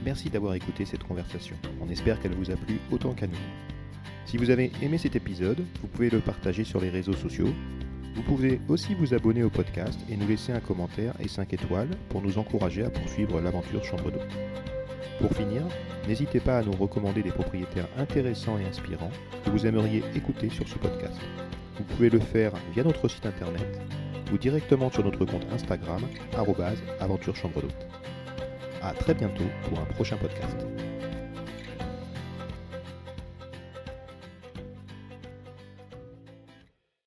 Merci 0.05 0.29
d'avoir 0.31 0.55
écouté 0.55 0.85
cette 0.85 1.05
conversation. 1.05 1.57
On 1.81 1.89
espère 1.89 2.21
qu'elle 2.21 2.33
vous 2.33 2.51
a 2.51 2.57
plu 2.57 2.75
autant 2.91 3.13
qu'à 3.15 3.27
nous. 3.27 3.33
Si 4.27 4.37
vous 4.37 4.51
avez 4.51 4.71
aimé 4.83 4.99
cet 4.99 5.15
épisode, 5.17 5.61
vous 5.81 5.89
pouvez 5.89 6.11
le 6.11 6.19
partager 6.19 6.65
sur 6.65 6.81
les 6.81 6.89
réseaux 6.91 7.13
sociaux. 7.13 7.49
Vous 8.15 8.23
pouvez 8.23 8.61
aussi 8.69 8.95
vous 8.95 9.15
abonner 9.15 9.43
au 9.43 9.51
podcast 9.51 9.99
et 10.11 10.17
nous 10.17 10.29
laisser 10.29 10.53
un 10.53 10.61
commentaire 10.61 11.15
et 11.19 11.29
5 11.29 11.53
étoiles 11.55 11.91
pour 12.11 12.21
nous 12.21 12.39
encourager 12.39 12.85
à 12.85 12.91
poursuivre 12.91 13.41
l'aventure 13.41 13.83
Chambre 13.85 14.11
d'eau. 14.11 14.21
Pour 15.19 15.33
finir, 15.35 15.63
n'hésitez 16.07 16.41
pas 16.41 16.59
à 16.59 16.63
nous 16.63 16.73
recommander 16.73 17.23
des 17.23 17.31
propriétaires 17.31 17.89
intéressants 17.97 18.59
et 18.59 18.67
inspirants 18.67 19.11
que 19.45 19.51
vous 19.51 19.67
aimeriez 19.67 20.03
écouter 20.15 20.51
sur 20.51 20.69
ce 20.69 20.79
podcast. 20.79 21.19
Vous 21.79 21.85
pouvez 21.85 22.11
le 22.11 22.21
faire 22.21 22.53
via 22.75 22.85
notre 22.85 23.09
site 23.09 23.25
internet 23.25 23.81
ou 24.33 24.39
directement 24.39 24.91
sur 24.91 25.05
notre 25.05 25.25
compte 25.25 25.47
Instagram, 25.53 26.03
aventure 27.01 27.37
chambre 27.37 27.63
d'hôte. 27.63 27.87
A 28.83 28.93
très 28.93 29.15
bientôt 29.15 29.45
pour 29.69 29.79
un 29.79 29.85
prochain 29.85 30.17
podcast. 30.17 30.67